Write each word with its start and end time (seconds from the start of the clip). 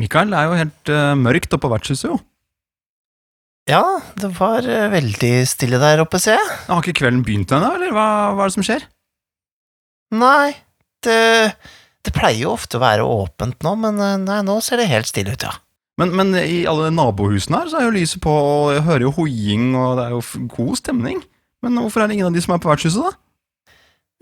Mikael, 0.00 0.32
det 0.32 0.38
er 0.38 0.48
jo 0.48 0.60
helt 0.60 0.92
uh, 0.92 1.12
mørkt 1.18 1.52
oppe 1.52 1.66
på 1.66 1.72
vertshuset, 1.74 2.08
jo. 2.08 2.20
Ja, 3.70 3.82
det 4.18 4.32
var 4.38 4.64
uh, 4.66 4.88
veldig 4.92 5.34
stille 5.46 5.78
der 5.82 6.02
oppe, 6.02 6.20
ser 6.22 6.38
jeg. 6.38 6.48
Har 6.68 6.80
ikke 6.82 7.02
kvelden 7.02 7.22
begynt 7.26 7.52
ennå, 7.54 7.74
eller 7.76 7.92
hva, 7.94 8.06
hva 8.32 8.46
er 8.46 8.52
det 8.52 8.56
som 8.56 8.66
skjer? 8.66 8.86
Nei, 10.12 10.54
det, 11.04 11.18
det 12.04 12.14
pleier 12.14 12.44
jo 12.44 12.54
ofte 12.56 12.78
å 12.78 12.82
være 12.82 13.04
åpent 13.06 13.62
nå, 13.64 13.74
men 13.80 14.00
eh, 14.02 14.18
nei, 14.20 14.40
nå 14.44 14.58
ser 14.64 14.82
det 14.82 14.90
helt 14.90 15.08
stille 15.08 15.36
ut, 15.36 15.46
ja. 15.46 15.54
Men, 16.00 16.12
men 16.16 16.36
i 16.40 16.62
alle 16.68 16.90
nabohusene 16.92 17.62
her 17.62 17.70
så 17.70 17.78
er 17.78 17.86
jo 17.86 17.94
lyset 17.96 18.20
på, 18.24 18.32
og 18.32 18.72
jeg 18.74 18.84
hører 18.86 19.06
jo 19.06 19.14
hoiing, 19.16 19.72
og 19.78 19.98
det 19.98 20.06
er 20.06 20.16
jo 20.16 20.46
god 20.52 20.80
stemning. 20.80 21.20
Men 21.62 21.78
hvorfor 21.78 22.02
er 22.02 22.10
det 22.10 22.16
ingen 22.16 22.30
av 22.30 22.36
de 22.36 22.42
som 22.44 22.56
er 22.56 22.62
på 22.64 22.70
vertshuset, 22.72 23.04
da? 23.06 23.76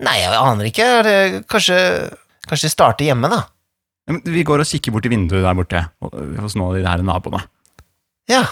Nei, 0.05 0.17
jeg 0.19 0.37
aner 0.37 0.67
ikke. 0.67 0.87
Er 0.99 1.07
det, 1.07 1.17
kanskje, 1.49 1.77
kanskje 2.49 2.67
de 2.67 2.73
starter 2.73 3.07
hjemme, 3.07 3.29
da? 3.31 3.43
Vi 4.25 4.43
går 4.47 4.63
og 4.63 4.67
kikker 4.69 4.93
bort 4.95 5.05
i 5.07 5.11
vinduet 5.13 5.43
der 5.45 5.57
borte, 5.57 5.81
og- 6.01 6.15
hos 6.41 6.55
noen 6.57 6.71
av 6.71 6.77
de 6.81 6.87
her 6.89 7.03
naboene. 7.07 7.41
Ja. 8.29 8.43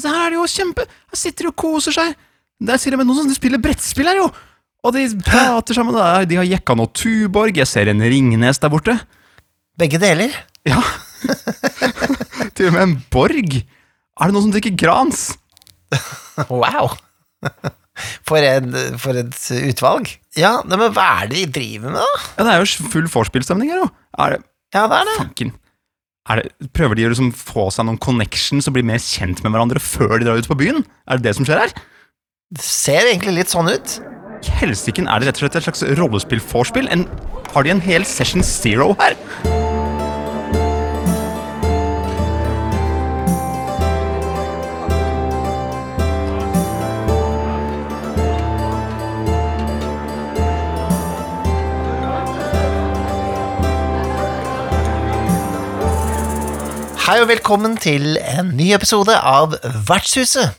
Så 0.00 0.10
her 0.12 0.26
er 0.26 0.30
det 0.34 0.36
jo 0.38 0.46
kjempe 0.52 0.84
Her 0.86 1.16
sitter 1.16 1.46
de 1.46 1.52
og 1.52 1.56
koser 1.56 1.94
seg. 1.96 2.14
Der 2.60 2.76
sier 2.80 2.92
de 2.92 2.98
med 3.00 3.06
noen 3.08 3.24
som 3.28 3.34
spiller 3.36 3.60
brettspill 3.62 4.08
her, 4.08 4.16
jo. 4.20 4.30
Og 4.84 4.92
de 4.94 5.06
prater 5.24 5.74
sammen. 5.76 5.94
Der. 5.96 6.26
De 6.28 6.36
har 6.38 6.44
jekka 6.46 6.76
noe 6.78 6.86
Tuborg. 6.94 7.56
Jeg 7.56 7.66
ser 7.66 7.88
en 7.90 8.00
Ringnes 8.04 8.60
der 8.62 8.70
borte. 8.72 8.94
Begge 9.76 9.98
deler. 10.00 10.32
Ja. 10.68 10.78
Til 12.56 12.68
og 12.70 12.76
med 12.76 12.82
en 12.84 12.94
Borg. 13.12 13.56
Er 14.16 14.28
det 14.30 14.32
noen 14.36 14.46
som 14.46 14.52
drikker 14.54 14.76
Grans? 14.80 15.26
Wow! 16.48 16.94
For, 18.28 18.36
en, 18.44 18.72
for 19.00 19.16
et 19.16 19.36
utvalg. 19.70 20.10
Ja, 20.36 20.58
men 20.68 20.82
hva 20.92 21.04
er 21.22 21.30
det 21.30 21.42
de 21.46 21.52
driver 21.60 21.92
med, 21.94 22.00
da? 22.02 22.22
Ja, 22.36 22.44
det 22.44 22.52
er 22.54 22.62
jo 22.64 22.88
full 22.92 23.06
vorspielstemning 23.12 23.70
her, 23.72 23.84
jo. 23.86 23.90
Er 24.20 24.36
det 24.36 24.40
Ja, 24.74 24.86
det 24.90 24.98
er 24.98 25.08
det. 25.08 25.16
Fanken. 25.20 25.52
Er 26.26 26.40
det, 26.42 26.70
prøver 26.74 26.98
de 26.98 27.06
å 27.06 27.12
liksom 27.12 27.30
få 27.38 27.68
seg 27.70 27.86
noen 27.86 28.00
connections 28.02 28.66
og 28.66 28.74
bli 28.74 28.82
mer 28.86 28.98
kjent 29.02 29.44
med 29.44 29.54
hverandre 29.54 29.82
før 29.82 30.16
de 30.18 30.26
drar 30.26 30.40
ut 30.42 30.50
på 30.50 30.58
byen? 30.58 30.82
Er 31.06 31.20
det 31.20 31.28
det 31.28 31.36
som 31.38 31.46
skjer 31.46 31.62
her? 31.62 31.76
Det 32.56 32.64
ser 32.66 33.06
egentlig 33.06 33.36
litt 33.38 33.52
sånn 33.52 33.70
ut. 33.70 33.98
I 34.46 34.56
Helsiken, 34.60 35.06
er 35.10 35.22
det 35.22 35.30
rett 35.30 35.38
og 35.38 35.46
slett 35.46 35.60
et 35.60 35.68
slags 35.68 35.86
rollespill-vorspiel? 35.98 36.90
Har 37.54 37.66
de 37.66 37.72
en 37.76 37.86
hel 37.86 38.06
Session 38.06 38.44
Zero 38.46 38.92
her? 39.00 39.16
Hei 57.06 57.20
og 57.22 57.28
velkommen 57.30 57.76
til 57.78 58.16
en 58.18 58.48
ny 58.58 58.72
episode 58.74 59.14
av 59.14 59.52
Vertshuset. 59.86 60.56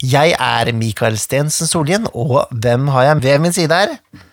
Jeg 0.00 0.30
er 0.32 0.70
Mikael 0.72 1.18
Stensen 1.20 1.68
Solhjen, 1.68 2.06
og 2.16 2.46
hvem 2.56 2.86
har 2.94 3.02
jeg 3.04 3.18
ved 3.26 3.42
min 3.44 3.52
side 3.52 3.76
her? 3.76 3.90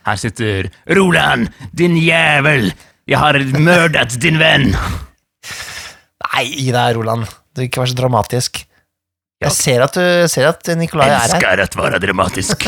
Her 0.07 0.19
sitter 0.21 0.69
Roland, 0.95 1.49
din 1.75 1.97
jævel! 1.99 2.69
Jeg 3.11 3.19
har 3.19 3.35
mørdet 3.59 4.15
din 4.23 4.39
venn! 4.39 4.69
Nei, 6.23 6.45
gi 6.53 6.69
deg, 6.71 6.95
Roland. 6.95 7.25
Du 7.51 7.65
ikke 7.65 7.81
vær 7.83 7.91
så 7.91 7.97
dramatisk. 7.99 8.61
Jeg 9.43 9.51
ser 9.57 9.83
at, 9.83 9.99
du, 9.99 10.29
ser 10.31 10.47
at 10.47 10.71
Nikolai 10.79 11.09
er 11.09 11.17
her. 11.17 11.33
Elsker 11.33 11.63
at 11.65 11.75
være 11.81 11.99
dramatisk. 12.05 12.63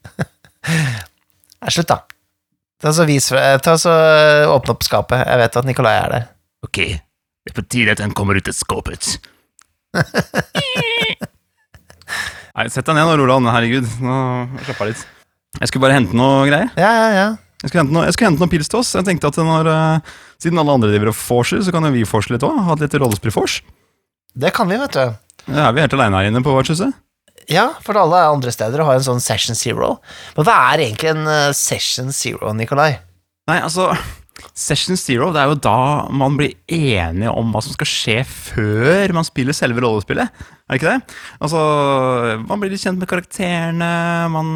Nei, 1.62 1.70
slutt, 1.70 1.86
da. 1.94 2.00
Ta 2.82 2.90
så, 2.98 3.06
vis, 3.06 3.30
ta 3.62 3.76
så 3.78 3.94
Åpne 4.56 4.74
opp 4.74 4.82
skapet. 4.88 5.22
Jeg 5.22 5.42
vet 5.44 5.60
at 5.62 5.70
Nikolai 5.70 5.94
er 6.00 6.16
der. 6.16 6.26
Ok, 6.66 6.82
det 7.50 7.56
er 7.56 7.62
på 7.64 7.66
tide 7.66 7.94
at 7.96 8.02
han 8.04 8.12
kommer 8.14 8.38
ut 8.38 8.46
av 8.46 8.54
skåpet. 8.54 9.16
Nei, 12.54 12.66
Sett 12.70 12.86
deg 12.86 12.94
ned 12.94 13.08
nå, 13.08 13.16
Roland. 13.18 13.50
Herregud, 13.50 13.88
nå 14.04 14.14
slapp 14.62 14.82
av 14.84 14.90
litt. 14.90 15.02
Jeg 15.58 15.70
skulle 15.70 15.82
bare 15.82 15.96
hente 15.98 16.14
noe 16.14 16.44
greier. 16.46 16.70
Ja, 16.78 16.90
ja, 16.94 17.08
ja. 17.16 17.28
Jeg 17.60 17.72
skulle 17.72 17.82
hente 17.82 17.96
noe, 17.96 18.06
jeg 18.06 18.14
skulle 18.14 18.30
hente 18.30 18.44
noe 18.44 18.52
pils 18.52 18.70
til 18.70 18.78
oss. 18.80 18.92
Jeg 18.94 19.06
tenkte 19.08 19.32
at 19.32 19.40
når, 19.42 19.66
uh, 19.66 20.14
Siden 20.40 20.62
alle 20.62 20.76
andre 20.78 20.92
driver 20.92 21.10
og 21.10 21.18
vorser, 21.18 21.58
så 21.66 21.74
kan 21.74 21.84
jo 21.84 21.90
vi 21.92 22.06
vorse 22.06 22.30
litt 22.32 22.46
òg. 22.46 22.54
Ha 22.68 22.76
et 22.78 22.86
lite 22.86 23.02
rollespill-vors. 23.02 23.58
Det 24.40 24.54
kan 24.56 24.70
vi, 24.70 24.78
vet 24.80 24.94
du. 24.94 25.02
Ja, 25.50 25.66
er 25.66 25.74
vi 25.74 25.82
helt 25.82 25.96
aleine 25.98 26.16
her 26.20 26.30
inne 26.30 26.44
på 26.46 26.54
vertshuset? 26.54 26.94
Ja, 27.50 27.66
for 27.82 27.98
alle 27.98 28.22
andre 28.30 28.54
steder 28.54 28.84
har 28.86 28.94
en 28.94 29.04
sånn 29.04 29.20
session 29.24 29.58
zero. 29.58 29.96
Men 30.36 30.46
hva 30.46 30.54
er 30.70 30.86
egentlig 30.86 31.10
en 31.10 31.26
eh, 31.26 31.50
session 31.56 32.12
zero, 32.14 32.54
Nikolai? 32.54 32.92
Nei, 33.50 33.58
altså 33.58 33.90
Session 34.54 34.96
Zero, 35.00 35.30
det 35.34 35.40
er 35.42 35.50
jo 35.50 35.58
da 35.62 35.76
man 36.12 36.36
blir 36.38 36.54
enige 36.70 37.32
om 37.32 37.52
hva 37.54 37.62
som 37.64 37.72
skal 37.74 37.88
skje 37.90 38.18
før 38.26 39.12
man 39.16 39.26
spiller 39.26 39.56
selve 39.56 39.82
rollespillet. 39.84 40.28
Er 40.68 40.76
det 40.76 40.80
ikke 40.80 40.92
det? 40.94 41.16
Altså, 41.42 41.60
man 42.46 42.60
blir 42.62 42.70
litt 42.74 42.82
kjent 42.84 43.00
med 43.00 43.10
karakterene, 43.10 43.90
man 44.32 44.52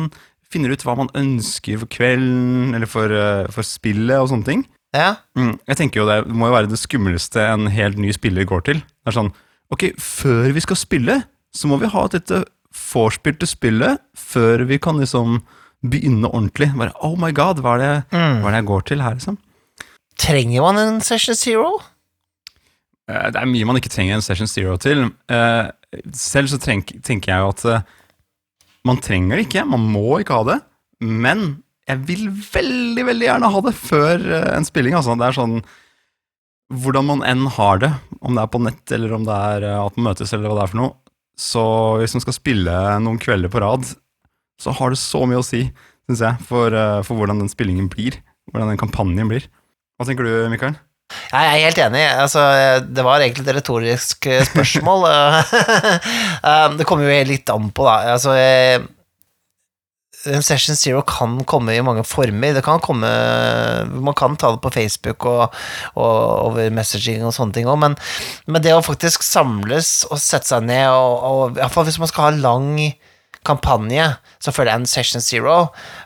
finner 0.55 0.71
ut 0.75 0.84
hva 0.87 0.95
man 1.00 1.11
ønsker 1.19 1.81
for 1.83 1.91
kvelden, 1.91 2.75
eller 2.77 2.87
for, 2.91 3.11
eh, 3.11 3.49
for 3.50 3.67
spillet 3.67 4.21
og 4.21 4.28
sånne 4.31 4.45
ting. 4.50 4.65
Ja, 4.95 5.17
Mm, 5.34 5.56
jeg 5.67 5.77
tenker 5.77 6.01
jo 6.01 6.06
det 6.06 6.28
må 6.31 6.47
jo 6.47 6.55
være 6.55 6.69
det 6.71 6.78
skumleste 6.78 7.43
en 7.43 7.66
helt 7.66 7.99
ny 7.99 8.12
spiller 8.15 8.45
går 8.47 8.62
til. 8.69 8.78
Det 9.03 9.11
er 9.11 9.16
sånn, 9.16 9.33
ok, 9.75 9.89
før 9.99 10.53
vi 10.55 10.61
skal 10.62 10.77
spille, 10.78 11.16
så 11.53 11.66
må 11.66 11.81
vi 11.81 11.89
ha 11.91 12.05
et 12.06 12.12
lite 12.21 12.45
vorspiel 12.93 13.34
til 13.39 13.49
spillet, 13.51 13.99
før 14.15 14.62
vi 14.69 14.78
kan 14.78 14.95
liksom 15.03 15.41
begynne 15.84 16.31
ordentlig. 16.31 16.71
Bare, 16.78 16.93
oh 17.03 17.16
my 17.19 17.33
god, 17.34 17.59
hva 17.61 17.75
er 17.75 17.83
det, 17.83 18.06
hva 18.15 18.47
er 18.47 18.55
det 18.55 18.61
jeg 18.62 18.71
går 18.71 18.84
til 18.93 19.03
her, 19.03 19.15
liksom? 19.19 19.39
Trenger 20.20 20.62
man 20.62 20.78
en 20.80 21.00
session 21.04 21.34
zero? 21.38 21.72
Eh, 23.10 23.30
Det 23.32 23.41
er 23.41 23.50
mye 23.50 23.66
man 23.69 23.76
ikke 23.80 23.92
trenger 23.92 24.16
en 24.16 24.25
Session 24.25 24.48
Zero 24.50 24.76
til. 24.80 25.06
Eh, 25.28 25.70
Selv 26.16 26.50
så 26.50 26.58
tenk, 26.58 26.91
tenker 27.06 27.30
jeg 27.34 27.42
jo 27.44 27.50
at 27.52 27.64
eh, 27.70 27.84
man 28.84 28.98
trenger 29.00 29.38
det 29.38 29.47
ikke, 29.48 29.64
man 29.69 29.84
må 29.92 30.19
ikke 30.20 30.38
ha 30.41 30.47
det. 30.48 30.58
Men 31.04 31.44
jeg 31.88 32.00
vil 32.08 32.24
veldig, 32.32 33.04
veldig 33.10 33.26
gjerne 33.28 33.50
ha 33.53 33.60
det 33.66 33.74
før 33.76 34.24
en 34.56 34.64
spilling. 34.66 34.97
Altså. 34.97 35.16
Det 35.20 35.28
er 35.28 35.36
sånn 35.38 35.58
Hvordan 36.74 37.04
man 37.06 37.20
enn 37.28 37.44
har 37.54 37.78
det, 37.82 37.91
om 38.24 38.34
det 38.34 38.41
er 38.42 38.48
på 38.50 38.58
nett 38.64 38.92
eller 38.97 39.12
om 39.12 39.26
det 39.28 39.34
er 39.36 39.66
at 39.76 39.98
man 39.98 40.06
møtes 40.08 40.32
eller 40.32 40.48
hva 40.48 40.56
det 40.56 40.62
er 40.64 40.70
for 40.72 40.78
noe, 40.80 40.94
så 41.36 41.64
hvis 42.00 42.14
man 42.16 42.22
skal 42.24 42.34
spille 42.38 42.76
noen 43.04 43.19
kvelder 43.20 43.53
på 43.53 43.60
rad, 43.62 43.84
så 44.58 44.72
har 44.72 44.91
det 44.94 44.98
så 44.98 45.20
mye 45.28 45.42
å 45.42 45.44
si, 45.44 45.60
syns 46.08 46.22
jeg, 46.24 46.41
for, 46.48 46.72
for 47.04 47.20
hvordan 47.20 47.42
den 47.44 47.53
spillingen 47.53 47.91
blir. 47.92 48.16
Hvordan 48.50 48.72
den 48.72 48.80
kampanjen 48.80 49.28
blir. 49.30 49.44
Hva 49.94 50.09
tenker 50.09 50.27
du, 50.27 50.32
Mikael? 50.50 50.75
Jeg 51.31 51.47
er 51.47 51.62
helt 51.66 51.78
enig. 51.84 52.03
Altså, 52.25 52.43
det 52.88 53.05
var 53.06 53.22
egentlig 53.22 53.44
et 53.47 53.56
retorisk 53.59 54.31
eh, 54.31 54.44
spørsmål. 54.50 55.06
Eh, 56.44 56.75
det 56.77 56.84
kommer 56.84 57.09
jo 57.09 57.21
litt 57.25 57.49
an 57.49 57.71
på, 57.72 57.87
da. 57.87 58.12
Altså, 58.12 58.34
eh, 58.37 58.83
Session 60.44 60.77
Zero 60.77 61.00
kan 61.06 61.38
komme 61.49 61.72
i 61.72 61.83
mange 61.84 62.04
former. 62.04 62.53
Det 62.56 62.62
kan 62.65 62.83
komme 62.84 63.09
Man 63.88 64.16
kan 64.16 64.37
ta 64.37 64.50
det 64.53 64.60
på 64.65 64.72
Facebook 64.75 65.25
og, 65.28 65.56
og 65.97 66.12
over 66.50 66.69
messaging 66.75 67.25
og 67.25 67.34
sånne 67.37 67.56
ting 67.56 67.69
òg, 67.69 67.78
men, 67.81 67.97
men 68.47 68.65
det 68.65 68.75
å 68.77 68.84
faktisk 68.84 69.25
samles 69.25 70.03
og 70.10 70.21
sette 70.21 70.53
seg 70.53 70.69
ned, 70.69 70.88
og, 70.93 71.25
og 71.25 71.60
iallfall 71.60 71.88
hvis 71.88 72.00
man 72.03 72.12
skal 72.12 72.28
ha 72.28 72.44
lang 72.44 72.71
kampanje, 73.47 74.06
så 74.43 74.53
føler 74.55 74.72
jeg 74.72 74.82
en 74.82 74.88
Session 74.91 75.25
Zero, 75.25 75.59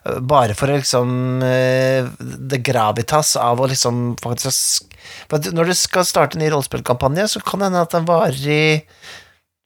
eh, 0.04 0.18
bare 0.20 0.56
for 0.58 0.70
å 0.70 0.78
liksom 0.78 1.42
eh, 1.44 2.08
Det 2.18 2.60
gravitas 2.66 3.36
av 3.40 3.60
å 3.62 3.68
liksom 3.70 4.16
faktisk 4.22 4.90
Når 5.30 5.70
du 5.70 5.74
skal 5.78 6.06
starte 6.08 6.38
en 6.38 6.44
ny 6.44 6.50
rollespillkampanje, 6.52 7.28
så 7.34 7.42
kan 7.44 7.62
det 7.62 7.70
hende 7.70 7.86
at 7.86 7.96
den 7.96 8.08
varer 8.08 8.44
i 8.46 8.62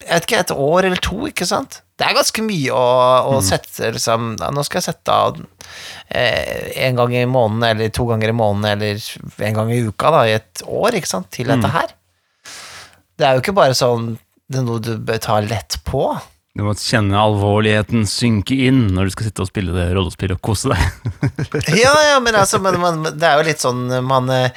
jeg 0.02 0.18
vet 0.18 0.24
ikke, 0.26 0.38
et 0.42 0.50
år 0.50 0.86
eller 0.88 0.98
to, 0.98 1.16
ikke 1.28 1.46
sant? 1.46 1.76
Det 1.94 2.08
er 2.08 2.16
ganske 2.16 2.42
mye 2.42 2.74
å, 2.74 2.86
å 3.30 3.36
sette 3.46 3.92
liksom 3.94 4.32
Nå 4.34 4.64
skal 4.66 4.80
jeg 4.80 4.88
sette 4.88 5.14
av 5.14 5.38
eh, 6.10 6.72
en 6.88 6.98
gang 6.98 7.14
i 7.14 7.22
måneden, 7.30 7.62
eller 7.68 7.92
to 7.94 8.08
ganger 8.08 8.32
i 8.32 8.34
måneden, 8.34 8.82
eller 8.82 9.46
en 9.46 9.60
gang 9.60 9.70
i 9.70 9.78
uka, 9.86 10.10
da, 10.10 10.24
i 10.26 10.34
et 10.40 10.64
år, 10.66 10.98
ikke 10.98 11.12
sant, 11.12 11.30
til 11.30 11.52
dette 11.52 11.70
her. 11.70 11.94
Det 13.14 13.28
er 13.28 13.38
jo 13.38 13.44
ikke 13.44 13.54
bare 13.54 13.78
sånn 13.78 14.16
det 14.52 14.60
er 14.60 14.66
noe 14.66 14.82
du 14.82 14.96
bør 15.00 15.20
ta 15.22 15.38
lett 15.44 15.78
på. 15.86 16.02
Du 16.52 16.66
må 16.66 16.74
kjenne 16.76 17.16
alvorligheten 17.16 18.04
synke 18.08 18.56
inn 18.66 18.84
når 18.92 19.08
du 19.08 19.14
skal 19.14 19.28
sitte 19.28 19.44
og 19.44 19.48
spille 19.48 19.72
det 19.72 19.86
rollespillet 19.96 20.36
og 20.36 20.44
kose 20.44 20.74
deg. 20.74 20.82
Ja, 21.82 21.94
ja, 22.10 22.18
men 22.20 22.36
altså, 22.36 22.60
men, 22.60 22.76
men, 22.82 23.06
det 23.16 23.28
er 23.28 23.40
jo 23.40 23.46
litt 23.46 23.62
sånn 23.62 23.86
man, 24.04 24.28
eh, 24.32 24.52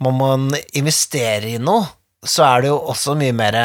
Må 0.00 0.14
man 0.16 0.48
investere 0.78 1.52
i 1.52 1.58
noe, 1.60 1.84
så 2.24 2.46
er 2.48 2.64
det 2.64 2.72
jo 2.72 2.78
også 2.94 3.16
mye 3.18 3.36
mer 3.36 3.58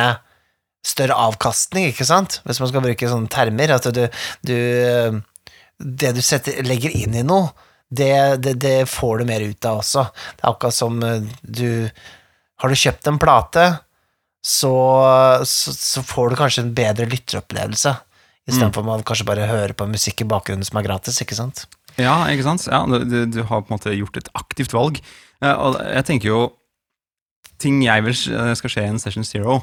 større 0.83 1.15
avkastning, 1.29 1.87
ikke 1.91 2.07
sant? 2.07 2.41
Hvis 2.43 2.59
man 2.59 2.71
skal 2.71 2.83
bruke 2.83 3.09
sånne 3.09 3.31
termer. 3.31 3.77
At 3.77 3.87
du, 3.95 4.03
du 4.43 4.57
Det 5.79 6.11
du 6.17 6.21
setter, 6.21 6.59
legger 6.67 6.91
inn 6.91 7.15
i 7.15 7.23
noe, 7.23 7.53
det, 7.93 8.43
det, 8.43 8.57
det 8.59 8.77
får 8.89 9.21
du 9.21 9.29
mer 9.29 9.43
ut 9.45 9.69
av 9.69 9.79
også. 9.83 10.03
Det 10.35 10.43
er 10.43 10.51
akkurat 10.51 10.75
som 10.75 10.99
eh, 11.05 11.31
du 11.41 11.87
Har 12.59 12.69
du 12.69 12.79
kjøpt 12.79 13.07
en 13.07 13.19
plate, 13.21 13.65
så, 14.43 14.73
så, 15.47 15.71
så 15.71 16.03
får 16.03 16.33
du 16.33 16.39
kanskje 16.39 16.65
en 16.65 16.73
bedre 16.75 17.07
lytteropplevelse. 17.09 17.93
Istedenfor 18.43 18.81
for 18.81 18.89
man 18.89 19.05
kanskje 19.07 19.27
bare 19.29 19.47
hører 19.47 19.71
på 19.77 19.87
musikk 19.87 20.25
i 20.25 20.27
bakgrunnen 20.27 20.67
som 20.67 20.81
er 20.81 20.87
gratis, 20.89 21.21
ikke 21.23 21.37
sant? 21.37 21.63
Ja, 21.95 22.17
ikke 22.27 22.43
sant? 22.47 22.65
Ja, 22.67 22.81
du, 22.83 23.23
du, 23.31 23.39
har 23.47 23.63
på 23.63 23.71
en 23.71 23.77
måte 23.77 23.93
gjort 23.95 24.19
et 24.19 24.27
aktivt 24.35 24.75
valg. 24.75 24.99
Eh, 25.39 25.53
Og 25.53 25.77
jeg 25.79 26.07
tenker 26.09 26.31
jo 26.31 26.41
ting 27.61 27.79
jeg 27.85 28.03
vil 28.03 28.17
skal 28.59 28.71
skje 28.73 28.83
i 28.83 28.91
en 28.91 28.99
Session 28.99 29.23
Zero 29.23 29.61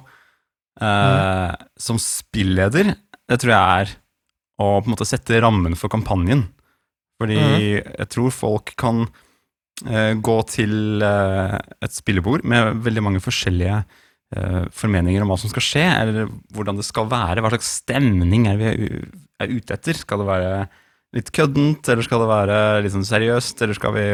eh, 0.80 1.50
som 1.76 1.98
spilleder, 2.00 2.94
det 3.28 3.38
tror 3.42 3.52
jeg 3.52 3.82
er 3.82 3.96
å 4.60 4.70
på 4.80 4.88
en 4.88 4.94
måte 4.94 5.08
sette 5.08 5.40
rammen 5.44 5.76
for 5.76 5.92
kampanjen. 5.92 6.46
Fordi 7.20 7.36
jeg 7.36 8.08
tror 8.12 8.32
folk 8.32 8.72
kan 8.80 9.04
eh, 9.84 10.14
gå 10.16 10.36
til 10.48 11.04
eh, 11.04 11.58
et 11.84 11.92
spillebord 11.96 12.46
med 12.48 12.80
veldig 12.86 13.04
mange 13.04 13.20
forskjellige 13.24 13.82
eh, 13.82 13.99
formeninger 14.30 15.24
om 15.24 15.32
hva 15.32 15.38
som 15.42 15.50
skal 15.50 15.64
skje, 15.64 15.86
eller 16.02 16.28
hvordan 16.54 16.78
det 16.78 16.86
skal 16.86 17.08
være, 17.10 17.42
hva 17.42 17.50
slags 17.50 17.72
stemning 17.80 18.46
er 18.46 18.60
vi 18.60 18.68
er 18.70 19.50
ute 19.50 19.74
etter. 19.74 19.98
Skal 19.98 20.22
det 20.22 20.28
være 20.28 20.52
litt 21.16 21.32
køddent, 21.34 21.88
eller 21.90 22.06
skal 22.06 22.22
det 22.22 22.30
være 22.30 22.58
litt 22.84 22.94
sånn 22.94 23.08
seriøst, 23.08 23.62
eller 23.64 23.78
skal 23.78 23.96
vi 23.96 24.06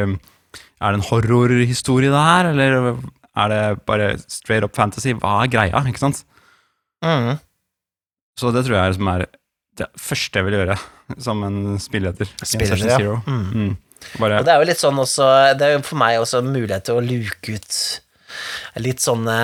Er 0.80 0.92
det 0.92 1.00
en 1.00 1.08
horrorhistorie 1.10 2.08
der, 2.12 2.50
eller 2.54 2.96
er 3.36 3.52
det 3.52 3.62
bare 3.84 4.14
straight 4.24 4.64
up 4.64 4.76
fantasy? 4.76 5.12
Hva 5.12 5.42
er 5.44 5.52
greia, 5.52 5.82
ikke 5.84 6.00
sant? 6.00 6.22
Mm. 7.04 7.36
Så 8.40 8.52
det 8.52 8.64
tror 8.64 8.78
jeg 8.78 8.94
er, 8.96 9.10
er 9.12 9.26
det 9.76 9.88
første 10.00 10.40
jeg 10.40 10.46
vil 10.46 10.56
gjøre 10.56 10.78
som 11.22 11.42
en 11.44 11.76
Spilleder, 11.80 12.28
Session 12.42 12.88
ja. 12.88 13.18
Mm. 13.26 13.44
Mm. 13.52 13.76
Bare, 14.20 14.40
Og 14.40 14.46
det 14.46 14.52
er 14.52 14.60
jo 14.60 14.68
litt 14.68 14.80
sånn 14.80 14.98
også 15.00 15.26
Det 15.56 15.66
er 15.66 15.72
jo 15.76 15.84
for 15.86 15.98
meg 15.98 16.18
også 16.20 16.42
mulighet 16.44 16.84
til 16.86 16.98
å 16.98 17.04
luke 17.04 17.56
ut 17.56 17.78
litt 18.82 19.04
sånne 19.04 19.36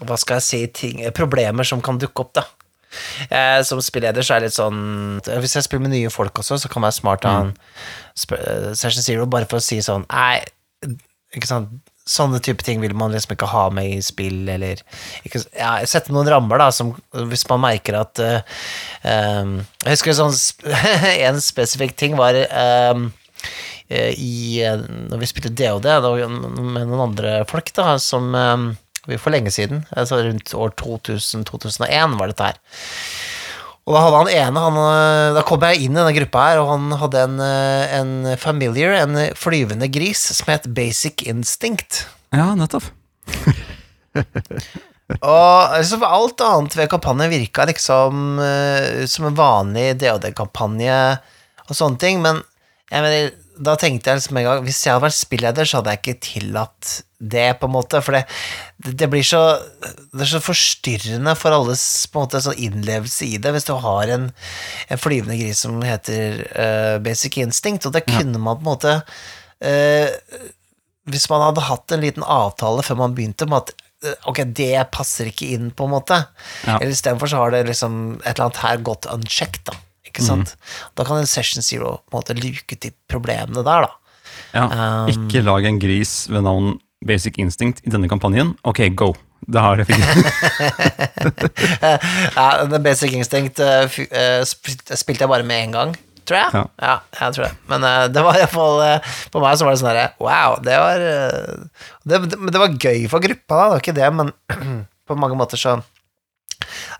Hva 0.00 0.16
skal 0.20 0.40
jeg 0.40 0.46
si 0.46 0.62
ting, 0.82 1.04
Problemer 1.16 1.66
som 1.66 1.82
kan 1.84 2.00
dukke 2.00 2.24
opp, 2.24 2.34
da. 2.40 2.46
Eh, 3.30 3.60
som 3.62 3.78
spilleder 3.82 4.24
så 4.26 4.34
er 4.34 4.42
det 4.42 4.50
litt 4.50 4.56
sånn 4.56 4.80
Hvis 5.22 5.54
jeg 5.54 5.66
spiller 5.66 5.86
med 5.86 5.94
nye 5.94 6.10
folk 6.10 6.42
også, 6.42 6.58
så 6.58 6.70
kan 6.70 6.82
det 6.82 6.88
være 6.88 6.98
smart 6.98 7.26
å 7.26 7.34
ha 7.34 7.44
en 7.44 7.52
eh, 7.54 8.72
Session 8.74 9.04
Zero 9.04 9.28
bare 9.30 9.46
for 9.50 9.60
å 9.60 9.64
si 9.64 9.78
sånn 9.84 10.08
Nei, 10.10 10.40
ikke 11.36 11.50
sant 11.50 11.78
Sånne 12.10 12.40
type 12.42 12.64
ting 12.66 12.80
vil 12.82 12.94
man 12.96 13.12
liksom 13.14 13.36
ikke 13.36 13.46
ha 13.52 13.66
med 13.70 13.86
i 13.92 13.98
spill, 14.02 14.40
eller 14.50 14.80
ikke, 15.22 15.44
ja, 15.54 15.76
Sette 15.86 16.10
noen 16.14 16.26
rammer, 16.32 16.58
da, 16.58 16.70
som 16.74 16.94
hvis 17.30 17.44
man 17.46 17.62
merker 17.62 18.00
at 18.00 18.22
uh, 18.24 18.40
um, 19.04 19.60
Jeg 19.84 19.92
husker 19.92 20.16
sånn 20.18 20.34
En 21.28 21.38
spesifikk 21.44 21.94
ting 22.00 22.16
var 22.18 22.34
eh, 22.34 22.48
eh, 22.50 23.04
i 23.90 24.62
eh, 24.62 24.78
Når 25.10 25.18
vi 25.22 25.28
spilte 25.28 25.52
DOD 25.56 25.88
med 26.30 26.86
noen 26.86 27.04
andre 27.08 27.40
folk, 27.50 27.72
da, 27.76 27.96
som 28.02 28.34
eh, 28.38 28.70
vi 29.08 29.18
For 29.18 29.34
lenge 29.34 29.52
siden, 29.54 29.84
altså 29.96 30.20
rundt 30.22 30.54
år 30.54 30.74
2000-2001 30.78 32.18
var 32.20 32.30
dette 32.30 32.50
her. 32.50 32.58
Og 33.88 33.96
da 33.96 34.02
hadde 34.04 34.18
han 34.20 34.30
ene 34.34 34.62
han, 34.66 34.76
øh, 34.78 35.30
Da 35.38 35.44
kom 35.48 35.64
jeg 35.66 35.80
inn 35.80 35.96
i 35.96 35.98
denne 35.98 36.14
gruppa 36.14 36.44
her, 36.50 36.60
og 36.62 36.70
han 36.74 36.92
hadde 37.00 37.24
en, 37.26 37.40
en 37.96 38.12
familiar, 38.38 38.94
en 39.00 39.18
flyvende 39.34 39.88
gris, 39.90 40.22
som 40.36 40.52
het 40.52 40.68
Basic 40.76 41.24
Instinct. 41.26 42.04
ja, 42.36 42.52
nettopp. 42.54 42.86
Og 45.10 45.74
altså, 45.74 45.96
alt 46.06 46.42
annet 46.46 46.76
ved 46.78 46.86
kampanjen 46.92 47.32
virka 47.32 47.64
liksom 47.66 48.38
som 49.10 49.24
en 49.26 49.34
vanlig 49.34 49.96
DOD-kampanje 49.98 51.00
og 51.66 51.74
sånne 51.74 51.98
ting, 51.98 52.20
men 52.22 52.38
jeg 52.90 53.02
mener, 53.02 53.32
da 53.60 53.74
tenkte 53.76 54.08
jeg 54.10 54.20
liksom 54.20 54.38
en 54.40 54.46
gang 54.46 54.60
Hvis 54.64 54.78
jeg 54.86 54.94
hadde 54.94 55.04
vært 55.04 55.18
spilleder, 55.18 55.68
så 55.68 55.78
hadde 55.80 55.92
jeg 55.94 56.00
ikke 56.00 56.22
tillatt 56.24 56.90
det, 57.20 57.46
på 57.60 57.68
en 57.68 57.74
måte, 57.74 58.00
for 58.00 58.16
det, 58.16 58.22
det 58.96 59.08
blir 59.12 59.26
så 59.26 59.40
Det 60.14 60.22
er 60.24 60.30
så 60.30 60.40
forstyrrende 60.40 61.34
for 61.36 61.52
alles 61.52 61.82
på 62.08 62.16
en 62.16 62.24
måte 62.24 62.40
sånn 62.40 62.62
innlevelse 62.68 63.28
i 63.28 63.36
det, 63.42 63.52
hvis 63.52 63.68
du 63.68 63.74
har 63.84 64.14
en, 64.14 64.30
en 64.88 65.02
flyvende 65.02 65.36
gris 65.36 65.60
som 65.66 65.76
heter 65.84 66.40
uh, 66.54 66.96
Basic 67.04 67.36
Instinct, 67.44 67.84
og 67.90 67.92
det 67.98 68.06
kunne 68.08 68.40
man 68.40 68.56
på 68.56 68.64
en 68.64 68.70
måte 68.70 68.94
uh, 69.04 70.48
hvis 71.10 71.28
man 71.32 71.44
hadde 71.50 71.66
hatt 71.68 71.92
en 71.92 72.02
liten 72.04 72.24
avtale 72.24 72.84
før 72.86 72.98
man 73.02 73.14
begynte 73.16 73.46
med 73.50 73.64
at 73.64 73.70
eh, 74.06 74.16
ok, 74.30 74.42
det 74.56 74.72
passer 74.94 75.30
ikke 75.30 75.48
inn, 75.56 75.70
på 75.74 75.88
en 75.88 75.94
måte, 75.96 76.18
Ja. 76.66 76.76
eller 76.78 76.92
istedenfor 76.94 77.30
så 77.32 77.40
har 77.40 77.54
det 77.54 77.64
liksom 77.66 78.20
et 78.20 78.34
eller 78.34 78.48
annet 78.48 78.60
her 78.64 78.82
gått 78.86 79.08
unchecked, 79.10 79.64
da. 79.68 79.76
Ikke 80.20 80.28
sant? 80.28 80.52
Da 81.00 81.06
kan 81.08 81.16
en 81.22 81.26
Session 81.30 81.64
Zero 81.64 81.96
på 82.04 82.12
en 82.12 82.20
måte 82.20 82.36
luke 82.36 82.76
ut 82.76 82.84
de 82.84 82.92
problemene 83.10 83.64
der, 83.64 83.88
da. 83.88 83.96
Ja, 84.54 84.64
Um, 84.66 85.08
ikke 85.10 85.40
lag 85.46 85.64
en 85.66 85.78
gris 85.82 86.26
ved 86.30 86.42
navn 86.44 86.74
Basic 87.06 87.36
Instinct 87.40 87.80
i 87.86 87.90
denne 87.92 88.08
kampanjen. 88.10 88.52
Ok, 88.66 88.82
go. 88.98 89.12
Det 89.50 89.62
har 89.62 89.80
jeg 89.80 89.86
fikk. 89.88 91.30
Ja, 92.36 92.78
Basic 92.82 93.12
Instinct 93.16 93.60
sp- 93.60 94.96
spilte 94.98 95.24
jeg 95.24 95.30
bare 95.32 95.46
med 95.46 95.64
én 95.68 95.72
gang, 95.74 95.94
tror 96.28 96.38
jeg. 96.40 96.50
Ja. 96.54 96.64
Ja, 96.82 96.96
jeg 97.20 97.36
tror 97.36 97.46
det. 97.48 97.52
Men 97.70 97.86
uh, 97.86 98.04
det 98.12 98.24
var 98.26 98.38
iallfall 98.40 98.82
uh, 98.84 99.14
På 99.32 99.42
meg 99.42 99.56
så 99.58 99.66
var 99.66 99.74
det 99.76 99.80
sånn 99.82 99.90
herre 99.92 100.06
Wow, 100.22 100.58
det 100.66 100.76
var 100.82 101.04
uh, 101.06 101.64
det, 102.04 102.20
det, 102.30 102.38
det 102.54 102.62
var 102.62 102.76
gøy 102.76 103.06
for 103.12 103.24
gruppa, 103.24 103.54
da, 103.54 103.64
det 103.64 103.72
var 103.76 103.84
ikke 103.84 103.96
det, 104.00 104.10
men 104.20 104.32
på 105.10 105.16
mange 105.18 105.38
måter 105.40 105.60
så 105.60 105.78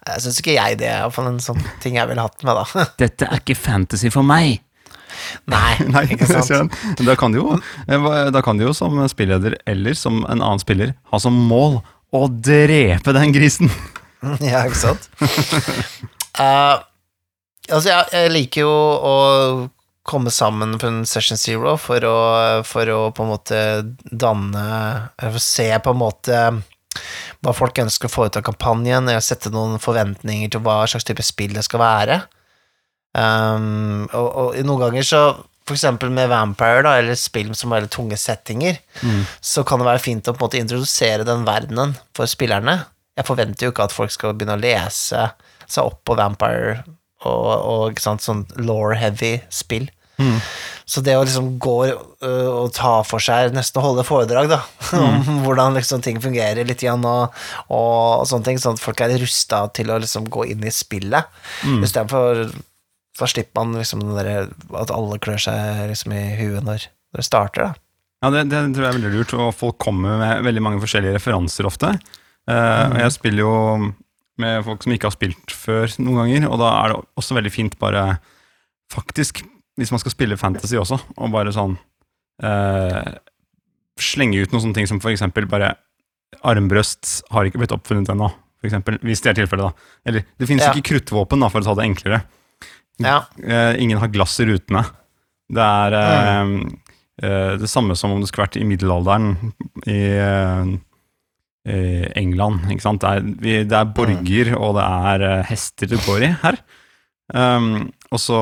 Jeg 0.09 0.25
syns 0.25 0.41
ikke 0.43 0.57
jeg 0.57 0.81
det 0.81 0.89
er 0.89 1.05
iallfall 1.05 1.31
en 1.31 1.41
sånn 1.43 1.61
ting 1.83 1.99
jeg 1.99 2.09
ville 2.11 2.25
hatt 2.25 2.45
med, 2.47 2.59
da. 2.59 2.85
Dette 3.03 3.29
er 3.29 3.43
ikke 3.43 3.59
fantasy 3.59 4.11
for 4.13 4.27
meg. 4.27 4.61
Nei, 5.51 5.73
Nei, 5.95 6.05
ikke 6.15 6.29
sant? 6.31 6.75
Da 7.05 7.17
kan 7.19 7.35
du 7.35 7.41
jo, 7.41 7.57
da 7.87 8.43
kan 8.45 8.61
du 8.61 8.69
jo 8.69 8.75
som 8.77 9.01
spilleder 9.11 9.59
eller 9.69 9.97
som 9.99 10.23
en 10.25 10.41
annen 10.41 10.63
spiller 10.63 10.95
ha 11.13 11.21
som 11.23 11.37
mål 11.51 11.81
å 12.17 12.27
drepe 12.31 13.17
den 13.17 13.35
grisen. 13.37 13.73
Ja, 14.45 14.67
ikke 14.69 14.77
sant? 14.77 15.07
uh, 16.37 16.77
altså, 17.73 17.87
jeg, 17.89 18.09
jeg 18.13 18.33
liker 18.35 18.67
jo 18.67 18.73
å 19.01 19.15
komme 20.05 20.29
sammen 20.35 20.75
på 20.77 20.91
en 20.91 20.99
Session 21.09 21.41
Zero 21.41 21.79
for 21.81 22.05
å, 22.05 22.19
for 22.69 22.91
å 22.93 22.99
på 23.17 23.25
en 23.25 23.31
måte 23.31 23.63
danne 24.05 24.67
eller 25.17 25.33
for 25.33 25.41
å 25.41 25.45
Se 25.47 25.71
på 25.81 25.95
en 25.95 26.01
måte 26.03 26.43
hva 27.45 27.55
folk 27.57 27.79
ønsker 27.83 28.11
å 28.11 28.13
få 28.13 28.29
ut 28.29 28.39
av 28.41 28.47
kampanjen, 28.47 29.09
eller 29.09 29.25
sette 29.25 29.53
noen 29.55 29.81
forventninger 29.83 30.53
til 30.53 30.65
hva 30.65 30.83
slags 30.91 31.09
type 31.09 31.25
spill 31.27 31.57
det 31.57 31.67
skal 31.67 31.83
være. 31.83 32.21
Um, 33.17 34.07
og, 34.15 34.29
og 34.29 34.61
noen 34.63 34.85
ganger 34.85 35.07
så 35.07 35.23
for 35.71 35.77
eksempel 35.77 36.11
med 36.11 36.31
Vampire, 36.33 36.83
da, 36.83 36.97
eller 36.99 37.19
spill 37.19 37.53
som 37.55 37.71
har 37.71 37.81
veldig 37.81 37.93
tunge 37.95 38.17
settinger, 38.19 38.81
så 39.41 39.63
kan 39.67 39.79
det 39.79 39.87
være 39.87 40.03
fint 40.03 40.27
å 40.27 40.35
på 40.35 40.43
en 40.43 40.49
måte 40.49 40.59
introdusere 40.59 41.27
den 41.29 41.45
verdenen 41.47 41.95
for 42.17 42.27
spillerne. 42.31 42.81
Jeg 43.19 43.29
forventer 43.29 43.69
jo 43.69 43.75
ikke 43.75 43.87
at 43.87 43.95
folk 43.95 44.11
skal 44.11 44.35
begynne 44.35 44.57
å 44.59 44.63
lese 44.63 45.29
seg 45.71 45.87
opp 45.87 46.01
på 46.09 46.17
Vampire 46.19 46.81
og, 47.29 47.95
og 47.95 48.03
sånn 48.03 48.47
law-heavy 48.59 49.37
spill. 49.53 49.87
Så 50.91 51.03
det 51.07 51.15
å 51.15 51.23
liksom 51.23 51.53
gå 51.63 51.75
øh, 51.87 52.49
og 52.51 52.73
ta 52.75 52.97
for 53.07 53.23
seg, 53.23 53.53
nesten 53.55 53.85
holde 53.85 54.03
foredrag, 54.07 54.51
da, 54.51 54.59
om 54.99 55.45
hvordan 55.45 55.79
liksom 55.79 56.03
ting 56.03 56.19
fungerer 56.23 56.67
litt 56.67 56.83
igjen, 56.83 57.05
og, 57.07 57.37
og 57.71 58.25
sånne 58.27 58.49
ting, 58.49 58.59
sånn 58.59 58.79
at 58.79 58.83
folk 58.83 59.03
er 59.05 59.15
rusta 59.23 59.65
til 59.77 59.93
å 59.95 60.01
liksom 60.03 60.27
gå 60.33 60.49
inn 60.51 60.67
i 60.67 60.75
spillet, 60.75 61.31
istedenfor 61.79 62.49
da 63.21 63.29
slipper 63.29 63.61
man 63.61 63.77
liksom 63.77 64.01
den 64.03 64.17
der, 64.17 64.49
at 64.81 64.91
alle 64.95 65.19
klør 65.21 65.43
seg 65.45 65.85
liksom 65.91 66.15
i 66.17 66.25
huet 66.41 66.65
når 66.65 66.89
når 67.11 67.23
det 67.23 67.27
starter, 67.27 67.71
da. 67.71 67.87
Ja, 68.21 68.31
det, 68.35 68.45
det 68.53 68.59
tror 68.77 68.85
jeg 68.85 68.91
er 68.93 68.99
veldig 68.99 69.13
lurt, 69.15 69.33
og 69.35 69.55
folk 69.57 69.79
kommer 69.81 70.19
med 70.21 70.45
veldig 70.45 70.63
mange 70.63 70.83
forskjellige 70.83 71.17
referanser 71.17 71.67
ofte. 71.69 71.95
Uh, 72.51 72.93
jeg 73.01 73.15
spiller 73.17 73.43
jo 73.43 73.55
med 74.41 74.65
folk 74.67 74.85
som 74.85 74.93
ikke 74.95 75.09
har 75.09 75.17
spilt 75.17 75.55
før 75.55 75.95
noen 76.01 76.21
ganger, 76.23 76.47
og 76.51 76.61
da 76.61 76.69
er 76.77 76.93
det 76.93 77.01
også 77.21 77.37
veldig 77.39 77.53
fint 77.55 77.79
bare 77.81 78.05
faktisk, 78.93 79.43
hvis 79.81 79.91
man 79.95 80.01
skal 80.03 80.13
spille 80.13 80.37
fantasy 80.41 80.77
også, 80.79 80.99
og 81.17 81.33
bare 81.33 81.53
sånn 81.57 81.79
eh, 82.45 83.15
slenge 84.01 84.43
ut 84.45 84.53
noen 84.53 84.63
sånne 84.67 84.77
ting 84.79 84.89
som 84.91 85.01
for 85.03 85.13
eksempel 85.13 85.49
bare 85.51 85.75
armbrøst 86.47 87.17
har 87.35 87.49
ikke 87.49 87.61
blitt 87.63 87.75
oppfunnet 87.75 88.13
ennå, 88.13 88.29
for 88.61 88.69
eksempel, 88.69 88.99
hvis 89.05 89.23
det 89.25 89.33
er 89.33 89.39
tilfellet 89.41 89.71
da. 89.71 89.89
Eller 90.09 90.25
det 90.39 90.49
finnes 90.49 90.67
Ja. 90.67 90.73
ikke 90.77 90.93
kruttvåpen 90.93 91.41
da, 91.43 91.49
for 91.53 91.61
å 91.63 91.67
ta 91.71 91.75
det 91.81 91.89
enklere. 91.89 92.21
Ja. 93.01 93.23
Eh, 93.43 93.81
ingen 93.81 93.99
har 93.99 94.13
glass 94.13 94.37
i 94.41 94.47
rutene. 94.49 94.85
Det 95.51 95.65
er 95.65 95.97
eh, 95.97 96.53
eh, 97.25 97.57
det 97.59 97.71
samme 97.73 97.97
som 97.97 98.13
om 98.13 98.21
det 98.21 98.29
skulle 98.31 98.47
vært 98.47 98.61
i 98.61 98.67
middelalderen 98.69 99.31
i 99.89 99.99
eh, 100.21 100.75
eh, 101.67 102.07
England. 102.21 102.69
Ikke 102.71 102.85
sant? 102.85 103.01
Det 103.03 103.09
er, 103.17 103.25
vi, 103.41 103.57
det 103.65 103.79
er 103.81 103.91
borger, 103.97 104.53
og 104.61 104.77
det 104.77 104.85
er 105.09 105.27
eh, 105.31 105.43
hester 105.51 105.91
det 105.91 106.03
går 106.07 106.29
i 106.29 106.33
her. 106.45 106.61
Um, 107.33 107.93
og 108.11 108.19
så 108.19 108.39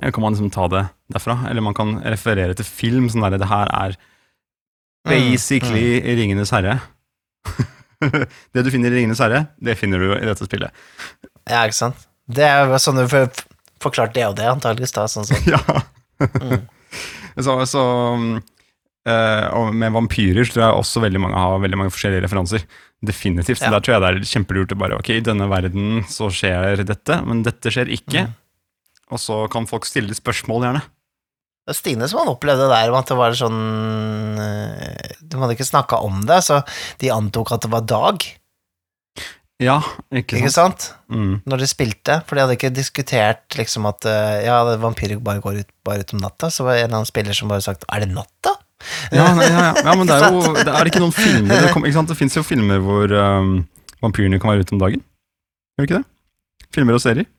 kan 0.00 0.24
man 0.24 0.34
liksom 0.34 0.50
ta 0.54 0.66
det 0.72 0.84
derfra, 1.14 1.38
eller 1.50 1.64
man 1.64 1.76
kan 1.76 1.96
referere 2.02 2.56
til 2.58 2.66
film. 2.66 3.08
Sånn 3.12 3.24
der, 3.24 3.38
det 3.40 3.50
her 3.50 3.70
er 3.70 3.96
basically 5.08 6.00
Ringenes 6.16 6.52
herre. 6.54 6.78
det 8.52 8.64
du 8.64 8.70
finner 8.72 8.92
i 8.92 9.00
Ringenes 9.00 9.22
herre, 9.22 9.46
det 9.60 9.76
finner 9.80 10.00
du 10.00 10.14
i 10.16 10.24
dette 10.26 10.48
spillet. 10.48 10.84
Ja, 11.50 11.64
ikke 11.64 11.80
sant? 11.80 12.06
Det 12.24 12.46
er 12.46 12.72
sånn 12.80 13.02
du 13.02 13.08
får 13.10 13.28
forklart 13.84 14.14
det 14.16 14.24
og 14.28 14.36
det, 14.38 14.48
antakeligvis, 14.48 14.94
da, 14.96 15.06
sånn 15.10 15.28
sett. 15.28 15.48
Ja. 15.54 15.60
Mm. 16.24 16.62
så, 17.44 17.56
så 17.66 17.82
eh, 19.10 19.46
Og 19.58 19.72
med 19.74 19.90
vampyrer 19.96 20.46
tror 20.46 20.62
jeg 20.62 20.76
også 20.78 21.02
veldig 21.02 21.20
mange 21.24 21.40
har 21.42 21.58
veldig 21.60 21.80
mange 21.80 21.92
forskjellige 21.92 22.22
referanser. 22.24 22.64
Definitivt. 23.04 23.58
Så 23.58 23.66
Ja. 23.66 23.74
Der 23.74 23.82
tror 23.84 23.96
jeg 23.96 24.04
det 24.04 24.12
er 24.12 24.30
kjempelurt 24.30 24.72
å 24.72 24.78
bare 24.78 25.00
Ok, 25.00 25.10
i 25.16 25.24
denne 25.24 25.48
verden 25.50 26.04
så 26.08 26.30
skjer 26.32 26.84
dette, 26.86 27.18
men 27.26 27.42
dette 27.44 27.72
skjer 27.74 27.90
ikke. 27.92 28.28
Mm. 28.28 28.38
Og 29.14 29.22
så 29.22 29.44
kan 29.52 29.68
folk 29.70 29.86
stille 29.86 30.14
spørsmål, 30.16 30.66
gjerne. 30.66 30.84
Det 31.64 31.72
var 31.72 31.76
Stine 31.78 32.06
som 32.10 32.20
han 32.20 32.32
opplevde 32.34 32.66
der, 32.68 32.90
om 32.92 32.98
at 32.98 33.08
det 33.08 33.16
var 33.16 33.36
sånn 33.38 33.60
De 34.36 35.38
hadde 35.40 35.54
ikke 35.56 35.64
snakka 35.64 36.00
om 36.04 36.24
det, 36.28 36.42
så 36.44 36.58
de 37.00 37.12
antok 37.14 37.54
at 37.54 37.64
det 37.64 37.70
var 37.72 37.86
dag, 37.88 38.26
Ja, 39.62 39.78
ikke 40.10 40.34
sant. 40.34 40.40
ikke 40.42 40.50
sant? 40.52 40.84
Mm. 41.14 41.38
Når 41.48 41.62
de 41.62 41.68
spilte, 41.70 42.18
for 42.26 42.36
de 42.36 42.42
hadde 42.42 42.56
ikke 42.58 42.72
diskutert 42.74 43.56
liksom 43.56 43.86
at 43.88 44.04
eh, 44.10 44.42
ja, 44.48 44.58
vampyrer 44.82 45.22
bare 45.24 45.40
går 45.40 45.62
ut, 45.62 45.70
bare 45.86 46.02
ut 46.02 46.12
om 46.16 46.20
natta, 46.24 46.50
så 46.52 46.66
var 46.66 46.74
det 46.74 46.82
en 46.82 46.88
eller 46.90 46.98
annen 47.00 47.08
spiller 47.08 47.38
som 47.38 47.52
bare 47.52 47.64
sagt 47.64 47.86
er 47.86 48.02
det 48.04 48.10
natta? 48.12 48.56
Ja, 49.14 49.30
nei, 49.38 49.46
ja, 49.46 49.70
ja. 49.70 49.72
ja, 49.78 49.94
men 49.96 50.10
det 50.10 50.18
er 50.18 50.26
jo 50.34 50.42
det 50.66 50.74
er 50.74 50.90
ikke 50.90 51.00
noen 51.00 51.14
filmer 51.16 51.62
Det, 51.64 51.70
kom, 51.72 51.86
det 51.86 52.18
fins 52.18 52.36
jo 52.36 52.42
filmer 52.44 52.82
hvor 52.84 53.14
um, 53.14 53.54
vampyrene 54.04 54.42
kan 54.42 54.52
være 54.52 54.66
ute 54.66 54.76
om 54.76 54.82
dagen. 54.82 55.06
Gjør 55.78 55.86
det 55.86 55.88
ikke 55.88 56.02
det? 56.02 56.68
Filmer 56.74 56.98
og 56.98 57.04
serier. 57.06 57.30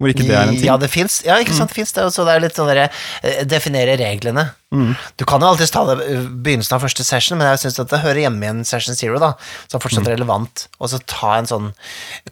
Hvor 0.00 0.08
ikke 0.08 0.24
det 0.24 0.32
er 0.32 0.46
en 0.48 0.54
ting. 0.56 0.64
Ja, 0.64 0.78
det 0.80 0.88
fins. 0.88 1.18
Ja, 1.26 1.34
ikke 1.42 1.52
sant, 1.52 1.68
det 1.68 1.76
fins 1.76 1.92
det. 1.92 2.06
Så 2.14 2.24
det 2.24 2.32
er 2.32 2.40
litt 2.40 2.56
sånn 2.56 2.70
derre 2.70 2.86
eh, 3.20 3.42
Definere 3.44 3.98
reglene. 4.00 4.46
Mm. 4.72 4.94
Du 5.20 5.26
kan 5.28 5.42
jo 5.44 5.50
alltids 5.50 5.74
ta 5.74 5.82
det 5.90 5.96
i 6.08 6.14
begynnelsen 6.46 6.76
av 6.78 6.86
første 6.86 7.04
session, 7.04 7.36
men 7.36 7.50
jeg 7.50 7.60
syns 7.66 7.76
at 7.82 7.90
det 7.92 8.00
hører 8.00 8.22
hjemme 8.22 8.46
i 8.46 8.48
en 8.48 8.62
session 8.64 8.96
zero, 8.96 9.18
da, 9.20 9.34
som 9.68 9.76
er 9.76 9.84
fortsatt 9.84 10.06
Mm. 10.08 10.12
relevant. 10.14 10.64
Og 10.80 10.88
så 10.88 11.02
ta 11.04 11.34
en 11.36 11.50
sånn 11.50 11.68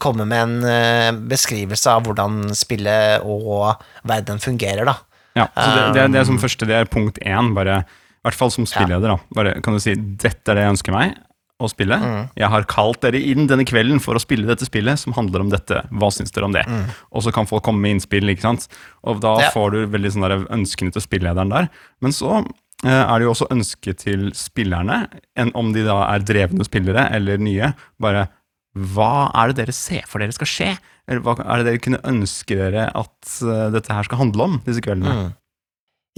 Komme 0.00 0.24
med 0.24 0.40
en 0.46 0.64
eh, 0.64 1.12
beskrivelse 1.28 1.92
av 1.92 2.08
hvordan 2.08 2.54
spillet 2.56 3.20
og 3.28 3.76
verden 4.08 4.40
fungerer, 4.40 4.88
da. 4.88 4.96
Ja, 5.36 5.46
så 5.52 5.68
det, 5.74 5.82
det, 5.94 6.08
det 6.16 6.20
er 6.22 6.24
som 6.32 6.38
Um, 6.40 6.42
første, 6.42 6.66
det 6.66 6.74
er 6.74 6.88
punkt 6.90 7.18
én, 7.20 7.52
bare, 7.54 7.82
i 7.84 8.24
hvert 8.26 8.34
fall 8.40 8.50
som 8.50 8.64
spilleder, 8.66 9.12
da. 9.12 9.18
Bare 9.36 9.60
kan 9.60 9.76
du 9.76 9.80
si 9.84 9.92
'dette 9.94 10.48
er 10.48 10.54
det 10.56 10.64
jeg 10.64 10.72
ønsker 10.78 10.92
meg 10.96 11.18
å 11.60 11.68
spille'. 11.70 11.98
Mm. 11.98 12.30
Jeg 12.38 12.48
har 12.52 12.62
kalt 12.70 13.00
dere 13.02 13.18
inn 13.20 13.46
denne 13.50 13.64
kvelden 13.66 14.00
for 14.00 14.14
å 14.14 14.20
spille 14.22 14.46
dette 14.46 14.64
spillet 14.68 14.98
som 14.98 15.12
handler 15.12 15.40
om 15.40 15.50
dette. 15.50 15.82
Hva 15.90 16.10
syns 16.14 16.30
dere 16.32 16.44
om 16.46 16.52
det? 16.54 16.64
Og 17.12 17.22
så 17.22 17.32
kan 17.34 17.46
folk 17.46 17.62
komme 17.66 17.80
med 17.82 17.96
innspill, 17.96 18.28
ikke 18.30 18.42
sant. 18.46 18.68
Og 19.04 19.20
da 19.20 19.36
Mm. 19.36 19.40
Ja. 19.42 19.50
får 19.50 19.70
du 19.72 19.86
veldig 19.86 20.12
sånn 20.14 20.46
ønskene 20.50 20.92
til 20.92 21.02
spillederen 21.02 21.50
der. 21.50 21.68
Men 22.00 22.12
så 22.12 22.44
eh, 22.84 22.88
er 22.90 23.18
det 23.18 23.24
jo 23.26 23.32
også 23.34 23.50
ønske 23.50 23.96
til 23.98 24.30
spillerne, 24.32 25.08
enn 25.36 25.50
om 25.54 25.72
de 25.72 25.82
da 25.84 26.14
er 26.14 26.20
drevne 26.20 26.64
spillere 26.64 27.10
eller 27.12 27.36
nye. 27.38 27.74
Bare 28.00 28.28
hva 28.76 29.30
er 29.34 29.48
det 29.52 29.56
dere 29.66 29.72
ser 29.74 30.02
for 30.06 30.20
dere 30.20 30.32
skal 30.32 30.46
skje? 30.46 30.78
Eller 31.08 31.20
hva 31.24 31.34
er 31.40 31.64
det 31.64 31.66
dere 31.66 31.78
kunne 31.82 32.02
ønske 32.04 32.54
dere 32.54 32.90
at 32.94 33.42
eh, 33.42 33.70
dette 33.74 33.90
her 33.92 34.04
skal 34.04 34.18
handle 34.18 34.44
om, 34.44 34.58
disse 34.64 34.80
kveldene? 34.84 35.10
Mm. 35.26 35.34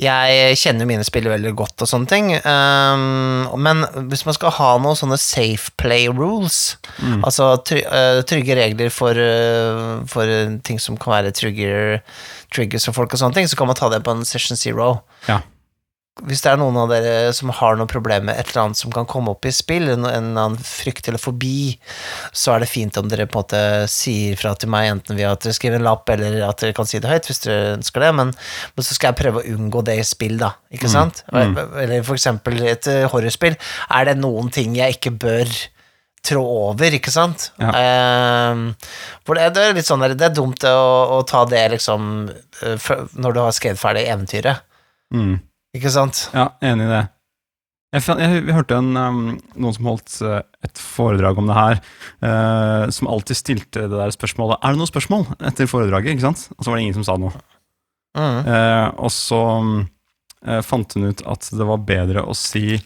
Jeg 0.01 0.57
kjenner 0.57 0.87
mine 0.89 1.05
spillere 1.05 1.35
veldig 1.35 1.51
godt 1.59 1.83
og 1.85 1.89
sånne 1.91 2.09
ting, 2.09 2.31
um, 2.49 3.51
men 3.61 3.83
hvis 4.09 4.23
man 4.25 4.33
skal 4.37 4.55
ha 4.57 4.69
noen 4.81 4.97
sånne 4.97 5.19
safe 5.21 5.73
play 5.77 6.07
rules, 6.09 6.77
Mm. 7.01 7.23
altså 7.25 7.51
try 7.65 7.81
uh, 7.87 8.21
trygge 8.29 8.57
regler 8.59 8.91
for, 8.93 9.13
uh, 9.17 10.01
for 10.09 10.29
ting 10.65 10.79
som 10.81 10.97
kan 11.01 11.15
være 11.15 11.33
trigger, 11.33 12.01
triggers 12.53 12.85
for 12.89 12.93
folk 12.97 13.13
og 13.15 13.21
sånne 13.23 13.35
ting, 13.35 13.49
så 13.49 13.57
kan 13.57 13.67
man 13.71 13.77
ta 13.77 13.89
det 13.93 14.03
på 14.05 14.13
en 14.13 14.25
session 14.25 14.57
zero. 14.57 15.03
Ja. 15.29 15.41
Hvis 16.27 16.43
det 16.45 16.51
er 16.51 16.59
noen 16.61 16.77
av 16.77 16.91
dere 16.91 17.31
som 17.33 17.49
har 17.55 17.79
noen 17.79 17.89
problemer 17.89 18.27
med 18.29 18.37
et 18.37 18.51
eller 18.51 18.67
annet 18.67 18.77
som 18.81 18.91
kan 18.93 19.07
komme 19.09 19.33
opp 19.33 19.47
i 19.49 19.53
spill, 19.55 19.87
en, 19.89 20.05
eller 20.05 20.27
annen 20.27 20.59
frykt 20.61 21.07
eller 21.09 21.23
fobi, 21.23 21.79
så 22.37 22.53
er 22.53 22.65
det 22.65 22.69
fint 22.69 22.99
om 23.01 23.09
dere 23.09 23.29
på 23.31 23.39
en 23.39 23.45
måte 23.47 23.63
sier 23.89 24.37
fra 24.37 24.53
til 24.59 24.69
meg, 24.75 24.91
enten 24.91 25.17
ved 25.17 25.31
at 25.31 25.47
dere 25.47 25.57
skriver 25.57 25.79
en 25.79 25.87
lapp, 25.87 26.11
eller 26.13 26.37
at 26.45 26.61
dere 26.61 26.77
kan 26.77 26.89
si 26.91 27.01
det 27.01 27.09
høyt 27.09 27.31
hvis 27.31 27.41
dere 27.47 27.75
ønsker 27.79 28.05
det, 28.05 28.13
men, 28.19 28.35
men 28.35 28.87
så 28.87 28.99
skal 28.99 29.13
jeg 29.13 29.21
prøve 29.23 29.41
å 29.41 29.55
unngå 29.55 29.85
det 29.87 29.97
i 30.03 30.05
spill, 30.05 30.37
da, 30.43 30.53
ikke 30.75 30.91
sant? 30.93 31.23
mm. 31.33 31.57
Eller 31.87 32.05
for 32.05 32.19
eksempel 32.19 32.59
et 32.59 32.85
horrespill, 32.85 33.13
horrorspill. 33.15 33.61
Er 33.97 34.11
det 34.11 34.19
noen 34.21 34.51
ting 34.53 34.77
jeg 34.77 34.99
ikke 34.99 35.15
bør 35.25 35.55
trå 36.27 36.43
over, 36.69 36.97
ikke 36.99 37.15
sant? 37.15 37.49
Ja. 37.63 37.71
Eh, 37.81 38.91
for 39.25 39.39
det, 39.39 39.55
det 39.57 39.69
er 39.71 39.79
litt 39.79 39.89
sånn 39.89 40.05
der, 40.05 40.19
det 40.19 40.29
er 40.29 40.35
dumt 40.37 40.67
å, 40.69 40.81
å 41.17 41.23
ta 41.25 41.47
det 41.49 41.63
liksom 41.79 42.11
eh, 42.29 42.91
når 43.17 43.39
du 43.39 43.41
har 43.47 43.57
skrevet 43.57 43.81
ferdig 43.81 44.11
eventyret, 44.11 44.67
Mm. 45.11 45.41
Ikke 45.77 45.91
sant? 45.95 46.27
Ja, 46.35 46.51
enig 46.65 46.87
i 46.89 46.93
det. 46.93 47.01
Jeg, 47.91 48.05
jeg, 48.07 48.43
jeg 48.47 48.55
hørte 48.55 48.77
en, 48.79 48.91
um, 48.95 49.23
noen 49.59 49.75
som 49.75 49.89
holdt 49.91 50.13
eh, 50.23 50.43
et 50.63 50.79
foredrag 50.79 51.39
om 51.43 51.49
det 51.51 51.57
her, 51.57 51.81
uh, 52.23 52.85
som 52.95 53.09
alltid 53.11 53.39
stilte 53.39 53.83
det 53.91 53.99
der 53.99 54.13
spørsmålet 54.15 54.61
Er 54.63 54.77
det 54.77 54.79
noen 54.79 54.91
spørsmål 54.91 55.25
etter 55.49 55.67
foredraget, 55.71 56.15
ikke 56.15 56.29
sant? 56.29 56.45
Og 56.55 56.63
så 56.63 56.71
var 56.71 56.79
det 56.79 56.85
ingen 56.85 56.99
som 57.01 57.07
sa 57.09 57.17
noe. 57.19 57.33
Mm. 58.15 58.39
Uh, 58.47 58.87
og 59.07 59.11
så 59.15 59.41
uh, 59.59 60.61
fant 60.67 60.95
hun 60.95 61.11
ut 61.11 61.25
at 61.35 61.51
det 61.51 61.67
var 61.67 61.83
bedre 61.87 62.25
å 62.27 62.35
si 62.39 62.79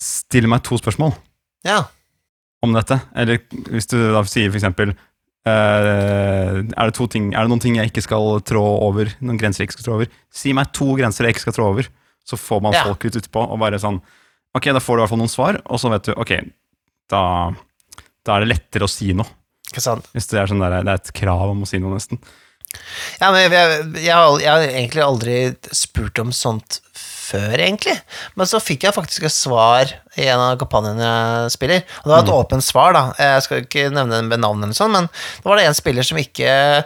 Still 0.00 0.44
meg 0.52 0.60
to 0.60 0.76
spørsmål 0.76 1.14
Ja. 1.64 1.78
om 2.60 2.74
dette. 2.76 2.98
Eller 3.16 3.38
hvis 3.72 3.88
du 3.88 3.96
da 4.12 4.20
sier 4.28 4.50
for 4.50 4.58
eksempel 4.60 4.92
er, 5.50 6.88
det 6.90 6.94
to 6.98 7.06
ting, 7.10 7.30
er 7.34 7.44
det 7.46 7.52
noen 7.52 7.62
ting 7.62 7.76
jeg 7.78 7.90
ikke 7.92 8.02
skal 8.04 8.40
trå 8.46 8.62
over? 8.86 9.10
Noen 9.24 9.38
grenser 9.40 9.62
jeg 9.64 9.70
ikke 9.70 9.78
skal 9.78 9.88
trå 9.88 9.96
over? 10.00 10.10
Si 10.34 10.52
meg 10.56 10.72
to 10.76 10.88
grenser 10.98 11.26
jeg 11.28 11.36
ikke 11.36 11.44
skal 11.46 11.56
trå 11.58 11.68
over. 11.72 11.88
Så 12.26 12.38
får 12.40 12.62
man 12.64 12.74
Ja. 12.74 12.84
folk 12.88 13.04
litt 13.06 13.18
utpå 13.22 13.44
og 13.46 13.58
bare 13.62 13.78
sånn 13.78 14.00
Ok, 14.56 14.64
da 14.72 14.80
får 14.80 14.96
du 14.96 14.98
i 14.98 15.02
hvert 15.04 15.10
fall 15.12 15.20
noen 15.20 15.28
svar, 15.30 15.58
og 15.68 15.78
så 15.78 15.90
vet 15.92 16.06
du 16.08 16.12
Ok, 16.16 16.30
da, 17.12 17.20
da 18.24 18.36
er 18.36 18.40
det 18.46 18.48
lettere 18.56 18.86
å 18.88 18.90
si 18.90 19.12
noe. 19.12 19.28
Hvis 20.14 20.26
det 20.30 20.40
er 20.40 20.46
sånn 20.48 20.62
der, 20.62 20.78
det 20.82 20.88
er 20.94 21.00
et 21.02 21.12
krav 21.12 21.50
om 21.52 21.62
å 21.62 21.68
si 21.68 21.78
noe, 21.78 21.92
nesten. 21.94 22.18
Ja, 23.20 23.30
men 23.32 23.40
jeg, 23.44 23.52
jeg, 23.52 23.86
jeg, 24.04 24.14
har- 24.14 24.40
jeg 24.42 24.50
har 24.52 24.64
egentlig 24.68 25.02
aldri 25.04 25.36
spurt 25.72 26.18
om 26.22 26.32
sånt 26.34 26.80
før, 26.96 27.56
egentlig. 27.58 27.96
Men 28.38 28.46
så 28.46 28.60
fikk 28.62 28.84
jeg 28.86 28.94
faktisk 28.94 29.24
et 29.26 29.34
svar 29.34 29.90
i 30.16 30.26
en 30.30 30.38
av 30.42 30.58
kampanjene 30.60 31.02
jeg 31.08 31.54
spiller. 31.56 31.82
Og 32.02 32.06
det 32.06 32.12
var 32.14 32.22
et 32.24 32.34
åpent 32.36 32.62
svar, 32.66 32.92
da. 32.94 33.04
Jeg 33.18 33.42
skal 33.46 33.64
ikke 33.64 33.88
nevne 33.90 34.20
den 34.20 34.30
ved 34.30 34.42
navn 34.44 34.62
eller 34.62 34.76
sånn, 34.78 34.92
men 34.94 35.08
da 35.10 35.48
var 35.50 35.58
det 35.58 35.66
en 35.70 35.78
spiller 35.78 36.06
som 36.06 36.20
ikke 36.22 36.84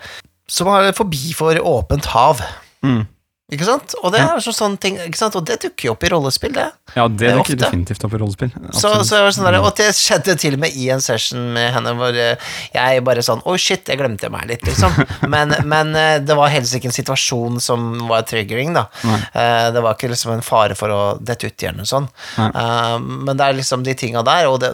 Som 0.51 0.67
har 0.73 0.89
forbi 0.97 1.33
for 1.37 1.55
åpent 1.63 2.09
hav. 2.11 2.41
Mm. 2.83 3.05
Ikke 3.50 3.66
sant? 3.66 3.95
Og 4.04 4.12
det 4.14 4.21
er 4.23 4.38
så 4.45 4.52
sånne 4.54 4.78
ting, 4.78 4.95
ikke 5.02 5.19
sant? 5.19 5.35
Og 5.35 5.42
det 5.49 5.57
dukker 5.64 5.88
jo 5.88 5.92
opp 5.97 6.04
i 6.07 6.11
rollespill, 6.12 6.52
det. 6.54 6.69
Ja, 6.95 7.09
det 7.09 7.16
Det 7.19 7.28
er 7.33 7.38
dukker 7.40 7.57
ofte. 7.57 7.64
definitivt 7.64 8.04
opp 8.07 8.14
i 8.14 8.21
rollespill. 8.23 8.52
Så, 8.73 8.92
så 9.09 9.19
var 9.25 9.35
sånn 9.35 9.49
der, 9.49 9.59
og 9.61 9.73
det 9.78 9.88
skjedde 9.99 10.37
til 10.38 10.54
og 10.54 10.62
med 10.62 10.76
i 10.78 10.87
en 10.95 11.02
session 11.02 11.49
med 11.57 11.73
henne 11.75 11.95
hvor 11.99 12.14
eh, 12.14 12.37
jeg 12.76 13.02
bare 13.07 13.25
sånn 13.26 13.42
Oi, 13.50 13.57
shit, 13.59 13.88
jeg 13.90 13.99
glemte 13.99 14.30
meg 14.30 14.47
litt, 14.52 14.62
liksom. 14.69 14.95
Men, 15.35 15.54
men 15.66 15.90
eh, 15.99 16.19
det 16.23 16.37
var 16.38 16.52
helst 16.54 16.75
ikke 16.78 16.90
en 16.92 16.97
situasjon 17.00 17.59
som 17.64 17.90
var 18.11 18.23
triggering, 18.30 18.73
da. 18.78 18.87
Nei. 19.04 19.19
Eh, 19.35 19.66
Det 19.75 19.83
var 19.83 19.99
ikke 19.99 20.12
liksom 20.14 20.37
en 20.37 20.47
fare 20.47 20.78
for 20.78 20.95
å 20.95 21.02
dette 21.19 21.50
ut 21.50 21.62
eller 21.66 21.83
noe 21.83 21.90
sånn. 21.90 22.09
Eh, 22.38 22.97
Men 23.02 23.35
det 23.37 23.45
er 23.50 23.59
liksom 23.59 23.83
de 23.87 23.95
tinga 23.99 24.23
der, 24.26 24.47
og 24.50 24.61
det, 24.62 24.71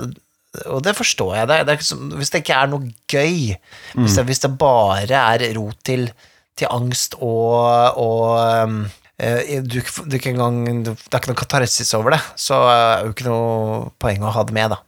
og 0.68 0.80
det 0.84 0.94
forstår 0.96 1.34
jeg. 1.36 1.48
Det, 1.48 1.56
er- 1.60 1.64
det 1.68 1.74
er 1.74 1.80
ikke 1.82 2.20
hvis 2.20 2.30
det 2.32 2.40
ikke 2.44 2.60
er 2.62 2.70
noe 2.72 2.92
gøy, 3.12 3.56
hvis, 3.96 4.14
det, 4.16 4.24
hvis 4.28 4.40
det 4.44 4.52
bare 4.60 5.18
er 5.36 5.44
rot 5.56 5.76
til, 5.84 6.06
til 6.56 6.70
angst 6.72 7.18
og, 7.20 7.98
og 8.00 8.64
um, 8.64 8.80
eh, 9.20 9.60
du, 9.62 9.78
du 9.80 10.16
ikke 10.18 10.32
engang, 10.32 10.84
Det 10.86 10.96
er 11.12 11.20
ikke 11.20 11.32
noe 11.32 11.42
katarsis 11.42 11.94
over 11.98 12.16
det, 12.16 12.22
så 12.40 12.62
er 12.70 12.82
det 12.82 13.08
jo 13.08 13.16
ikke 13.16 13.28
noe 13.28 13.80
poeng 14.02 14.24
å 14.24 14.34
ha 14.36 14.44
det 14.48 14.56
med, 14.56 14.76
da. 14.76 14.82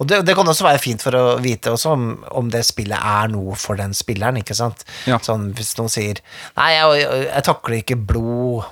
Og 0.00 0.08
det, 0.08 0.22
det 0.24 0.36
kan 0.38 0.48
også 0.48 0.64
være 0.64 0.80
fint 0.80 1.02
for 1.02 1.16
å 1.18 1.24
vite 1.42 1.72
om, 1.90 2.10
om 2.32 2.50
det 2.52 2.62
spillet 2.68 2.96
er 2.96 3.30
noe 3.32 3.56
for 3.58 3.76
den 3.80 3.92
spilleren, 3.96 4.38
ikke 4.40 4.56
sant. 4.56 4.86
Ja. 5.10 5.18
Sånn 5.24 5.50
hvis 5.56 5.74
noen 5.80 5.92
sier 5.92 6.22
'nei, 6.56 6.70
jeg, 6.76 7.08
jeg 7.26 7.46
takler 7.50 7.80
ikke 7.82 7.98
blod', 7.98 8.68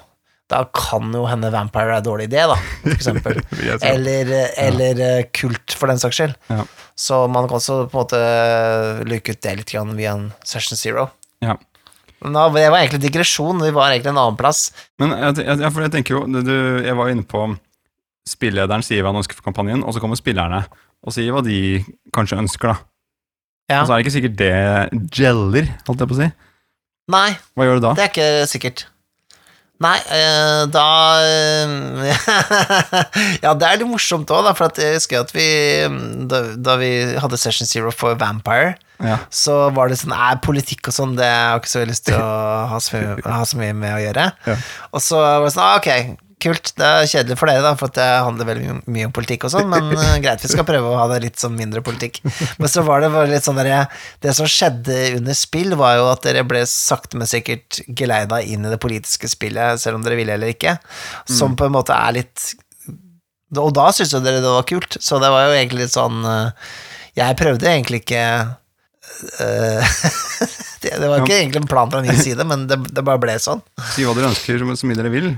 da 0.48 0.62
kan 0.72 1.12
jo 1.12 1.26
hende 1.28 1.50
Vampire 1.52 1.92
er 1.92 2.00
en 2.00 2.06
dårlig 2.06 2.30
idé, 2.30 2.46
da, 2.48 2.56
for 2.80 2.94
eksempel. 2.94 3.42
Eller, 3.90 4.30
eller 4.56 5.00
ja. 5.02 5.10
kult, 5.36 5.74
for 5.76 5.92
den 5.92 6.00
saks 6.00 6.16
skyld. 6.16 6.38
Ja. 6.48 6.64
Så 6.96 7.26
man 7.28 7.50
kan 7.50 7.58
også 7.60 7.82
på 7.90 7.98
en 7.98 8.00
måte 8.00 8.20
luke 9.04 9.34
ut 9.36 9.42
det 9.44 9.58
litt 9.60 9.74
via 9.74 10.14
en 10.14 10.30
Session 10.48 10.80
Zero. 10.80 11.10
Ja. 11.44 11.58
Da, 12.18 12.48
det 12.50 12.64
var 12.72 12.80
egentlig 12.80 13.00
digresjon, 13.04 13.60
vi 13.62 13.70
var 13.74 13.92
egentlig 13.92 14.10
en 14.10 14.18
annen 14.24 14.38
plass. 14.38 14.68
Men 14.98 15.12
jeg, 15.14 15.44
jeg, 15.44 15.60
jeg, 15.62 15.70
for 15.74 15.84
jeg 15.86 15.92
tenker 15.94 16.16
jo 16.16 16.22
du, 16.42 16.50
Jeg 16.82 16.96
var 16.98 17.12
inne 17.12 17.22
på 17.28 17.44
Spillederen 18.28 18.82
sier 18.84 19.00
hva 19.04 19.12
han 19.12 19.22
ønsker 19.22 19.38
for 19.38 19.46
kampanjen, 19.46 19.80
og 19.86 19.94
så 19.96 20.02
kommer 20.02 20.18
spillerne 20.18 20.64
og 21.06 21.14
sier 21.14 21.32
hva 21.32 21.40
de 21.46 21.78
kanskje 22.12 22.40
ønsker, 22.42 22.74
da. 22.74 22.82
Ja. 23.70 23.78
Og 23.80 23.86
så 23.88 23.94
er 23.94 24.00
det 24.00 24.04
ikke 24.04 24.16
sikkert 24.16 24.36
det 24.40 25.08
gjeller, 25.16 25.70
holdt 25.86 26.02
jeg 26.02 26.10
på 26.10 26.16
å 26.16 26.18
si. 26.18 26.28
Nei, 27.14 27.28
Hva 27.56 27.64
gjør 27.68 27.78
du 27.78 27.84
da? 27.86 27.92
det 27.96 28.04
er 28.04 28.10
ikke 28.12 28.28
sikkert. 28.50 28.82
Nei, 29.78 29.98
eh, 30.10 30.64
da 30.74 30.84
eh, 31.22 32.24
Ja, 33.44 33.52
det 33.54 33.68
er 33.68 33.78
litt 33.78 33.86
morsomt 33.90 34.30
òg, 34.34 34.48
for 34.58 34.74
jeg 34.74 34.96
husker 34.98 35.22
at 35.22 35.30
vi 35.36 35.46
da, 36.30 36.40
da 36.58 36.74
vi 36.80 36.90
hadde 37.22 37.38
Session 37.38 37.68
Zero 37.70 37.92
for 37.94 38.18
Vampire, 38.18 38.74
Ja. 38.98 39.20
så 39.30 39.68
var 39.76 39.86
det 39.92 40.00
sånn 40.00 40.10
Nei, 40.10 40.32
politikk 40.42 40.88
og 40.90 40.96
sånn, 40.96 41.12
det 41.18 41.28
har 41.30 41.52
jeg 41.54 41.60
ikke 41.62 41.70
så 41.76 41.84
lyst 41.86 42.08
til 42.08 42.16
å 42.18 42.30
ha 42.72 42.80
så, 42.82 42.96
mye- 42.98 43.22
ha 43.30 43.44
så 43.46 43.60
mye 43.60 43.76
med 43.78 43.94
å 43.94 44.00
gjøre. 44.02 44.24
Ja. 44.50 44.56
Og 44.90 45.04
så 45.04 45.20
var 45.22 45.46
det 45.46 45.52
sånn 45.54 45.62
ah, 45.68 45.76
Ok, 45.78 45.90
kult. 46.42 46.72
Det 46.78 46.86
er 46.86 47.08
kjedelig 47.10 47.36
for 47.40 47.50
dere, 47.50 47.62
da, 47.64 47.72
for 47.78 47.92
det 47.94 48.06
handler 48.06 48.48
veldig 48.48 48.76
mye, 48.86 49.08
om 49.08 49.14
politikk 49.14 49.48
og 49.48 49.52
sånn, 49.54 49.68
men 49.70 49.90
uh, 49.92 50.16
greit, 50.24 50.42
vi 50.44 50.50
skal 50.52 50.66
prøve 50.68 50.92
å 50.92 50.98
ha 51.00 51.06
det 51.12 51.20
litt 51.24 51.42
sånn 51.42 51.56
mindre 51.58 51.82
politikk. 51.84 52.20
Men 52.60 52.70
så 52.70 52.84
var 52.86 53.02
det 53.02 53.10
bare 53.14 53.30
litt 53.30 53.46
sånn 53.46 53.58
der 53.58 53.88
Det 54.22 54.34
som 54.36 54.48
skjedde 54.48 54.96
under 55.18 55.36
spill, 55.38 55.74
var 55.78 55.98
jo 55.98 56.06
at 56.12 56.24
dere 56.26 56.46
ble 56.48 56.62
sakte, 56.68 57.18
men 57.20 57.30
sikkert 57.30 57.80
geleida 57.98 58.40
inn 58.42 58.66
i 58.66 58.72
det 58.72 58.80
politiske 58.82 59.30
spillet, 59.30 59.82
selv 59.82 59.98
om 59.98 60.06
dere 60.06 60.18
ville 60.18 60.36
eller 60.38 60.54
ikke, 60.54 60.78
som 61.28 61.56
på 61.58 61.68
en 61.68 61.74
måte 61.74 61.96
er 61.96 62.20
litt 62.20 62.52
Og 63.58 63.72
da 63.76 63.88
syntes 63.94 64.14
jo 64.14 64.22
dere 64.24 64.42
det 64.44 64.54
var 64.54 64.66
kult, 64.68 64.98
så 65.00 65.20
det 65.22 65.30
var 65.32 65.48
jo 65.48 65.56
egentlig 65.56 65.86
litt 65.86 65.94
sånn 65.94 66.24
eh, 66.28 66.72
Jeg 67.18 67.38
prøvde 67.40 67.70
egentlig 67.70 68.02
ikke 68.04 68.24
det, 70.82 70.92
det 70.94 71.08
var 71.08 71.22
ikke 71.22 71.38
egentlig 71.38 71.62
en 71.62 71.70
plan 71.70 71.90
fra 71.90 72.02
min 72.04 72.18
side, 72.18 72.44
men 72.48 72.66
det, 72.70 72.78
det 72.94 73.04
bare 73.06 73.20
ble 73.22 73.34
sånn. 73.42 73.62
Si 73.94 74.06
hva 74.06 74.14
dere 74.16 74.30
ønsker, 74.32 74.62
så 74.78 74.88
mye 74.88 74.98
dere 74.98 75.12
vil. 75.12 75.32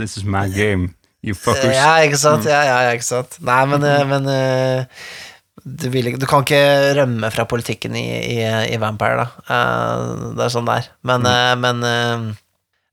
This 0.00 0.16
is 0.20 0.24
my 0.24 0.46
game. 0.52 0.94
You 1.26 1.34
fuckers. 1.34 1.74
Ja, 1.74 1.96
ikke 2.06 2.20
sant. 2.20 2.46
Ja, 2.46 2.60
ja, 2.66 2.76
ja, 2.86 2.96
ikke 2.96 3.08
sant. 3.08 3.38
Nei, 3.44 3.62
men, 3.70 3.84
eh, 3.86 4.02
men 4.06 4.28
eh, 4.30 5.06
du, 5.64 5.88
vil, 5.90 6.12
du 6.20 6.26
kan 6.30 6.44
ikke 6.44 6.94
rømme 7.00 7.30
fra 7.34 7.46
politikken 7.50 7.96
i, 7.98 8.06
i, 8.36 8.40
i 8.70 8.80
Vampire, 8.82 9.24
da. 9.24 9.46
Eh, 9.56 10.12
det 10.38 10.46
er 10.46 10.52
sånn 10.54 10.68
det 10.68 10.80
er. 10.82 10.90
Men, 11.08 11.26
mm. 11.26 11.64
men 11.64 11.86
eh, 11.88 12.26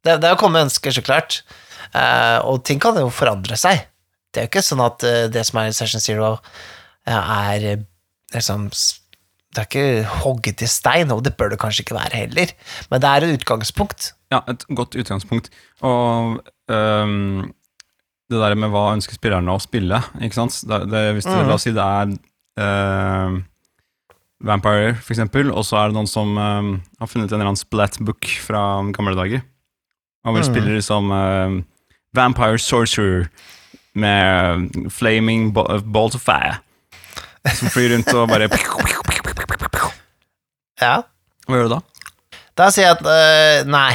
det, 0.03 0.17
det 0.23 0.31
er 0.31 0.37
å 0.37 0.39
komme 0.39 0.57
med 0.57 0.71
ønsker, 0.71 0.95
så 0.95 1.05
klart. 1.05 1.43
Eh, 1.93 2.39
og 2.49 2.63
ting 2.65 2.81
kan 2.81 2.97
jo 2.97 3.11
forandre 3.13 3.57
seg. 3.59 3.85
Det 4.33 4.41
er 4.41 4.47
jo 4.47 4.53
ikke 4.55 4.65
sånn 4.65 4.81
at 4.81 5.05
eh, 5.05 5.25
det 5.31 5.45
som 5.45 5.61
er 5.61 5.69
i 5.69 5.77
Session 5.77 6.01
Zero, 6.01 6.33
eh, 7.05 7.13
er 7.53 7.67
eh, 7.69 7.83
liksom 8.33 8.71
Det 9.53 9.61
er 9.61 9.67
ikke 9.69 10.15
hogget 10.23 10.63
i 10.65 10.69
stein, 10.69 11.11
og 11.13 11.21
det 11.25 11.35
bør 11.37 11.53
det 11.53 11.59
kanskje 11.61 11.85
ikke 11.85 11.97
være 11.97 12.23
heller. 12.23 12.53
Men 12.89 13.01
det 13.03 13.09
er 13.09 13.25
et 13.27 13.37
utgangspunkt. 13.37 14.13
Ja, 14.33 14.41
et 14.49 14.65
godt 14.73 14.97
utgangspunkt. 14.97 15.51
Og 15.85 16.39
um, 16.73 17.53
det 18.31 18.41
der 18.41 18.55
med 18.57 18.73
hva 18.73 18.87
ønsker 18.95 19.17
spillerne 19.19 19.53
å 19.53 19.61
spille, 19.61 20.01
ikke 20.21 20.39
sant. 20.39 20.57
Det, 20.65 20.83
det, 20.89 21.03
hvis 21.17 21.29
det, 21.29 21.37
mm. 21.37 21.49
La 21.49 21.57
oss 21.57 21.67
si 21.67 21.73
det 21.75 21.85
er 21.85 22.15
øhm, 22.65 23.43
Vampire, 24.43 24.95
for 24.97 25.13
eksempel, 25.13 25.51
og 25.53 25.67
så 25.67 25.77
er 25.79 25.91
det 25.91 25.97
noen 25.99 26.09
som 26.09 26.33
um, 26.33 26.73
har 26.99 27.11
funnet 27.11 27.29
en 27.29 27.37
eller 27.37 27.51
annen 27.51 27.61
splat-book 27.61 28.31
fra 28.43 28.63
gamle 28.95 29.13
dager. 29.19 29.45
Og 30.25 30.37
vil 30.37 30.45
mm. 30.45 30.49
spille 30.49 30.77
liksom 30.79 31.13
Vampire 32.15 32.57
Sorcerer 32.57 33.27
med 33.93 34.69
flaming 34.89 35.53
balls 35.53 36.15
of 36.15 36.21
fire. 36.21 36.57
Som 37.55 37.67
flyr 37.69 37.91
rundt 37.93 38.13
og 38.13 38.29
bare 38.31 38.47
Ja. 40.83 40.95
Hva 41.47 41.59
gjør 41.59 41.69
du 41.69 41.75
da? 41.77 41.81
Da 42.59 42.69
sier 42.73 42.89
jeg 42.91 42.99
at 42.99 43.07
øh, 43.09 43.69
nei. 43.71 43.93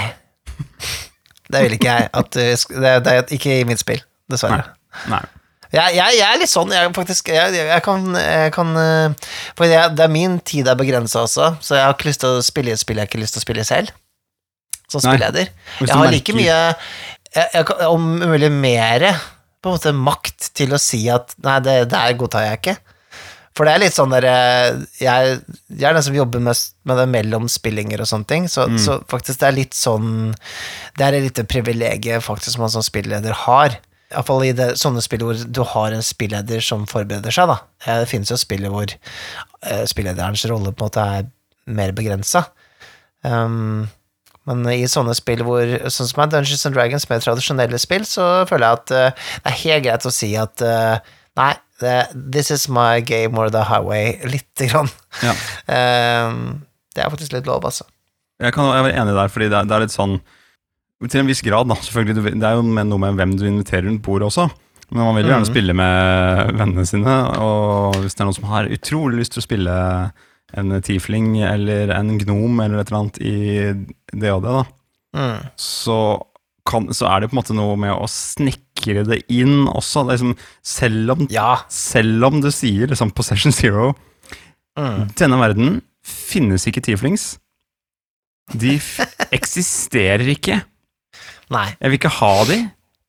Det 1.48 1.64
vil 1.64 1.76
ikke 1.78 1.94
jeg. 1.94 2.08
At, 2.20 2.36
øh, 2.36 2.54
det, 2.82 2.94
det 3.04 3.12
er 3.14 3.34
ikke 3.38 3.60
i 3.60 3.66
mitt 3.68 3.80
spill, 3.80 4.00
dessverre. 4.30 4.64
Nei. 5.08 5.22
Jeg, 5.68 5.98
jeg, 5.98 6.16
jeg 6.16 6.24
er 6.24 6.38
litt 6.40 6.48
sånn, 6.48 6.70
jeg 6.72 6.88
faktisk 6.96 7.26
Jeg, 7.28 7.80
kan, 7.84 8.06
jeg 8.16 8.52
kan 8.54 8.70
øh, 8.80 9.26
For 9.52 9.68
det 9.68 10.00
er 10.00 10.08
min 10.08 10.38
tid 10.40 10.64
er 10.64 10.78
begrensa 10.80 11.26
også, 11.26 11.50
så 11.60 11.76
jeg 11.76 11.84
har 11.84 11.92
ikke 11.92 12.08
lyst 12.08 12.22
til 12.24 12.38
å 12.38 12.44
spille 12.46 12.72
et 12.72 12.80
spill 12.80 12.96
jeg 12.96 13.10
ikke 13.10 13.18
har 13.18 13.24
lyst 13.26 13.36
til 13.36 13.42
å 13.42 13.44
spille 13.44 13.64
selv. 13.68 13.92
Som 14.88 15.02
Nei. 15.04 15.18
spilleder. 15.18 15.50
Jeg 15.84 15.92
har 15.92 16.12
like 16.14 16.32
mye 16.32 17.84
Om 17.90 18.06
mulig 18.22 18.48
mere, 18.54 19.12
på 19.60 19.68
en 19.68 19.76
måte 19.76 19.92
makt 19.92 20.48
til 20.56 20.72
å 20.72 20.80
si 20.80 21.02
at 21.12 21.36
nei, 21.44 21.58
det 21.60 21.82
der 21.92 22.16
godtar 22.16 22.46
jeg 22.46 22.60
ikke. 22.62 22.76
For 23.58 23.66
det 23.66 23.72
er 23.74 23.80
litt 23.82 23.96
sånn 23.96 24.12
derre 24.14 24.32
Jeg, 25.02 25.32
jeg 25.74 25.88
er 25.88 25.96
den 25.96 26.04
som 26.06 26.14
jobber 26.14 26.42
mest 26.46 26.76
med 26.86 27.00
det 27.00 27.08
mellom 27.10 27.48
spillinger 27.50 28.04
og 28.04 28.06
sånne 28.10 28.28
ting, 28.30 28.46
så, 28.46 28.68
Mm. 28.70 28.78
så 28.78 29.00
faktisk 29.10 29.40
det 29.42 29.48
er 29.48 29.56
litt 29.56 29.74
sånn 29.74 30.08
Det 30.96 31.04
er 31.08 31.16
et 31.18 31.26
lite 31.26 31.44
privilegium 31.50 32.22
faktisk 32.22 32.60
man 32.62 32.70
som 32.70 32.84
spilleder 32.86 33.34
har. 33.46 33.74
Iallfall 34.14 34.46
i 34.46 34.52
det, 34.56 34.70
sånne 34.80 35.02
spill 35.04 35.20
hvor 35.26 35.36
du 35.52 35.60
har 35.74 35.92
en 35.92 36.06
spilleder 36.06 36.62
som 36.64 36.86
forbereder 36.88 37.34
seg, 37.34 37.50
da. 37.50 37.58
Eh, 37.84 37.98
Det 38.04 38.08
finnes 38.08 38.30
jo 38.32 38.38
spill 38.40 38.64
hvor 38.72 38.86
eh, 38.88 39.84
spillederens 39.90 40.46
rolle 40.48 40.72
på 40.72 40.86
en 40.86 40.88
måte 40.88 41.04
er 41.18 41.26
mer 41.66 41.92
begrensa. 41.92 42.46
Um, 43.26 43.88
men 44.48 44.62
i 44.72 44.86
sånne 44.88 45.12
spill 45.18 45.42
hvor, 45.44 45.68
sånn 45.92 46.08
som 46.08 46.22
er 46.24 46.30
Dungeons 46.32 46.64
and 46.64 46.76
Dragons, 46.78 47.04
mer 47.10 47.20
tradisjonelle 47.20 47.78
spill, 47.82 48.06
så 48.08 48.46
føler 48.48 48.64
jeg 48.64 48.78
at 48.78 48.92
uh, 48.96 49.26
det 49.44 49.50
er 49.52 49.58
helt 49.64 49.84
greit 49.84 50.06
å 50.08 50.12
si 50.14 50.30
at 50.40 50.62
uh, 50.64 50.96
nei, 51.36 51.50
this 52.14 52.50
is 52.50 52.68
my 52.68 53.00
game 53.00 53.38
or 53.38 53.50
the 53.50 53.64
highway, 53.68 54.18
lite 54.24 54.68
grann. 54.70 54.90
Ja. 55.22 55.34
Um, 56.26 56.62
det 56.94 57.04
er 57.04 57.12
faktisk 57.12 57.32
litt 57.36 57.46
lov, 57.46 57.64
altså. 57.68 57.86
Jeg 58.42 58.54
kan 58.54 58.68
være 58.70 58.94
enig 58.94 59.14
der, 59.16 59.30
fordi 59.30 59.48
det 59.50 59.58
er, 59.58 59.66
det 59.66 59.74
er 59.76 59.82
litt 59.82 59.94
sånn 59.94 60.20
Til 61.08 61.20
en 61.20 61.28
viss 61.30 61.42
grad, 61.46 61.68
da. 61.70 61.76
Selvfølgelig, 61.78 62.38
Det 62.42 62.46
er 62.46 62.56
jo 62.58 62.62
med 62.66 62.88
noe 62.90 62.98
med 63.02 63.18
hvem 63.18 63.36
du 63.38 63.44
inviterer 63.46 63.86
rundt 63.86 64.02
bordet 64.02 64.26
også. 64.32 64.48
Men 64.90 65.04
man 65.04 65.14
vil 65.18 65.28
jo 65.28 65.30
gjerne 65.34 65.46
mm. 65.46 65.50
spille 65.52 65.74
med 65.76 66.54
vennene 66.58 66.86
sine, 66.88 67.16
og 67.44 67.98
hvis 68.02 68.16
det 68.16 68.24
er 68.24 68.28
noen 68.30 68.38
som 68.38 68.48
har 68.50 68.70
utrolig 68.72 69.20
lyst 69.20 69.34
til 69.36 69.42
å 69.42 69.44
spille 69.44 69.74
en 70.56 70.74
tiefling 70.80 71.36
eller 71.44 71.92
en 71.92 72.14
gnom 72.22 72.62
eller 72.64 72.80
et 72.80 72.88
eller 72.88 73.00
annet 73.02 73.20
i 73.20 73.36
det, 74.16 74.32
da, 74.48 74.64
Mm. 75.16 75.38
så, 75.56 76.20
kan, 76.68 76.86
så 76.94 77.08
er 77.10 77.20
det 77.24 77.30
på 77.30 77.36
en 77.36 77.40
måte 77.40 77.56
noe 77.56 77.74
med 77.80 77.94
å 77.96 78.06
snekre 78.12 79.04
det 79.08 79.22
inn 79.32 79.64
også. 79.72 80.04
Det 80.06 80.18
liksom, 80.18 80.34
selv, 80.62 81.14
om, 81.16 81.26
Ja. 81.32 81.62
selv 81.72 82.28
om 82.28 82.40
du 82.44 82.50
sier 82.54 82.86
liksom 82.92 83.10
Possession 83.16 83.52
Zero 83.56 83.94
Mm. 84.78 85.08
denne 85.18 85.38
verden 85.40 85.80
finnes 86.06 86.62
ikke 86.70 86.84
tieflings. 86.86 87.32
De 88.54 88.76
eksisterer 89.34 90.28
ikke. 90.30 90.60
Nei. 91.50 91.64
Jeg 91.80 91.90
vil 91.90 91.98
ikke 91.98 92.12
ha 92.20 92.32
de 92.46 92.58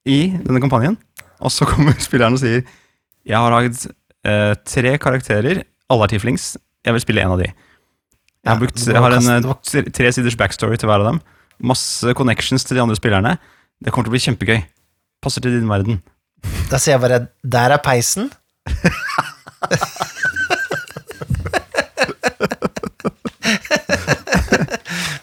i 0.09 0.19
denne 0.41 0.61
kampanjen. 0.63 0.97
Og 1.43 1.51
så 1.53 1.67
kommer 1.69 1.93
spilleren 2.07 2.33
og 2.39 2.41
sier 2.41 2.63
Jeg 3.27 3.37
har 3.37 3.53
lagd 3.53 3.85
eh, 4.25 4.55
tre 4.65 4.95
karakterer, 4.97 5.61
alle 5.91 6.07
er 6.07 6.13
tieflings. 6.15 6.55
Jeg 6.85 6.95
vil 6.95 7.03
spille 7.05 7.21
en 7.21 7.35
av 7.35 7.43
de. 7.43 7.51
Jeg 7.53 8.49
har, 8.53 8.59
brukt, 8.63 8.81
jeg 8.87 9.03
har 9.03 9.15
en 9.19 9.29
eh, 9.35 9.41
du 9.43 9.49
må- 9.51 9.59
tre- 9.67 9.85
tre 9.93 10.11
siders 10.15 10.37
backstory 10.39 10.79
til 10.79 10.89
hver 10.89 11.03
av 11.03 11.11
dem. 11.11 11.21
Masse 11.59 12.13
connections 12.15 12.63
til 12.63 12.77
de 12.77 12.83
andre 12.83 12.95
spillerne. 12.99 13.37
Det 13.79 13.91
kommer 13.91 14.07
til 14.07 14.13
å 14.13 14.17
bli 14.17 14.25
kjempegøy. 14.27 14.61
Passer 15.23 15.43
til 15.43 15.57
din 15.57 15.69
verden. 15.69 16.01
Da 16.71 16.77
sier 16.79 16.95
jeg 16.95 17.03
bare 17.03 17.27
'der 17.43 17.75
er 17.75 17.81
peisen'. 17.83 18.29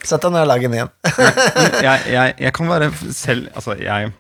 Sett 0.06 0.22
deg 0.22 0.30
ned 0.30 0.44
og 0.44 0.50
lag 0.52 0.62
en 0.62 0.76
igjen. 0.76 0.92
jeg, 1.82 1.98
jeg, 2.14 2.34
jeg 2.38 2.52
kan 2.54 2.68
være 2.70 2.92
selv 3.10 3.48
Altså, 3.54 3.74
jeg 3.80 4.12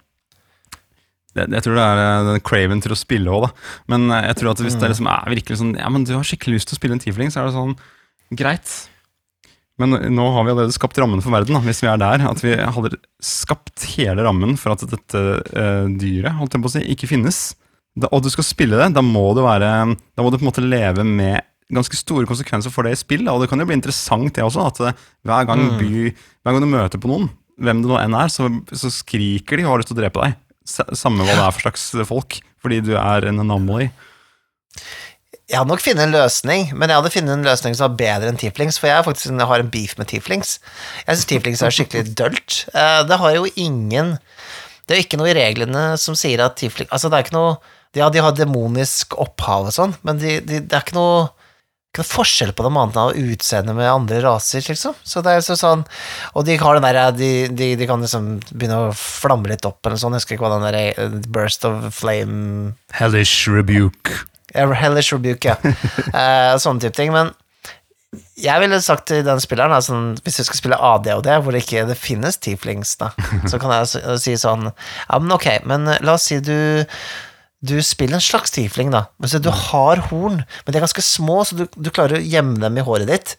det, 1.36 1.46
Jeg 1.52 1.62
tror 1.62 1.78
det 1.78 1.84
er 1.84 2.02
eh, 2.02 2.24
den 2.30 2.40
craven 2.46 2.82
til 2.82 2.94
å 2.94 2.98
spille 2.98 3.30
òg, 3.30 3.46
da. 3.46 3.50
Men 3.92 4.10
eh, 4.10 4.26
jeg 4.30 4.40
tror 4.40 4.50
at 4.54 4.62
hvis 4.64 4.78
det 4.80 4.90
liksom 4.92 5.10
er 5.12 5.30
virkelig 5.36 5.60
sånn 5.60 5.74
Ja, 5.78 5.88
men 5.92 6.06
du 6.08 6.14
har 6.16 6.26
skikkelig 6.26 6.58
lyst 6.58 6.72
til 6.72 6.78
å 6.78 6.80
spille 6.80 6.96
en 6.96 7.02
tiefling, 7.02 7.30
så 7.30 7.42
er 7.42 7.50
det 7.50 7.56
sånn 7.58 7.76
Greit. 8.34 8.66
Men 9.78 9.92
nå 10.16 10.24
har 10.32 10.44
vi 10.46 10.52
allerede 10.54 10.72
skapt 10.72 10.96
rammen 11.02 11.20
for 11.20 11.34
verden, 11.34 11.52
da, 11.52 11.60
hvis 11.66 11.82
vi 11.84 11.88
er 11.92 11.98
der. 12.00 12.22
At 12.30 12.40
vi 12.40 12.54
hadde 12.56 12.94
skapt 13.20 13.84
hele 13.96 14.24
rammen 14.24 14.54
for 14.56 14.72
at 14.72 14.84
dette 14.88 15.20
uh, 15.52 15.84
dyret 16.00 16.38
holdt 16.38 16.56
jeg 16.56 16.62
på 16.64 16.70
å 16.70 16.74
si, 16.78 16.82
ikke 16.94 17.10
finnes. 17.10 17.40
Da, 17.96 18.08
og 18.12 18.24
du 18.24 18.30
skal 18.32 18.44
spille 18.44 18.76
det, 18.80 18.88
da 18.96 19.02
må 19.04 19.30
du 19.36 19.42
være 19.44 19.68
Da 19.96 20.24
må 20.24 20.28
du 20.32 20.38
på 20.38 20.44
en 20.44 20.50
måte 20.50 20.64
leve 20.64 21.04
med 21.04 21.44
ganske 21.72 21.96
store 21.98 22.28
konsekvenser 22.28 22.70
for 22.72 22.86
det 22.86 22.94
i 22.94 23.00
spill. 23.00 23.24
Og 23.32 23.42
det 23.42 23.50
kan 23.50 23.60
jo 23.60 23.66
bli 23.68 23.76
interessant, 23.76 24.32
det 24.36 24.44
også. 24.46 24.66
At 24.70 24.80
eh, 24.86 25.04
hver 25.26 25.48
gang, 25.48 25.64
Mm. 25.66 25.78
by, 25.80 26.10
hver 26.44 26.54
gang 26.56 26.62
du 26.62 26.70
møter 26.72 27.00
på 27.02 27.10
noen, 27.10 27.28
hvem 27.58 27.80
det 27.82 27.90
nå 27.90 27.96
enn 28.00 28.14
er, 28.16 28.28
så, 28.32 28.46
så 28.72 28.92
skriker 28.92 29.58
de 29.58 29.64
og 29.66 29.72
har 29.74 29.80
lyst 29.82 29.90
til 29.92 29.96
å 29.98 30.02
drepe 30.04 30.22
deg. 30.24 30.36
Samme 30.96 31.24
hva 31.26 31.34
det 31.34 31.42
er 31.42 31.52
for 31.56 31.64
slags 31.66 31.88
folk. 32.08 32.38
Fordi 32.62 32.80
du 32.86 32.94
er 32.96 33.28
en 33.28 33.42
anomaly. 33.44 33.90
Jeg 35.46 35.60
hadde 35.60 35.70
nok 35.70 35.82
funnet 35.84 36.02
en 36.08 36.14
løsning, 36.14 36.72
men 36.74 36.90
jeg 36.90 36.98
hadde 36.98 37.12
funnet 37.14 37.34
en 37.36 37.46
løsning 37.46 37.76
som 37.78 37.86
var 37.86 37.98
bedre 38.00 38.32
enn 38.32 38.38
tieflings, 38.40 38.80
for 38.82 38.90
jeg, 38.90 39.04
faktisk, 39.06 39.30
jeg 39.30 39.46
har 39.46 39.62
en 39.62 39.70
beef 39.70 39.92
med 40.00 40.08
tieflings. 40.10 40.56
Jeg 41.04 41.12
syns 41.20 41.28
tieflings 41.30 41.62
er 41.62 41.76
skikkelig 41.76 42.14
dølt. 42.18 42.56
Eh, 42.74 43.02
Det 43.06 43.18
har 43.22 43.36
jo 43.36 43.46
ingen 43.54 44.16
Det 44.86 44.94
er 44.94 45.00
jo 45.00 45.04
ikke 45.06 45.18
noe 45.20 45.30
i 45.30 45.38
reglene 45.38 45.84
som 45.98 46.14
sier 46.18 46.42
at 46.44 46.54
Tieflings 46.58 46.90
Altså, 46.94 47.08
det 47.10 47.18
er 47.18 47.24
ikke 47.26 47.34
noe 47.38 47.56
Ja, 47.96 48.10
de 48.10 48.22
har 48.22 48.34
demonisk 48.38 49.14
opphav 49.18 49.66
og 49.70 49.74
sånn, 49.74 49.94
men 50.06 50.18
de, 50.18 50.36
de, 50.46 50.60
det 50.66 50.74
er 50.76 50.82
ikke 50.84 50.98
noe 50.98 51.28
ikke 51.96 52.02
noe 52.04 52.10
forskjell 52.10 52.50
på 52.52 52.64
dem 52.66 52.76
annet 52.76 52.98
enn 53.00 53.30
utseende 53.32 53.72
med 53.72 53.88
andre 53.88 54.18
raser, 54.20 54.60
liksom. 54.68 54.92
Så 55.00 55.22
det 55.24 55.32
er 55.32 55.40
så 55.46 55.54
sånn 55.56 55.86
Og 56.34 56.44
de 56.44 56.58
har 56.60 56.76
den 56.76 56.84
derre 56.84 57.06
de, 57.16 57.30
de, 57.48 57.70
de 57.78 57.88
kan 57.88 58.02
liksom 58.04 58.34
begynne 58.52 58.82
å 58.90 58.94
flamme 58.98 59.48
litt 59.48 59.64
opp 59.64 59.80
eller 59.86 59.96
sånn, 60.02 60.12
jeg 60.18 60.22
husker 60.26 60.36
ikke 60.36 60.44
hva 60.44 60.56
den 60.58 60.66
derre 60.68 60.84
eh, 60.92 61.18
Burst 61.32 61.64
of 61.64 61.86
Flame 61.96 62.74
Hellish 62.98 63.46
rebuke. 63.48 64.26
Hellish 64.56 65.14
Rebuke, 65.14 65.54
ja. 65.54 65.58
uh, 66.12 66.54
sånne 66.62 66.82
type 66.84 66.96
ting. 66.98 67.12
Men 67.14 67.34
jeg 68.40 68.62
ville 68.62 68.80
sagt 68.84 69.08
til 69.10 69.22
den 69.26 69.40
spilleren, 69.42 69.76
sånn, 69.84 70.10
hvis 70.24 70.40
du 70.40 70.46
skal 70.46 70.60
spille 70.60 70.80
ADHD, 70.88 71.30
hvor 71.42 71.54
det 71.54 71.64
ikke 71.64 71.86
det 71.88 71.98
finnes 72.00 72.40
tieflings, 72.42 72.96
da, 73.00 73.12
så 73.50 73.60
kan 73.62 73.74
jeg 73.74 74.18
si 74.22 74.36
sånn 74.40 74.70
Ja, 74.70 75.20
men 75.20 75.32
ok, 75.36 75.48
men 75.68 75.88
eh, 75.90 76.02
la 76.04 76.16
oss 76.18 76.28
si 76.30 76.40
du 76.44 76.58
du 77.66 77.78
spiller 77.82 78.18
en 78.18 78.22
slags 78.22 78.52
tiefling, 78.52 78.90
da. 78.92 79.06
Du 79.18 79.48
har 79.48 80.02
horn, 80.10 80.42
men 80.44 80.74
de 80.74 80.78
er 80.78 80.84
ganske 80.84 81.02
små, 81.02 81.40
så 81.48 81.56
du, 81.56 81.62
du 81.72 81.88
klarer 81.90 82.20
å 82.20 82.22
gjemme 82.22 82.60
dem 82.62 82.76
i 82.78 82.84
håret 82.84 83.08
ditt. 83.08 83.32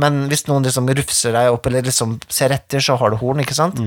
Men 0.00 0.24
hvis 0.32 0.46
noen 0.48 0.64
liksom 0.66 0.88
rufser 0.88 1.36
deg 1.36 1.52
opp, 1.52 1.68
eller 1.68 1.84
liksom 1.86 2.16
ser 2.32 2.56
etter, 2.56 2.82
så 2.82 2.96
har 2.98 3.12
du 3.12 3.18
horn, 3.20 3.44
ikke 3.44 3.54
sant? 3.54 3.78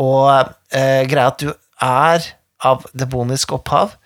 Og 0.00 0.30
eh, 0.70 1.02
greia 1.10 1.34
at 1.34 1.42
du 1.42 1.50
er 1.84 2.30
av 2.70 2.86
demonisk 2.96 3.52
opphav, 3.58 3.98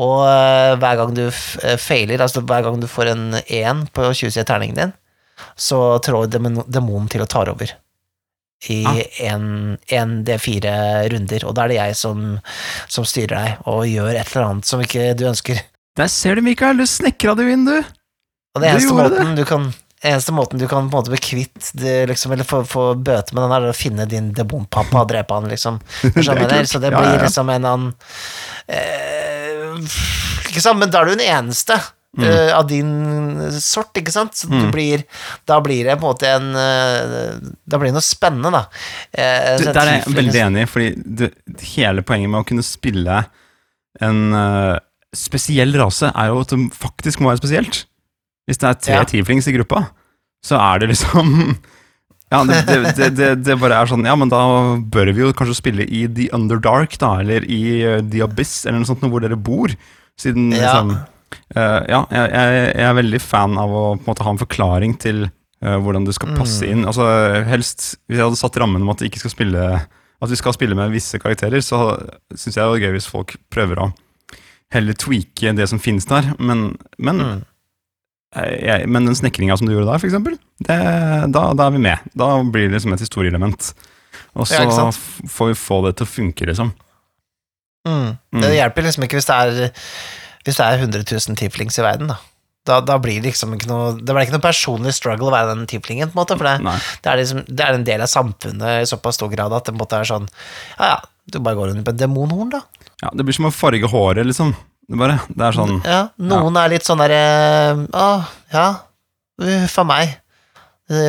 og 0.00 0.24
eh, 0.24 0.78
hver 0.80 0.96
gang 1.00 1.12
du 1.16 1.26
eh, 1.28 1.76
feiler, 1.80 2.22
altså 2.24 2.42
hver 2.46 2.64
gang 2.66 2.80
du 2.80 2.88
får 2.90 3.12
en 3.12 3.28
én 3.44 3.84
på 3.92 4.08
20 4.08 4.46
terningen 4.48 4.78
din, 4.78 4.96
så 5.56 5.98
trår 6.04 6.30
demon 6.32 6.62
demonen 6.68 7.08
til 7.12 7.24
og 7.24 7.30
tar 7.32 7.52
over 7.52 7.76
i 8.68 8.84
Ah. 8.84 8.98
en, 9.24 9.78
en 9.88 10.10
D4 10.24 10.72
runder, 11.08 11.44
og 11.48 11.54
da 11.56 11.64
er 11.64 11.72
det 11.72 11.78
jeg 11.78 11.96
som, 11.96 12.24
som 12.92 13.06
styrer 13.08 13.32
deg 13.32 13.68
og 13.72 13.86
gjør 13.88 14.10
et 14.12 14.34
eller 14.34 14.48
annet 14.50 14.68
som 14.68 14.82
ikke 14.84 15.14
du 15.16 15.24
ønsker. 15.30 15.62
Der 15.96 16.10
ser 16.12 16.36
du, 16.36 16.44
Mikael. 16.44 16.76
Du 16.76 16.84
snekra 16.84 17.32
det 17.38 17.48
inn, 17.54 17.64
du. 17.64 17.78
Og 18.54 18.60
det 18.60 18.74
eneste 18.74 18.96
måten 18.98 19.32
du 19.38 19.46
kan 19.48 19.70
eneste 20.00 20.32
måten 20.32 20.58
du 20.58 20.64
kan 20.68 20.88
på 20.88 20.96
en 20.96 21.02
måte 21.02 21.12
bli 21.12 21.20
kvitt 21.20 21.70
det, 21.76 22.06
liksom, 22.08 22.32
eller 22.32 22.46
få, 22.48 22.62
få 22.64 22.84
bøte 22.96 23.34
med 23.36 23.44
den, 23.44 23.52
er 23.52 23.68
å 23.68 23.76
finne 23.76 24.06
din 24.08 24.30
demonpappa 24.36 25.02
og 25.02 25.10
drepe 25.10 25.36
han, 25.36 25.48
liksom. 25.52 25.80
Jeg. 26.16 26.68
Så 26.70 26.80
det 26.80 26.92
blir 26.94 27.20
liksom 27.20 27.52
en 27.52 27.68
annen 27.68 27.90
eh, 28.66 29.19
Ikke 30.50 30.62
sant, 30.62 30.80
men 30.80 30.92
da 30.92 31.02
er 31.02 31.10
du 31.10 31.16
den 31.18 31.26
eneste. 31.28 31.78
Mm. 32.18 32.24
eh, 32.26 32.58
av 32.58 32.64
din 32.66 33.60
sort, 33.62 33.94
ikke 33.94 34.10
sant? 34.10 34.34
Så 34.34 34.48
du 34.50 34.64
blir, 34.74 35.04
da 35.46 35.60
blir 35.62 35.86
det 35.86 35.94
på 36.00 36.08
en 36.08 36.10
måte 36.10 36.26
en 36.26 36.48
eh, 36.58 37.36
Da 37.70 37.78
blir 37.78 37.92
det 37.92 37.94
noe 37.94 38.02
spennende, 38.02 38.50
da. 38.50 38.64
Eh, 39.14 39.62
der 39.62 39.78
er 39.84 39.92
jeg 40.00 40.16
veldig 40.16 40.40
enig, 40.48 40.64
fordi 40.72 40.88
det, 40.98 41.30
hele 41.76 42.02
poenget 42.02 42.32
med 42.32 42.42
å 42.42 42.48
kunne 42.48 42.66
spille 42.66 43.20
en 44.02 44.20
uh, 44.34 44.78
spesiell 45.14 45.74
rase, 45.78 46.10
er 46.10 46.30
jo 46.30 46.42
at 46.42 46.52
det 46.54 46.58
faktisk 46.74 47.22
må 47.22 47.30
være 47.30 47.42
spesielt. 47.42 47.84
Hvis 48.48 48.58
det 48.62 48.68
er 48.68 48.78
tre 48.82 48.98
Ja. 48.98 49.06
tieflings 49.06 49.46
i 49.50 49.54
gruppa, 49.54 49.84
så 50.46 50.58
er 50.58 50.82
det 50.82 50.92
liksom 50.92 51.30
Ja, 52.30 52.44
det, 52.46 52.58
det, 52.94 53.08
det, 53.18 53.28
det, 53.42 53.56
bare 53.58 53.80
er 53.82 53.88
sånn 53.90 54.04
Ja, 54.06 54.12
men 54.14 54.30
da 54.30 54.40
bør 54.78 55.08
vi 55.16 55.24
jo 55.24 55.32
kanskje 55.34 55.56
spille 55.58 55.82
i 55.86 56.04
The 56.06 56.28
Underdark, 56.36 56.94
da, 57.02 57.16
eller 57.24 57.42
i 57.50 57.62
eh, 57.82 57.98
The 58.06 58.22
Abyss, 58.28 58.60
eller 58.66 58.78
noe 58.84 58.86
sånt, 58.90 59.02
hvor 59.10 59.24
dere 59.24 59.34
bor. 59.38 59.72
Siden 60.20 60.52
Ja. 60.54 60.60
liksom 60.78 60.92
uh, 60.94 61.80
Ja, 61.90 62.04
jeg, 62.10 62.30
jeg, 62.30 62.84
er 62.86 62.94
veldig 63.00 63.20
fan 63.24 63.58
av 63.58 63.70
å 63.74 63.84
på 63.96 64.04
en 64.04 64.10
måte 64.12 64.26
ha 64.26 64.30
en 64.34 64.40
forklaring 64.44 64.94
til 65.02 65.24
uh, 65.26 65.78
hvordan 65.82 66.06
det 66.06 66.14
skal 66.18 66.36
passe 66.38 66.62
Mm. 66.66 66.70
inn. 66.70 66.86
Altså 66.86 67.06
helst, 67.50 67.96
Hvis 68.06 68.18
jeg 68.20 68.26
hadde 68.28 68.38
satt 68.38 68.56
rammen 68.62 68.82
om 68.86 68.92
at, 68.94 69.02
ikke 69.02 69.18
skal 69.24 69.34
spille, 69.34 69.66
at 70.20 70.30
vi 70.30 70.36
skal 70.38 70.54
spille 70.54 70.76
med 70.78 70.92
visse 70.94 71.18
karakterer, 71.18 71.58
så 71.64 71.96
syns 72.36 72.54
jeg 72.54 72.62
det 72.62 72.78
er 72.78 72.86
gøy 72.86 72.94
hvis 72.98 73.10
folk 73.10 73.34
prøver 73.50 73.82
å 73.86 73.90
heller 74.70 74.94
tweake 74.94 75.50
det 75.58 75.66
som 75.66 75.80
finnes 75.82 76.06
der. 76.06 76.30
Men, 76.38 76.76
men, 76.98 77.16
Mm. 77.26 77.38
Eh, 78.36 78.56
jeg, 78.66 78.90
men 78.90 79.08
den 79.08 79.18
snekringa 79.18 79.56
som 79.58 79.68
du 79.68 79.74
gjorde 79.74 79.90
der, 79.90 80.06
eksempel, 80.10 80.38
da, 80.66 81.42
da 81.56 81.66
er 81.66 81.74
vi 81.74 81.82
med. 81.82 82.10
Da 82.14 82.32
blir 82.44 82.68
det 82.68 82.76
liksom 82.78 82.94
et 82.96 83.04
historieelement. 83.04 83.72
Og 84.38 84.46
så 84.46 84.62
Ja, 84.62 84.90
får 85.26 85.52
vi 85.52 85.58
få 85.58 85.80
det 85.86 85.96
til 85.98 86.06
å 86.06 86.10
funke, 86.10 86.46
liksom. 86.46 86.72
Mm. 87.88 88.16
Mm. 88.32 88.42
Det 88.42 88.50
hjelper 88.54 88.84
liksom 88.84 89.06
ikke 89.06 89.16
hvis 89.16 89.28
det 89.30 89.36
er 89.40 89.70
Hvis 90.44 90.58
det 90.58 90.64
er 90.66 90.82
100 90.84 91.00
000 91.00 91.36
tieflings 91.40 91.78
i 91.80 91.84
verden, 91.84 92.10
da. 92.12 92.18
Da, 92.68 92.80
da 92.84 92.98
blir 93.00 93.22
det 93.22 93.30
liksom 93.30 93.54
ikke 93.56 93.70
noe 93.70 93.94
Det 93.96 94.12
blir 94.12 94.26
ikke 94.26 94.36
noe 94.36 94.44
personlig 94.44 94.92
struggle 94.92 95.30
å 95.30 95.32
være 95.32 95.54
den 95.54 95.64
tieflingen, 95.70 96.10
på 96.10 96.18
en 96.18 96.20
måte, 96.20 96.36
for 96.36 96.44
det, 96.44 96.74
det, 97.00 97.08
er 97.08 97.22
liksom, 97.22 97.40
det 97.48 97.64
er 97.64 97.78
en 97.78 97.86
del 97.88 98.04
av 98.04 98.12
samfunnet 98.12 98.82
i 98.82 98.88
såpass 98.88 99.16
stor 99.16 99.32
grad 99.32 99.54
at 99.56 99.64
det 99.64 99.72
på 99.72 99.78
en 99.78 99.80
måte 99.80 100.00
er 100.02 100.10
sånn 100.10 100.28
Ja, 100.76 100.90
ja, 100.92 100.98
du 101.32 101.40
bare 101.40 101.56
går 101.56 101.72
rundt 101.72 101.86
på 101.86 101.94
et 101.94 102.02
demonhorn, 102.02 102.52
da. 102.52 102.60
Ja, 103.00 103.14
det 103.16 103.24
blir 103.24 103.36
som 103.36 103.48
å 103.48 103.54
farge 103.54 103.88
håret, 103.88 104.28
liksom. 104.28 104.52
Det, 104.90 104.98
bare, 104.98 105.20
det 105.30 105.44
er 105.46 105.54
sånn 105.54 105.76
Ja, 105.86 106.00
noen 106.18 106.56
er 106.58 106.72
litt 106.72 106.82
sånn 106.86 106.98
derre 106.98 107.18
Å, 107.94 108.06
ja, 108.50 108.64
huff 109.38 109.76
a 109.78 109.84
meg. 109.86 110.16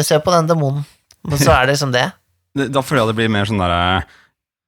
Se 0.06 0.20
på 0.22 0.34
den 0.36 0.50
demonen. 0.52 0.84
Men 1.26 1.41
så 1.41 1.50
er 1.56 1.65
det 1.65 1.74
liksom 1.76 1.94
det. 1.96 2.08
Da 2.76 2.82
føler 2.86 3.02
jeg 3.06 3.10
det 3.13 3.17
blir 3.22 3.32
mer 3.34 3.48
sånn 3.50 3.62
derre 3.63 4.04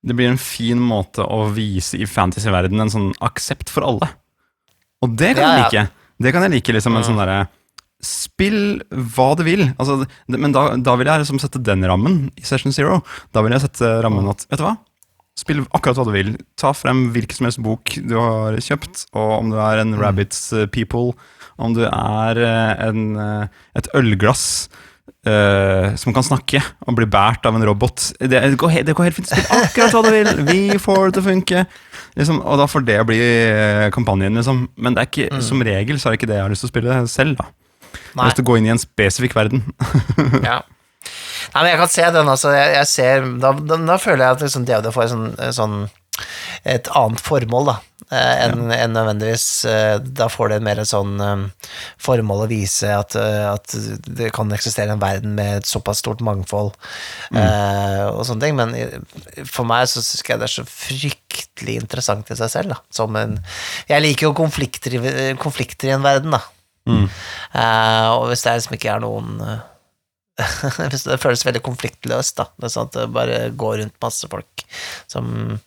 Det 0.04 0.16
blir 0.18 0.32
en 0.32 0.40
fin 0.42 0.80
måte 0.82 1.22
å 1.26 1.44
vise 1.54 2.00
i 2.02 2.08
fantasyverdenen 2.10 2.88
en 2.88 2.92
sånn 2.94 3.10
aksept 3.24 3.70
for 3.70 3.86
alle. 3.88 4.08
Og 5.04 5.14
det 5.20 5.34
kan 5.38 5.44
Ja, 5.44 5.52
jeg 5.52 5.60
ja. 5.60 5.68
like. 5.84 5.92
Det 6.24 6.32
kan 6.34 6.46
jeg 6.48 6.52
like, 6.58 6.74
liksom 6.80 6.96
en 6.96 7.04
Mm. 7.04 7.08
sånn 7.12 7.20
derre 7.22 7.42
Spill 8.04 8.82
hva 9.16 9.30
du 9.40 9.44
vil. 9.48 9.62
Altså, 9.80 10.04
men 10.28 10.52
da, 10.52 10.74
da 10.76 10.96
vil 11.00 11.08
jeg 11.08 11.22
liksom 11.24 11.40
sette 11.40 11.62
den 11.64 11.86
rammen 11.88 12.18
i 12.36 12.44
Session 12.44 12.74
Zero. 12.76 12.98
Da 13.32 13.40
vil 13.46 13.54
jeg 13.56 13.64
sette 13.64 13.94
rammen 14.04 14.28
at 14.28 14.44
Vet 14.52 14.60
du 14.60 14.66
hva? 14.66 14.74
Spill 15.34 15.64
akkurat 15.74 15.98
hva 15.98 16.06
du 16.06 16.14
vil. 16.14 16.34
Ta 16.62 16.76
frem 16.78 17.08
hvilken 17.14 17.40
som 17.40 17.48
helst 17.48 17.62
bok 17.66 17.96
du 18.06 18.16
har 18.20 18.58
kjøpt, 18.62 19.08
og 19.18 19.32
om 19.40 19.54
du 19.54 19.58
er 19.58 19.82
en 19.82 19.96
Rabbits 19.98 20.46
eh, 20.54 20.68
People, 20.70 21.16
om 21.58 21.74
du 21.74 21.82
er 21.88 22.38
eh, 22.38 22.84
en, 22.86 23.16
eh, 23.18 23.64
et 23.78 23.90
ølglass 23.98 24.46
uh, 25.28 25.94
som 26.00 26.14
kan 26.16 26.26
snakke 26.26 26.62
og 26.86 26.98
bli 26.98 27.08
båret 27.10 27.46
av 27.50 27.58
en 27.58 27.66
robot. 27.66 28.06
Det, 28.22 28.44
går, 28.62 28.78
det 28.86 28.96
går 28.96 29.10
helt 29.10 29.18
fint. 29.18 29.32
Spill 29.32 29.58
akkurat 29.58 29.98
hva 29.98 30.04
du 30.06 30.12
vil. 30.14 30.30
Vi 30.52 30.78
får 30.82 31.02
det 31.08 31.16
til 31.18 31.24
å 31.24 31.28
funke. 31.28 31.66
Liksom, 32.20 32.40
og 32.46 32.62
da 32.62 32.70
får 32.70 32.86
det 32.88 33.00
bli 33.10 33.20
kampanjen, 33.96 34.38
liksom. 34.38 34.68
Men 34.78 34.94
det 34.94 35.02
er 35.04 35.10
ikke, 35.10 35.42
som 35.46 35.66
regel 35.66 35.98
så 35.98 36.10
er 36.10 36.14
det 36.14 36.22
ikke 36.22 36.30
det 36.30 36.38
jeg 36.38 36.46
har 36.46 36.54
lyst 36.54 36.66
til 36.68 36.70
å 36.70 36.76
spille 36.76 37.02
selv. 37.10 37.42
da 37.42 37.50
Jeg 37.50 38.06
har 38.14 38.22
Nei. 38.22 38.30
lyst 38.30 38.40
til 38.40 38.46
å 38.46 38.52
gå 38.52 38.60
inn 38.62 38.70
i 38.70 38.76
en 38.76 38.86
spesifikk 38.86 39.38
verden. 39.40 39.66
Ja. 40.46 40.62
Nei, 41.54 41.64
men 41.64 41.72
jeg 41.74 41.82
kan 41.82 41.92
se 41.96 42.08
den, 42.18 42.32
altså. 42.36 42.54
Jeg, 42.56 42.76
jeg 42.78 42.92
ser, 42.92 43.28
da, 43.44 43.54
da, 43.58 43.80
da 43.92 44.00
føler 44.02 44.26
jeg 44.26 44.38
at 44.38 44.46
liksom 44.48 44.68
DVD 44.70 44.94
får 44.96 45.12
sånn, 45.14 45.28
sånn 45.56 45.82
et 46.70 46.88
annet 46.96 47.22
formål, 47.24 47.72
da. 47.72 47.80
Enn 48.14 48.68
Enn 48.68 48.72
en 48.76 48.92
nødvendigvis 48.94 49.46
eh, 49.66 49.96
Da 50.04 50.28
får 50.30 50.52
det 50.52 50.58
mer 50.66 50.82
et 50.82 50.90
sånn 50.90 51.16
eh, 51.24 51.72
formål 52.04 52.44
å 52.44 52.50
vise 52.52 52.90
at, 52.94 53.16
eh, 53.18 53.46
at 53.48 53.74
det 54.06 54.30
kan 54.36 54.52
eksistere 54.54 54.94
en 54.94 55.02
verden 55.02 55.34
med 55.38 55.62
et 55.62 55.70
såpass 55.70 56.04
stort 56.04 56.22
mangfold 56.26 56.76
eh, 57.34 58.04
og 58.12 58.22
sånne 58.28 58.44
ting. 58.44 58.60
Men 58.60 58.76
for 59.50 59.66
meg 59.70 59.88
så 59.90 60.04
syns 60.04 60.22
jeg 60.28 60.42
det 60.42 60.50
er 60.50 60.56
så 60.58 60.68
fryktelig 60.68 61.80
interessant 61.82 62.30
i 62.30 62.38
seg 62.38 62.52
selv, 62.54 62.76
da. 62.76 62.82
Som 62.94 63.18
en 63.20 63.40
Jeg 63.90 64.04
liker 64.04 64.30
jo 64.30 64.38
konflikter 64.38 65.00
i, 65.00 65.04
konflikter 65.42 65.90
i 65.90 65.96
en 65.98 66.06
verden, 66.06 66.36
da. 66.36 66.44
Mm. 66.90 67.06
Eh, 67.08 68.08
og 68.12 68.28
hvis 68.30 68.44
det 68.44 68.58
liksom 68.60 68.76
ikke 68.78 68.98
er 68.98 69.04
noen 69.04 69.40
eh, 69.42 69.62
det 71.08 71.20
føles 71.22 71.46
veldig 71.46 71.62
konfliktløst, 71.66 72.36
da. 72.40 72.48
Det 72.60 72.72
sånn 72.74 72.88
at 72.90 72.96
det 72.98 73.08
bare 73.14 73.38
går 73.60 73.78
rundt 73.84 74.00
masse 74.02 74.28
folk 74.32 74.66
som 75.08 75.60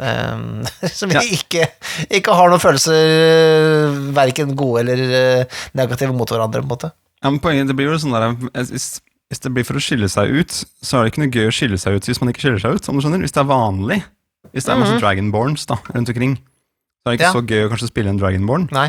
Um, 0.00 0.64
Som 0.98 1.10
Ja. 1.12 1.20
ikke, 1.20 1.66
ikke 2.08 2.32
har 2.34 2.48
noen 2.48 2.62
følelser 2.62 3.92
verken 4.16 4.54
gode 4.56 4.80
eller 4.80 5.02
eh, 5.18 5.58
negative 5.76 6.14
mot 6.16 6.30
hverandre, 6.32 6.62
på 6.62 6.64
en 6.64 6.70
måte. 6.72 6.88
Ja, 7.22 7.28
men 7.30 7.38
poenget, 7.44 7.68
det 7.68 7.76
blir 7.76 7.90
jo 7.92 7.98
sånn 8.00 8.16
der 8.16 8.32
hvis, 8.72 8.86
hvis 9.28 9.42
det 9.44 9.52
blir 9.52 9.66
for 9.68 9.76
å 9.78 9.82
skille 9.84 10.08
seg 10.10 10.32
ut, 10.32 10.56
så 10.80 10.96
er 10.98 11.04
det 11.04 11.12
ikke 11.12 11.22
noe 11.26 11.34
gøy 11.36 11.50
å 11.50 11.52
skille 11.54 11.78
seg 11.78 11.98
ut 12.00 12.08
hvis 12.08 12.22
man 12.22 12.32
ikke 12.32 12.40
skiller 12.46 12.64
seg 12.64 12.80
ut. 12.80 12.88
om 12.88 12.96
du 12.98 13.04
skjønner. 13.04 13.20
Hvis 13.22 13.36
det 13.36 13.42
er 13.44 13.50
vanlig, 13.52 14.00
hvis 14.56 14.64
det 14.66 14.72
er 14.74 14.80
masse 14.80 14.96
Mhm. 14.96 15.02
Dragonborns 15.04 15.68
da, 15.68 15.76
rundt 15.92 16.08
omkring, 16.16 16.34
så 16.40 17.04
er 17.04 17.12
det 17.12 17.20
ikke 17.20 17.28
Ja. 17.28 17.36
så 17.36 17.44
gøy 17.52 17.62
å 17.68 17.70
kanskje 17.76 17.92
spille 17.92 18.08
en 18.16 18.18
Dragonborn. 18.24 18.66
Nei. 18.72 18.88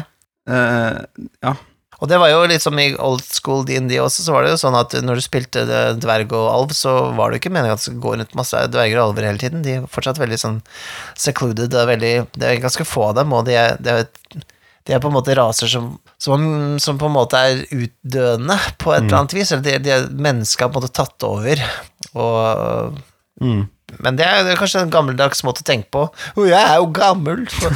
Uh, 0.49 1.03
ja. 1.43 1.53
Og 2.01 2.09
det 2.11 2.17
var 2.19 2.31
jo 2.31 2.41
litt 2.49 2.63
som 2.63 2.79
i 2.81 2.87
old 2.95 3.21
school 3.27 3.61
DND 3.67 3.93
også, 4.01 4.25
så 4.25 4.33
var 4.35 4.43
det 4.43 4.53
jo 4.53 4.61
sånn 4.63 4.77
at 4.79 4.95
når 5.05 5.19
du 5.19 5.23
spilte 5.25 5.65
dverg 6.01 6.33
og 6.35 6.47
alv, 6.51 6.73
så 6.77 6.95
var 7.17 7.29
det 7.31 7.37
jo 7.37 7.43
ikke 7.43 7.53
meningen 7.53 7.75
at 7.75 7.83
det 7.83 7.87
skulle 7.87 8.03
gå 8.03 8.15
rundt 8.17 8.35
masse 8.39 8.63
dverger 8.73 8.99
og 8.99 9.11
alver 9.11 9.29
hele 9.29 9.41
tiden. 9.43 9.61
De 9.65 9.77
er 9.77 9.85
fortsatt 9.91 10.19
veldig 10.21 10.39
sånn 10.41 10.57
secluded, 11.19 11.73
er, 11.73 11.87
veldig, 11.93 12.13
det 12.35 12.49
er 12.49 12.63
ganske 12.63 12.87
få 12.87 13.09
av 13.11 13.15
dem, 13.21 13.33
og 13.37 13.45
de 13.47 13.55
er, 13.59 13.77
de 13.83 13.95
er, 14.01 14.43
de 14.83 14.95
er 14.97 14.99
på 14.99 15.07
en 15.11 15.15
måte 15.15 15.37
raser 15.39 15.71
som, 15.71 15.93
som, 16.19 16.43
som 16.83 16.99
på 16.99 17.07
en 17.07 17.15
måte 17.15 17.39
er 17.39 17.63
utdøende 17.71 18.57
på 18.81 18.91
et 18.91 19.05
eller 19.05 19.21
annet 19.21 19.37
vis, 19.37 19.53
eller 19.55 19.63
de, 19.69 19.77
de 19.85 19.95
er 19.95 20.09
mennesker 20.11 20.67
på 20.67 20.79
en 20.79 20.83
måte 20.83 20.95
tatt 20.99 21.29
over, 21.29 21.63
og 22.13 23.01
Mm. 23.41 23.63
Men 23.99 24.15
det 24.17 24.25
er, 24.25 24.43
det 24.43 24.53
er 24.53 24.59
kanskje 24.61 24.81
en 24.85 24.89
gammeldags 24.93 25.43
måte 25.43 25.61
å 25.61 25.67
tenke 25.67 25.89
på. 25.93 26.05
Å, 26.09 26.45
jeg 26.47 26.57
er 26.59 26.77
jo 26.81 26.87
gammel, 26.95 27.43
så 27.51 27.69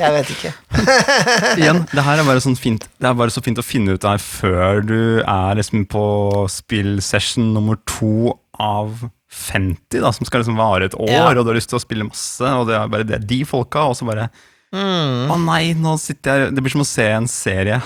jeg 0.00 0.12
vet 0.16 0.32
ikke. 0.34 0.52
Igjen, 1.60 1.84
det 1.92 2.04
her 2.06 2.18
er 2.22 2.26
bare, 2.26 2.40
sånn 2.42 2.56
fint, 2.58 2.88
det 2.98 3.08
er 3.10 3.14
bare 3.18 3.30
så 3.34 3.42
fint 3.44 3.58
å 3.60 3.66
finne 3.66 3.94
ut 3.94 4.04
av 4.08 4.18
før 4.24 4.82
du 4.86 4.98
er 5.22 5.58
liksom 5.60 5.86
på 5.90 6.04
spillsession 6.50 7.52
nummer 7.54 7.78
to 7.86 8.34
av 8.60 9.06
50, 9.30 10.00
da, 10.02 10.10
som 10.12 10.26
skal 10.26 10.42
liksom 10.42 10.56
vare 10.58 10.88
et 10.90 10.96
år, 10.98 11.10
Ja. 11.12 11.28
og 11.30 11.44
du 11.44 11.52
har 11.52 11.58
lyst 11.60 11.70
til 11.70 11.78
å 11.78 11.84
spille 11.84 12.06
masse, 12.08 12.42
og 12.42 12.66
det 12.66 12.74
er 12.80 12.88
bare 12.90 13.06
det, 13.06 13.20
de 13.30 13.44
folka, 13.46 13.86
og 13.90 13.96
så 13.98 14.08
bare 14.10 14.30
Mm. 14.70 15.26
Å 15.26 15.36
nei, 15.42 15.72
nå 15.74 15.96
sitter 15.98 16.44
jeg 16.44 16.54
Det 16.54 16.62
blir 16.62 16.70
som 16.70 16.84
å 16.84 16.86
se 16.86 17.02
en 17.10 17.24
serie 17.26 17.80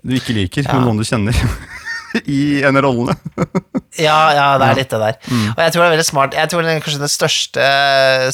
du 0.00 0.14
ikke 0.16 0.32
liker, 0.32 0.64
Ja. 0.64 0.78
med 0.78 0.86
noen 0.86 0.96
du 0.96 1.04
kjenner, 1.04 1.36
i 2.36 2.62
en 2.64 2.76
av 2.76 2.86
rollene. 2.86 3.16
Ja, 3.94 4.32
ja, 4.34 4.46
det 4.58 4.66
er 4.66 4.78
litt 4.80 4.90
det 4.90 4.98
der. 4.98 5.18
Mm. 5.30 5.42
Og 5.52 5.60
jeg 5.62 5.70
tror 5.70 5.80
det 5.80 5.84
er 5.84 5.92
veldig 5.92 6.06
smart. 6.08 6.32
Jeg 6.34 6.50
tror 6.50 6.64
det 6.66 6.72
er 6.72 6.80
kanskje 6.82 7.02
den 7.04 7.12
største, 7.12 7.66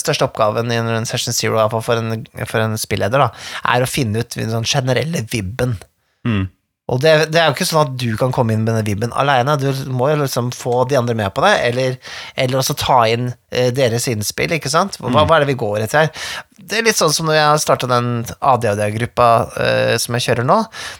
største 0.00 0.24
oppgaven 0.24 0.72
i 0.72 0.78
en 0.80 1.04
Session 1.04 1.36
Zero 1.36 1.66
for 1.84 2.00
en, 2.00 2.22
for 2.48 2.64
en 2.64 2.78
spilleder, 2.80 3.20
da, 3.20 3.26
er 3.74 3.84
å 3.84 3.90
finne 3.90 4.24
ut 4.24 4.38
den 4.40 4.54
sånn 4.54 4.64
generelle 4.64 5.20
vibben. 5.28 5.76
Mm. 6.24 6.46
Og 6.90 6.98
det, 7.02 7.12
det 7.30 7.38
er 7.38 7.50
jo 7.50 7.54
ikke 7.54 7.68
sånn 7.68 7.84
at 7.84 7.92
du 8.02 8.08
kan 8.18 8.32
komme 8.34 8.54
inn 8.54 8.64
med 8.64 8.74
den 8.80 8.86
vibben 8.88 9.12
alene, 9.14 9.54
du 9.60 9.68
må 9.94 10.08
jo 10.10 10.22
liksom 10.24 10.50
få 10.54 10.82
de 10.90 10.98
andre 10.98 11.14
med 11.18 11.30
på 11.36 11.44
det, 11.44 11.52
eller, 11.68 11.98
eller 12.34 12.62
også 12.62 12.74
ta 12.80 12.98
inn 13.10 13.28
eh, 13.52 13.70
deres 13.74 14.08
innspill, 14.10 14.56
ikke 14.56 14.72
sant? 14.72 14.98
Hva, 14.98 15.12
hva 15.22 15.36
er 15.36 15.44
det 15.44 15.52
vi 15.52 15.60
går 15.60 15.84
etter 15.84 16.06
her? 16.06 16.32
Det 16.60 16.76
er 16.78 16.84
litt 16.84 16.98
sånn 16.98 17.12
som 17.14 17.28
når 17.28 17.36
jeg 17.38 17.62
starta 17.62 17.88
den 17.90 18.08
ADHD-gruppa 18.44 19.28
eh, 19.64 19.94
som 20.02 20.16
jeg 20.16 20.24
kjører 20.26 20.46
nå. 20.46 20.56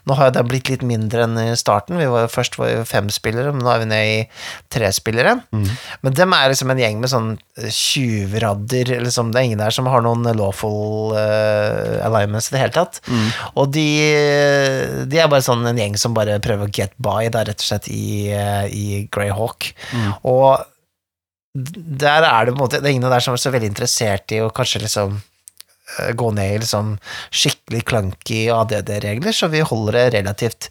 Nå 0.09 0.17
har 0.17 0.31
jo 0.31 0.35
den 0.39 0.49
blitt 0.49 0.71
litt 0.73 0.85
mindre 0.87 1.27
enn 1.27 1.37
i 1.43 1.57
starten. 1.59 1.99
Vi 2.01 2.09
var 2.11 2.31
først 2.33 2.57
var 2.59 2.71
vi 2.71 2.87
fem 2.89 3.11
spillere, 3.13 3.53
men 3.53 3.63
nå 3.67 3.71
er 3.75 3.83
vi 3.83 3.89
ned 3.91 4.11
i 4.15 4.17
tre 4.73 4.89
spillere. 4.97 5.37
Men 5.53 6.17
dem 6.17 6.33
er 6.37 6.51
liksom 6.53 6.73
en 6.73 6.81
gjeng 6.81 6.99
med 7.03 7.13
sånn 7.13 7.31
eh, 7.61 7.69
tjuvradder, 7.75 8.95
liksom. 9.05 9.31
Det 9.35 9.43
er 9.43 9.49
ingen 9.51 9.63
der 9.63 9.75
som 9.77 9.89
har 9.91 10.03
noen 10.07 10.25
lawful 10.39 11.15
eh, 11.19 12.01
alignments 12.09 12.51
i 12.51 12.57
det 12.57 12.65
hele 12.65 12.77
tatt. 12.81 13.03
Og 13.55 13.71
de, 13.77 13.87
de 15.11 15.21
er 15.23 15.31
bare 15.31 15.45
sånn 15.45 15.67
en 15.69 15.79
gjeng 15.81 15.97
som 16.01 16.17
bare 16.17 16.41
prøver 16.43 16.67
å 16.69 16.75
get 16.75 16.97
by, 16.99 17.29
da, 17.35 17.45
rett 17.49 17.61
og 17.63 17.69
slett, 17.69 17.91
i, 17.93 18.31
eh, 18.35 18.67
i 18.73 19.05
Greyhawk. 19.13 19.73
Og 20.31 20.65
der 21.55 22.23
er 22.23 22.47
det 22.47 22.53
på 22.53 22.61
en 22.61 22.63
måte 22.63 22.79
Det 22.79 22.87
er 22.87 22.95
ingen 22.95 23.11
der 23.11 23.23
som 23.25 23.35
er 23.35 23.41
så 23.43 23.51
veldig 23.51 23.73
interessert 23.73 24.31
i 24.31 24.39
å 24.39 24.53
kanskje 24.55 24.85
liksom 24.85 25.17
gå 26.17 26.31
ned 26.37 26.55
i 26.55 26.61
liksom 26.63 26.93
skikkelig 27.35 27.81
clunky 27.91 28.45
ADD-regler, 28.55 29.35
så 29.35 29.49
vi 29.53 29.61
holder 29.67 29.97
det 29.99 30.05
relativt 30.19 30.69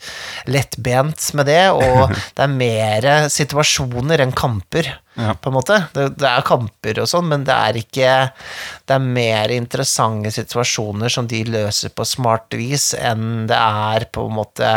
lettbent 0.48 1.30
med 1.38 1.50
det, 1.50 1.62
og 1.76 2.14
det 2.38 2.46
er 2.46 2.54
mer 2.54 3.08
situasjoner 3.34 4.26
enn 4.26 4.36
kamper, 4.36 4.96
Ja. 5.20 5.34
på 5.36 5.50
en 5.50 5.56
måte. 5.58 5.76
Det, 5.92 6.06
det 6.22 6.28
er 6.30 6.46
kamper 6.48 7.02
og 7.04 7.08
sånn, 7.12 7.26
men 7.28 7.42
det 7.44 7.52
er 7.52 7.76
ikke 7.82 8.12
Det 8.88 8.94
er 8.96 9.02
mer 9.04 9.52
interessante 9.52 10.32
situasjoner 10.32 11.12
som 11.12 11.28
de 11.28 11.42
løser 11.44 11.92
på 11.92 12.06
smart 12.08 12.56
vis, 12.56 12.94
enn 12.96 13.44
det 13.50 13.58
er 13.60 14.06
på 14.16 14.24
en 14.30 14.38
måte 14.38 14.70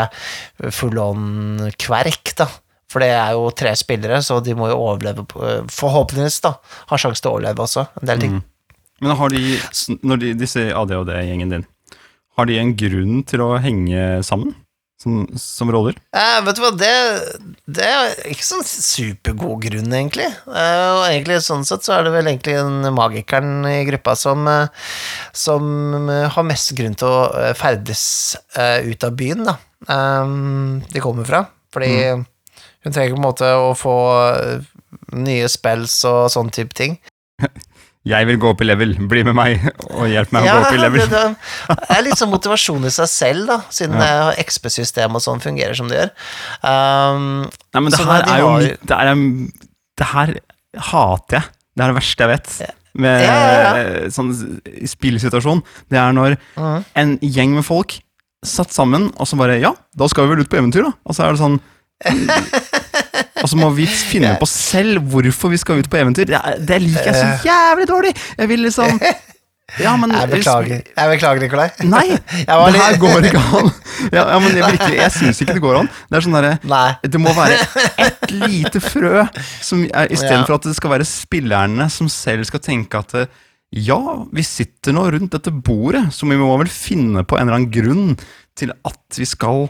full 0.75 0.99
on 0.99 1.71
kverk, 1.79 2.33
da. 2.41 2.49
For 2.91 3.01
det 3.01 3.13
er 3.15 3.31
jo 3.37 3.47
tre 3.57 3.71
spillere, 3.79 4.19
så 4.21 4.41
de 4.43 4.53
må 4.53 4.67
jo 4.69 4.75
overleve 4.83 5.23
Forhåpentligvis, 5.71 6.41
da. 6.43 6.51
Har 6.91 6.99
sjanse 7.01 7.23
til 7.23 7.31
å 7.31 7.37
overleve 7.39 7.63
også, 7.63 7.87
en 8.01 8.09
del 8.11 8.19
ting. 8.21 8.35
Men 9.03 9.17
har 9.19 9.33
de, 9.33 9.43
når 10.01 10.21
de, 10.21 10.33
disse 10.39 10.67
ADHD-gjengen 10.71 11.51
din, 11.57 11.65
har 12.37 12.49
de 12.49 12.59
en 12.61 12.75
grunn 12.77 13.23
til 13.29 13.43
å 13.45 13.49
henge 13.61 14.23
sammen 14.25 14.55
som, 15.03 15.25
som 15.37 15.71
roller? 15.73 15.97
Eh, 16.15 16.37
vet 16.45 16.57
du 16.57 16.61
hva, 16.63 16.71
det, 16.79 16.91
det 17.77 17.85
er 17.85 18.13
ikke 18.31 18.47
sånn 18.47 18.63
supergod 18.65 19.65
grunn, 19.65 19.91
egentlig. 19.91 20.29
Eh, 20.47 20.87
og 20.95 21.03
egentlig 21.09 21.41
sånn 21.45 21.65
sett 21.67 21.85
så 21.85 21.97
er 21.97 22.07
det 22.07 22.13
vel 22.15 22.29
egentlig 22.31 22.55
en 22.61 22.87
magikeren 22.95 23.67
i 23.69 23.81
gruppa 23.89 24.15
som, 24.19 24.47
eh, 24.49 24.87
som 25.35 26.07
eh, 26.07 26.29
har 26.33 26.47
mest 26.47 26.73
grunn 26.77 26.95
til 26.99 27.11
å 27.11 27.25
eh, 27.41 27.51
ferdes 27.59 28.05
eh, 28.55 28.87
ut 28.87 29.07
av 29.07 29.17
byen, 29.19 29.49
da. 29.49 29.57
De 29.83 31.01
kommer 31.03 31.27
fra. 31.27 31.43
Fordi 31.75 31.91
hun 32.15 32.93
trenger 32.93 33.11
på 33.11 33.19
en 33.19 33.25
måte 33.25 33.49
å 33.59 33.73
få 33.75 33.95
nye 35.19 35.49
spells 35.51 35.97
og 36.07 36.29
sånn 36.31 36.53
type 36.55 36.77
ting. 36.77 36.95
Jeg 38.03 38.27
vil 38.27 38.35
gå 38.41 38.49
opp 38.51 38.59
i 38.59 38.65
level, 38.67 38.97
bli 39.07 39.21
med 39.23 39.35
meg 39.37 39.61
og 39.93 40.09
hjelp 40.11 40.33
meg 40.35 40.43
å 40.43 40.53
gå 40.57 40.63
opp 40.65 40.75
i 40.75 40.79
level. 40.81 41.03
det, 41.07 41.21
det 41.69 41.95
er 41.95 42.03
litt 42.03 42.19
sånn 42.19 42.31
motivasjon 42.33 42.87
i 42.89 42.91
seg 42.91 43.07
selv, 43.07 43.45
da, 43.47 43.57
siden 43.71 43.95
Ja. 43.95 44.09
ja. 44.11 44.29
XP-systemet 44.43 45.21
og 45.21 45.23
sånn 45.23 45.43
fungerer 45.43 45.77
som 45.77 45.87
det 45.91 46.01
gjør. 46.01 46.11
Um, 46.59 47.23
Nei, 47.47 47.79
men 47.79 47.91
det 47.95 48.01
her 48.03 48.27
er 48.27 48.41
jo 48.41 48.49
har- 48.51 48.67
det, 48.91 48.97
er, 48.99 49.13
det 50.01 50.09
her 50.11 50.33
hater 50.91 51.39
jeg. 51.39 51.51
Det 51.73 51.85
er 51.85 51.93
det 51.93 51.97
verste 52.01 52.25
jeg 52.25 52.33
vet. 52.33 52.55
Med 52.93 53.23
Ja, 53.23 53.37
ja, 53.39 53.69
eh, 53.79 54.09
sånn 54.13 54.33
spillsituasjon. 54.85 55.63
Det 55.89 55.97
er 55.97 56.11
når 56.13 56.35
mm. 56.59 56.83
en 56.99 57.15
gjeng 57.23 57.55
med 57.55 57.65
folk 57.65 57.95
satt 58.43 58.75
sammen, 58.75 59.07
og 59.15 59.29
så 59.29 59.39
bare 59.39 59.61
Ja, 59.63 59.71
da 59.95 60.09
skal 60.11 60.27
vi 60.27 60.35
vel 60.35 60.43
ut 60.43 60.51
på 60.51 60.59
eventyr, 60.59 60.83
da. 60.85 60.93
Og 61.07 61.15
så 61.15 61.23
er 61.23 61.33
det 61.33 61.41
sånn 61.41 61.61
Og 63.43 63.49
så 63.51 63.57
må 63.59 63.69
vi 63.75 63.85
finne 63.89 64.33
på 64.41 64.47
selv 64.49 65.03
hvorfor 65.13 65.51
vi 65.53 65.59
skal 65.61 65.81
ut 65.83 65.89
på 65.91 65.99
eventyr. 66.01 66.25
Det, 66.31 66.39
er- 66.39 66.57
det 66.65 66.79
liker 66.81 67.11
jeg 67.11 67.19
så 67.19 67.29
jævlig 67.49 67.87
dårlig! 67.89 68.13
Jeg 68.39 68.49
vil 68.49 68.63
liksom 68.67 68.99
Ja, 69.79 69.93
men 69.97 70.11
jeg 70.13 70.27
beklager, 70.29 70.81
jeg 70.97 71.09
beklager, 71.15 71.39
Nikolai. 71.41 71.69
Nei! 71.87 72.17
Det 72.73 72.81
her 72.83 72.97
går 73.01 73.25
ikke 73.29 73.39
an. 73.57 73.69
Ja, 74.11 74.25
ja, 74.33 74.39
men 74.43 74.57
jeg, 74.59 74.65
virkelig, 74.75 74.97
jeg 74.99 75.13
syns 75.15 75.39
ikke 75.41 75.55
det 75.57 75.63
går 75.63 75.79
an. 75.79 75.87
Det 76.11 76.17
er 76.19 76.25
sånn 76.25 76.35
der, 76.35 76.49
det 77.15 77.21
må 77.23 77.31
være 77.33 77.57
ett 78.03 78.33
lite 78.35 78.81
frø, 78.83 79.23
istedenfor 80.13 80.57
at 80.59 80.67
det 80.67 80.75
skal 80.77 80.93
være 80.93 81.07
spillerne 81.07 81.87
som 81.93 82.09
selv 82.11 82.45
skal 82.49 82.61
tenke 82.65 82.99
at 83.01 83.15
eh, 83.23 83.31
ja, 83.87 83.97
vi 84.35 84.43
sitter 84.45 84.93
nå 84.93 85.07
rundt 85.15 85.33
dette 85.33 85.49
bordet, 85.65 86.03
så 86.13 86.27
vi 86.29 86.37
må 86.37 86.51
vel 86.61 86.69
finne 86.69 87.23
på 87.25 87.39
en 87.39 87.47
eller 87.47 87.57
annen 87.61 87.73
grunn 87.73 88.13
til 88.59 88.75
at 88.85 89.17
vi 89.17 89.25
skal 89.25 89.65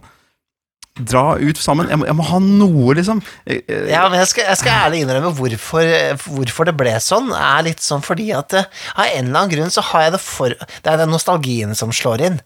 dra 0.99 1.37
ut 1.41 1.57
sammen. 1.57 1.89
Jeg 1.89 1.97
må, 1.97 2.05
jeg 2.05 2.17
må 2.19 2.25
ha 2.27 2.39
noe, 2.43 2.93
liksom. 2.99 3.21
Eh, 3.47 3.61
eh, 3.65 3.87
Ja, 3.89 4.05
men 4.09 4.19
jeg 4.21 4.29
skal, 4.29 4.49
jeg 4.51 4.59
skal 4.61 4.75
ærlig 4.87 5.03
innrømme 5.03 5.31
hvorfor, 5.37 5.87
hvorfor 6.27 6.69
det 6.69 6.75
ble 6.77 6.93
sånn, 7.01 7.31
er 7.33 7.63
litt 7.65 7.81
sånn 7.81 8.03
fordi 8.05 8.29
at 8.37 8.53
eh, 8.59 8.67
av 8.93 9.07
en 9.07 9.29
eller 9.31 9.39
annen 9.39 9.53
grunn 9.55 9.73
så 9.73 9.81
har 9.89 10.07
jeg 10.07 10.13
det 10.17 10.21
for 10.21 10.53
Det 10.53 10.91
er 10.91 11.01
den 11.01 11.13
nostalgien 11.13 11.73
som 11.77 11.93
slår 11.95 12.27
inn. 12.29 12.39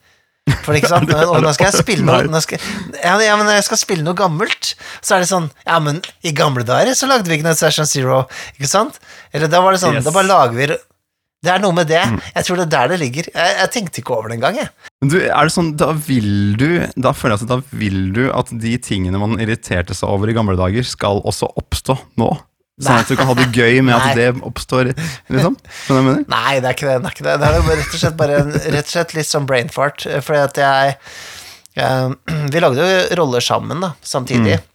For 0.64 0.78
ikke 0.80 0.88
sant, 0.96 1.12
og 1.12 1.42
nå 1.44 1.52
skal 1.58 1.74
jeg 1.74 1.82
spille 1.84 2.08
noe 2.08 2.24
nå 2.32 2.40
skal, 2.40 2.62
ja, 2.96 3.18
ja, 3.20 3.34
men 3.36 3.50
når 3.50 3.58
jeg 3.60 3.68
skal 3.68 3.82
spille 3.82 4.06
noe 4.08 4.16
gammelt, 4.16 4.76
så 5.04 5.18
er 5.18 5.26
det 5.26 5.32
sånn 5.34 5.50
Ja, 5.68 5.82
men 5.84 6.00
i 6.24 6.32
gamle 6.32 6.64
dager 6.64 6.96
så 6.96 7.10
lagde 7.12 7.28
vi 7.28 7.36
ikke 7.36 7.50
noe 7.50 7.60
Session 7.60 7.90
Zero, 7.90 8.22
ikke 8.56 8.70
sant? 8.72 9.02
Eller 9.36 9.52
da 9.52 9.60
var 9.66 9.76
det 9.76 9.84
sånn 9.84 10.00
Yes. 10.00 10.08
Da 10.08 10.16
bare 10.16 10.30
lager 10.32 10.56
vi 10.56 10.70
Det 11.46 11.52
er 11.54 11.62
noe 11.62 11.76
med 11.78 11.86
det. 11.88 12.02
Jeg 12.34 12.46
tror 12.48 12.58
det 12.58 12.64
er 12.66 12.72
der 12.74 12.88
det 12.96 12.98
ligger. 13.04 13.28
Jeg, 13.30 13.56
jeg 13.62 13.70
tenkte 13.76 14.02
ikke 14.02 14.16
over 14.16 14.32
det 14.32 14.40
engang, 14.40 14.56
jeg. 14.58 14.70
Men 15.04 15.12
Du, 15.14 15.18
er 15.22 15.44
det 15.48 15.54
sånn, 15.54 15.68
da 15.78 15.92
vil 15.94 16.56
du 16.58 16.66
Da 16.98 17.12
føler 17.14 17.36
jeg 17.38 17.46
at 17.46 17.52
da 17.52 17.58
vil 17.78 18.00
du 18.16 18.24
at 18.34 18.50
de 18.64 18.72
tingene 18.82 19.20
man 19.22 19.36
irriterte 19.44 19.94
seg 19.94 20.10
over 20.10 20.32
i 20.32 20.36
gamle 20.38 20.56
dager, 20.58 20.84
skal 20.88 21.22
også 21.30 21.52
oppstå 21.62 21.98
nå? 22.18 22.32
Sånn 22.82 23.00
at 23.02 23.10
du 23.10 23.16
kan 23.18 23.26
ha 23.30 23.34
det 23.38 23.48
gøy 23.58 23.80
med 23.86 23.96
at 23.98 24.18
det 24.18 24.26
oppstår, 24.46 24.92
liksom? 25.34 25.56
Nei, 26.30 26.60
det 26.62 26.70
er 26.70 26.76
ikke 26.76 26.90
det. 26.90 26.98
Det 27.02 27.10
er, 27.10 27.16
ikke 27.16 27.26
det. 27.26 27.38
Det 27.42 27.48
er 27.48 27.56
rett 27.82 27.94
og 27.96 28.02
slett 28.04 28.18
bare 28.20 28.36
rett 28.46 28.84
og 28.84 28.92
slett 28.92 29.14
litt 29.18 29.30
sånn 29.30 29.48
brain 29.50 29.72
fart. 29.74 30.06
eh, 30.06 30.22
Fordi 30.22 30.42
at 30.44 30.60
jeg, 30.62 30.98
jeg 31.80 32.18
Vi 32.54 32.62
lagde 32.62 32.86
jo 32.86 33.00
roller 33.22 33.42
sammen, 33.46 33.82
da, 33.82 33.94
samtidig. 34.06 34.60
Eh, 34.60 34.66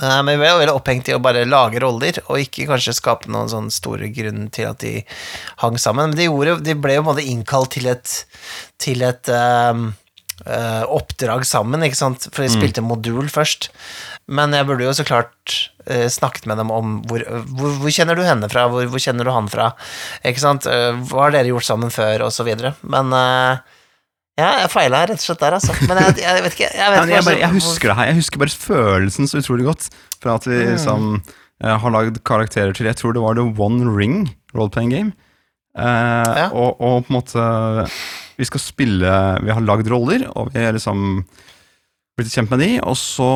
men 0.00 0.32
vi 0.34 0.40
var 0.42 0.54
jo 0.54 0.62
veldig 0.62 0.76
opphengt 0.76 1.10
i 1.10 1.14
å 1.16 1.22
bare 1.24 1.46
lage 1.48 1.80
roller, 1.82 2.18
og 2.28 2.40
ikke 2.42 2.68
kanskje 2.68 2.96
skape 2.98 3.30
noen 3.32 3.50
sånn 3.52 3.70
store 3.72 4.10
grunn 4.14 4.48
til 4.54 4.70
at 4.70 4.82
de 4.84 4.98
hang 5.62 5.78
sammen. 5.80 6.10
Men 6.10 6.18
de, 6.18 6.26
gjorde, 6.28 6.58
de 6.66 6.74
ble 6.78 6.98
jo 6.98 7.04
på 7.04 7.08
en 7.08 7.12
måte 7.14 7.28
innkalt 7.28 7.72
til 7.76 7.88
et, 7.90 8.16
til 8.82 9.04
et 9.06 9.32
um, 9.32 9.88
uh, 10.44 10.84
oppdrag 10.98 11.46
sammen, 11.48 11.84
ikke 11.86 11.98
sant, 11.98 12.28
for 12.32 12.44
de 12.44 12.52
spilte 12.52 12.84
modul 12.84 13.30
først. 13.32 13.70
Men 14.26 14.54
jeg 14.56 14.66
burde 14.68 14.86
jo 14.86 14.94
så 14.96 15.06
klart 15.06 15.56
uh, 15.88 16.08
snakket 16.12 16.48
med 16.50 16.60
dem 16.60 16.72
om 16.74 16.98
hvor, 17.08 17.24
hvor, 17.56 17.78
hvor 17.80 17.94
kjenner 17.94 18.18
du 18.18 18.24
henne 18.26 18.50
fra, 18.52 18.66
hvor, 18.72 18.88
hvor 18.90 19.02
kjenner 19.02 19.26
du 19.26 19.32
han 19.34 19.50
fra, 19.52 19.72
ikke 20.26 20.44
sant, 20.44 20.68
Uh, 20.68 20.98
hva 21.08 21.28
har 21.28 21.36
dere 21.36 21.52
gjort 21.52 21.68
sammen 21.68 21.92
før, 21.94 22.26
og 22.26 22.34
så 22.34 22.44
videre. 22.46 22.74
Men 22.90 23.12
eh, 23.14 23.75
ja, 24.36 24.48
jeg 24.62 24.70
feila 24.72 25.02
rett 25.08 25.16
og 25.20 25.24
slett 25.24 25.40
der, 25.40 25.54
altså. 25.58 25.72
Men 25.88 26.00
jeg, 26.02 26.16
jeg 26.22 26.42
vet 26.44 26.56
ikke, 26.58 26.70
jeg 26.76 26.92
vet 26.92 26.98
Ja, 27.10 27.14
jeg, 27.16 27.24
bare, 27.24 27.38
jeg 27.40 27.52
husker 27.56 27.88
det 27.92 27.96
her. 27.96 28.08
Jeg 28.10 28.18
husker 28.20 28.42
bare 28.42 28.56
følelsen 28.66 29.30
så 29.30 29.40
utrolig 29.40 29.64
godt. 29.68 29.88
fra 30.22 30.34
at 30.36 30.46
vi 30.48 30.58
liksom 30.74 31.06
eh, 31.64 31.76
har 31.82 31.90
lagd 31.94 32.20
karakterer 32.26 32.72
til 32.76 32.86
Jeg 32.90 32.96
tror 33.00 33.12
det 33.16 33.22
var 33.24 33.34
The 33.38 33.46
One 33.56 33.88
Ring 33.96 34.18
role-playing 34.54 34.92
game. 34.92 35.12
Eh, 35.76 36.36
Ja. 36.36 36.46
og, 36.52 36.80
og 36.80 37.04
på 37.04 37.12
en 37.12 37.16
måte 37.18 37.42
Vi 38.38 38.44
skal 38.48 38.60
spille 38.62 39.10
Vi 39.44 39.52
har 39.52 39.60
lagd 39.64 39.88
roller, 39.92 40.24
og 40.36 40.52
vi 40.54 40.60
er 40.64 40.72
liksom 40.76 41.24
blitt 42.16 42.32
kjent 42.32 42.48
med 42.48 42.62
de, 42.64 42.68
og 42.80 42.94
så 42.96 43.26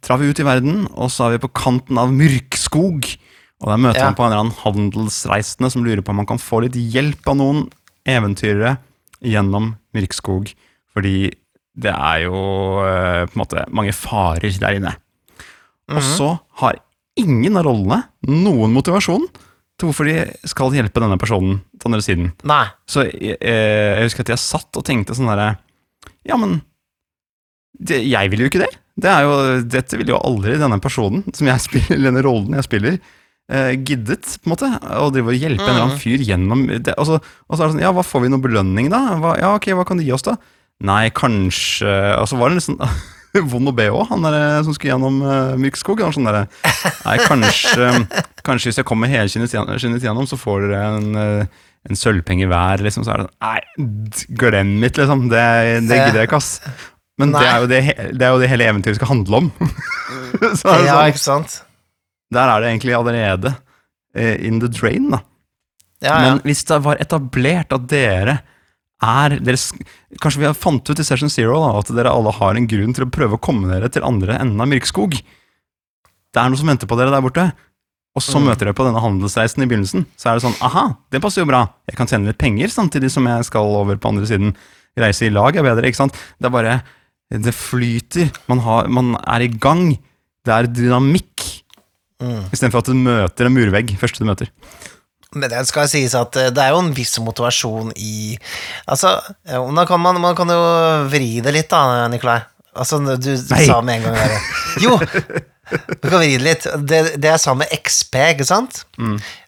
drar 0.00 0.16
vi 0.20 0.30
ut 0.32 0.38
i 0.40 0.44
verden, 0.46 0.86
og 0.96 1.10
så 1.12 1.26
er 1.26 1.34
vi 1.34 1.42
på 1.42 1.50
kanten 1.52 1.98
av 2.00 2.08
Myrkskog. 2.16 3.04
Og 3.60 3.66
der 3.68 3.76
møter 3.80 4.00
Ja. 4.00 4.06
man 4.08 4.16
på 4.16 4.24
en 4.24 4.30
eller 4.32 4.40
annen 4.40 4.56
handelsreisende 4.62 5.68
som 5.72 5.84
lurer 5.84 6.00
på 6.00 6.12
om 6.14 6.16
man 6.22 6.28
kan 6.30 6.40
få 6.40 6.62
litt 6.64 6.76
hjelp 6.76 7.28
av 7.28 7.36
noen 7.36 7.66
eventyrere 8.08 8.78
gjennom 9.24 9.72
Myrkskog. 9.96 10.52
Fordi 10.94 11.32
det 11.74 11.90
er 11.90 12.24
jo 12.26 12.36
eh, 12.84 13.24
på 13.26 13.34
en 13.34 13.42
måte 13.42 13.64
mange 13.74 13.94
farer 13.96 14.60
der 14.62 14.78
inne. 14.78 14.94
Og 15.92 16.00
så 16.04 16.30
har 16.62 16.78
ingen 17.20 17.58
av 17.58 17.66
rollene 17.66 18.04
noen 18.30 18.72
motivasjon 18.74 19.26
til 19.74 19.88
hvorfor 19.88 20.06
de 20.06 20.48
skal 20.48 20.74
hjelpe 20.74 21.02
denne 21.02 21.18
personen 21.20 21.58
til 21.80 21.90
andre 21.90 22.04
siden. 22.04 22.30
Nei. 22.46 22.64
Så 22.86 23.08
jeg, 23.08 23.36
eh, 23.40 23.98
jeg 23.98 24.08
husker 24.08 24.26
at 24.26 24.34
jeg 24.36 24.44
satt 24.44 24.78
og 24.78 24.86
tenkte 24.86 25.16
sånn 25.18 25.30
derre 25.32 25.56
Ja, 26.24 26.38
men 26.40 26.60
det, 27.74 28.00
jeg 28.06 28.30
vil 28.32 28.44
jo 28.44 28.48
ikke 28.48 28.62
det. 28.62 28.70
det 29.02 29.12
jo, 29.26 29.34
dette 29.66 29.98
vil 29.98 30.14
jo 30.14 30.20
aldri 30.22 30.54
denne 30.60 30.78
personen, 30.82 31.26
som 31.34 31.50
jeg 31.50 31.64
spiller, 31.66 32.00
denne 32.06 32.22
rollen 32.24 32.54
jeg 32.56 32.68
spiller, 32.68 32.98
eh, 33.00 33.10
giddet, 33.44 34.28
på 34.40 34.48
en 34.48 34.54
måte, 34.54 34.68
å 34.96 35.10
drive 35.12 35.34
og 35.34 35.36
hjelpe 35.36 35.66
en 35.66 35.74
eller 35.74 35.86
annen 35.90 36.00
fyr 36.00 36.22
gjennom 36.24 36.62
det. 36.70 36.94
Og 36.96 37.08
så, 37.08 37.18
og 37.20 37.56
så 37.56 37.60
er 37.60 37.66
det 37.66 37.74
sånn, 37.74 37.82
ja, 37.84 37.90
hva 37.92 38.04
får 38.06 38.24
vi 38.24 38.30
noe 38.32 38.44
belønning, 38.44 38.88
da? 38.92 39.02
Hva, 39.20 39.34
ja, 39.36 39.50
ok, 39.58 39.68
hva 39.76 39.84
kan 39.88 40.00
du 40.00 40.06
gi 40.06 40.14
oss, 40.16 40.24
da? 40.24 40.38
Nei, 40.84 41.08
kanskje 41.14 41.90
Og 42.18 42.26
så 42.26 42.38
var 42.40 42.50
det 42.50 42.58
litt 42.58 42.66
sånn 42.66 42.80
vond 43.50 43.70
å 43.70 43.74
be 43.74 43.88
òg, 43.90 44.06
han 44.12 44.22
der 44.22 44.36
eh, 44.38 44.60
som 44.62 44.74
skulle 44.76 44.92
gjennom 44.92 45.16
uh, 45.26 45.56
Myrkskog. 45.58 46.02
Han 46.04 46.14
sånn 46.14 46.28
derre 46.28 46.44
Nei, 47.02 47.16
kanskje, 47.26 47.88
kanskje 48.46 48.70
hvis 48.70 48.78
jeg 48.78 48.86
kommer 48.86 49.10
helskinnet 49.10 49.50
gjennom, 49.50 50.28
så 50.30 50.38
får 50.38 50.68
dere 50.68 50.82
en, 51.00 51.18
eh, 51.18 51.64
en 51.90 51.98
sølvpenge 51.98 52.46
hver, 52.50 52.84
liksom. 52.86 53.02
Så 53.06 53.10
er 53.10 53.24
det 53.24 53.26
sånn 53.26 53.34
Nei, 53.42 54.28
glem 54.38 54.76
it, 54.86 55.00
liksom. 55.02 55.26
Det, 55.32 55.44
det 55.88 55.98
gidder 55.98 56.22
jeg 56.22 56.30
ikke, 56.30 56.42
ass. 56.42 56.52
Men 57.18 57.34
det 57.34 57.42
er, 57.46 57.66
det, 57.70 57.82
det 58.18 58.26
er 58.26 58.32
jo 58.34 58.42
det 58.42 58.50
hele 58.50 58.70
eventyret 58.70 58.98
skal 58.98 59.10
handle 59.10 59.42
om. 59.42 59.52
så 60.60 60.70
er 60.70 60.78
det 60.78 60.86
Ja, 60.86 60.94
sånn, 60.94 61.10
ikke 61.10 61.24
sant? 61.24 61.58
Der 62.34 62.50
er 62.52 62.60
det 62.64 62.72
egentlig 62.72 62.94
allerede 62.96 63.54
eh, 64.14 64.36
in 64.46 64.60
the 64.62 64.68
drain, 64.72 65.10
da. 65.14 65.22
Ja, 66.04 66.10
ja. 66.10 66.18
Men 66.34 66.42
hvis 66.44 66.64
det 66.68 66.80
var 66.84 66.98
etablert 67.00 67.72
at 67.72 67.86
dere 67.88 68.40
er 69.04 69.38
deres, 69.44 69.70
Kanskje 70.22 70.40
vi 70.42 70.46
har 70.48 70.54
fant 70.56 70.86
ut 70.90 71.00
i 71.00 71.04
Session 71.06 71.30
Zero 71.32 71.56
da, 71.62 71.70
at 71.80 71.90
dere 71.96 72.12
alle 72.12 72.32
har 72.36 72.56
en 72.58 72.66
grunn 72.70 72.92
til 72.94 73.06
å 73.06 73.10
prøve 73.12 73.38
å 73.38 73.42
komme 73.42 73.70
dere 73.72 73.88
til 73.92 74.04
andre 74.06 74.36
enden 74.38 74.60
av 74.62 74.68
Myrkskog. 74.70 75.16
Det 76.34 76.40
er 76.42 76.50
noe 76.50 76.58
som 76.60 76.68
venter 76.70 76.88
på 76.90 76.98
dere 76.98 77.12
der 77.14 77.24
borte. 77.24 77.48
Og 78.14 78.22
så 78.22 78.38
Mm. 78.38 78.44
møter 78.46 78.68
dere 78.68 78.76
på 78.78 78.84
denne 78.86 79.00
handelsreisen 79.02 79.64
i 79.64 79.66
begynnelsen. 79.66 80.04
Så 80.16 80.30
er 80.30 80.38
det 80.38 80.44
sånn 80.44 80.60
aha, 80.62 80.84
det 81.10 81.20
passer 81.22 81.42
jo 81.42 81.48
bra. 81.50 81.64
Jeg 81.88 81.96
kan 81.98 82.06
tjene 82.06 82.26
litt 82.30 82.38
penger 82.38 82.68
samtidig 82.70 83.10
som 83.10 83.26
jeg 83.26 83.44
skal 83.48 83.66
over 83.66 83.96
på 83.98 84.08
andre 84.12 84.26
siden. 84.30 84.54
Reise 84.96 85.26
i 85.26 85.30
lag 85.34 85.56
er 85.56 85.66
bedre, 85.66 85.88
ikke 85.90 85.98
sant. 86.04 86.14
Det 86.38 86.46
er 86.46 86.54
bare 86.54 86.82
Det 87.32 87.54
flyter. 87.56 88.30
Man, 88.46 88.60
har, 88.60 88.86
man 88.86 89.16
er 89.26 89.40
i 89.42 89.48
gang. 89.48 89.98
Det 90.44 90.52
er 90.54 90.68
dynamikk. 90.70 91.63
Mm. 92.22 92.44
Istedenfor 92.54 92.84
at 92.84 92.90
du 92.90 92.98
møter 92.98 93.48
en 93.48 93.56
murvegg 93.56 93.94
første 94.00 94.22
du 94.22 94.28
møter. 94.28 94.50
Men 95.34 95.50
det 95.50 95.64
skal 95.66 95.88
sies 95.90 96.14
at 96.14 96.36
eh, 96.38 96.52
det 96.54 96.62
er 96.62 96.74
jo 96.74 96.82
en 96.84 96.92
viss 96.94 97.16
motivasjon 97.22 97.90
i 97.98 98.36
Altså, 98.86 99.16
eh, 99.48 99.70
da 99.78 99.86
kan 99.88 100.02
man, 100.02 100.20
man 100.22 100.36
kan 100.38 100.50
jo 100.50 100.60
vri 101.10 101.40
det 101.44 101.54
litt, 101.56 101.70
da, 101.72 102.06
Nikolai. 102.12 102.40
Altså, 102.74 103.00
du 103.02 103.32
Nei. 103.34 103.64
sa 103.66 103.80
med 103.86 104.00
en 104.00 104.08
gang 104.08 104.18
der 104.18 104.38
Jo! 104.84 104.98
Du 105.64 106.10
kan 106.10 106.18
vri 106.20 106.34
det 106.36 106.44
litt. 106.44 106.66
Det, 106.84 106.98
det 107.22 107.38
sa 107.40 107.54
med 107.56 107.70
XP, 107.72 108.18
ikke 108.34 108.46
sant? 108.46 108.82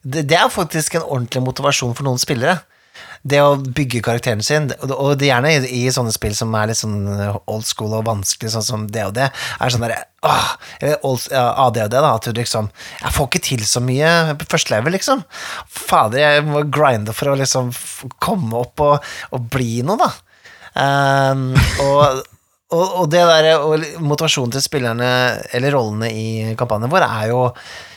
Det, 0.01 0.23
det 0.25 0.39
er 0.39 0.49
faktisk 0.49 0.97
en 0.97 1.05
ordentlig 1.05 1.43
motivasjon 1.45 1.93
for 1.99 2.09
noen 2.09 2.23
spillere. 2.23 2.63
Det 3.27 3.41
å 3.43 3.57
bygge 3.59 4.03
karakteren 4.07 4.43
sin, 4.45 4.69
og 4.87 5.17
det 5.19 5.31
gjerne 5.31 5.55
i, 5.57 5.63
i 5.81 5.93
sånne 5.93 6.13
spill 6.15 6.35
som 6.39 6.53
er 6.55 6.71
litt 6.71 6.79
sånn 6.79 7.07
old 7.43 7.67
school 7.67 7.97
og 7.97 8.07
vanskelig, 8.07 8.53
sånn 8.55 8.67
som 8.67 8.85
det, 8.93 9.07
er 9.27 9.73
sånn 9.73 9.83
derre 9.83 10.05
Eller 10.81 11.03
old, 11.07 11.25
ja, 11.33 11.49
ADHD, 11.67 11.97
da, 11.97 12.13
at 12.15 12.29
du 12.29 12.39
liksom 12.39 12.71
Jeg 13.01 13.15
får 13.15 13.29
ikke 13.31 13.43
til 13.49 13.65
så 13.67 13.83
mye 13.85 14.37
på 14.39 14.49
første 14.53 14.75
level, 14.75 14.95
liksom. 14.97 15.25
Fader, 15.67 16.23
jeg 16.23 16.47
må 16.47 16.63
grinde 16.71 17.15
for 17.17 17.33
å 17.33 17.41
liksom 17.41 17.73
komme 18.23 18.63
opp 18.63 18.85
og, 18.85 19.11
og 19.35 19.51
bli 19.53 19.83
noe, 19.87 19.99
da. 20.07 20.13
Um, 20.77 21.55
og, 21.81 22.23
og, 22.75 22.85
og 22.85 23.11
det 23.13 23.23
der 23.25 23.51
og 23.57 23.85
motivasjonen 24.05 24.53
til 24.55 24.65
spillerne, 24.65 25.11
eller 25.57 25.73
rollene 25.73 26.11
i 26.13 26.57
kampanjen 26.59 26.93
vår, 26.93 27.07
er 27.07 27.31
jo 27.33 27.45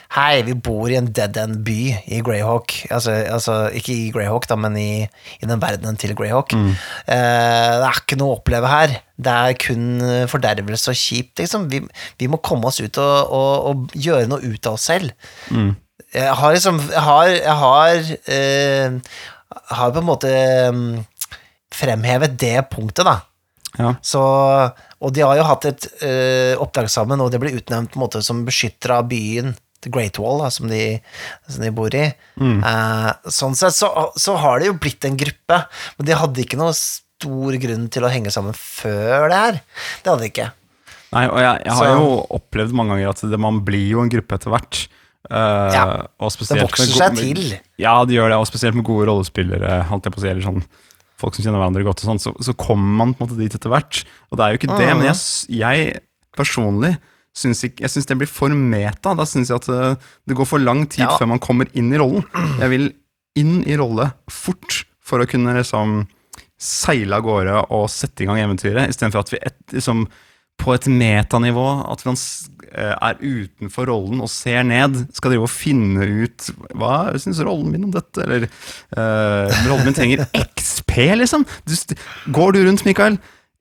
Hei, 0.09 0.41
vi 0.41 0.55
bor 0.57 0.89
i 0.89 0.95
en 0.97 1.11
dead 1.13 1.35
end 1.37 1.59
by 1.67 1.75
i 2.09 2.19
Greyhawk. 2.25 2.73
Altså, 2.89 3.13
altså 3.29 3.57
ikke 3.77 3.93
i 3.93 4.07
Greyhawk, 4.13 4.47
da, 4.49 4.55
men 4.57 4.73
i, 4.81 5.03
i 5.37 5.49
den 5.49 5.61
verdenen 5.61 5.99
til 6.01 6.15
Greyhawk. 6.17 6.55
Eh, 6.57 7.75
det 7.77 7.85
er 7.85 7.99
ikke 8.01 8.17
noe 8.17 8.33
å 8.33 8.39
oppleve 8.39 8.71
her. 8.71 8.95
Det 9.21 9.35
er 9.35 9.59
kun 9.61 10.01
eh, 10.01 10.23
fordervelse 10.31 10.95
og 10.95 10.97
kjipt, 10.97 11.35
liksom. 11.43 11.69
Vi, 11.69 11.83
vi 12.17 12.31
må 12.31 12.41
komme 12.41 12.71
oss 12.71 12.81
ut 12.81 12.97
og, 12.97 13.35
og, 13.37 13.53
og 13.69 13.93
gjøre 13.93 14.31
noe 14.31 14.41
ut 14.49 14.71
av 14.71 14.79
oss 14.79 14.89
selv. 14.89 15.13
Jeg 16.09 16.33
har 16.41 16.55
liksom 16.55 16.81
Jeg 16.89 17.05
har, 17.05 17.29
jeg 17.35 17.57
har, 17.61 18.11
eh, 18.33 19.15
har 19.77 19.93
på 19.93 20.01
en 20.01 20.09
måte 20.09 20.33
mm, 20.73 20.93
fremhevet 21.83 22.33
det 22.41 22.57
punktet, 22.73 23.05
da. 23.05 23.19
Ja. 23.77 23.93
Så, 24.01 24.25
og 24.99 25.13
de 25.13 25.21
har 25.21 25.37
jo 25.37 25.45
hatt 25.47 25.69
et 25.69 25.89
eh, 26.01 26.57
oppdrag 26.57 26.89
sammen, 26.89 27.21
og 27.21 27.29
det 27.29 27.39
ble 27.45 27.53
utnevnt 27.61 27.93
på 27.93 27.99
en 27.99 28.07
måte 28.07 28.25
som 28.25 28.41
beskytter 28.47 28.97
av 28.97 29.05
byen, 29.11 29.53
The 29.81 29.89
Great 29.89 30.17
Wall, 30.19 30.41
da, 30.43 30.49
som, 30.51 30.67
de, 30.67 30.99
som 31.47 31.63
de 31.63 31.71
bor 31.71 31.93
i. 31.95 32.05
Eh, 32.39 33.09
sånn 33.31 33.55
sett 33.55 33.73
så, 33.77 33.89
så 34.19 34.35
har 34.41 34.59
det 34.59 34.67
jo 34.67 34.77
blitt 34.81 35.05
en 35.07 35.15
gruppe, 35.19 35.61
men 35.97 36.05
de 36.09 36.17
hadde 36.19 36.43
ikke 36.43 36.59
noe 36.59 36.73
stor 36.75 37.55
grunn 37.63 37.87
til 37.91 38.03
å 38.03 38.11
henge 38.11 38.31
sammen 38.31 38.53
før 38.55 39.29
det 39.31 39.39
her. 39.43 39.59
Det 40.03 40.11
hadde 40.11 40.23
de 40.25 40.31
ikke. 40.33 40.49
Nei, 41.15 41.25
og 41.27 41.39
jeg, 41.41 41.63
jeg 41.65 41.73
har 41.79 41.85
Så- 41.89 41.95
jo 41.97 42.09
opplevd 42.37 42.75
mange 42.77 42.93
ganger 42.97 43.09
at 43.09 43.23
det, 43.31 43.39
man 43.39 43.61
blir 43.65 43.87
jo 43.95 44.01
en 44.03 44.09
gruppe 44.13 44.35
etter 44.37 44.51
hvert. 44.53 44.83
Eh, 45.29 45.73
Ja, 45.73 45.85
det 46.07 46.61
vokser 46.63 46.91
seg 46.93 47.15
med- 47.15 47.17
til. 47.17 47.59
Ja, 47.81 47.95
det 48.05 48.13
gjør 48.15 48.29
det, 48.29 48.37
og 48.37 48.47
spesielt 48.47 48.75
med 48.75 48.85
gode 48.85 49.07
rollespillere, 49.09 49.83
holdt 49.89 50.03
jeg 50.05 50.13
på 50.13 50.19
å 50.19 50.21
si, 50.21 50.29
eller 50.29 50.41
sånn 50.45 50.63
folk 51.19 51.35
som 51.35 51.43
kjenner 51.43 51.59
hverandre 51.59 51.83
godt, 51.83 52.03
og 52.05 52.11
sånn, 52.13 52.19
så, 52.23 52.31
så 52.39 52.53
kommer 52.55 52.95
man 53.01 53.13
på 53.13 53.23
en 53.23 53.27
måte 53.27 53.37
dit 53.41 53.55
etter 53.57 53.69
hvert. 53.73 54.03
Og 54.31 54.37
det 54.39 54.43
er 54.45 54.51
jo 54.53 54.59
ikke 54.61 54.77
det, 54.77 54.87
Mhm. 54.87 54.97
men 54.97 55.07
jeg, 55.07 55.17
jeg 55.59 56.01
personlig 56.37 56.97
syns 57.35 57.61
ikke, 57.67 57.83
jeg 57.85 57.93
syns 57.93 58.07
det 58.09 58.17
blir 58.19 58.29
for 58.31 58.49
meta. 58.55 59.13
Da 59.15 59.25
syns 59.29 59.51
jeg 59.51 59.61
at 59.61 59.69
eh, 59.73 60.07
det 60.27 60.37
går 60.39 60.47
for 60.49 60.59
lang 60.63 60.85
tid 60.89 61.05
Ja. 61.05 61.17
før 61.17 61.29
man 61.35 61.39
kommer 61.43 61.69
inn 61.77 61.91
i 61.93 61.99
rollen. 62.01 62.25
Jeg 62.59 62.69
vil 62.73 62.87
inn 63.39 63.59
i 63.69 63.77
rolle 63.79 64.09
fort 64.31 64.83
for 65.05 65.21
å 65.23 65.27
kunne 65.29 65.53
liksom 65.57 66.07
seile 66.59 67.15
av 67.15 67.23
gårde 67.23 67.53
og 67.71 67.85
sette 67.89 68.25
i 68.25 68.27
gang 68.27 68.41
eventyret, 68.41 68.89
istedenfor 68.91 69.21
at 69.23 69.29
vi 69.31 69.39
et, 69.47 69.55
liksom, 69.71 70.01
på 70.59 70.73
et 70.75 70.89
metanivå, 70.91 71.63
at 71.87 72.01
man 72.03 72.17
eh, 72.73 72.91
er 72.99 73.21
utenfor 73.23 73.87
rollen 73.87 74.19
og 74.25 74.27
ser 74.33 74.65
ned, 74.67 74.97
skal 75.15 75.31
drive 75.31 75.47
og 75.47 75.53
finne 75.53 76.03
ut 76.25 76.49
hva 76.75 77.13
syns 77.15 77.39
rollen 77.47 77.71
min 77.71 77.87
om 77.87 77.93
dette, 77.95 78.25
eller 78.25 78.43
eh, 78.49 79.61
rollen 79.69 79.87
min 79.87 79.95
trenger 79.95 80.25
XP, 80.35 80.97
liksom. 81.21 81.47
Du, 81.63 81.95
går 82.35 82.57
du 82.57 82.65
rundt, 82.67 82.83
Mikael, 82.89 83.15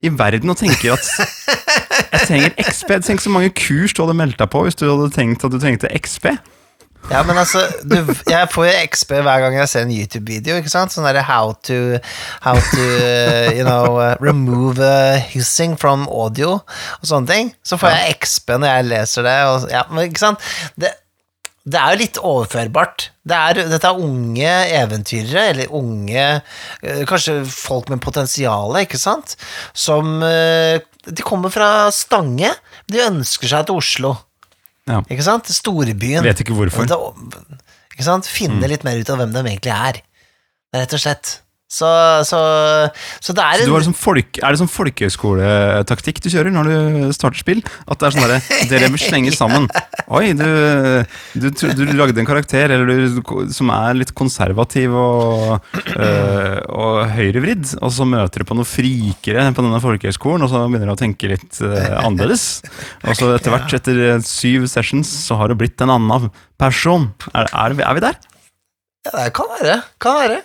i 0.05 0.13
verden 0.15 0.53
og 0.53 0.61
tenker 0.61 0.95
at 0.95 1.09
jeg 2.13 2.29
trenger 2.29 2.55
XP? 2.71 2.95
Tenk 3.07 3.25
så 3.25 3.33
mange 3.35 3.51
kurs 3.57 3.97
du 3.97 4.05
hadde 4.05 4.19
meldt 4.19 4.39
deg 4.41 4.51
på 4.53 4.63
hvis 4.67 4.79
du 4.79 4.87
hadde 4.89 5.11
tenkt 5.15 5.45
at 5.45 5.55
du 5.55 5.61
trengte 5.63 5.91
XP. 5.99 6.33
Ja, 7.09 7.23
men 7.25 7.39
altså, 7.41 7.63
du, 7.89 7.97
jeg 8.29 8.49
får 8.53 8.67
jo 8.67 8.73
XP 8.93 9.13
hver 9.25 9.41
gang 9.41 9.55
jeg 9.57 9.69
ser 9.71 9.87
en 9.87 9.93
YouTube-video, 9.95 10.59
ikke 10.61 10.73
sant? 10.73 10.93
Sånn 10.93 11.07
derre 11.09 11.23
how 11.25 11.55
to, 11.65 11.97
how 12.45 12.59
to, 12.59 12.85
uh, 12.85 13.49
you 13.57 13.65
know, 13.65 13.97
uh, 13.97 14.13
remove 14.21 14.77
uh, 14.83 15.17
hissing 15.31 15.79
from 15.81 16.05
audio, 16.13 16.59
og 17.01 17.09
sånne 17.09 17.31
ting. 17.31 17.53
Så 17.65 17.81
får 17.81 17.95
jeg 17.95 18.19
XP 18.27 18.59
når 18.59 18.75
jeg 18.75 18.89
leser 18.91 19.25
det, 19.25 19.39
og, 19.49 19.69
ja, 19.73 19.87
men 19.89 20.11
ikke 20.11 20.21
sant? 20.27 20.51
Det, 20.77 20.93
det 21.69 21.79
er 21.81 21.93
jo 21.95 21.99
litt 22.01 22.19
overførbart. 22.25 23.09
Det 23.29 23.37
er, 23.37 23.59
dette 23.69 23.89
er 23.91 23.99
unge 24.01 24.53
eventyrere, 24.79 25.43
eller 25.53 25.73
unge 25.77 26.23
eh, 26.83 27.03
Kanskje 27.09 27.35
folk 27.51 27.91
med 27.93 28.01
potensial, 28.05 28.73
ikke 28.81 28.97
sant? 29.01 29.35
Som 29.77 30.23
eh, 30.25 30.79
De 31.05 31.25
kommer 31.27 31.53
fra 31.53 31.69
Stange. 31.93 32.55
De 32.89 33.03
ønsker 33.05 33.51
seg 33.53 33.67
til 33.69 33.81
Oslo. 33.83 34.15
Ja. 34.89 35.03
Ikke 35.13 35.27
sant? 35.27 35.51
Storbyen. 35.53 36.25
Vet 36.25 36.41
ikke 36.45 36.57
hvorfor. 36.57 36.89
Ikke 37.93 38.07
sant? 38.07 38.29
Finne 38.31 38.63
Mm. 38.63 38.71
litt 38.73 38.85
mer 38.87 38.97
ut 39.03 39.11
av 39.13 39.19
hvem 39.21 39.35
de 39.35 39.43
egentlig 39.45 39.75
er. 39.75 40.01
Rett 40.73 40.95
og 40.97 41.01
slett. 41.03 41.35
Så, 41.69 41.85
så, 42.25 42.39
så 43.21 43.35
det 43.37 43.43
er 43.45 43.59
Så 43.61 43.65
en 43.67 43.69
du 43.69 43.73
har 43.75 43.83
liksom 43.83 43.97
folk, 44.01 44.39
er 44.41 44.55
det 44.55 44.61
sånn 44.63 44.71
folkehøyskoletaktikk 44.73 46.23
du 46.25 46.29
kjører 46.33 46.55
når 46.55 46.69
du 46.71 47.11
starter 47.13 47.43
spill? 47.43 47.61
At 47.85 48.01
det 48.01 48.07
er 48.09 48.15
sånn 48.15 48.25
derre 48.25 48.69
Dere 48.71 48.89
vil 48.95 49.03
slenge 49.03 49.35
sammen. 49.37 49.67
Oi, 50.17 50.31
du, 50.39 50.47
du, 51.37 51.49
du 51.77 51.83
lagde 51.99 52.23
en 52.23 52.29
karakter 52.31 52.73
eller 52.73 52.89
du, 52.89 53.21
som 53.53 53.69
er 53.77 53.99
litt 54.01 54.15
konservativ 54.17 54.97
og, 54.97 55.69
øh, 55.93 56.57
og 56.73 57.03
høyrevridd, 57.13 57.75
og 57.85 57.93
så 57.93 58.09
møter 58.09 58.41
du 58.41 58.49
på 58.49 58.57
noen 58.57 58.69
frikere 58.73 59.45
på 59.53 59.67
denne 59.69 59.83
folkehøyskolen, 59.85 60.49
og 60.49 60.53
så 60.55 60.65
begynner 60.73 60.89
du 60.89 60.97
å 60.97 61.01
tenke 61.05 61.29
litt 61.37 61.61
øh, 61.61 61.77
annerledes. 62.01 62.49
Og 63.05 63.13
så 63.21 63.35
etter 63.37 63.53
hvert, 63.53 63.77
etter 63.77 64.01
øh, 64.15 64.25
syv 64.25 64.65
sessions, 64.73 65.13
så 65.29 65.37
har 65.37 65.53
du 65.53 65.59
blitt 65.61 65.85
en 65.85 65.93
annen 65.99 66.31
person. 66.61 67.11
Er, 67.35 67.45
er, 67.53 67.77
vi- 67.77 67.85
er 67.85 68.01
vi 68.01 68.07
der? 68.09 68.17
Ja, 69.07 69.13
det 69.21 69.33
kan 69.37 69.53
være. 69.59 69.83
Kan 70.03 70.17
være. 70.25 70.41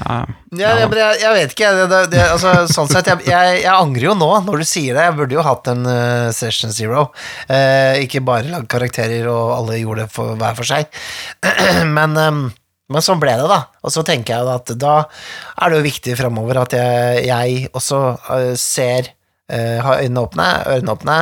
Ja. 0.00 0.18
Ja, 0.58 0.70
ja, 0.80 0.86
men 0.90 0.98
jeg, 0.98 1.18
jeg 1.22 1.34
vet 1.36 1.52
ikke. 1.54 1.70
Det, 1.76 1.84
det, 1.90 2.00
det, 2.14 2.22
altså, 2.34 2.52
sånn 2.70 2.90
sett, 2.90 3.10
jeg, 3.10 3.22
jeg, 3.30 3.60
jeg 3.62 3.70
angrer 3.70 4.08
jo 4.08 4.16
nå 4.18 4.30
når 4.46 4.62
du 4.62 4.66
sier 4.66 4.96
det. 4.96 5.04
Jeg 5.06 5.16
burde 5.18 5.36
jo 5.36 5.44
hatt 5.46 5.70
en 5.70 5.84
uh, 5.86 6.30
Session 6.34 6.74
Zero. 6.74 7.10
Uh, 7.50 8.00
ikke 8.02 8.24
bare 8.26 8.50
lagd 8.50 8.70
karakterer, 8.72 9.28
og 9.30 9.54
alle 9.58 9.78
gjorde 9.82 10.06
det 10.06 10.14
for, 10.14 10.34
hver 10.40 10.58
for 10.58 10.66
seg. 10.68 10.90
men, 11.96 12.18
um, 12.18 12.42
men 12.90 13.06
sånn 13.06 13.22
ble 13.22 13.36
det, 13.38 13.46
da. 13.50 13.62
Og 13.86 13.94
så 13.94 14.04
tenker 14.06 14.40
jeg 14.40 14.52
at 14.58 14.74
da 14.80 14.96
er 15.06 15.70
det 15.70 15.80
jo 15.80 15.88
viktig 15.88 16.18
framover 16.18 16.64
at 16.64 16.74
jeg, 16.74 17.70
også 17.70 18.02
uh, 18.26 18.52
ser 18.58 19.14
eh, 19.52 19.78
har 19.82 20.02
øynene 20.04 20.24
åpne, 20.24 20.48
ørene 20.74 20.94
åpne, 20.94 21.16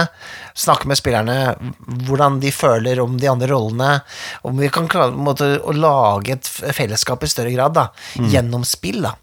snakke 0.58 0.90
med 0.90 0.98
spillerne 1.00 1.38
hvordan 2.08 2.40
de 2.42 2.52
føler 2.54 3.00
om 3.02 3.16
de 3.20 3.30
andre 3.30 3.50
rollene, 3.52 3.92
om 4.48 4.58
vi 4.60 4.70
kan 4.72 4.90
klare 4.90 5.14
måte, 5.14 5.56
å 5.62 5.74
lage 5.76 6.36
et 6.36 6.50
fellesskap 6.76 7.24
i 7.24 7.30
større 7.30 7.54
grad, 7.54 7.76
da, 7.78 7.88
gjennom 8.32 8.66
spill, 8.68 9.02
da. 9.06 9.14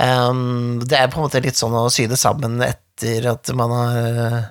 Um, 0.00 0.80
det 0.88 0.96
er 0.96 1.10
på 1.12 1.20
en 1.20 1.26
måte 1.26 1.42
litt 1.44 1.58
sånn 1.58 1.74
å 1.76 1.90
sy 1.92 2.06
det 2.08 2.16
sammen 2.16 2.62
etter 2.64 3.26
at 3.34 3.50
man 3.52 3.74
har 3.76 4.48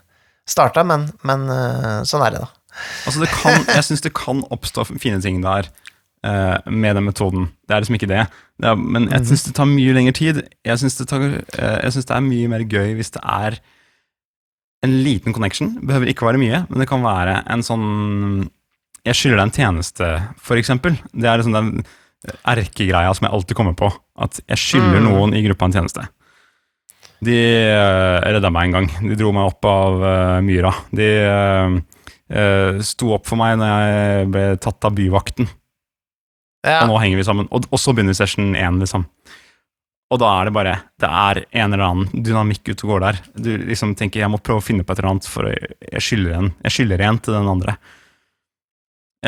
starta, 0.49 0.83
men, 0.85 1.07
men 1.25 1.47
uh, 1.49 2.05
sånn 2.05 2.25
er 2.27 2.35
det, 2.35 2.45
da. 2.45 2.53
Altså 3.07 3.23
det 3.23 3.29
kan, 3.33 3.63
jeg 3.67 3.85
syns 3.87 4.03
det 4.05 4.15
kan 4.17 4.43
oppstå 4.53 4.85
fine 4.91 5.19
ting 5.23 5.41
der 5.43 5.69
eh, 6.25 6.57
med 6.71 6.95
den 6.97 7.07
metoden. 7.07 7.49
Det 7.67 7.75
er 7.75 7.83
liksom 7.83 7.97
ikke 7.99 8.11
det. 8.11 8.25
det 8.61 8.71
er, 8.71 8.79
men 8.79 9.09
jeg 9.11 9.29
syns 9.31 9.45
det 9.47 9.55
tar 9.57 9.69
mye 9.69 9.95
lengre 9.95 10.15
tid. 10.15 10.41
Jeg 10.67 10.81
syns 10.81 10.99
det, 10.99 11.07
eh, 11.59 11.89
det 11.89 12.05
er 12.15 12.25
mye 12.25 12.51
mer 12.51 12.65
gøy 12.65 12.95
hvis 12.99 13.13
det 13.15 13.23
er 13.23 13.59
en 14.85 14.95
liten 15.03 15.35
connection. 15.35 15.73
Behøver 15.85 16.11
ikke 16.11 16.27
være 16.27 16.41
mye, 16.41 16.63
men 16.69 16.81
det 16.81 16.87
kan 16.89 17.03
være 17.03 17.41
en 17.51 17.65
sånn 17.65 18.49
Jeg 19.07 19.15
skylder 19.15 19.39
deg 19.39 19.47
en 19.47 19.55
tjeneste, 19.55 20.07
for 20.43 20.59
eksempel. 20.59 20.97
Det 21.15 21.27
er 21.29 21.39
liksom 21.39 21.55
den 21.55 21.83
erkegreia 22.43 23.13
som 23.15 23.25
jeg 23.25 23.33
alltid 23.33 23.57
kommer 23.57 23.75
på. 23.79 23.87
At 24.19 24.41
jeg 24.43 24.59
skylder 24.59 24.99
Mm. 24.99 25.05
noen 25.07 25.33
i 25.33 25.43
gruppa 25.45 25.65
en 25.65 25.71
tjeneste. 25.71 26.03
De 27.23 27.35
uh, 27.35 28.19
redda 28.23 28.51
meg 28.51 28.67
en 28.67 28.75
gang. 28.75 28.89
De 29.09 29.15
dro 29.15 29.31
meg 29.31 29.47
opp 29.47 29.65
av 29.65 30.03
uh, 30.03 30.41
myra. 30.43 30.71
De 30.91 31.07
uh, 31.27 31.79
eh, 32.29 32.79
sto 32.85 33.13
opp 33.15 33.25
for 33.27 33.39
meg 33.39 33.57
når 33.59 33.71
jeg 33.71 34.29
ble 34.31 34.45
tatt 34.61 34.85
av 34.85 34.95
byvakten. 34.95 35.49
Ja. 36.65 36.83
Og 36.83 36.91
nå 36.91 36.99
henger 36.99 37.19
vi 37.19 37.27
sammen. 37.27 37.47
Og, 37.51 37.67
og 37.71 37.79
så 37.79 37.95
begynner 37.95 38.13
session 38.13 38.55
én, 38.55 38.79
liksom. 38.79 39.07
Og 40.09 40.17
da 40.17 40.29
er 40.39 40.47
det 40.49 40.55
bare 40.55 40.71
Det 40.97 41.05
er 41.05 41.39
en 41.61 41.73
eller 41.75 41.85
annen 41.85 42.23
dynamikk 42.25 42.71
ute 42.71 42.81
og 42.85 42.95
går 42.95 43.03
der. 43.05 43.21
Du 43.37 43.49
liksom 43.69 43.93
tenker 43.97 44.23
jeg 44.23 44.31
må 44.33 44.41
prøve 44.41 44.63
å 44.63 44.65
finne 44.65 44.85
på 44.85 44.93
et 44.93 45.01
eller 45.01 45.11
annet, 45.13 45.29
for 45.29 45.49
jeg, 45.51 46.01
skylder 46.01 46.37
en 46.39 46.51
Jeg 46.65 46.75
skylder 46.75 47.05
en 47.05 47.19
til 47.21 47.37
den 47.37 47.51
andre. 47.51 47.77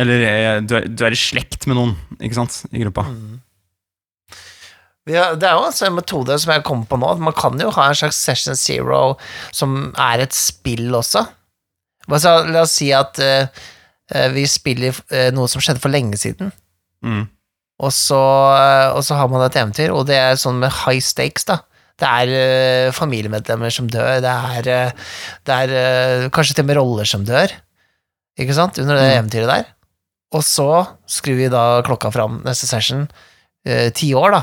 Eller 0.01 0.23
jeg, 0.23 0.65
du, 0.65 0.75
er, 0.79 0.87
du 0.87 1.05
er 1.05 1.13
i 1.13 1.19
slekt 1.19 1.67
med 1.67 1.75
noen, 1.75 1.97
ikke 2.23 2.37
sant, 2.37 2.61
i 2.71 2.79
gruppa. 2.79 3.03
Mm. 3.11 3.41
Ja, 5.09 5.31
det 5.35 5.47
er 5.49 5.57
jo 5.57 5.65
altså 5.65 5.87
en 5.87 5.97
metode 5.97 6.37
som 6.39 6.53
jeg 6.53 6.63
kommer 6.63 6.87
på 6.87 6.99
nå. 7.01 7.09
Man 7.25 7.35
kan 7.35 7.59
jo 7.59 7.71
ha 7.75 7.87
en 7.89 7.97
slags 7.97 8.19
Session 8.21 8.55
Zero 8.55 9.17
som 9.51 9.91
er 9.99 10.23
et 10.23 10.35
spill 10.37 10.93
også. 10.93 11.25
Altså, 12.07 12.35
La 12.49 12.63
oss 12.65 12.75
si 12.77 12.91
at 12.95 13.19
eh, 13.21 13.49
eh, 14.13 14.29
vi 14.33 14.45
spiller 14.49 14.95
uh, 15.13 15.29
noe 15.35 15.49
som 15.51 15.61
skjedde 15.63 15.83
for 15.83 15.93
lenge 15.93 16.19
siden, 16.21 16.53
Mm. 17.01 17.23
Og 17.81 17.89
så, 17.95 18.19
og 18.93 19.01
så 19.05 19.17
har 19.17 19.29
man 19.31 19.41
et 19.47 19.55
eventyr, 19.57 19.89
og 19.95 20.05
det 20.09 20.17
er 20.19 20.37
sånn 20.37 20.59
med 20.61 20.73
high 20.83 21.01
stakes, 21.01 21.47
da. 21.49 21.59
Det 22.01 22.09
er 22.09 22.31
eh, 22.33 22.91
familiemedlemmer 22.93 23.73
som 23.73 23.89
dør, 23.89 24.19
det 24.23 24.29
er, 24.29 24.69
eh, 24.69 25.11
det 25.45 25.57
er 25.65 25.73
eh, 25.77 26.29
kanskje 26.33 26.55
til 26.57 26.65
og 26.65 26.69
med 26.69 26.77
roller 26.79 27.09
som 27.09 27.25
dør, 27.25 27.53
ikke 28.41 28.55
sant, 28.57 28.77
under 28.81 28.97
det 28.97 29.09
Mm. 29.11 29.17
eventyret 29.19 29.49
der. 29.51 29.65
Og 30.33 30.41
så 30.47 30.67
skrur 31.09 31.35
vi 31.41 31.49
da 31.51 31.81
klokka 31.85 32.11
fram 32.13 32.39
neste 32.45 32.69
session, 32.69 33.07
eh, 33.65 33.89
ti 33.93 34.13
år, 34.17 34.31
da. 34.31 34.41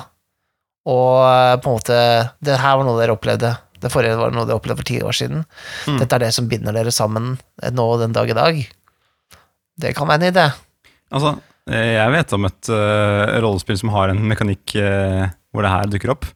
Og 0.88 1.14
eh, 1.26 1.56
på 1.62 1.68
en 1.70 1.78
måte 1.78 1.98
Det 2.42 2.58
her 2.60 2.76
var 2.78 2.84
noe 2.86 2.98
dere 3.00 3.16
opplevde. 3.16 3.54
Det 3.78 3.90
forrige 3.92 4.18
var 4.18 4.30
noe 4.34 4.46
dere 4.46 4.58
opplevde 4.58 4.82
for 4.82 4.88
ti 4.88 5.00
år 5.02 5.14
siden. 5.16 5.44
Mm. 5.86 5.98
Dette 6.02 6.14
er 6.16 6.24
det 6.26 6.34
som 6.34 6.48
binder 6.50 6.72
dere 6.74 6.90
sammen 6.94 7.38
nå 7.62 7.70
nå 7.74 7.86
den 8.00 8.12
dag 8.16 8.30
i 8.30 8.36
dag. 8.38 8.62
Det 9.78 9.94
kan 9.96 10.08
være 10.08 10.22
en 10.22 10.32
idé. 10.34 10.46
Altså, 11.14 11.34
eh, 11.38 11.47
jeg 11.72 12.14
vet 12.14 12.32
om 12.36 12.48
et 12.48 12.70
uh, 12.72 13.38
rollespill 13.44 13.78
som 13.80 13.92
har 13.94 14.12
en 14.12 14.22
mekanikk 14.30 14.76
uh, 14.80 15.28
hvor 15.52 15.64
det 15.64 15.72
her 15.74 15.90
dukker 15.92 16.14
opp, 16.14 16.28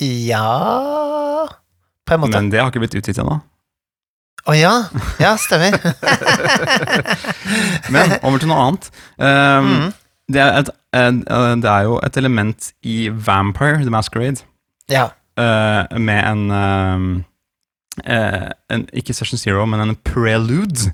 Ja 0.00 1.48
På 2.08 2.14
en 2.14 2.20
måte. 2.22 2.32
men 2.32 2.50
det 2.50 2.60
har 2.60 2.70
ikke 2.72 2.80
blitt 2.82 2.96
utgitt 2.98 3.20
ennå. 3.20 3.40
Å 4.42 4.54
ja. 4.58 4.72
Ja, 5.22 5.36
stemmer. 5.38 5.76
Men 7.94 8.16
over 8.26 8.42
til 8.42 8.50
noe 8.50 8.62
annet. 8.64 8.88
Um, 9.14 9.68
mm. 9.68 9.84
det, 10.34 10.40
er 10.42 10.56
et, 10.58 10.70
eh, 10.98 11.10
det 11.62 11.70
er 11.70 11.84
jo 11.86 12.00
et 12.02 12.18
element 12.18 12.70
i 12.82 12.96
Vampire, 13.12 13.84
The 13.84 13.92
Masquerade, 13.94 14.42
Ja. 14.90 15.12
uh, 15.38 15.86
med 15.94 16.24
en, 16.24 16.42
um, 16.50 17.06
eh, 18.02 18.50
en 18.74 18.88
Ikke 18.92 19.14
Session 19.14 19.38
Zero, 19.38 19.62
men 19.66 19.84
en 19.84 19.94
prelude. 19.96 20.90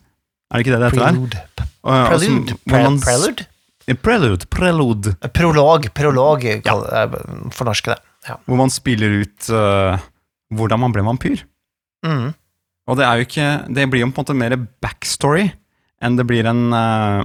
Er 0.50 0.60
det 0.60 0.66
ikke 0.66 0.76
det 0.76 0.82
det 0.82 0.92
heter? 0.92 1.06
Prelude. 1.08 1.68
Og 1.88 2.10
Prelude. 2.12 2.56
Pre 2.68 2.82
man 2.84 2.98
prelude? 3.00 3.46
Eh, 3.88 3.96
Prelude. 3.96 4.46
Prelude. 4.52 5.14
Prolog. 5.32 5.86
Prolog, 5.96 6.44
ja. 6.44 6.74
eh, 7.00 7.14
fornorske 7.56 7.94
det. 7.94 7.98
Ja. 8.28 8.36
Hvor 8.44 8.58
man 8.60 8.68
spiller 8.74 9.22
ut 9.22 9.48
uh, 9.54 9.96
hvordan 10.52 10.82
man 10.82 10.92
ble 10.92 11.04
vampyr. 11.06 11.40
Mm. 12.04 12.34
Og 12.88 12.96
det 12.98 13.04
er 13.06 13.16
jo 13.18 13.24
ikke 13.26 13.46
Det 13.74 13.86
blir 13.90 14.00
jo 14.04 14.08
på 14.12 14.20
en 14.20 14.24
måte 14.26 14.36
mer 14.38 14.54
backstory 14.84 15.48
enn 16.04 16.14
det 16.18 16.26
blir 16.28 16.46
en 16.46 16.60
uh, 16.70 17.24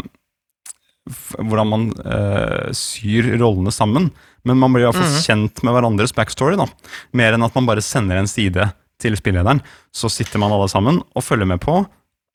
Hvordan 1.35 1.67
man 1.67 1.83
uh, 2.07 2.69
syr 2.77 3.33
rollene 3.41 3.73
sammen. 3.75 4.07
Men 4.47 4.59
man 4.61 4.71
blir 4.75 4.85
i 4.85 4.87
hvert 4.87 4.95
fall 5.01 5.11
Mhm. 5.11 5.23
kjent 5.25 5.63
med 5.63 5.75
hverandres 5.75 6.13
backstory, 6.15 6.55
da. 6.59 6.65
Mer 7.11 7.35
enn 7.35 7.43
at 7.43 7.55
man 7.55 7.67
bare 7.67 7.83
sender 7.83 8.17
en 8.19 8.27
side 8.31 8.69
til 8.99 9.15
spillederen. 9.19 9.59
Så 9.91 10.09
sitter 10.11 10.39
man 10.39 10.51
alle 10.55 10.69
sammen 10.71 11.01
og 11.13 11.23
følger 11.23 11.47
med 11.47 11.59
på 11.63 11.81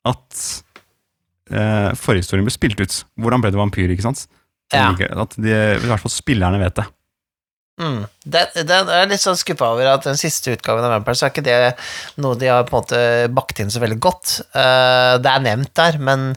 at 0.05 0.63
uh, 1.53 1.89
forhistorien 1.97 2.47
ble 2.47 2.53
spilt 2.53 2.79
ut. 2.81 3.01
Hvordan 3.19 3.43
ble 3.43 3.53
du 3.53 3.59
vampyr, 3.59 3.91
ikke 3.93 4.07
sant? 4.07 4.27
Ja. 4.73 4.91
At 4.93 5.35
de, 5.37 5.53
i 5.79 5.89
hvert 5.89 6.03
fall 6.03 6.13
spillerne 6.13 6.61
vet 6.61 6.77
det. 6.77 6.85
Mm. 7.79 8.01
Det, 8.27 8.41
det 8.67 8.75
er 8.75 9.05
litt 9.07 9.23
sånn 9.23 9.37
skuffa 9.39 9.69
over 9.71 9.87
at 9.87 10.03
den 10.03 10.17
siste 10.19 10.51
utgaven 10.51 10.83
av 10.83 10.91
Vampire, 10.97 11.15
så 11.15 11.25
er 11.25 11.31
ikke 11.31 11.45
det 11.45 11.59
noe 12.19 12.35
de 12.35 12.49
har 12.51 12.65
på 12.67 12.75
en 12.75 12.81
måte 12.81 12.99
bakt 13.31 13.61
inn 13.63 13.71
så 13.71 13.79
veldig 13.79 13.99
godt. 14.03 14.33
Uh, 14.51 15.15
det 15.23 15.31
er 15.31 15.45
nevnt 15.45 15.71
der, 15.79 15.99
men, 16.03 16.33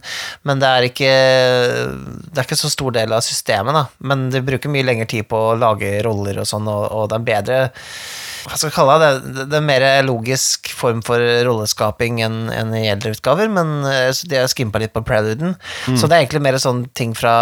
men 0.47 0.63
det 0.63 0.71
er 0.71 0.87
ikke 0.87 1.11
Det 1.11 2.39
er 2.39 2.47
ikke 2.47 2.61
så 2.63 2.71
stor 2.71 2.95
del 2.95 3.15
av 3.17 3.25
systemet, 3.27 3.75
da. 3.75 3.85
Men 4.07 4.29
de 4.31 4.45
bruker 4.47 4.71
mye 4.71 4.87
lengre 4.87 5.09
tid 5.11 5.27
på 5.31 5.49
å 5.51 5.57
lage 5.59 5.97
roller 6.07 6.45
og 6.45 6.49
sånn, 6.49 6.71
og, 6.71 6.87
og 6.95 7.11
det 7.11 7.19
er 7.19 7.27
bedre 7.33 7.59
hva 8.43 8.57
skal 8.57 8.71
jeg 8.71 8.75
kalle 8.75 8.97
det? 9.03 9.11
Det 9.37 9.45
det 9.53 9.59
er 9.59 9.67
mer 9.67 9.85
logisk 10.07 10.71
form 10.75 11.03
for 11.07 11.23
rolleskaping 11.47 12.23
enn 12.25 12.39
en 12.53 12.73
i 12.79 12.87
eldre 12.91 13.13
utgaver, 13.15 13.51
men 13.53 13.85
eh, 13.89 14.09
så 14.15 14.29
de 14.31 14.41
har 14.41 14.51
skimpa 14.51 14.81
litt 14.83 14.95
på 14.95 15.05
preluden. 15.07 15.55
Så 15.87 16.09
det 16.09 16.17
er 16.17 16.25
egentlig 16.25 16.43
mer 16.45 16.59
sånn 16.63 16.87
ting 16.97 17.15
fra 17.19 17.35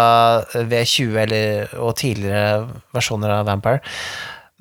V20 0.53 1.17
eller, 1.23 1.73
og 1.81 1.95
tidligere 2.01 2.67
versjoner 2.95 3.39
av 3.39 3.49
Vampire. 3.49 3.81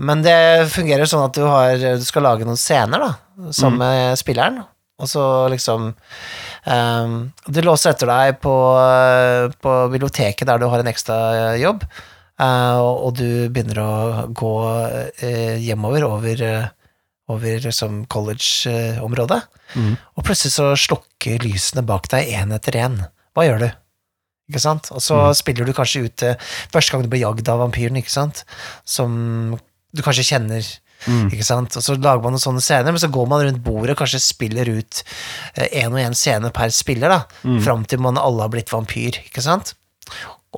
Men 0.00 0.22
det 0.24 0.70
fungerer 0.72 1.08
sånn 1.08 1.26
at 1.26 1.36
du, 1.36 1.44
har, 1.44 1.76
du 1.76 2.06
skal 2.06 2.24
lage 2.24 2.46
noen 2.48 2.60
scener 2.60 3.02
da, 3.02 3.10
sammen 3.52 3.82
med 3.82 4.20
spilleren, 4.20 4.62
og 5.00 5.08
så 5.08 5.24
liksom 5.48 5.90
um, 5.92 7.12
Du 7.48 7.60
låser 7.64 7.94
etter 7.94 8.08
deg 8.10 8.38
på, 8.44 8.54
på 9.64 9.74
biblioteket 9.92 10.48
der 10.48 10.60
du 10.60 10.66
har 10.72 10.82
en 10.82 10.90
ekstra 10.90 11.18
jobb, 11.60 11.84
eh, 11.84 12.09
og, 12.40 13.06
og 13.06 13.16
du 13.18 13.28
begynner 13.52 13.80
å 13.82 13.92
gå 14.36 14.52
eh, 15.26 15.56
hjemover 15.60 16.06
over, 16.06 16.42
eh, 16.46 16.68
over 17.30 17.66
liksom 17.66 18.04
college-området, 18.10 19.40
mm. 19.76 19.92
og 20.16 20.26
plutselig 20.26 20.54
så 20.56 20.70
slukker 20.88 21.44
lysene 21.44 21.84
bak 21.86 22.08
deg 22.12 22.32
én 22.32 22.54
etter 22.56 22.78
én. 22.80 23.00
Hva 23.36 23.46
gjør 23.46 23.64
du? 23.66 23.68
Ikke 24.50 24.62
sant? 24.64 24.88
Og 24.94 25.02
så 25.04 25.18
mm. 25.20 25.34
spiller 25.38 25.68
du 25.68 25.74
kanskje 25.76 26.06
ut 26.06 26.24
eh, 26.26 26.52
første 26.72 26.94
gang 26.94 27.04
du 27.04 27.10
blir 27.12 27.26
jagd 27.26 27.50
av 27.52 27.60
vampyren, 27.62 28.00
ikke 28.00 28.14
sant? 28.14 28.44
Som 28.88 29.58
du 29.92 30.06
kanskje 30.06 30.30
kjenner, 30.34 30.76
Mm. 31.08 31.30
ikke 31.32 31.46
sant? 31.48 31.72
Og 31.78 31.80
så 31.80 31.94
lager 31.96 32.20
man 32.20 32.34
noen 32.34 32.42
sånne 32.42 32.60
scener, 32.60 32.92
men 32.92 33.00
så 33.00 33.08
går 33.08 33.24
man 33.30 33.40
rundt 33.46 33.62
bordet 33.64 33.94
og 33.94 34.02
kanskje 34.02 34.18
spiller 34.20 34.68
ut 34.68 34.98
én 35.72 35.88
og 35.88 35.96
én 35.96 36.12
scene 36.12 36.50
per 36.52 36.68
spiller, 36.76 37.08
da, 37.08 37.22
Mm. 37.40 37.62
fram 37.64 37.86
til 37.88 38.02
man 38.04 38.20
alle 38.20 38.44
har 38.44 38.52
blitt 38.52 38.68
vampyr, 38.68 39.16
ikke 39.24 39.40
sant? 39.40 39.72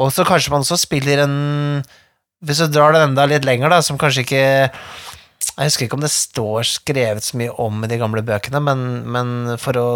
Og 0.00 0.12
så 0.14 0.24
kanskje 0.24 0.52
man 0.54 0.64
også 0.64 0.78
spiller 0.80 1.24
en 1.26 1.36
Hvis 2.42 2.62
du 2.62 2.66
drar 2.72 2.94
det 2.94 3.02
enda 3.04 3.26
litt 3.28 3.44
lenger, 3.44 3.68
da, 3.70 3.82
som 3.84 3.98
kanskje 4.00 4.24
ikke 4.24 4.40
Jeg 4.40 5.66
husker 5.68 5.84
ikke 5.86 5.98
om 5.98 6.04
det 6.06 6.10
står 6.14 6.64
skrevet 6.70 7.26
så 7.26 7.36
mye 7.36 7.52
om 7.60 7.84
i 7.84 7.90
de 7.90 7.98
gamle 8.00 8.22
bøkene, 8.24 8.60
men, 8.64 8.82
men 9.12 9.58
for 9.60 9.76
å 9.76 9.86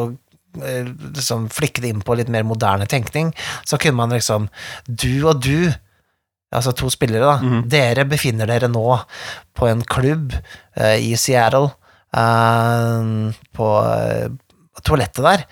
eh, 0.60 0.84
liksom 1.16 1.48
flikke 1.54 1.80
det 1.84 1.94
inn 1.94 2.02
på 2.04 2.16
litt 2.18 2.28
mer 2.32 2.44
moderne 2.44 2.84
tenkning, 2.90 3.32
så 3.64 3.78
kunne 3.80 3.96
man 4.02 4.12
liksom 4.12 4.50
Du 4.86 5.24
og 5.30 5.40
du, 5.46 5.72
altså 6.52 6.74
to 6.76 6.90
spillere, 6.92 7.24
da, 7.24 7.38
Mhm. 7.40 7.64
dere 7.72 8.04
befinner 8.08 8.46
dere 8.50 8.68
nå 8.68 8.84
på 9.56 9.66
en 9.70 9.80
klubb 9.82 10.34
uh, 10.36 10.96
i 10.98 11.16
Seattle, 11.16 11.72
uh, 12.16 13.32
på 13.56 13.66
uh, 13.80 14.28
toalettet 14.84 15.24
der. 15.24 15.46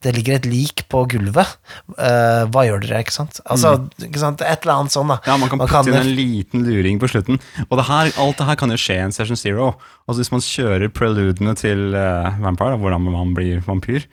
Det 0.00 0.12
ligger 0.14 0.36
et 0.38 0.44
lik 0.46 0.84
på 0.88 1.00
gulvet. 1.10 1.56
Uh, 1.98 2.44
hva 2.54 2.62
gjør 2.68 2.84
dere, 2.84 3.00
ikke 3.02 3.10
sant? 3.16 3.40
Altså, 3.50 3.72
ikke 3.98 4.20
sant? 4.22 4.40
Et 4.46 4.62
eller 4.62 4.76
annet 4.76 4.94
sånn, 4.94 5.08
da. 5.10 5.16
Ja, 5.26 5.34
man 5.36 5.48
kan 5.50 5.58
Man 5.58 5.66
putte 5.66 5.82
kan- 5.82 5.88
inn 5.90 5.98
en 5.98 6.12
liten 6.14 6.62
luring 6.62 7.00
på 7.02 7.08
slutten. 7.10 7.40
Og 7.66 7.74
det 7.80 7.86
her, 7.88 8.12
alt 8.22 8.38
det 8.38 8.46
her 8.46 8.54
kan 8.60 8.70
jo 8.70 8.76
skje 8.78 8.94
i 8.94 9.02
en 9.08 9.12
Session 9.16 9.36
Zero. 9.36 9.72
Altså 10.06 10.20
Hvis 10.22 10.30
man 10.30 10.40
kjører 10.46 10.88
preludene 10.94 11.56
til 11.58 11.94
uh, 11.98 12.30
Vampire, 12.38 12.76
da, 12.76 12.78
hvordan 12.78 13.08
man 13.10 13.34
blir 13.34 13.58
vampyr, 13.66 14.06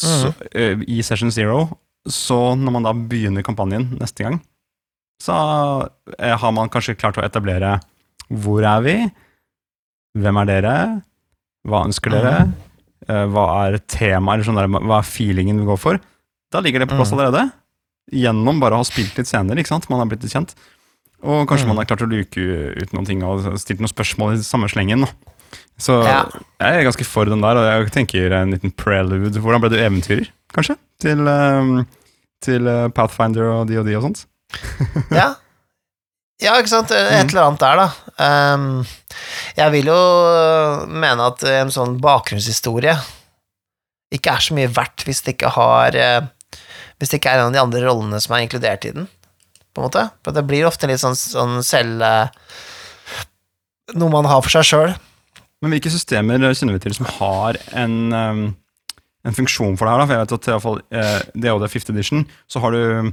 så, 0.00 0.32
eh, 0.54 0.78
i 0.88 1.02
Session 1.04 1.30
Zero, 1.30 1.66
så 2.08 2.54
når 2.56 2.72
man 2.72 2.86
da 2.88 2.92
begynner 2.96 3.42
kampanjen 3.44 3.90
neste 4.00 4.24
gang, 4.24 4.40
så 5.20 5.34
har 6.16 6.52
man 6.56 6.70
kanskje 6.72 6.94
klart 6.96 7.18
å 7.20 7.24
etablere 7.26 7.74
hvor 8.32 8.64
er 8.64 8.80
vi, 8.86 8.94
hvem 10.16 10.38
er 10.40 10.48
dere, 10.48 10.74
hva 11.68 11.82
ønsker 11.84 12.10
dere, 12.14 12.32
Mhm. 12.46 12.54
Hva 13.08 13.44
er 13.66 13.78
temaet, 13.88 14.40
eller 14.40 14.44
sånn 14.44 14.84
hva 14.86 14.98
er 14.98 15.08
feelingen 15.08 15.58
vi 15.62 15.66
går 15.70 15.78
for. 15.80 16.00
Da 16.52 16.60
ligger 16.60 16.80
det 16.82 16.88
på 16.90 16.96
plass 16.98 17.12
Mhm. 17.12 17.18
allerede. 17.18 17.52
Gjennom 18.12 18.60
bare 18.60 18.74
å 18.74 18.82
ha 18.82 18.84
spilt 18.84 19.16
litt 19.16 19.26
scener, 19.26 19.56
ikke 19.56 19.68
sant. 19.68 19.88
Man 19.88 20.00
har 20.00 20.06
blitt 20.06 20.22
litt 20.22 20.32
kjent. 20.32 20.54
Og 21.22 21.46
kanskje 21.46 21.64
mm. 21.64 21.68
man 21.68 21.76
har 21.78 21.84
klart 21.84 22.02
å 22.02 22.08
luke 22.10 22.40
ut 22.80 22.92
noen 22.92 23.06
ting 23.06 23.22
og 23.22 23.44
stilt 23.60 23.78
noen 23.78 23.92
spørsmål 23.92 24.34
i 24.34 24.42
samme 24.42 24.68
slengen. 24.72 25.06
Så 25.78 26.02
Ja. 26.04 26.24
jeg 26.60 26.80
er 26.80 26.84
ganske 26.90 27.04
for 27.04 27.24
den 27.24 27.40
der, 27.40 27.56
og 27.56 27.64
jeg 27.84 27.92
tenker 27.92 28.32
en 28.32 28.50
liten 28.52 28.72
prelude. 28.72 29.38
Hvordan 29.40 29.60
ble 29.60 29.70
du 29.70 29.76
eventyrer, 29.76 30.28
kanskje? 30.52 30.76
Til, 30.98 31.26
eh, 31.28 31.84
til 32.42 32.66
eh, 32.66 32.88
Pathfinder 32.88 33.50
og 33.52 33.66
de 33.68 33.76
og 33.78 33.86
de 33.86 33.94
og 33.96 34.02
sånt? 34.02 34.26
Ja. 35.10 35.34
ja, 36.40 36.54
ikke 36.58 36.68
sant. 36.72 36.90
Et 36.90 37.10
Mhm. 37.12 37.28
eller 37.30 37.46
annet 37.48 37.60
der, 37.60 37.76
da. 37.76 38.54
Um, 38.54 38.86
jeg 39.56 39.72
vil 39.72 39.86
jo 39.90 40.00
mene 40.88 41.26
at 41.30 41.42
en 41.44 41.70
sånn 41.72 41.98
bakgrunnshistorie 42.00 42.96
ikke 44.12 44.32
er 44.34 44.42
så 44.42 44.54
mye 44.56 44.68
verdt 44.74 45.04
hvis 45.06 45.22
det 45.22 45.36
ikke 45.36 45.52
har 45.54 45.94
eh, 45.94 46.20
Hvis 46.98 47.12
det 47.12 47.20
ikke 47.20 47.30
er 47.32 47.38
en 47.40 47.46
av 47.46 47.52
de 47.54 47.60
andre 47.62 47.80
rollene 47.86 48.18
som 48.20 48.34
er 48.36 48.42
inkludert 48.44 48.84
i 48.84 48.90
den, 48.92 49.06
på 49.72 49.80
en 49.80 49.86
måte. 49.86 50.02
For 50.24 50.32
det 50.36 50.42
blir 50.50 50.66
ofte 50.68 50.86
litt 50.90 51.00
sånn, 51.00 51.14
sånn 51.16 51.62
selv 51.64 52.02
eh, 52.04 52.28
Noe 53.96 54.10
man 54.12 54.28
har 54.28 54.42
for 54.44 54.52
seg 54.52 54.66
sjøl. 54.68 54.92
Men 55.62 55.72
hvilke 55.74 55.90
systemer 55.92 56.38
kjenner 56.54 56.76
vi 56.76 56.82
til 56.84 56.94
som 56.94 57.08
har 57.18 57.56
en, 57.76 57.96
um, 58.12 58.42
en 59.26 59.34
funksjon 59.36 59.74
for 59.78 59.86
det 59.88 59.92
her? 59.94 59.98
da? 59.98 60.06
For 60.06 60.14
jeg 60.14 60.22
vet 60.22 60.34
at 60.36 60.46
i 60.48 60.52
hvert 60.54 60.66
fall 60.66 60.78
eh, 60.92 61.20
DOD 61.46 61.66
5th 61.72 61.90
edition, 61.94 62.22
så 62.48 62.60
har 62.62 62.76
du 62.76 63.12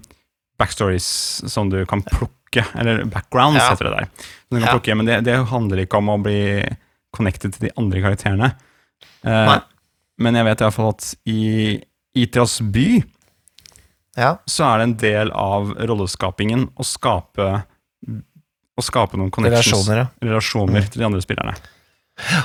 backstories 0.59 1.07
som 1.51 1.69
du 1.73 1.79
kan 1.89 2.03
plukke, 2.05 2.33
eller 2.75 3.03
backgrounds 3.05 3.59
Ja. 3.59 3.69
heter 3.69 3.85
det 3.85 3.91
der. 3.97 4.07
Kan 4.51 4.61
Ja. 4.61 4.71
plukke, 4.73 4.95
men 4.95 5.05
det, 5.05 5.21
det 5.25 5.35
handler 5.47 5.77
ikke 5.85 5.97
om 5.97 6.09
å 6.09 6.17
bli 6.23 6.63
connected 7.15 7.53
til 7.53 7.67
de 7.67 7.71
andre 7.77 8.01
karakterene. 8.01 8.51
Eh, 9.23 9.59
men 10.19 10.35
jeg 10.35 10.45
vet 10.45 10.61
i 10.61 10.63
hvert 10.65 10.73
fall 10.73 10.89
at 10.89 11.15
i 11.25 11.81
Itras 12.15 12.59
by 12.61 13.03
Ja. 14.17 14.37
så 14.47 14.65
er 14.73 14.77
det 14.77 14.83
en 14.83 14.97
del 14.97 15.31
av 15.31 15.75
rolleskapingen 15.77 16.69
å 16.77 16.83
skape 16.85 17.63
å 18.77 18.83
skape 18.85 19.17
noen 19.17 19.31
connections, 19.31 19.87
Relasjoner, 19.89 20.09
relasjoner 20.21 20.81
Mm. 20.83 20.89
til 20.91 20.99
de 21.01 21.05
andre 21.05 21.21
spillerne. 21.21 21.55
Ja, 22.31 22.43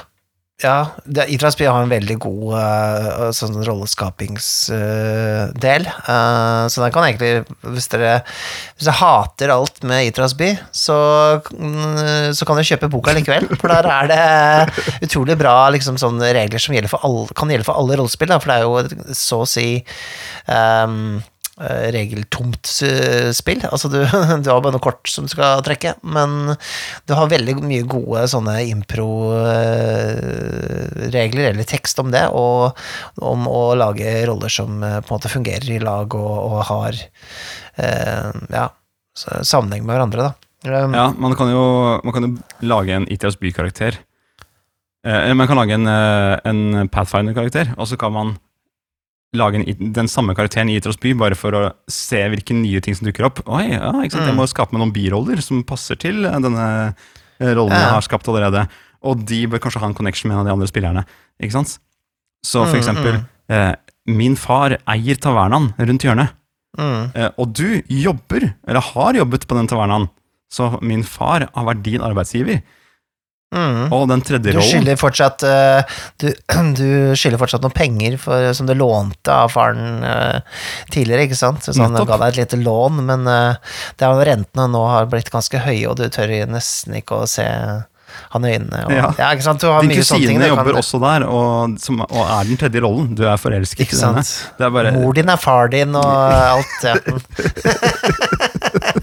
det, 0.62 1.26
Idrettsby 1.34 1.66
har 1.66 1.82
en 1.82 1.90
veldig 1.90 2.14
god 2.22 2.54
uh, 2.54 3.34
sånn 3.34 3.58
rolleskapingsdel. 3.66 5.82
Uh, 6.06 6.70
så 6.70 6.84
den 6.84 6.92
kan 6.94 7.02
egentlig 7.08 7.42
Hvis 7.74 7.90
dere, 7.90 8.12
hvis 8.76 8.86
dere 8.86 9.00
hater 9.00 9.50
alt 9.54 9.82
med 9.88 10.06
Idrettsby, 10.10 10.50
så, 10.70 10.98
så 11.42 12.42
kan 12.46 12.56
dere 12.58 12.70
kjøpe 12.70 12.92
boka 12.92 13.10
likevel. 13.16 13.44
For 13.56 13.66
der 13.72 13.84
er 13.90 14.04
det 14.12 14.26
utrolig 15.08 15.36
bra 15.40 15.56
liksom, 15.74 15.96
regler 16.22 16.60
som 16.62 16.74
gjelder 16.76 16.94
alle, 17.02 17.26
kan 17.34 17.50
gjelde 17.50 17.66
for 17.66 17.78
alle 17.80 17.96
rollespill. 17.98 18.30
Da, 18.30 18.38
for 18.42 18.48
det 18.52 18.58
er 18.58 18.64
jo 18.68 18.74
så 19.18 19.36
å 19.42 19.50
si 19.50 19.68
um, 20.46 21.18
regeltomt 21.60 22.66
spill. 23.36 23.60
Altså 23.68 23.88
du, 23.92 24.00
du, 24.42 24.50
har 24.50 24.60
bare 24.64 24.72
noe 24.74 24.80
kort 24.82 25.08
som 25.10 25.24
du 25.28 25.32
skal 25.32 25.62
trekke, 25.66 25.94
men 26.02 26.56
du 27.06 27.14
har 27.16 27.30
veldig 27.30 27.54
mye 27.60 27.82
gode 27.86 28.28
sånne 28.32 28.54
impro-regler, 28.70 31.50
eller 31.52 31.64
tekst 31.68 31.98
om 32.02 32.10
det, 32.14 32.26
og 32.32 32.72
om 33.20 33.46
å 33.50 33.74
lage 33.78 34.26
roller 34.28 34.50
som 34.52 34.80
på 34.80 34.86
en 34.86 35.12
måte 35.12 35.28
fungerer 35.32 35.70
i 35.76 35.80
lag 35.82 36.14
og, 36.16 36.36
og 36.48 36.58
har 36.70 36.92
ja, 37.76 38.66
sammenheng 39.14 39.84
med 39.84 39.94
hverandre, 39.96 40.22
da. 40.30 40.34
Um, 40.62 40.94
ja, 40.94 41.08
man 41.18 41.34
kan 41.34 41.50
jo, 41.50 41.62
man 42.04 42.14
kan 42.14 42.26
jo 42.26 42.68
lage 42.70 42.94
en 42.94 43.08
ITS 43.10 43.38
by-karakter. 43.40 43.96
Eh, 45.06 45.32
man 45.34 45.48
kan 45.50 45.58
lage 45.58 45.74
en, 45.74 45.88
en 45.88 46.88
Pathfinder-karakter, 46.88 47.74
og 47.76 47.88
så 47.90 47.98
kan 47.98 48.14
man 48.14 48.36
lage 49.36 49.60
en, 49.60 49.92
den 49.96 50.10
samme 50.12 50.34
karakteren 50.36 50.70
i 50.70 50.76
Itros 50.76 50.98
by, 51.00 51.14
bare 51.18 51.36
for 51.38 51.56
å 51.56 51.62
se 51.90 52.20
hvilke 52.32 52.56
nye 52.56 52.82
ting 52.84 52.96
som 52.98 53.08
dukker 53.08 53.28
opp. 53.28 53.42
Oi, 53.46 53.64
ja, 53.72 53.92
ikke 54.02 54.18
sant? 54.18 54.28
Jeg 54.28 54.38
må 54.38 54.48
skape 54.50 54.76
meg 54.76 54.84
noen 54.84 54.94
biroller 54.94 55.40
som 55.44 55.62
passer 55.66 56.00
til 56.00 56.24
denne 56.26 56.66
rollen 57.42 57.74
jeg 57.74 57.94
har 57.94 58.04
skapt 58.04 58.28
allerede. 58.30 58.66
Og 59.02 59.24
de 59.26 59.40
bør 59.50 59.62
kanskje 59.64 59.82
ha 59.82 59.88
en 59.90 59.96
connection 59.98 60.30
med 60.30 60.36
en 60.36 60.44
av 60.44 60.50
de 60.50 60.54
andre 60.54 60.68
spillerne. 60.70 61.06
Ikke 61.42 61.56
sant? 61.56 61.78
Så 62.46 62.64
for 62.66 62.78
eksempel, 62.78 63.22
eh, 63.50 63.74
min 64.06 64.36
far 64.38 64.76
eier 64.90 65.18
tavernaen 65.18 65.72
rundt 65.78 66.06
hjørnet. 66.06 66.34
Mm. 66.78 67.12
Eh, 67.14 67.30
og 67.36 67.52
du 67.52 67.82
jobber, 67.88 68.54
eller 68.66 68.80
har 68.92 69.18
jobbet 69.18 69.46
på 69.48 69.58
den 69.58 69.68
tavernaen, 69.70 70.08
så 70.52 70.78
min 70.82 71.02
far 71.02 71.48
har 71.48 71.66
vært 71.68 71.82
din 71.82 72.04
arbeidsgiver. 72.04 72.62
Mm. 73.52 73.92
Og 73.92 74.06
den 74.08 74.22
tredje 74.24 74.54
Du 74.54 74.58
rollen 74.58 74.70
skylder 74.70 74.96
fortsatt 75.00 75.44
du, 76.22 76.28
du 76.78 77.38
fortsatt 77.40 77.64
noen 77.64 77.76
penger 77.76 78.16
for, 78.20 78.48
som 78.56 78.68
du 78.68 78.74
lånte 78.76 79.32
av 79.32 79.52
faren 79.52 80.00
uh, 80.04 80.40
tidligere, 80.92 81.28
ikke 81.28 81.38
sant? 81.38 81.64
Så 81.66 81.76
han 81.76 81.96
ga 81.96 82.18
deg 82.24 82.32
et 82.32 82.40
lite 82.42 82.60
lån, 82.62 83.02
men 83.08 83.28
uh, 83.28 83.76
det 83.98 84.06
er 84.06 84.16
jo 84.16 84.26
rentene 84.28 84.68
nå 84.72 84.82
har 84.88 85.10
blitt 85.12 85.32
ganske 85.32 85.60
høye, 85.66 85.84
og 85.90 85.98
du 86.00 86.06
tør 86.12 86.32
nesten 86.48 86.96
ikke 86.98 87.22
å 87.22 87.28
se 87.28 87.46
han 88.32 88.44
i 88.44 88.52
øynene. 88.54 88.80
Og, 88.86 88.92
ja. 88.94 89.08
Ja. 89.18 89.30
ikke 89.34 89.46
sant? 89.46 89.60
Du 89.62 89.68
har 89.68 89.84
Din 89.84 89.92
mye 89.92 90.04
sånne 90.04 90.26
ting. 90.26 90.38
kusine 90.38 90.48
du 90.48 90.54
jobber 90.54 90.78
også 90.80 91.00
der, 91.02 91.26
og, 91.28 91.76
som, 91.82 92.00
og 92.04 92.22
er 92.24 92.48
den 92.48 92.60
tredje 92.60 92.84
rollen. 92.84 93.12
Du 93.18 93.24
er 93.28 93.40
forelsket 93.40 93.86
Ikke 93.86 93.96
i 93.96 94.00
sant? 94.00 94.32
Det 94.58 94.68
er 94.68 94.74
bare 94.74 94.94
Mor 94.96 95.16
din 95.16 95.32
er 95.32 95.40
far 95.40 95.72
din, 95.72 95.96
og 95.98 96.04
alt. 96.06 96.76
Ja. 96.84 96.94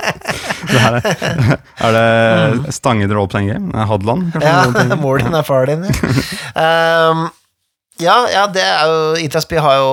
det 0.70 0.82
her 0.84 0.93
er, 0.99 1.03
er 1.88 1.91
det 1.97 2.74
Stangen 2.76 3.11
role-playing 3.11 3.49
game? 3.51 3.67
Er 3.74 3.89
Hadeland. 3.89 4.24
Ja, 4.41 4.95
mor 5.03 5.17
din 5.22 5.36
er 5.36 5.45
far 5.47 5.63
din, 5.70 5.82
ja. 5.89 5.93
Um, 6.59 7.20
ja, 7.99 8.15
ja, 8.32 8.45
det 8.47 8.63
er 8.63 8.88
jo 8.88 9.15
Itrasby 9.20 9.57
har 9.59 9.76
jo 9.82 9.89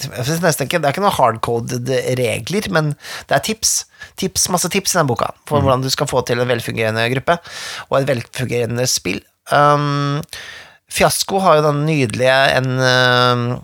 jeg 0.00 0.24
synes 0.24 0.40
nesten 0.40 0.64
ikke, 0.66 0.78
Det 0.80 0.88
er 0.88 0.92
ikke 0.94 1.04
noen 1.04 1.18
hardcoded 1.18 1.90
regler, 2.18 2.64
men 2.72 2.84
det 3.28 3.34
er 3.36 3.44
tips. 3.44 3.70
tips 4.16 4.48
masse 4.52 4.68
tips 4.72 4.94
i 4.94 4.98
den 5.02 5.10
boka 5.10 5.28
for 5.48 5.60
hvordan 5.60 5.84
du 5.84 5.90
skal 5.92 6.08
få 6.08 6.18
til 6.24 6.40
en 6.40 6.48
velfungerende 6.48 7.10
gruppe 7.12 7.34
og 7.90 7.98
et 8.00 8.08
velfungerende 8.08 8.86
spill. 8.88 9.20
Um, 9.52 10.22
Fiasko 10.88 11.38
har 11.44 11.52
jo 11.58 11.66
den 11.68 11.84
nydelige 11.86 12.40
en 12.56 12.68
uh, 12.80 13.60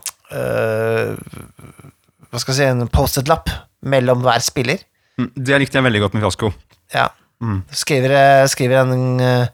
Hva 2.28 2.38
skal 2.40 2.52
jeg 2.52 2.60
si, 2.60 2.68
en 2.68 2.88
Post-It-lapp 2.92 3.46
mellom 3.82 4.22
hver 4.24 4.42
spiller. 4.44 4.78
Mm, 5.22 5.30
Det 5.38 5.62
likte 5.62 5.78
jeg 5.78 5.86
veldig 5.86 6.02
godt 6.06 6.16
med 6.18 6.26
Fiasko. 6.26 6.52
Ja. 6.94 7.08
Mm. 7.42 7.62
Skriver, 7.74 8.12
eh, 8.14 8.46
skriver, 8.46 8.84
en, 8.84 9.20
eh, 9.20 9.48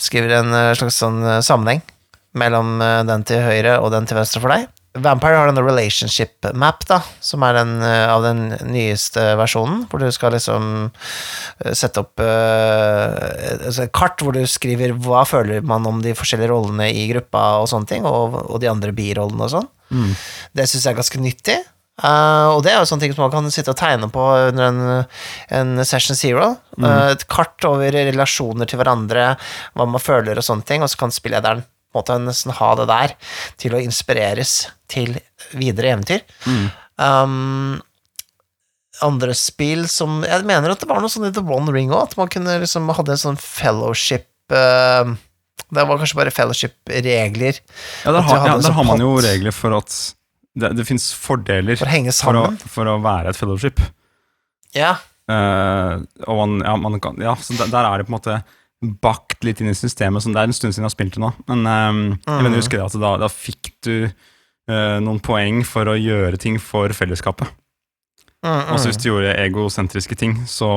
skriver 0.00 0.38
en 0.38 0.54
eh, 0.54 0.74
slags 0.78 0.96
sånn 0.96 1.20
sammenheng 1.44 1.82
mellom 2.34 2.80
den 3.06 3.22
til 3.22 3.44
høyre 3.44 3.76
og 3.78 3.92
den 3.94 4.08
til 4.10 4.16
venstre 4.18 4.40
for 4.42 4.50
deg. 4.50 4.64
Vampire 4.94 5.36
har 5.38 5.46
denne 5.46 5.62
relationship 5.62 6.48
map, 6.54 6.82
da, 6.86 7.00
som 7.22 7.42
er 7.46 7.54
den 7.54 7.82
av 7.82 8.22
den 8.22 8.40
nyeste 8.70 9.22
versjonen, 9.38 9.84
hvor 9.90 10.02
du 10.02 10.10
skal 10.14 10.34
liksom 10.34 10.90
sette 11.74 12.02
opp 12.02 12.18
altså 12.22 13.86
et 13.86 13.94
kart 13.94 14.22
hvor 14.22 14.34
du 14.34 14.42
skriver 14.50 14.94
hva 15.02 15.22
føler 15.26 15.62
man 15.66 15.86
om 15.86 16.02
de 16.02 16.14
forskjellige 16.14 16.50
rollene 16.50 16.90
i 16.90 17.06
gruppa 17.10 17.44
og 17.62 17.70
sånne 17.70 17.90
ting, 17.90 18.06
og, 18.06 18.34
og 18.50 18.62
de 18.62 18.70
andre 18.70 18.94
birollene 18.94 19.46
og 19.46 19.54
sånn. 19.54 19.70
Mm. 19.94 20.12
Det 20.58 20.66
syns 20.70 20.86
jeg 20.86 20.94
er 20.94 21.00
ganske 21.02 21.22
nyttig. 21.22 21.58
Eh, 22.02 22.46
og 22.50 22.64
det 22.66 22.72
er 22.72 22.80
jo 22.80 22.88
sånne 22.90 23.04
ting 23.04 23.14
som 23.14 23.22
man 23.28 23.34
kan 23.34 23.52
sitte 23.54 23.70
og 23.70 23.78
tegne 23.78 24.08
på 24.10 24.22
under 24.48 24.64
en, 24.66 24.80
en 25.54 25.84
session 25.86 26.18
zero. 26.18 26.48
Eh, 26.80 27.10
et 27.12 27.26
kart 27.30 27.68
over 27.68 27.94
relasjoner 27.94 28.70
til 28.70 28.80
hverandre, 28.80 29.34
hva 29.74 29.86
man 29.86 30.02
føler 30.02 30.40
og 30.40 30.46
sånne 30.46 30.66
ting, 30.66 30.82
og 30.82 30.90
så 30.90 31.04
kan 31.04 31.14
spillederen 31.14 31.62
på 31.64 32.00
en 32.00 32.02
måte 32.02 32.20
nesten 32.24 32.54
ha 32.58 32.72
det 32.80 32.88
der 32.90 33.12
til 33.62 33.76
å 33.76 33.82
inspireres 33.82 34.64
til 34.90 35.14
videre 35.54 35.92
eventyr. 35.94 36.24
Mm. 36.50 36.64
Um, 36.98 37.82
andre 39.02 39.34
spill 39.34 39.88
som 39.90 40.20
Jeg 40.22 40.46
mener 40.46 40.70
at 40.70 40.82
det 40.82 40.86
var 40.86 41.00
noe 41.02 41.10
sånn 41.10 41.26
i 41.26 41.32
The 41.34 41.42
One 41.42 41.72
Ring 41.74 41.90
òg, 41.90 42.12
at 42.12 42.18
man 42.18 42.30
kunne 42.30 42.54
liksom 42.62 42.86
hadde 42.94 43.16
en 43.16 43.22
sånn 43.24 43.38
fellowship 43.40 44.28
uh, 44.54 45.10
Det 45.66 45.82
var 45.82 45.98
kanskje 45.98 46.18
bare 46.20 46.34
fellowship-regler 46.34 47.58
Ja, 47.58 48.12
der, 48.14 48.20
har, 48.22 48.38
ja, 48.38 48.52
der 48.54 48.62
sånn 48.68 48.78
har 48.78 48.86
man 48.86 49.02
jo 49.02 49.16
regler 49.18 49.56
for 49.56 49.74
at 49.80 49.96
det, 50.54 50.70
det 50.78 50.84
fins 50.86 51.08
fordeler 51.18 51.78
for 51.80 51.88
å 51.90 52.12
for 52.14 52.38
å, 52.40 52.44
for 52.76 52.90
å 52.92 52.98
være 53.02 53.32
et 53.32 53.38
fellowship. 53.38 53.80
Ja. 54.76 54.96
Uh, 55.30 56.02
og 56.28 56.36
man, 56.42 56.58
ja, 56.66 56.74
man 56.76 57.00
kan, 57.02 57.16
ja, 57.22 57.32
så 57.40 57.56
der, 57.58 57.70
der 57.72 57.88
er 57.88 58.02
det 58.02 58.06
på 58.08 58.12
en 58.14 58.18
måte 58.18 58.38
bakt 59.00 59.44
litt 59.46 59.62
inn 59.62 59.70
i 59.72 59.76
systemet. 59.78 60.20
Sånn, 60.24 60.34
det 60.36 60.42
er 60.42 60.50
en 60.50 60.56
stund 60.56 60.74
siden 60.74 60.84
jeg 60.84 60.90
har 60.90 60.94
spilt 60.96 61.14
det 61.16 61.22
nå. 61.24 61.30
Men 61.48 61.64
jeg 61.64 61.92
Mm. 61.94 62.42
mener, 62.42 62.56
husker 62.58 62.78
det 62.82 62.86
at 62.90 62.96
da, 63.00 63.12
da 63.22 63.28
fikk 63.32 63.70
du 63.86 63.94
uh, 64.08 64.98
noen 65.00 65.20
poeng 65.24 65.62
for 65.66 65.88
å 65.88 65.96
gjøre 65.96 66.36
ting 66.42 66.58
for 66.60 66.92
fellesskapet. 66.92 67.48
Mm, 68.44 68.74
Og 68.74 68.76
så 68.76 68.84
mm. 68.84 68.88
hvis 68.90 69.00
du 69.00 69.06
gjorde 69.08 69.36
egosentriske 69.40 70.16
ting, 70.20 70.34
så 70.50 70.68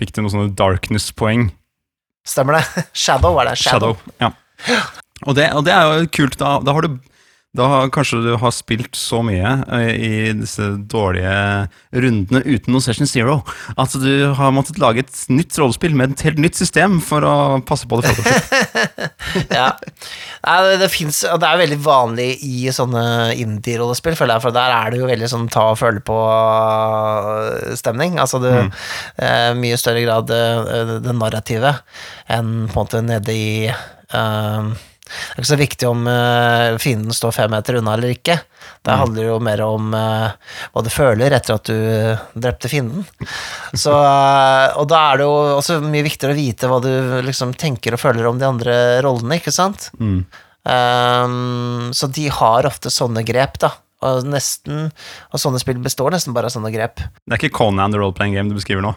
fikk 0.00 0.16
du 0.16 0.24
noen 0.24 0.32
sånne 0.34 0.54
darkness-poeng. 0.58 1.46
Stemmer 2.26 2.58
det. 2.58 2.82
Shadow 3.04 3.36
var 3.38 3.46
det. 3.52 3.54
Shadow. 3.60 3.94
Shadow. 4.18 4.34
Ja. 4.74 4.82
Og 5.28 5.36
det, 5.38 5.46
og 5.54 5.62
det 5.66 5.76
er 5.76 5.92
jo 6.02 6.10
kult. 6.18 6.34
Da, 6.42 6.56
da 6.66 6.74
har 6.74 6.88
du 6.88 6.98
da 7.56 7.86
kanskje 7.88 8.18
du 8.26 8.34
har 8.36 8.50
spilt 8.52 8.92
så 8.98 9.22
mye 9.24 9.64
eh, 9.72 9.92
i 9.96 10.32
disse 10.36 10.66
dårlige 10.92 11.32
rundene 11.96 12.42
uten 12.44 12.74
noe 12.74 12.84
Session 12.84 13.08
Zero 13.08 13.38
at 13.80 13.94
du 13.96 14.34
har 14.36 14.52
måttet 14.52 14.76
lage 14.82 15.00
et 15.00 15.22
nytt 15.32 15.56
rollespill 15.56 15.96
med 15.96 16.12
et 16.12 16.24
helt 16.28 16.38
nytt 16.44 16.60
system 16.60 17.00
for 17.00 17.24
å 17.24 17.56
passe 17.64 17.88
på 17.88 18.02
det. 18.04 18.12
ja. 19.58 19.72
Nei, 20.44 20.76
det, 20.82 20.90
fins 20.92 21.22
det 21.24 21.48
er 21.48 21.62
veldig 21.62 21.80
vanlig 21.86 22.36
i 22.44 22.68
sånne 22.74 23.32
indie-rollespill, 23.40 24.16
føler 24.18 24.34
jeg, 24.36 24.42
for 24.44 24.52
der 24.54 24.70
er 24.74 24.90
det 24.92 25.00
jo 25.00 25.08
veldig 25.08 25.28
sånn 25.32 25.48
ta 25.52 25.70
og 25.72 25.78
føle 25.80 26.00
på-stemning. 26.04 28.20
Altså 28.20 28.36
det 28.44 28.52
eh, 28.60 29.56
mye 29.56 29.76
større 29.80 30.04
grad 30.04 30.28
det, 30.28 30.44
det 31.06 31.16
narrativet 31.16 31.80
enn 32.28 32.68
på 32.68 32.76
en 32.76 32.76
måte 32.76 33.00
nede 33.08 33.32
i 33.32 33.72
eh, 33.72 34.64
det 35.08 35.36
er 35.36 35.42
ikke 35.42 35.50
så 35.50 35.60
viktig 35.60 35.88
om 35.88 36.06
uh, 36.08 36.76
fienden 36.82 37.16
står 37.16 37.34
fem 37.36 37.52
meter 37.52 37.78
unna 37.80 37.96
eller 37.96 38.14
ikke. 38.14 38.38
Det 38.84 38.96
handler 39.00 39.28
jo 39.30 39.38
mer 39.42 39.62
om 39.64 39.94
uh, 39.96 40.28
hva 40.72 40.84
du 40.84 40.90
føler 40.92 41.34
etter 41.34 41.56
at 41.56 41.68
du 41.68 41.74
eh, 41.76 42.20
drepte 42.38 42.70
fienden. 42.70 43.06
Så, 43.72 43.92
uh, 43.92 44.76
og 44.78 44.86
da 44.90 45.00
er 45.10 45.20
det 45.20 45.26
jo 45.26 45.34
også 45.58 45.80
mye 45.84 46.06
viktigere 46.06 46.36
å 46.36 46.38
vite 46.38 46.70
hva 46.70 46.78
du 46.84 46.92
liksom 47.26 47.56
tenker 47.58 47.96
og 47.96 48.02
føler 48.02 48.28
om 48.28 48.40
de 48.40 48.48
andre 48.48 48.76
rollene, 49.04 49.40
ikke 49.40 49.54
sant? 49.54 49.90
Mm. 49.98 50.22
Um, 50.68 51.90
så 51.96 52.10
de 52.12 52.28
har 52.32 52.68
ofte 52.68 52.92
sånne 52.92 53.24
grep, 53.26 53.60
da. 53.62 53.72
Og 54.06 54.26
nesten 54.30 54.92
Og 55.32 55.40
sånne 55.42 55.58
spill 55.58 55.80
består 55.82 56.12
nesten 56.14 56.34
bare 56.36 56.46
av 56.46 56.54
sånne 56.54 56.70
grep. 56.70 57.00
Det 57.02 57.34
er 57.34 57.40
ikke 57.40 57.56
Conan 57.56 57.94
the 57.94 57.98
role-playing 57.98 58.36
game 58.36 58.52
du 58.52 58.58
beskriver 58.58 58.84
nå. 58.84 58.94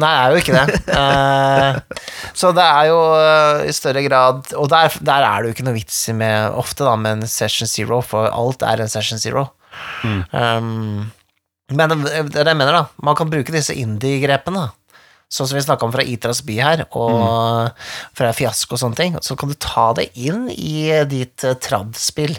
Nei, 0.00 0.10
det 0.10 0.22
er 0.22 0.32
jo 0.32 0.40
ikke 0.40 0.56
det. 0.56 0.80
Uh, 0.90 2.02
så 2.40 2.52
det 2.56 2.64
er 2.64 2.90
jo 2.90 2.98
uh, 3.12 3.62
i 3.68 3.74
større 3.74 4.02
grad 4.06 4.52
Og 4.56 4.68
der, 4.72 4.98
der 5.04 5.26
er 5.26 5.40
det 5.40 5.50
jo 5.50 5.56
ikke 5.56 5.66
noe 5.68 5.76
vits 5.76 6.02
i 6.10 6.16
med 6.16 6.56
ofte 6.58 6.86
da 6.86 6.96
med 7.00 7.18
en 7.20 7.30
session 7.30 7.70
zero, 7.70 8.00
for 8.04 8.30
alt 8.30 8.64
er 8.66 8.84
en 8.84 8.92
session 8.92 9.20
zero. 9.20 9.48
Mm. 10.04 10.22
Um, 10.32 11.08
men 11.70 11.94
det 12.02 12.12
er 12.12 12.28
det 12.32 12.50
jeg 12.50 12.58
mener, 12.58 12.80
da. 12.80 12.84
Man 13.06 13.16
kan 13.18 13.30
bruke 13.30 13.54
disse 13.54 13.76
indie-grepene. 13.78 14.70
Sånn 15.30 15.46
som 15.46 15.54
vi 15.54 15.62
snakka 15.62 15.86
om 15.86 15.92
fra 15.94 16.02
Itras 16.02 16.40
by 16.42 16.56
her, 16.58 16.80
og 16.98 17.70
fra 18.18 18.32
Fiasko 18.34 18.74
og 18.74 18.80
sånne 18.82 18.98
ting. 18.98 19.18
Så 19.22 19.36
kan 19.38 19.52
du 19.52 19.54
ta 19.62 19.92
det 19.94 20.08
inn 20.18 20.48
i 20.50 20.88
ditt 21.06 21.44
trad-spill. 21.62 22.34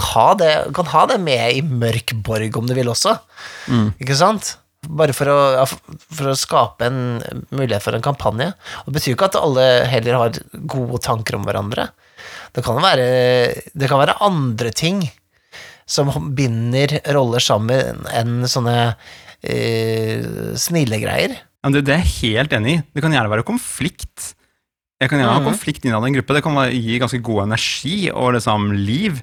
Kan, 0.00 0.40
kan 0.76 0.88
ha 0.94 1.04
det 1.10 1.18
med 1.20 1.58
i 1.58 1.60
Mørk 1.60 2.16
borg 2.24 2.56
om 2.56 2.70
du 2.70 2.72
vil 2.78 2.88
også, 2.88 3.18
ikke 4.00 4.16
sant? 4.16 4.54
Bare 4.88 5.12
for 5.12 5.28
å, 5.28 5.38
ja, 5.58 5.64
for 5.68 6.30
å 6.32 6.36
skape 6.38 6.86
en 6.88 7.00
mulighet 7.52 7.84
for 7.84 7.92
en 7.98 8.04
kampanje. 8.04 8.46
Og 8.84 8.88
det 8.88 8.96
betyr 8.96 9.12
ikke 9.16 9.28
at 9.28 9.36
alle 9.36 9.66
heller 9.90 10.16
har 10.16 10.38
gode 10.72 11.00
tanker 11.04 11.36
om 11.36 11.44
hverandre. 11.44 11.90
Det 12.56 12.64
kan 12.64 12.80
være, 12.82 13.04
det 13.76 13.90
kan 13.90 14.00
være 14.00 14.16
andre 14.24 14.72
ting 14.72 15.02
som 15.90 16.08
binder 16.36 16.96
roller 17.12 17.42
sammen 17.42 18.04
enn 18.14 18.44
sånne 18.48 18.76
eh, 19.42 20.24
snille 20.60 21.00
greier. 21.02 21.36
Ja, 21.60 21.72
det, 21.74 21.84
det 21.88 21.94
er 21.98 22.04
jeg 22.04 22.34
helt 22.36 22.54
enig 22.56 22.74
i. 22.78 22.82
Det 22.96 23.04
kan 23.04 23.12
gjerne 23.14 23.32
være 23.32 23.44
konflikt. 23.48 24.30
Jeg 25.00 25.10
kan 25.12 25.20
gjerne 25.20 25.32
ha 25.36 25.40
Mhm. 25.40 25.48
konflikt 25.52 25.84
innad 25.84 26.04
i 26.04 26.10
en 26.10 26.16
gruppe. 26.18 26.34
Det 26.36 26.42
kan 26.44 26.56
være, 26.56 26.72
gi 26.76 26.98
ganske 27.00 27.22
god 27.24 27.42
energi 27.48 27.96
og 28.12 28.34
liksom 28.36 28.70
liv. 28.76 29.20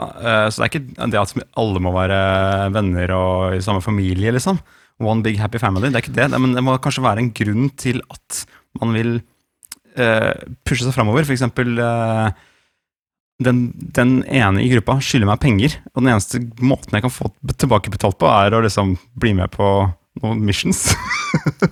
Eh, 0.00 0.48
så 0.52 0.60
det 0.60 0.64
er 0.66 0.72
ikke 0.72 1.10
det 1.12 1.20
at 1.20 1.34
alle 1.56 1.80
må 1.80 1.92
være 1.96 2.72
venner 2.76 3.12
og 3.16 3.56
i 3.56 3.64
samme 3.64 3.80
familie, 3.84 4.32
liksom. 4.36 4.60
One 5.00 5.22
big 5.22 5.38
happy 5.38 5.58
family. 5.62 5.90
Det 5.92 6.00
er 6.00 6.06
ikke 6.06 6.16
det. 6.16 6.28
Men 6.42 6.56
det 6.56 6.64
må 6.66 6.74
kanskje 6.82 7.04
være 7.04 7.22
en 7.22 7.32
grunn 7.36 7.68
til 7.78 8.00
at 8.10 8.40
man 8.80 8.94
vil 8.96 9.12
uh, 9.98 10.32
pushe 10.66 10.82
seg 10.86 10.94
framover. 10.96 11.22
For 11.28 11.36
eksempel 11.36 11.78
eh, 11.78 12.30
den, 13.46 13.60
den 13.94 14.16
ene 14.26 14.64
i 14.64 14.70
gruppa 14.72 14.96
skylder 15.04 15.30
meg 15.30 15.38
penger, 15.44 15.76
og 15.94 16.02
den 16.02 16.10
eneste 16.10 16.40
måten 16.58 16.96
jeg 16.98 17.04
kan 17.06 17.14
få 17.14 17.30
tilbakebetalt 17.54 18.18
på, 18.18 18.26
er 18.26 18.56
å 18.58 18.62
liksom 18.64 18.96
bli 19.22 19.36
med 19.38 19.52
på 19.54 19.68
noen 20.22 20.40
missions. 20.42 20.88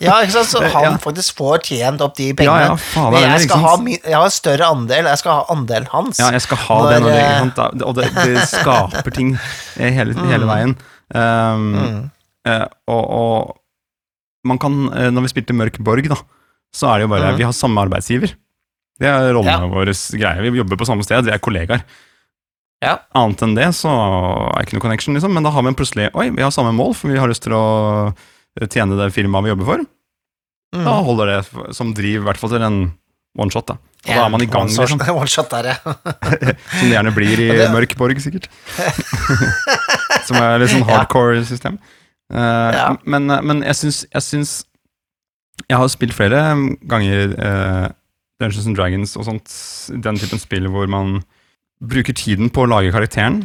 Ja, 0.05 0.19
ikke 0.21 0.35
sant? 0.37 0.51
Så 0.53 0.61
han 0.69 0.85
Ja. 0.85 0.97
faktisk 1.01 1.39
får 1.39 1.63
tjent 1.65 2.03
opp 2.05 2.13
de 2.19 2.27
pengene. 2.37 2.61
ja, 2.61 2.75
ja, 2.75 2.77
faen, 2.77 3.15
Men 3.15 3.23
jeg 3.25 3.47
skal 3.47 3.63
ha 3.65 3.71
jeg 3.89 4.13
har 4.21 4.33
større 4.35 4.67
andel, 4.69 5.09
jeg 5.09 5.19
skal 5.23 5.33
ha 5.39 5.45
andelen 5.55 5.87
hans. 5.91 6.19
Ja, 6.21 6.29
jeg 6.35 6.43
skal 6.45 6.61
ha 6.61 6.77
Når, 6.77 6.91
det, 6.93 6.99
når 7.01 7.15
det, 7.17 7.23
eh, 7.81 7.87
og 7.89 7.95
det, 7.97 8.09
det 8.21 8.45
skaper 8.51 9.15
ting 9.17 9.33
hele, 9.81 10.13
hele 10.29 10.47
veien. 10.51 10.77
Um, 11.11 11.65
Mm. 11.73 11.97
Eh, 12.47 12.65
og, 12.89 13.05
og 13.21 14.49
man 14.49 14.59
kan, 14.63 14.77
eh, 14.95 15.11
når 15.11 15.27
vi 15.27 15.33
spilte 15.35 15.57
Mørk 15.59 15.79
Borg, 15.83 16.07
da, 16.13 16.19
så 16.77 16.91
er 16.93 16.99
det 17.01 17.07
jo 17.09 17.13
bare 17.15 17.33
Mm. 17.35 17.39
Vi 17.41 17.47
har 17.49 17.55
samme 17.57 17.83
arbeidsgiver. 17.83 18.35
Det 18.99 19.09
er 19.11 19.33
rollene 19.35 19.59
Ja. 19.67 19.69
våre 19.69 19.93
greier. 19.93 20.41
Vi 20.51 20.59
jobber 20.63 20.79
på 20.81 20.87
samme 20.89 21.05
sted, 21.05 21.25
vi 21.27 21.33
er 21.35 21.39
kollegaer. 21.43 21.83
Ja. 22.85 22.99
Annet 23.17 23.43
enn 23.43 23.55
det 23.57 23.67
så 23.75 23.89
er 23.91 24.59
det 24.61 24.67
ikke 24.69 24.77
noe 24.79 24.85
connection, 24.85 25.15
liksom. 25.17 25.33
Men 25.33 25.43
da 25.45 25.51
har 25.51 25.63
vi 25.65 25.73
plutselig 25.77 26.11
Oi, 26.15 26.29
vi 26.31 26.43
har 26.45 26.51
samme 26.53 26.73
mål, 26.77 26.95
for 26.95 27.09
vi 27.13 27.19
har 27.19 27.29
lyst 27.29 27.43
til 27.45 27.53
å 27.57 28.15
tjene 28.69 28.97
det 28.97 29.11
firmaet 29.17 29.45
vi 29.45 29.51
jobber 29.55 29.65
for. 29.71 29.85
Mm. 30.77 30.85
Da 30.85 30.95
holder 31.05 31.27
det 31.33 31.75
som 31.77 31.93
driv, 31.97 32.21
i 32.23 32.25
hvert 32.27 32.37
fall 32.41 32.51
til 32.53 32.63
en 32.63 32.79
one 33.39 33.51
shot. 33.53 33.67
da 33.69 33.75
Og 33.77 34.13
da 34.15 34.25
er 34.27 34.31
man 34.33 34.43
i 34.43 34.47
gang, 34.47 34.69
One 34.69 34.73
shot- 34.73 34.89
liksom. 34.93 35.17
One 35.21 35.27
shot 35.29 35.51
der, 35.51 35.65
ja. 35.73 35.77
Som 36.79 36.89
det 36.89 36.95
gjerne 36.95 37.13
blir 37.17 37.33
i 37.41 37.49
det- 37.57 37.71
Mørk 37.73 37.97
Borg, 37.97 38.21
sikkert. 38.21 38.49
Som 40.27 40.37
er 40.41 40.59
litt 40.63 40.73
sånn 40.73 40.87
hardcore 40.89 41.45
system. 41.47 41.79
Eh, 42.33 42.73
Ja. 42.75 42.97
Men, 43.07 43.27
men 43.47 43.63
jeg 43.63 43.77
syns 43.79 44.01
Jeg 44.13 44.23
syns 44.23 44.53
Jeg 45.71 45.79
har 45.79 45.87
spilt 45.89 46.13
flere 46.13 46.41
ganger 46.91 47.35
uh, 47.39 47.89
Dungeons 48.41 48.67
and 48.67 48.77
Dragons 48.77 49.15
og 49.17 49.25
sånt, 49.25 49.49
den 50.05 50.19
typen 50.21 50.39
spill 50.43 50.67
hvor 50.69 50.87
man 50.91 51.23
bruker 51.81 52.13
tiden 52.13 52.51
på 52.53 52.65
å 52.65 52.69
lage 52.69 52.91
karakteren, 52.93 53.39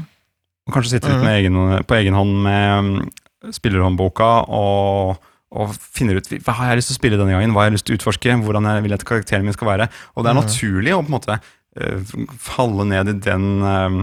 og 0.67 0.73
kanskje 0.75 0.97
sitter 0.97 1.13
litt 1.13 1.23
med 1.23 1.37
egen, 1.39 1.55
på 1.87 1.95
egen 1.95 2.13
hånd 2.17 2.33
med 2.43 2.83
mm, 2.83 3.53
spillerhåndboka 3.55 4.27
og, 4.51 5.15
og 5.55 5.71
finner 5.95 6.19
ut 6.19 6.27
hva 6.43 6.57
har 6.59 6.73
jeg 6.73 6.81
lyst 6.81 6.91
til 6.91 6.97
å 6.97 6.99
spille 6.99 7.17
denne 7.21 7.31
gangen, 7.37 7.55
hva 7.55 7.63
har 7.63 7.69
jeg 7.71 7.77
lyst 7.77 7.87
til 7.87 7.95
å 7.95 7.99
utforske, 8.01 8.35
hvordan 8.43 8.67
jeg 8.73 8.83
vil 8.89 8.97
at 8.97 9.07
karakteren 9.07 9.47
min 9.47 9.55
skal 9.55 9.71
være. 9.71 9.87
Og 10.15 10.23
det 10.25 10.33
er 10.33 10.35
Mhm. 10.35 10.43
naturlig 10.43 10.93
å 10.97 11.01
på 11.01 11.07
en 11.07 11.15
måte 11.15 11.39
uh, 11.39 12.27
falle 12.51 12.85
ned 12.91 13.07
i 13.15 13.17
den 13.29 13.47
eh, 13.63 13.97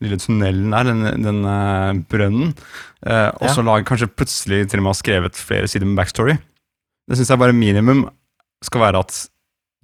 lille 0.00 0.18
tunnelen 0.20 0.70
der, 0.74 0.84
den, 0.92 1.22
den 1.24 1.40
uh, 1.44 1.92
brønnen, 2.10 2.54
Uh, 2.98 3.30
og 3.38 3.44
Ja. 3.46 3.52
så 3.54 3.62
lage 3.62 3.84
kanskje 3.86 4.08
plutselig 4.10 4.64
til 4.68 4.80
og 4.80 4.82
med 4.88 4.90
ha 4.90 4.98
skrevet 4.98 5.36
flere 5.38 5.68
sider 5.70 5.86
med 5.86 5.94
backstory. 6.00 6.32
Det 7.08 7.14
syns 7.16 7.28
jeg 7.30 7.38
bare 7.38 7.54
minimum 7.54 8.00
skal 8.66 8.80
være 8.82 8.98
at 9.04 9.28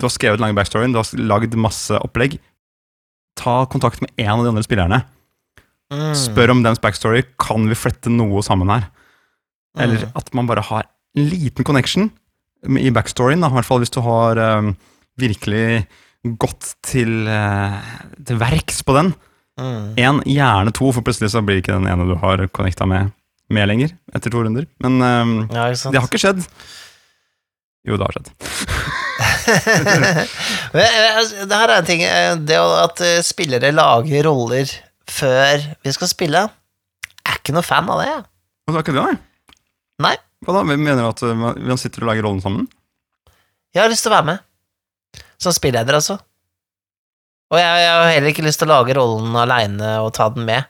du 0.00 0.06
har 0.08 0.10
skrevet 0.10 0.40
lange 0.42 0.56
backstoryen, 0.58 0.90
du 0.90 0.98
har 0.98 1.06
lagd 1.22 1.54
masse 1.54 1.94
opplegg. 1.94 2.40
Ta 3.38 3.64
kontakt 3.70 4.00
med 4.02 4.10
en 4.18 4.32
av 4.34 4.42
de 4.42 4.50
andre 4.50 4.64
spillerne. 4.66 4.98
Mm. 5.94 6.10
Spør 6.18 6.50
om 6.56 6.64
dens 6.66 6.82
backstory. 6.82 7.22
Kan 7.38 7.68
vi 7.70 7.78
flette 7.78 8.10
noe 8.10 8.42
sammen 8.42 8.68
her? 8.74 8.88
Eller 9.78 10.02
Mm. 10.08 10.12
at 10.18 10.34
man 10.34 10.46
bare 10.50 10.62
har 10.66 10.82
en 11.16 11.28
liten 11.30 11.64
connection 11.64 12.10
i 12.66 12.90
backstoryen, 12.90 13.40
da, 13.40 13.46
i 13.46 13.54
hvert 13.54 13.64
fall 13.70 13.78
hvis 13.78 13.94
du 13.94 14.00
har 14.02 14.38
um, 14.58 14.76
virkelig 15.22 15.86
gått 16.36 16.74
til, 16.82 17.28
uh, 17.30 17.78
til 18.26 18.38
verks 18.42 18.82
på 18.82 18.98
den. 18.98 19.14
Mm. 19.60 20.22
Gjerne 20.26 20.72
to, 20.74 20.88
for 20.94 21.04
plutselig 21.06 21.30
så 21.34 21.42
blir 21.44 21.60
ikke 21.62 21.76
den 21.76 21.86
ene 21.90 22.06
du 22.08 22.16
har 22.18 22.42
connecta 22.54 22.86
med, 22.90 23.12
med 23.54 23.68
lenger, 23.70 23.92
etter 24.14 24.32
to 24.34 24.42
runder. 24.42 24.66
Men 24.82 24.98
um, 24.98 25.34
Ja, 25.54 25.68
det 25.70 26.00
har 26.00 26.08
ikke 26.08 26.22
skjedd. 26.22 26.42
Jo, 27.84 27.98
det 28.00 28.08
har 28.08 28.18
skjedd. 28.18 28.32
Eh, 30.74 31.16
altså, 31.20 31.44
det 31.46 31.54
her 31.54 31.70
er 31.70 31.76
en 31.76 31.86
ting 31.86 32.00
eh, 32.02 32.32
Det 32.48 32.56
at 32.58 32.98
eh, 33.04 33.18
spillere 33.22 33.68
lager 33.70 34.24
roller 34.26 34.70
før 35.06 35.60
vi 35.84 35.92
skal 35.94 36.08
spille, 36.10 36.40
jeg 37.12 37.28
er 37.30 37.38
ikke 37.38 37.54
noe 37.54 37.62
fan 37.62 37.90
av 37.92 38.00
det. 38.00 38.14
Og 38.64 38.72
det 38.72 38.80
er 38.80 38.86
ikke 38.86 38.94
det, 38.96 39.04
nei? 39.04 39.52
Nei. 40.02 40.14
Hva 40.42 40.56
da? 40.56 40.62
Hvem 40.66 40.82
mener 40.82 41.04
du 41.04 41.10
at 41.12 41.22
man 41.60 41.78
sitter 41.78 42.02
og 42.02 42.10
lager 42.10 42.26
rollen 42.26 42.42
sammen? 42.42 42.66
Jeg 43.76 43.84
har 43.84 43.92
lyst 43.92 44.02
til 44.08 44.10
å 44.10 44.16
være 44.16 44.28
med. 44.32 44.42
Som 45.44 45.54
spilleder, 45.54 46.00
altså. 46.00 46.18
Og 47.54 47.60
jeg, 47.60 47.82
jeg 47.84 47.92
har 47.94 48.08
heller 48.10 48.32
ikke 48.32 48.46
lyst 48.46 48.60
til 48.62 48.70
å 48.70 48.74
lage 48.74 48.96
rollen 48.98 49.36
aleine 49.38 49.98
og 50.02 50.10
ta 50.16 50.26
den 50.34 50.48
med. 50.48 50.66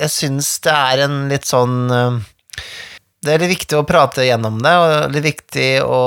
Jeg 0.00 0.10
syns 0.10 0.56
det 0.64 0.72
er 0.74 1.04
en 1.04 1.18
litt 1.30 1.46
sånn 1.46 1.76
eh, 1.92 2.16
Det 3.22 3.34
er 3.34 3.42
litt 3.44 3.52
viktig 3.54 3.78
å 3.78 3.84
prate 3.86 4.24
gjennom 4.26 4.58
det, 4.64 4.72
og 4.80 5.14
litt 5.14 5.26
viktig 5.28 5.68
å 5.84 6.00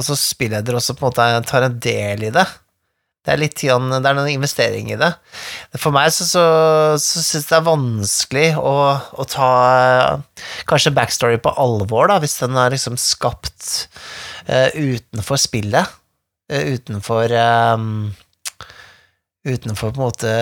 også 0.00 0.16
spilleder 0.18 0.78
også 0.78 0.96
på 0.98 1.06
en 1.06 1.12
måte 1.12 1.28
tar 1.48 1.68
en 1.68 1.78
del 1.82 2.26
i 2.26 2.32
det. 2.34 2.46
Det 3.22 3.30
er 3.30 3.38
litt 3.38 3.60
det 3.62 3.70
er 3.70 4.16
noen 4.18 4.32
investering 4.32 4.88
i 4.90 4.98
det. 4.98 5.12
For 5.78 5.94
meg 5.94 6.08
så, 6.10 6.26
så, 6.26 6.42
så 6.98 7.20
syns 7.22 7.44
jeg 7.46 7.52
det 7.52 7.58
er 7.60 7.68
vanskelig 7.68 8.48
å, 8.58 8.74
å 8.98 9.26
ta 9.30 9.50
eh, 9.78 10.42
kanskje 10.66 10.94
backstory 10.96 11.38
på 11.38 11.52
alvor, 11.62 12.10
da, 12.10 12.18
hvis 12.22 12.40
den 12.42 12.58
er 12.58 12.74
liksom 12.74 12.98
skapt 12.98 13.86
uh, 14.50 14.74
utenfor 14.74 15.38
spillet. 15.38 15.94
Uh, 16.50 16.74
utenfor 16.74 17.30
eh, 17.30 17.86
Utenfor 19.42 19.90
på 19.90 19.98
en 19.98 20.06
måte 20.06 20.32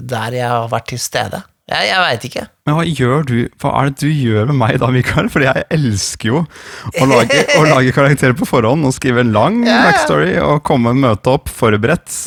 der 0.00 0.36
jeg 0.38 0.48
har 0.48 0.70
vært 0.72 0.88
til 0.92 1.00
stede. 1.02 1.42
Jeg, 1.66 1.88
jeg 1.90 1.98
veit 1.98 2.24
ikke. 2.28 2.42
Men 2.68 2.76
hva 2.78 2.82
gjør 2.86 3.24
du 3.26 3.34
Hva 3.58 3.70
er 3.80 3.88
det 3.90 4.04
du 4.04 4.06
gjør 4.06 4.44
med 4.52 4.58
meg 4.60 4.76
da, 4.78 4.86
Mikael? 4.94 5.26
Fordi 5.32 5.48
jeg 5.48 5.64
elsker 5.74 6.30
jo 6.30 6.42
å 6.46 7.08
lage, 7.10 7.40
å 7.58 7.64
lage 7.74 7.94
karakterer 7.96 8.36
på 8.38 8.46
forhånd 8.46 8.86
og 8.86 8.94
skrive 8.94 9.24
en 9.24 9.34
lang 9.34 9.58
Ja, 9.66 9.80
ja. 9.80 9.88
backstory 9.88 10.36
og 10.44 10.62
komme 10.66 10.94
møte 10.94 11.34
opp 11.34 11.50
forberedt. 11.50 12.20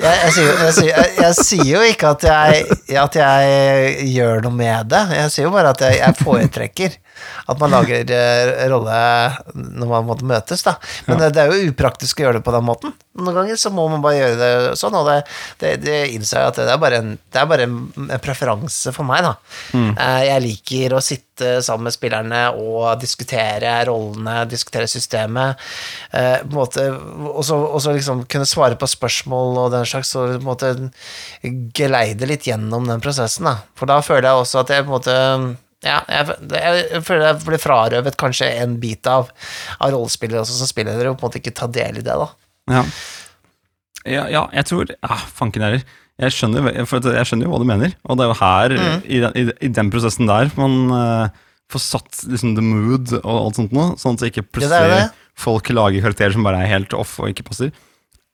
Jeg, 0.00 0.16
jeg, 0.24 0.32
sier, 0.32 0.64
sier, 0.72 0.98
jeg, 1.18 1.36
sier 1.36 1.70
jo 1.74 1.80
ikke 1.84 2.14
at 2.14 2.24
jeg, 2.24 2.78
at 3.02 3.20
jeg 3.20 4.08
gjør 4.14 4.46
noe 4.46 4.56
med 4.56 4.88
det. 4.94 5.02
Jeg 5.18 5.34
sier 5.34 5.48
jo 5.50 5.52
bare 5.52 5.74
at 5.74 5.84
jeg 5.84 6.16
foretrekker 6.22 6.96
at 7.50 7.60
man 7.60 7.72
lager 7.74 8.10
eh, 8.16 8.64
rolle 8.70 8.98
når 9.54 9.90
man 9.90 10.08
måtte 10.08 10.28
møtes, 10.28 10.64
da. 10.66 10.76
Men 11.06 11.18
Ja. 11.18 11.28
det, 11.28 11.34
det 11.36 11.42
er 11.42 11.52
jo 11.54 11.70
upraktisk 11.72 12.20
å 12.20 12.26
gjøre 12.26 12.40
det 12.40 12.46
på 12.46 12.54
den 12.54 12.66
måten. 12.66 12.94
Noen 13.20 13.36
ganger 13.40 13.58
så 13.58 13.72
må 13.74 13.88
man 13.90 14.02
bare 14.04 14.18
gjøre 14.20 14.36
det 14.38 14.78
sånn, 14.80 14.94
og 14.96 15.08
det, 15.10 15.16
det, 15.60 15.72
det 15.82 15.98
innser 16.14 16.40
jeg 16.40 16.52
at 16.52 16.60
det 16.62 16.72
er 16.72 16.80
bare 16.80 17.00
en, 17.02 17.10
det 17.18 17.40
er 17.40 17.48
bare 17.50 17.66
en, 17.66 17.78
preferanse 18.22 18.92
for 18.96 19.08
meg, 19.08 19.24
da. 19.26 19.34
Mm. 19.76 19.90
Jeg 20.30 20.44
liker 20.46 20.94
å 20.96 21.02
sitte 21.04 21.50
sammen 21.64 21.88
med 21.88 21.94
spillerne 21.96 22.40
og 22.60 23.00
diskutere 23.00 23.72
rollene, 23.88 24.44
diskutere 24.50 24.88
systemet, 24.90 25.60
eh, 26.12 26.38
på 26.44 26.52
en 26.52 26.58
måte, 26.60 26.86
og 27.32 27.42
så 27.44 27.94
liksom 27.96 28.24
kunne 28.30 28.48
svare 28.48 28.78
på 28.80 28.88
spørsmål 28.88 29.64
og 29.64 29.72
den 29.74 29.88
slags, 29.88 30.12
og 30.20 30.36
på 30.36 30.40
en 30.40 30.46
måte 30.46 30.72
geleide 31.76 32.28
litt 32.28 32.46
gjennom 32.48 32.86
den 32.88 33.02
prosessen, 33.02 33.48
da. 33.48 33.56
For 33.78 33.90
da 33.90 34.00
føler 34.04 34.30
jeg 34.30 34.44
også 34.44 34.62
at 34.62 34.72
jeg 34.74 34.86
på 34.86 34.90
en 34.90 34.96
måte 34.98 35.16
ja, 35.80 36.02
jeg, 36.12 36.36
jeg 36.52 37.02
føler 37.06 37.24
jeg 37.30 37.40
blir 37.46 37.62
frarøvet 37.62 38.18
kanskje 38.20 38.50
en 38.60 38.76
bit 38.82 39.08
av, 39.08 39.30
av 39.80 39.94
rollespillere 39.94 40.42
også 40.42 40.58
som 40.60 40.84
dere 40.84 41.08
og 41.08 41.16
på 41.16 41.24
en 41.24 41.30
måte 41.30 41.40
ikke 41.40 41.56
ta 41.56 41.68
del 41.72 42.02
i 42.02 42.04
det, 42.04 42.16
da. 42.20 42.28
Ja, 42.70 42.84
ja, 44.04 44.24
ja 44.32 44.42
jeg 44.56 44.68
tror 44.68 44.92
ah, 45.06 45.24
Fanken 45.36 45.64
heller. 45.64 45.84
Jeg 46.20 46.34
skjønner, 46.36 46.66
jeg 46.76 46.84
skjønner 46.84 47.46
jo 47.46 47.52
hva 47.54 47.60
du 47.62 47.68
mener, 47.68 47.94
og 48.04 48.18
det 48.18 48.26
er 48.26 48.28
jo 48.28 48.40
her, 48.42 48.74
Mm. 48.76 48.98
i, 49.08 49.20
den, 49.22 49.36
i, 49.40 49.44
i 49.64 49.70
den 49.72 49.90
prosessen 49.92 50.28
der, 50.28 50.50
man 50.60 50.74
uh, 50.92 51.38
får 51.72 51.80
satt 51.86 52.24
liksom 52.28 52.52
the 52.58 52.64
mood 52.64 53.14
og 53.22 53.30
alt 53.38 53.60
sånt 53.60 53.72
noe, 53.72 53.94
sånn 54.00 54.18
at 54.18 54.26
ikke 54.28 54.44
plutselig 54.44 54.74
det 54.74 54.90
jo 54.90 54.98
det. 54.98 55.06
folk 55.40 55.70
lager 55.72 56.04
karakterer 56.04 56.36
som 56.36 56.44
bare 56.44 56.60
er 56.60 56.74
helt 56.74 56.92
off 56.98 57.16
og 57.22 57.32
ikke 57.32 57.46
passer. 57.48 57.72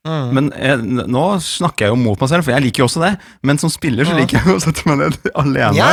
Mm. 0.07 0.29
Men 0.37 0.51
jeg, 0.55 1.07
nå 1.11 1.25
snakker 1.43 1.89
jeg 1.89 1.95
jo 1.95 1.99
mot 1.99 2.21
meg 2.23 2.31
selv, 2.31 2.47
for 2.47 2.55
jeg 2.55 2.65
liker 2.69 2.85
jo 2.85 2.87
også 2.87 3.03
det. 3.03 3.13
Men 3.47 3.59
som 3.63 3.73
spiller 3.73 4.07
så 4.07 4.15
liker 4.15 4.39
jeg 4.39 4.53
jo 4.53 4.59
å 4.61 4.63
sette 4.63 4.87
meg 4.87 5.01
ned 5.03 5.19
alene 5.43 5.75
Ja, 5.81 5.91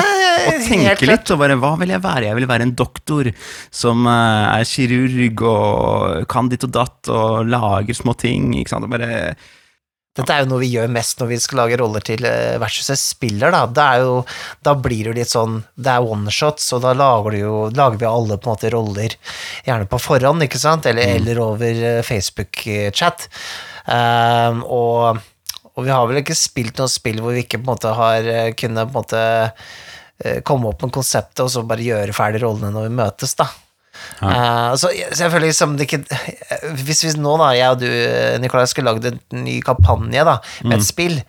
og 0.52 0.68
tenke 0.68 1.10
litt. 1.10 1.34
Og 1.34 1.42
bare, 1.42 1.58
hva 1.62 1.74
vil 1.82 1.96
jeg 1.96 2.04
være? 2.04 2.30
Jeg 2.30 2.38
vil 2.38 2.50
være 2.52 2.68
en 2.70 2.78
doktor 2.78 3.32
som 3.74 4.06
uh, 4.06 4.54
er 4.54 4.70
kirurg 4.70 5.44
og 5.50 6.30
kan 6.32 6.52
ditt 6.52 6.68
og 6.68 6.78
datt 6.78 7.12
og 7.14 7.50
lager 7.50 7.98
små 7.98 8.16
ting. 8.20 8.54
Ikke 8.60 8.76
sant? 8.76 8.86
Og 8.86 8.94
bare, 8.94 9.34
Dette 10.14 10.30
er 10.30 10.44
jo 10.44 10.52
noe 10.52 10.62
vi 10.62 10.70
gjør 10.76 10.92
mest 10.94 11.18
når 11.18 11.32
vi 11.32 11.38
skal 11.42 11.64
lage 11.64 11.78
roller 11.82 12.04
til 12.06 12.22
eh, 12.30 12.60
versus 12.62 12.92
et 12.94 13.02
spiller, 13.02 13.50
da. 13.50 13.64
Det 13.66 13.86
er 13.96 14.04
jo, 14.06 14.20
da 14.62 14.76
blir 14.78 15.08
det 15.08 15.10
jo 15.10 15.18
litt 15.18 15.32
sånn 15.32 15.56
Det 15.74 15.90
er 15.90 16.06
one-shots, 16.06 16.68
og 16.78 16.84
da 16.86 16.94
lager, 16.94 17.40
jo, 17.40 17.56
lager 17.74 17.98
vi 17.98 18.10
alle 18.12 18.38
på 18.38 18.52
en 18.52 18.54
måte 18.54 18.74
roller 18.76 19.18
gjerne 19.66 19.90
på 19.90 20.02
forhånd, 20.04 20.46
ikke 20.46 20.62
sant? 20.62 20.86
Eller, 20.90 21.16
eller 21.18 21.42
over 21.42 21.86
eh, 21.90 22.04
Facebook-chat. 22.06 23.26
Um, 23.84 24.62
og, 24.64 25.18
og 25.74 25.84
vi 25.84 25.92
har 25.92 26.06
vel 26.08 26.22
ikke 26.22 26.38
spilt 26.38 26.78
noe 26.80 26.88
spill 26.92 27.18
hvor 27.24 27.34
vi 27.36 27.42
ikke 27.44 27.60
på 27.60 27.66
en 27.68 27.74
måte 27.74 27.92
har 27.98 28.30
eh, 28.32 28.52
kunnet 28.56 28.88
på 28.88 28.94
en 28.94 29.02
måte 29.02 29.24
eh, 30.24 30.40
komme 30.48 30.70
opp 30.72 30.86
med 30.86 30.94
konseptet 30.96 31.44
og 31.44 31.50
så 31.52 31.66
bare 31.68 31.84
gjøre 31.84 32.16
ferdig 32.16 32.44
rollene 32.46 32.70
når 32.72 32.88
vi 32.88 32.98
møtes, 33.02 33.36
da. 33.40 33.50
Så, 34.80 34.90
jeg- 34.96 35.12
så 35.14 35.28
føler 35.30 35.52
liksom 35.52 35.76
det 35.78 35.86
ikke 35.86 36.00
Hvis 36.82 37.04
hvis 37.06 37.18
nå, 37.22 37.36
da, 37.38 37.52
jeg 37.54 37.76
og 37.76 37.82
du, 37.84 37.90
Nikolai, 38.42 38.66
skulle 38.72 38.90
lagd 38.90 39.06
en 39.06 39.20
ny 39.46 39.60
kampanje 39.66 40.24
da, 40.26 40.40
med 40.66 40.80
et 40.80 40.88
spill, 40.88 41.20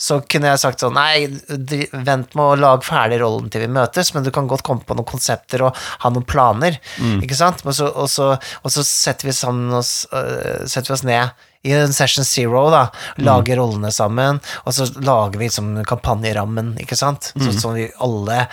så 0.00 0.18
kunne 0.28 0.50
jeg 0.52 0.60
sagt 0.60 0.80
sånn 0.84 0.94
Nei, 0.98 1.26
vent 1.48 2.34
med 2.36 2.42
å 2.44 2.58
lage 2.60 2.84
ferdig 2.88 3.22
rollen 3.22 3.48
til 3.52 3.64
vi 3.64 3.70
møtes, 3.72 4.12
men 4.14 4.24
du 4.26 4.30
kan 4.34 4.48
godt 4.50 4.64
komme 4.66 4.84
på 4.84 4.96
noen 4.98 5.08
konsepter 5.08 5.64
og 5.68 5.76
ha 6.04 6.10
noen 6.12 6.26
planer, 6.28 6.76
ikke 7.24 7.36
sant? 7.40 7.64
Men 7.64 7.72
så, 7.76 7.88
og, 7.92 8.08
så, 8.12 8.34
og 8.36 8.72
så 8.76 8.84
setter 8.84 9.28
vi 9.30 9.34
oss 9.80 9.94
uh, 10.12 10.66
Setter 10.68 10.90
vi 10.92 10.98
oss 10.98 11.06
ned 11.08 11.46
i 11.62 11.74
den 11.74 11.92
session 11.92 12.24
zero, 12.24 12.62
da, 12.72 12.86
lager 13.20 13.60
rollene 13.60 13.90
sammen, 13.92 14.40
og 14.64 14.74
så 14.76 14.86
lager 15.04 15.36
vi 15.40 15.50
liksom 15.50 15.74
kampanjerammen, 15.88 16.72
ikke 16.80 16.96
sant? 16.96 17.32
Så, 17.36 17.52
sånn 17.52 17.76
vi 17.76 17.90
alle 18.00 18.46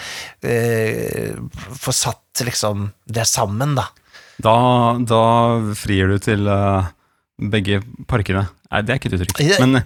uh, 0.43 1.63
får 1.79 1.95
satt 1.95 2.43
liksom 2.47 2.89
det 3.07 3.25
sammen, 3.29 3.77
da. 3.79 3.87
Da, 4.43 4.57
da 5.01 5.23
frir 5.73 6.11
du 6.11 6.19
til 6.21 6.45
eh, 6.51 6.89
begge 7.37 7.81
parkene. 8.09 8.47
Nei, 8.67 8.81
det 8.83 8.91
er 8.91 8.97
ikke 8.99 9.09
et 9.13 9.21
uttrykk. 9.21 9.41
Ja. 9.45 9.57
Men 9.61 9.77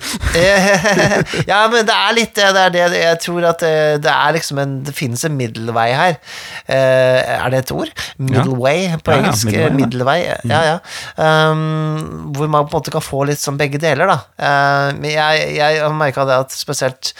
ja, 1.51 1.57
men 1.69 1.83
det 1.85 1.93
er 1.93 2.15
litt 2.17 2.31
det. 2.37 2.47
Det 2.55 2.61
er 2.63 2.71
det 2.73 3.01
jeg 3.03 3.19
tror 3.25 3.45
at 3.51 3.61
det, 3.61 3.73
det 4.05 4.13
er 4.13 4.33
liksom 4.37 4.61
en 4.63 4.73
Det 4.87 4.93
finnes 4.97 5.21
en 5.27 5.35
middelvei 5.37 5.89
her. 5.93 6.15
Eh, 6.65 7.19
er 7.35 7.53
det 7.53 7.61
et 7.65 7.73
ord? 7.75 7.91
Middle 8.17 8.55
way 8.57 8.87
på 8.97 9.13
Ja, 9.13 9.19
ja, 9.19 9.27
engelsk. 9.27 9.51
middelvei, 9.51 10.17
ja. 10.23 10.39
middelvei. 10.41 10.55
Ja, 10.55 10.63
ja. 10.71 11.51
Um, 11.51 12.31
hvor 12.33 12.49
man 12.49 12.65
på 12.65 12.73
en 12.73 12.79
måte 12.79 12.95
kan 12.95 13.05
få 13.05 13.25
litt 13.29 13.43
sånn 13.43 13.59
begge 13.61 13.81
deler, 13.83 14.09
da. 14.09 14.17
Eh, 14.39 14.87
men 14.97 15.13
jeg, 15.13 15.47
jeg 15.59 15.93
merka 15.99 16.25
det 16.29 16.39
at 16.47 16.55
spesielt 16.55 17.13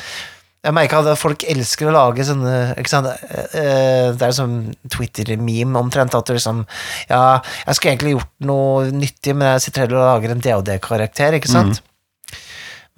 jeg 0.61 0.75
merka 0.77 0.99
at 1.01 1.17
folk 1.17 1.41
elsker 1.49 1.89
å 1.89 1.93
lage 1.95 2.25
sånne 2.27 2.55
ikke 2.77 2.91
sant? 2.91 3.07
Eh, 3.09 4.11
Det 4.13 4.27
er 4.27 4.35
sånn 4.35 4.57
Twitter-meme 4.93 5.79
omtrent, 5.79 6.13
at 6.13 6.27
du 6.27 6.35
liksom 6.35 6.65
Ja, 7.09 7.41
jeg 7.65 7.77
skulle 7.77 7.95
egentlig 7.95 8.15
gjort 8.17 8.33
noe 8.45 8.91
nyttig, 8.93 9.33
men 9.33 9.55
jeg 9.55 9.65
sitter 9.65 9.85
heller 9.85 10.01
og 10.01 10.09
lager 10.11 10.35
en 10.35 10.43
DOD-karakter, 10.45 11.39
ikke 11.39 11.49
sant? 11.49 11.81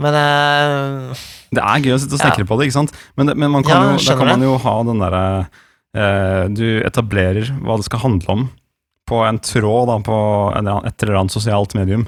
Men 0.01 0.17
uh, 0.17 1.23
det 1.53 1.61
er 1.61 1.83
gøy 1.85 1.95
å 1.95 2.01
sitte 2.01 2.17
og 2.17 2.23
snekre 2.23 2.47
på 2.49 2.57
det, 2.57 2.67
ikke 2.67 2.79
sant? 2.81 2.95
Men, 3.15 3.29
det, 3.29 3.37
men 3.39 3.53
man 3.53 3.65
kan 3.65 3.77
Ja, 3.77 3.93
jo, 3.93 4.03
da 4.09 4.17
kan 4.19 4.31
man 4.33 4.43
jo 4.43 4.57
ha 4.59 4.75
den 4.89 5.03
derre 5.03 5.23
uh, 5.95 6.43
Du 6.51 6.65
etablerer 6.83 7.53
hva 7.61 7.77
det 7.79 7.87
skal 7.87 8.03
handle 8.07 8.37
om 8.37 8.45
på 9.07 9.19
en 9.27 9.39
tråd 9.43 9.89
da, 9.91 9.97
på 10.03 10.17
en, 10.57 10.69
et 10.87 11.03
eller 11.03 11.17
annet 11.19 11.33
sosialt 11.33 11.73
medium. 11.75 12.05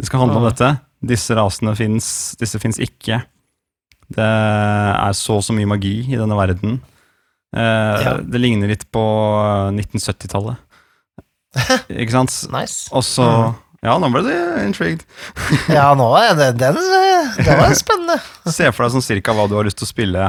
Det 0.00 0.08
skal 0.08 0.22
handle 0.24 0.40
om 0.40 0.46
dette. 0.48 0.70
Disse 1.04 1.36
rasene 1.36 1.74
fins, 1.76 2.06
disse 2.40 2.56
fins 2.62 2.80
ikke. 2.80 3.18
Det 4.14 4.26
er 4.28 5.12
så 5.18 5.38
og 5.40 5.44
så 5.46 5.54
mye 5.56 5.68
magi 5.70 5.94
i 6.12 6.18
denne 6.20 6.36
verden. 6.38 6.80
Eh, 7.56 8.04
Ja. 8.06 8.14
Det 8.22 8.40
ligner 8.40 8.68
litt 8.72 8.86
på 8.92 9.02
eh, 9.02 9.72
1970-tallet. 9.76 10.56
Ikke 12.00 12.14
sant? 12.14 12.38
nice. 12.52 12.88
Og 12.92 13.04
så 13.06 13.26
Mm. 13.28 13.58
Ja, 13.82 13.96
nå 13.98 14.12
ble 14.14 14.20
du 14.22 14.30
intrigued. 14.62 15.00
Ja, 15.74 15.88
nå 15.98 16.04
er 16.14 16.36
det, 16.38 16.52
den, 16.60 16.76
det 16.78 17.56
var 17.58 17.72
spennende. 17.74 18.14
Se 18.54 18.68
for 18.70 18.84
deg 18.86 18.92
sånn 18.94 19.02
cirka 19.02 19.34
hva 19.34 19.48
du 19.50 19.56
har 19.58 19.66
lyst 19.66 19.80
til 19.80 19.88
å 19.88 19.90
spille. 19.90 20.28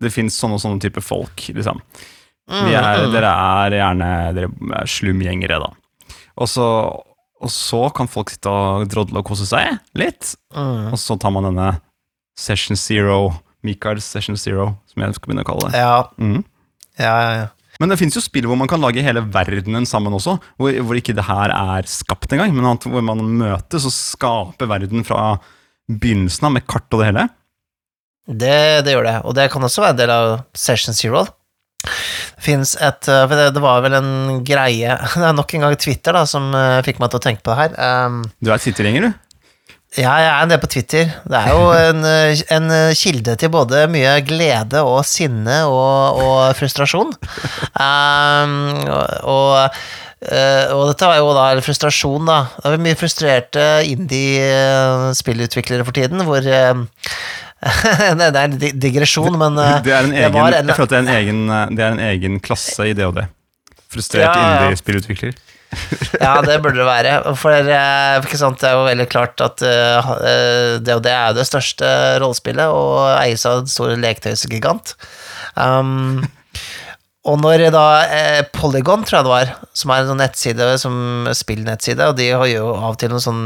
Det 0.00 0.08
fins 0.10 0.38
sånne 0.40 0.56
og 0.56 0.62
sånne 0.64 0.80
type 0.80 1.02
folk, 1.04 1.44
liksom. 1.52 1.82
Vi 2.48 2.72
er, 2.74 3.04
Mm, 3.04 3.12
dere 3.12 3.28
er 3.30 3.76
gjerne 3.76 4.08
Dere 4.34 4.48
er 4.80 4.88
slumgjengere, 4.90 5.60
da. 5.62 5.68
Og 6.40 6.48
så, 6.48 6.64
og 7.44 7.52
så 7.52 7.82
kan 7.94 8.08
folk 8.10 8.32
sitte 8.32 8.48
og 8.50 8.88
drodle 8.90 9.20
og 9.20 9.28
kose 9.28 9.44
seg 9.46 9.76
litt. 10.00 10.32
mm. 10.56 10.88
Og 10.94 10.98
så 10.98 11.18
tar 11.20 11.30
man 11.36 11.50
denne 11.50 11.68
Session 12.38 12.78
Zero, 12.78 13.32
Michaels 13.62 14.04
Session 14.04 14.38
Zero, 14.40 14.72
som 14.90 15.04
jeg 15.04 15.16
skal 15.18 15.30
begynne 15.30 15.44
å 15.44 15.50
kalle 15.50 15.68
det. 15.70 15.82
Ja, 15.82 15.98
Mm. 16.18 16.44
ja, 16.98 17.16
ja, 17.22 17.34
ja. 17.42 17.48
Men 17.80 17.88
det 17.88 17.98
fins 17.98 18.14
jo 18.14 18.22
spill 18.22 18.46
hvor 18.46 18.58
man 18.60 18.68
kan 18.70 18.82
lage 18.82 19.02
hele 19.02 19.24
verdenen 19.32 19.86
sammen 19.88 20.14
også, 20.14 20.36
hvor, 20.60 20.74
hvor 20.86 20.98
ikke 20.98 21.14
det 21.16 21.24
her 21.26 21.50
er 21.50 21.88
skapt 21.88 22.32
engang, 22.34 22.52
men 22.54 22.68
at, 22.68 22.84
hvor 22.86 23.02
man 23.02 23.22
møtes 23.40 23.86
og 23.88 23.94
skaper 23.96 24.68
verden 24.70 25.06
fra 25.08 25.38
begynnelsen 25.90 26.46
av, 26.46 26.52
med 26.58 26.66
kart 26.68 26.86
og 26.92 27.02
det 27.02 27.08
hele. 27.10 27.28
Det, 28.28 28.84
det 28.86 28.94
gjør 28.94 29.08
det, 29.08 29.16
og 29.26 29.34
det 29.34 29.48
kan 29.50 29.64
også 29.66 29.82
være 29.82 29.96
en 29.96 30.02
del 30.02 30.12
av 30.14 30.28
Session 30.54 30.94
Zero. 30.94 31.24
Det 32.42 32.54
et 32.54 33.08
uh, 33.10 33.32
det, 33.54 33.62
var 33.62 33.82
vel 33.82 33.94
en 33.98 34.40
greie 34.46 34.94
Det 35.14 35.26
er 35.26 35.34
nok 35.34 35.52
en 35.54 35.64
gang 35.66 35.74
Twitter 35.78 36.14
da 36.14 36.22
som 36.26 36.48
uh, 36.54 36.80
fikk 36.86 36.98
meg 37.02 37.10
til 37.12 37.20
å 37.20 37.22
tenke 37.22 37.42
på 37.42 37.52
det 37.52 37.58
her. 37.58 38.06
Um, 38.06 38.22
Du 38.42 38.50
er 38.50 38.62
Twitter-gjenger, 38.62 39.08
du. 39.08 39.31
Ja, 39.98 40.12
jeg 40.22 40.30
er 40.32 40.46
del 40.50 40.60
på 40.62 40.70
Twitter. 40.72 41.10
Det 41.28 41.40
er 41.40 41.50
jo 41.52 41.66
en, 41.76 42.04
uh, 42.06 42.44
en 42.56 42.70
uh, 42.72 42.94
kilde 42.96 43.34
til 43.40 43.52
både 43.52 43.84
mye 43.92 44.14
glede 44.24 44.80
og 44.86 45.02
sinne 45.08 45.58
og, 45.68 46.22
og 46.22 46.38
frustrasjon. 46.60 47.12
Um, 47.76 48.56
og, 48.86 49.04
og 49.34 49.82
Uh, 50.22 50.70
og 50.70 50.84
dette 50.86 51.02
var 51.02 51.16
jo 51.18 51.32
da 51.34 51.48
eller 51.50 51.64
frustrasjon, 51.66 52.28
da. 52.28 52.36
Det 52.62 52.70
er 52.76 52.82
mye 52.84 52.94
frustrerte 52.94 53.64
indie-spillutviklere 53.90 55.82
for 55.82 55.96
tiden, 55.96 56.22
hvor 56.22 56.46
Nei, 58.18 58.28
Det 58.30 58.38
er 58.38 58.44
en 58.44 58.54
digresjon, 58.82 59.34
men 59.38 59.58
Det 59.58 59.94
er 59.94 60.06
en 60.06 60.14
egen, 60.14 60.14
en- 60.14 60.20
jeg 60.22 60.32
føler 60.34 60.84
at 60.84 60.92
det 60.92 60.98
er 60.98 61.02
en 61.02 61.14
egen, 61.16 61.40
eh, 61.50 61.66
det 61.74 61.84
er 61.84 61.96
en 61.96 62.04
egen 62.10 62.40
klasse 62.42 62.86
i 62.86 62.94
DOD. 62.94 63.22
Frustrert 63.92 64.30
ja. 64.30 64.46
indie-spillutvikler. 64.46 65.34
Ja, 66.20 66.36
det 66.44 66.58
burde 66.62 66.82
det 66.82 66.88
være. 66.88 67.34
For 67.40 67.56
eh, 67.56 68.36
sant, 68.36 68.60
det 68.60 68.68
er 68.68 68.76
jo 68.76 68.84
veldig 68.86 69.08
klart 69.12 69.42
at 69.44 69.64
eh, 69.66 70.12
eh, 70.28 70.76
det, 70.82 70.98
og 70.98 71.02
det 71.06 71.14
er 71.14 71.34
det 71.36 71.48
største 71.48 71.88
rollespillet, 72.22 72.68
og 72.68 73.08
eies 73.16 73.46
av 73.48 73.62
en 73.62 73.72
stor 73.72 73.94
leketøysgigant. 73.98 74.94
Um, 75.56 76.22
og 77.22 77.38
når 77.38 77.68
da 77.70 77.84
eh, 78.10 78.40
Polygon, 78.50 79.04
tror 79.06 79.20
jeg 79.20 79.26
det 79.28 79.32
var, 79.32 79.50
som 79.78 79.92
er 79.94 80.02
en 80.02 80.08
sånn 80.10 80.20
nettside, 80.24 80.68
som 80.82 80.96
spillnettside, 81.38 82.08
og 82.10 82.18
de 82.18 82.28
har 82.34 82.48
jo 82.50 82.72
av 82.74 82.96
og 82.96 82.98
til 82.98 83.12
noen 83.12 83.22
sånn 83.22 83.44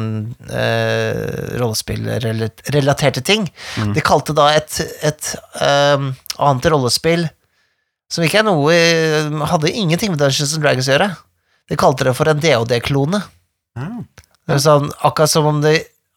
eh, 0.49 1.59
rollespillrelaterte 1.61 3.24
ting, 3.27 3.45
de 3.93 4.05
kalte 4.05 4.37
da 4.37 4.49
et, 4.57 4.81
et 5.05 5.33
um, 5.61 6.14
annet 6.41 6.70
rollespill 6.72 7.29
som 8.12 8.22
ikke 8.22 8.39
er 8.39 8.47
noe 8.47 8.74
Hadde 9.51 9.72
ingenting 9.74 10.12
med 10.12 10.20
Dungeons 10.20 10.55
and 10.55 10.62
Dragons 10.62 10.87
å 10.87 10.95
gjøre. 10.95 11.09
De 11.68 11.76
kalte 11.76 12.04
det 12.06 12.14
for 12.14 12.28
en 12.30 12.40
DOD-klone. 12.40 13.22
Ja. 13.76 13.90
Er 14.48 14.60
sånn, 14.62 14.90
akkurat 15.02 15.30
som 15.32 15.46
om 15.50 15.56
de, 15.64 15.72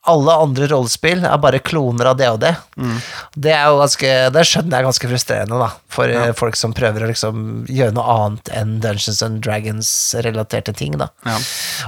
alle 0.09 0.31
andre 0.45 0.67
rollespill 0.69 1.25
er 1.27 1.37
bare 1.41 1.59
kloner 1.65 2.11
av 2.11 2.19
DOD. 2.19 2.45
Mm. 2.77 2.99
Det 3.35 3.51
er 3.51 3.65
jo 3.67 3.79
ganske 3.81 4.11
Det 4.35 4.43
skjønner 4.47 4.77
jeg 4.77 4.79
er 4.83 4.87
ganske 4.87 5.09
frustrerende, 5.11 5.57
da, 5.59 5.71
for 5.91 6.07
Ja. 6.13 6.27
folk 6.37 6.55
som 6.55 6.73
prøver 6.77 7.03
å 7.03 7.09
liksom 7.09 7.65
gjøre 7.67 7.93
noe 7.97 8.05
annet 8.15 8.51
enn 8.53 8.77
Dungeons 8.85 9.21
and 9.25 9.41
Dragons-relaterte 9.43 10.75
ting, 10.77 10.95
da. 11.01 11.09
Ja. 11.25 11.37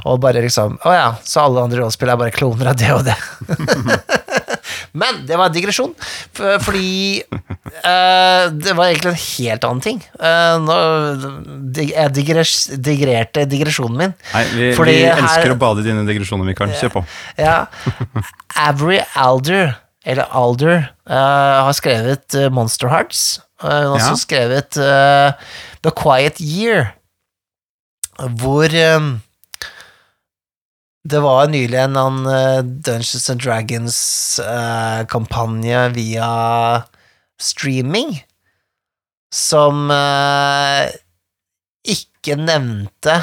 Og 0.05 0.20
bare 0.26 0.41
liksom 0.41 0.80
Å 0.84 0.93
ja, 0.97 1.07
så 1.24 1.45
alle 1.45 1.62
andre 1.64 1.80
rollespill 1.86 2.09
er 2.09 2.18
bare 2.18 2.34
kloner 2.36 2.74
av 2.74 2.82
DOD. 2.82 3.14
Men 4.94 5.22
det 5.28 5.38
var 5.39 5.48
en 5.48 5.54
digresjon, 5.56 5.94
fordi 6.36 7.22
uh, 7.32 8.50
det 8.52 8.74
var 8.76 8.89
egentlig 8.89 9.12
en 9.14 9.22
helt 9.22 9.68
annen 9.68 9.84
ting. 9.86 10.02
Uh, 10.20 10.58
nå, 10.66 10.78
jeg 11.80 12.12
digres, 12.18 12.56
digrerte 12.76 13.46
digresjonen 13.48 13.98
min. 14.02 14.16
Nei, 14.34 14.44
vi, 14.52 14.72
vi 14.76 14.98
her- 15.06 15.22
elsker 15.22 15.54
å 15.54 15.60
bade 15.62 15.84
i 15.84 15.88
dine 15.88 16.04
digresjoner, 16.10 16.44
Mikael. 16.50 16.74
Kjør 16.76 16.94
på. 16.98 17.06
Ja. 17.39 17.56
Avery 18.60 19.00
Alder, 19.16 19.78
eller 20.04 20.28
Alder, 20.36 20.89
uh, 21.08 21.64
har 21.70 21.74
skrevet 21.78 22.36
Monster 22.52 22.92
Hearts. 22.92 23.39
Hun 23.62 23.70
har 23.72 23.92
også 23.96 24.16
Ja. 24.16 24.22
skrevet 24.26 24.72
The 25.86 25.92
Quiet 25.98 26.39
Year, 26.42 26.96
hvor 28.42 28.66
eh, 28.74 29.00
det 31.08 31.20
var 31.24 31.47
nylig 31.49 31.80
en 31.82 31.97
annen 31.97 32.28
eh, 32.30 32.62
Dungeons 32.62 33.30
and 33.34 33.41
Dragons-kampanje 33.41 35.89
via 35.95 36.28
streaming 37.41 38.20
som 39.34 39.89
eh, 39.95 40.91
ikke 41.88 42.36
nevnte 42.38 43.22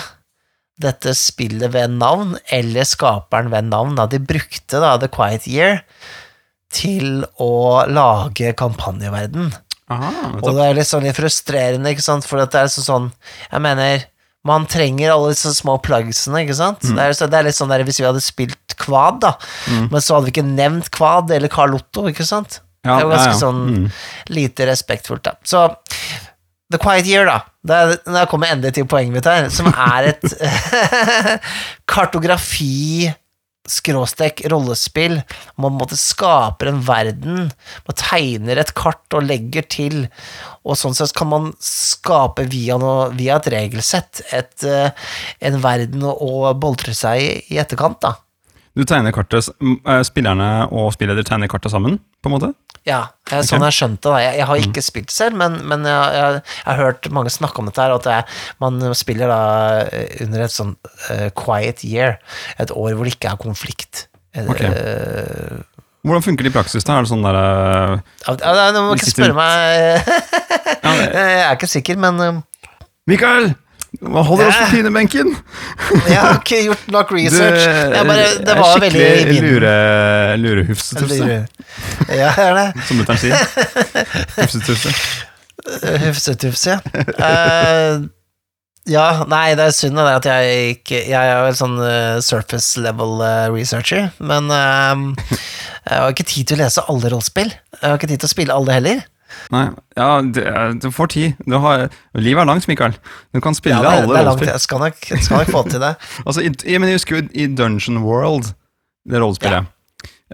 dette 0.79 1.15
spillet 1.19 1.73
ved 1.75 1.91
navn, 1.99 2.37
eller 2.55 2.85
skaperen 2.87 3.51
ved 3.53 3.65
navn. 3.71 3.97
Da. 3.99 4.07
De 4.11 4.19
brukte 4.23 4.79
da 4.83 4.97
The 4.99 5.09
Quiet 5.11 5.47
Year 5.51 5.81
til 6.75 7.25
å 7.43 7.85
lage 7.91 8.53
kampanjeverden. 8.59 9.53
Aha, 9.89 10.11
Og 10.43 10.51
det 10.53 10.65
er 10.67 10.75
litt 10.77 10.91
sånn 10.91 11.07
litt 11.07 11.17
frustrerende, 11.17 11.91
ikke 11.95 12.05
sant, 12.05 12.27
for 12.29 12.37
det 12.43 12.59
er 12.61 12.69
så 12.69 12.83
sånn 12.85 13.07
Jeg 13.49 13.61
mener, 13.65 14.03
man 14.47 14.67
trenger 14.71 15.11
alle 15.13 15.33
disse 15.35 15.51
små 15.57 15.75
plugsene, 15.83 16.45
ikke 16.45 16.55
sant? 16.57 16.85
Det, 16.87 16.95
er, 17.03 17.13
så 17.19 17.27
det 17.29 17.41
er 17.41 17.49
litt 17.49 17.57
sånn 17.59 17.73
der 17.73 17.83
hvis 17.85 17.99
vi 18.01 18.07
hadde 18.07 18.23
spilt 18.23 18.77
Kvad, 18.79 19.19
da, 19.25 19.33
men 19.91 19.99
så 20.01 20.15
hadde 20.15 20.29
vi 20.29 20.35
ikke 20.37 20.47
nevnt 20.47 20.91
Kvad 20.95 21.33
eller 21.35 21.51
Carlotto, 21.51 22.07
ikke 22.09 22.25
sant? 22.29 22.61
Ja, 22.87 22.95
det 22.95 23.01
er 23.01 23.07
jo 23.09 23.11
ganske 23.11 23.33
ja, 23.33 23.35
ja. 23.35 23.41
sånn 23.43 23.63
Mm. 23.69 23.87
lite 24.39 24.69
respektfullt, 24.71 25.25
da. 25.27 25.35
Så 25.43 25.65
The 26.71 26.79
Quiet 26.79 27.09
Year, 27.11 27.27
da. 27.27 27.41
Der, 27.67 27.97
der 28.07 28.29
kommer 28.31 28.47
jeg 28.47 28.57
endelig 28.59 28.75
til 28.79 28.87
poenget 28.89 29.17
mitt 29.19 29.27
her, 29.29 29.49
som 29.53 29.67
er 29.73 30.13
et 30.15 30.37
kartografi 31.93 33.09
skråstrek 33.69 34.43
rollespill. 34.49 35.19
Man 35.61 35.75
måtte 35.77 35.99
skaper 36.01 36.71
en 36.71 36.81
verden, 36.87 37.51
man 37.89 37.99
tegner 38.01 38.63
et 38.63 38.73
kart 38.79 39.17
og 39.19 39.27
legger 39.29 39.67
til, 39.69 40.07
og 40.69 40.77
sånn 40.77 40.97
sett 40.97 41.15
kan 41.17 41.31
man 41.31 41.51
skape 41.65 42.45
via, 42.53 42.77
noe, 42.81 43.09
via 43.17 43.39
et 43.41 43.51
regelsett 43.55 44.23
et, 44.37 44.55
eh, 44.69 44.91
en 45.49 45.61
verden 45.65 46.05
å, 46.05 46.53
boltre 46.59 46.95
seg 46.97 47.25
i 47.25 47.29
i 47.55 47.61
etterkant, 47.61 48.01
da. 48.05 48.17
Du 48.77 48.85
tegner 48.87 49.15
kartet, 49.15 49.49
eh, 49.59 50.03
Spillerne 50.07 50.69
og 50.71 50.93
spilleder 50.95 51.25
tegner 51.27 51.51
kartet 51.51 51.73
sammen, 51.73 51.99
på 52.23 52.31
en 52.31 52.35
måte? 52.37 52.51
Ja, 52.87 53.01
jeg, 53.31 53.47
sånn 53.49 53.65
jeg 53.67 53.75
skjønte 53.77 54.13
det. 54.13 54.21
Jeg, 54.23 54.37
jeg 54.39 54.49
har 54.49 54.63
ikke 54.63 54.85
spilt 54.85 55.13
selv, 55.13 55.39
men, 55.41 55.59
men 55.69 55.87
jeg, 55.89 56.13
jeg, 56.15 56.43
jeg 56.61 56.69
har 56.69 56.79
hørt 56.85 57.09
mange 57.13 57.33
snakke 57.33 57.61
om 57.61 57.69
dette 57.69 57.85
her, 57.85 57.97
at 57.97 58.39
man 58.63 58.79
spiller 58.97 59.33
da 59.33 59.41
eh, 59.89 60.23
under 60.25 60.45
et 60.47 60.55
sånn 60.55 60.77
uh, 61.09 61.29
quiet 61.37 61.83
year, 61.85 62.17
et 62.63 62.73
år 62.73 62.95
hvor 62.95 63.09
det 63.09 63.17
ikke 63.17 63.33
er 63.35 63.43
konflikt. 63.43 64.07
Okay. 64.39 64.71
Ok. 64.71 65.68
Eh, 66.09 66.11
Hvordan 66.11 66.25
funker 66.25 66.47
det 66.49 66.53
i 66.53 66.57
praksis? 66.57 66.85
da? 66.89 66.97
Er 66.99 67.07
det 67.07 67.13
sånn 67.13 67.25
der, 67.27 67.39
uh, 67.39 67.99
ja, 68.27 68.37
ja, 68.59 68.67
Nå 68.75 68.83
må 68.89 68.97
ikke 68.99 69.13
spørre 69.13 69.37
meg 69.37 70.11
Jeg 71.15 71.41
er 71.45 71.55
ikke 71.55 71.69
sikker, 71.71 71.99
men 72.01 72.21
eh, 72.25 72.39
Mikael! 73.09 73.53
Hva 74.05 74.21
holder 74.21 74.51
oss 74.51 74.59
på 74.61 74.67
pinebenken? 74.77 75.31
jeg 76.13 76.19
har 76.21 76.35
ikke 76.37 76.59
gjort 76.67 76.91
nok 76.93 77.09
Du 77.09 77.17
research. 77.17 77.63
Jeg 77.97 78.05
bare, 78.11 78.27
det 78.45 78.53
er 78.53 78.59
var 78.61 78.83
veldig 78.85 79.01
i 79.01 79.25
vinden. 79.31 79.47
lure, 79.55 79.71
lurehufsetufse, 80.43 81.39
Ja, 82.13 82.29
det 82.37 82.45
er 82.45 82.59
det. 82.59 82.67
som 82.85 83.01
mutter'n 83.01 83.21
sier. 83.23 83.33
Hufsetufse. 84.37 84.93
Hufsetufse, 86.05 86.77
ja. 86.77 87.05
Eh, 87.17 88.05
ja, 88.89 89.25
nei, 89.29 89.53
det 89.59 89.67
er 89.69 89.75
synd 89.77 89.99
at 90.01 90.25
jeg 90.29 90.73
ikke 90.79 90.99
Jeg 91.11 91.31
er 91.35 91.43
vel 91.45 91.57
sånn 91.59 91.77
uh, 91.81 92.19
surface 92.25 92.81
level 92.81 93.21
uh, 93.21 93.47
researcher, 93.55 94.09
men 94.21 94.49
um, 94.51 95.05
jeg 95.89 96.01
har 96.03 96.11
ikke 96.15 96.27
tid 96.29 96.49
til 96.51 96.59
å 96.59 96.63
lese 96.65 96.85
alle 96.89 97.13
rollespill. 97.13 97.53
Jeg 97.79 97.85
har 97.87 97.97
ikke 98.01 98.11
tid 98.11 98.23
til 98.25 98.29
å 98.29 98.33
spille 98.35 98.57
alle 98.57 98.77
heller. 98.79 99.05
Nei, 99.53 99.67
ja, 99.97 100.09
du 100.25 100.87
får 100.93 101.11
tid. 101.13 101.41
Du 101.45 101.59
har, 101.61 101.87
livet 102.17 102.41
er 102.43 102.49
langt, 102.49 102.67
Mikael. 102.69 102.95
Du 103.37 103.41
kan 103.45 103.57
spille 103.57 103.77
Ja, 103.77 103.83
det, 103.85 104.05
alle 104.05 104.15
det 104.15 104.21
er 104.23 104.27
rollespill. 104.31 104.51
jeg 104.55 104.65
skal 104.65 104.83
nok, 104.87 105.01
skal 105.21 105.43
nok 105.43 105.53
få 105.53 105.63
til 105.69 105.83
det. 105.85 105.95
Altså, 106.27 106.45
i, 106.49 106.79
men 106.81 106.89
jeg 106.91 107.01
husker 107.01 107.19
jo 107.21 107.27
i 107.37 107.47
Dungeon 107.57 108.01
World, 108.05 108.53
det 109.09 109.21
rollespillet, 109.23 109.69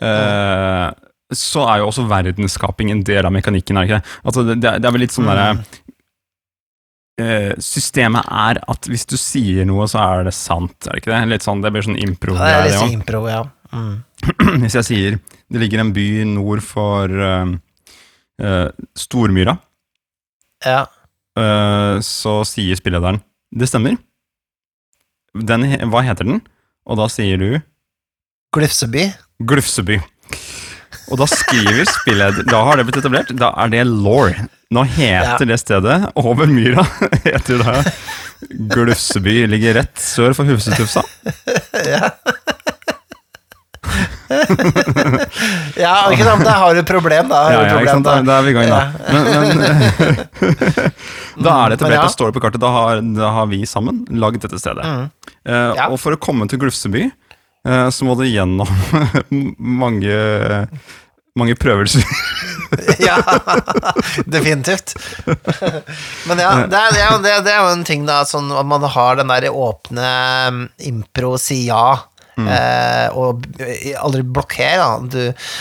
eh, 0.02 0.88
så 1.34 1.64
er 1.70 1.80
jo 1.82 1.88
også 1.90 2.04
verdensskaping 2.10 2.90
en 2.94 3.02
del 3.06 3.26
av 3.26 3.32
mekanikken, 3.34 3.76
er 3.78 3.86
det 3.86 3.90
ikke 3.90 4.00
det? 4.00 4.18
Altså, 4.30 4.44
det, 4.50 4.56
det 4.62 4.72
er- 4.88 4.94
vel 4.94 5.02
litt 5.04 5.14
sånn 5.14 5.26
derre 5.30 5.46
eh, 5.54 5.82
Systemet 7.62 8.26
er 8.26 8.58
at 8.66 8.88
hvis 8.90 9.04
du 9.06 9.14
sier 9.20 9.66
noe, 9.68 9.84
så 9.86 10.00
er 10.02 10.24
det 10.26 10.32
sant, 10.34 10.74
er 10.82 10.96
det 10.96 11.02
ikke 11.02 11.12
det? 11.12 11.20
Litt 11.30 11.44
sånn, 11.46 11.60
det 11.62 11.70
blir 11.70 11.84
sånn 11.86 12.00
impro. 12.02 12.34
Ja, 12.34 12.48
det 12.48 12.54
er 12.56 12.64
litt 12.66 12.80
sånn 12.80 12.96
impro, 12.96 13.20
ja. 13.30 13.44
Mm. 13.74 13.94
Hvis 14.64 14.76
jeg 14.78 14.86
sier 14.88 15.20
det 15.52 15.60
ligger 15.62 15.82
en 15.82 15.92
by 15.94 16.06
nord 16.26 16.62
for 16.64 17.10
uh, 17.10 17.52
uh, 18.42 18.68
Stormyra, 18.98 19.56
ja. 20.64 20.80
uh, 21.38 22.00
så 22.02 22.40
sier 22.48 22.78
spillederen 22.80 23.20
det 23.54 23.68
stemmer. 23.70 23.98
Den, 25.34 25.66
hva 25.90 26.02
heter 26.06 26.26
den? 26.26 26.40
Og 26.86 26.98
da 26.98 27.06
sier 27.10 27.38
du 27.38 27.48
Glufseby. 28.54 29.08
Glufseby. 29.42 29.98
Og 31.12 31.20
da 31.20 31.26
skriver 31.28 31.84
spillet 31.88 32.42
Da 32.48 32.62
har 32.64 32.78
det 32.80 32.86
blitt 32.88 33.00
etablert. 33.02 33.32
Da 33.36 33.52
er 33.64 33.72
det 33.72 33.84
law. 33.88 34.30
Nå 34.74 34.84
heter 34.96 35.44
Ja. 35.44 35.50
det 35.50 35.58
stedet 35.60 35.98
over 36.16 36.46
myra 36.50 36.86
heter 37.24 37.60
det 37.62 37.92
Glufseby. 38.74 39.46
Ligger 39.46 39.74
rett 39.80 40.00
sør 40.00 40.34
for 40.36 40.48
Hufsetufsa. 40.48 41.04
ja. 41.86 42.10
ja, 45.76 45.94
ikke 46.12 46.24
sant, 46.24 46.44
da 46.44 46.54
har 46.58 46.74
du 46.76 46.82
problem, 46.88 47.28
da. 47.30 47.40
Ja, 47.52 47.64
ja, 47.68 47.74
ikke 47.80 47.94
sant? 47.96 48.06
Da, 48.06 48.16
da 48.24 48.38
er 48.38 48.46
vi 48.46 48.54
i 48.54 48.56
gang, 48.56 48.70
da. 48.72 48.80
Men, 49.12 49.22
men 49.30 49.56
Da 51.44 51.56
er 51.64 51.72
det 51.72 51.78
etablert, 51.78 51.98
ja. 51.98 52.06
og 52.06 52.14
står 52.14 52.34
på 52.34 52.42
kartet. 52.44 52.62
Da 52.62 52.70
har, 52.74 53.02
da 53.16 53.32
har 53.38 53.50
vi 53.50 53.62
sammen 53.68 54.04
lagd 54.22 54.42
dette 54.44 54.58
stedet. 54.62 54.84
Mm. 54.84 55.06
Uh. 55.44 55.84
Og 55.90 55.98
for 56.02 56.16
å 56.16 56.20
komme 56.20 56.48
til 56.50 56.62
Glufseby, 56.62 57.08
så 57.64 58.04
må 58.04 58.16
du 58.18 58.26
gjennom 58.28 58.68
mange 59.82 60.18
mange 61.34 61.56
prøvelser. 61.58 62.04
ja, 63.08 63.16
definitivt. 64.30 64.94
Men 66.28 66.38
ja, 66.38 66.52
det 66.70 66.78
er, 66.78 66.94
det, 66.94 67.02
er, 67.02 67.42
det, 67.42 67.54
er 67.54 67.58
jo 67.58 67.72
en 67.72 67.86
ting, 67.86 68.04
da, 68.06 68.20
sånn 68.28 68.52
at 68.54 68.68
man 68.70 68.84
har 68.86 69.18
den 69.18 69.32
der 69.32 69.48
åpne 69.50 70.10
um, 70.50 70.66
impro, 70.90 71.36
si 71.40 71.64
ja, 71.68 72.02
Mm. 72.34 72.48
eh, 72.50 73.14
og 73.14 73.44
aldri 74.00 74.24
blokker, 74.26 74.80
da. 74.80 74.88
Du 75.06 75.20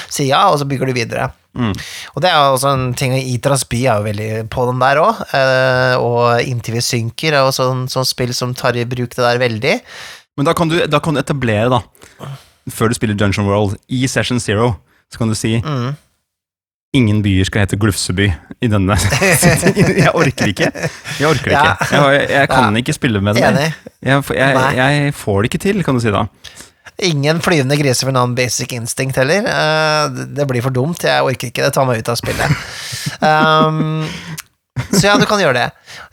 sier 0.10 0.32
ja, 0.32 0.40
og 0.50 0.58
så 0.58 0.66
bygger 0.66 0.90
du 0.90 0.96
videre. 0.98 1.28
Mm. 1.54 1.70
Og 2.16 2.24
det 2.24 2.32
er 2.32 2.34
jo 2.34 2.56
også 2.56 2.72
en 2.74 2.88
ting 2.98 3.14
Itras 3.14 3.62
by 3.70 3.84
er 3.84 4.00
jo 4.00 4.08
veldig 4.08 4.30
på 4.50 4.66
den 4.72 4.82
der 4.82 5.02
òg, 5.04 5.20
eh, 5.38 5.94
og 6.02 6.42
Inntil 6.50 6.80
vi 6.80 6.82
synker 6.82 7.36
er 7.38 7.46
jo 7.46 7.54
sånn, 7.54 7.86
sånn 7.94 8.10
spill 8.10 8.34
som 8.34 8.56
tar 8.58 8.74
i 8.74 8.88
bruk 8.90 9.14
det 9.14 9.22
der 9.22 9.42
veldig. 9.44 9.76
Men 10.38 10.46
da 10.48 10.54
kan, 10.58 10.70
du, 10.72 10.80
da 10.90 11.00
kan 11.00 11.14
du 11.14 11.20
etablere, 11.22 11.70
da, 11.70 12.28
før 12.74 12.90
du 12.90 12.96
spiller 12.98 13.16
Dungeon 13.20 13.46
World, 13.46 13.76
i 13.90 14.06
Session 14.08 14.40
Zero, 14.40 14.72
så 15.12 15.18
kan 15.22 15.30
du 15.30 15.36
si 15.38 15.60
Mm. 15.62 15.94
Ingen 16.94 17.24
byer 17.26 17.48
skal 17.50 17.64
hete 17.64 17.78
Glufseby 17.82 18.28
i 18.62 18.68
denne. 18.70 18.94
Jeg 19.98 20.12
orker 20.14 20.52
ikke. 20.52 20.68
Jeg 21.18 21.26
orker 21.26 21.50
det 21.50 21.56
Ja. 21.56 21.72
ikke. 21.74 22.02
Jeg, 22.14 22.28
jeg 22.30 22.50
kan 22.52 22.68
Ja. 22.76 22.82
ikke 22.84 22.94
spille 22.94 23.22
med 23.22 23.34
det. 23.34 23.74
Jeg, 24.06 24.20
får- 24.24 24.36
jeg, 24.38 24.76
jeg 24.78 25.14
får 25.18 25.42
det 25.42 25.50
ikke 25.50 25.62
til, 25.64 25.82
kan 25.84 25.96
du 25.98 26.00
si 26.04 26.12
da. 26.14 26.22
Ingen 27.02 27.42
flyvende 27.42 27.80
griser 27.82 28.06
med 28.06 28.14
navn 28.14 28.36
Basic 28.38 28.72
Instinct 28.78 29.18
heller. 29.18 29.42
Eh, 29.42 30.10
det- 30.14 30.28
det 30.38 30.48
blir 30.48 30.62
for 30.62 30.70
dumt. 30.70 31.02
Jeg 31.02 31.24
orker 31.26 31.50
ikke 31.50 31.64
det. 31.66 31.74
Ta 31.74 31.84
meg 31.84 31.98
ut 32.04 32.10
av 32.14 32.16
spillet. 32.22 32.62
Um, 33.24 34.06
så 34.74 35.06
ja, 35.06 35.18
du 35.22 35.26
kan 35.30 35.42
gjøre 35.42 35.58
det. 35.60 35.68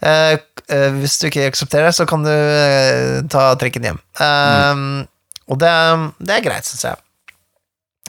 Uh, 0.04 0.36
uh, 0.68 0.88
hvis 1.00 1.16
du 1.20 1.28
ikke 1.30 1.48
aksepterer 1.48 1.88
det, 1.88 1.96
så 1.96 2.06
kan 2.08 2.24
du 2.24 2.30
uh, 2.32 3.20
ta 3.32 3.50
trikken 3.60 3.86
hjem. 3.88 4.00
Mm. 4.20 5.06
Og 5.50 5.60
det, 5.60 5.76
det 6.20 6.34
er 6.36 6.44
greit, 6.44 6.68
syns 6.68 6.84
jeg. 6.90 7.00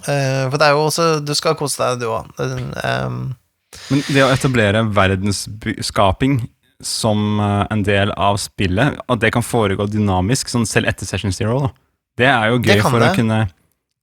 For 0.02 0.58
det 0.58 0.66
er 0.66 0.72
jo 0.74 0.86
også 0.88 1.04
Du 1.22 1.30
skal 1.38 1.54
kose 1.54 1.78
deg, 1.78 2.00
du 2.02 2.08
òg. 2.10 2.30
Men 2.42 4.00
det 4.10 4.24
å 4.26 4.32
etablere 4.34 4.82
verdensskaping 4.90 6.40
som 6.82 7.38
en 7.42 7.84
del 7.86 8.10
av 8.18 8.40
spillet, 8.42 8.98
at 8.98 9.22
det 9.22 9.30
kan 9.36 9.46
foregå 9.46 9.86
dynamisk, 9.90 10.50
sånn 10.50 10.66
selv 10.70 10.90
etter 10.90 11.06
Session 11.06 11.34
Zero, 11.34 11.60
da. 11.68 11.70
det 12.18 12.30
er 12.32 12.50
jo 12.50 12.62
gøy 12.64 12.82
for 12.82 12.98
for 12.98 13.06
å 13.06 13.12
kunne 13.18 13.40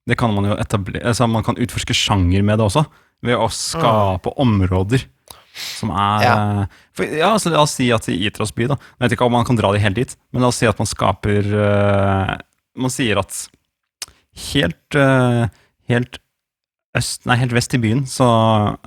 Det 0.08 0.16
kan 0.18 0.32
man 0.32 0.46
jo 0.48 0.54
etablere 0.56 1.10
altså 1.10 1.26
Man 1.28 1.44
kan 1.44 1.58
utforske 1.58 1.96
sjanger 1.98 2.46
med 2.46 2.62
det 2.62 2.68
også, 2.70 2.86
ved 3.26 3.38
å 3.38 3.50
skape 3.50 4.32
områder 4.38 5.02
som 5.58 5.90
er 5.90 6.22
Ja. 6.24 6.34
eh, 6.62 6.66
for, 6.94 7.04
ja, 7.18 7.32
altså, 7.34 7.50
La 7.52 7.62
oss 7.62 7.74
si 7.78 7.90
at 7.94 8.08
i 8.08 8.16
Itras 8.26 8.52
by, 8.54 8.66
da 8.70 8.76
Jeg 8.78 9.02
vet 9.08 9.12
ikke 9.16 9.26
om 9.26 9.32
man 9.32 9.44
kan 9.48 9.56
dra 9.58 9.72
det 9.74 9.82
helt 9.82 9.96
dit, 9.98 10.16
men 10.32 10.42
la 10.42 10.48
oss 10.52 10.56
si 10.62 10.66
at 10.66 10.78
man 10.78 10.86
skaper 10.90 11.46
uh, 11.52 12.36
Man 12.78 12.90
sier 12.94 13.18
at 13.18 13.48
helt, 14.54 14.94
uh, 14.94 15.48
helt 15.90 16.18
øst, 16.96 17.26
nei, 17.26 17.36
helt 17.40 17.52
vest 17.56 17.74
i 17.74 17.78
byen 17.82 18.04
så, 18.06 18.28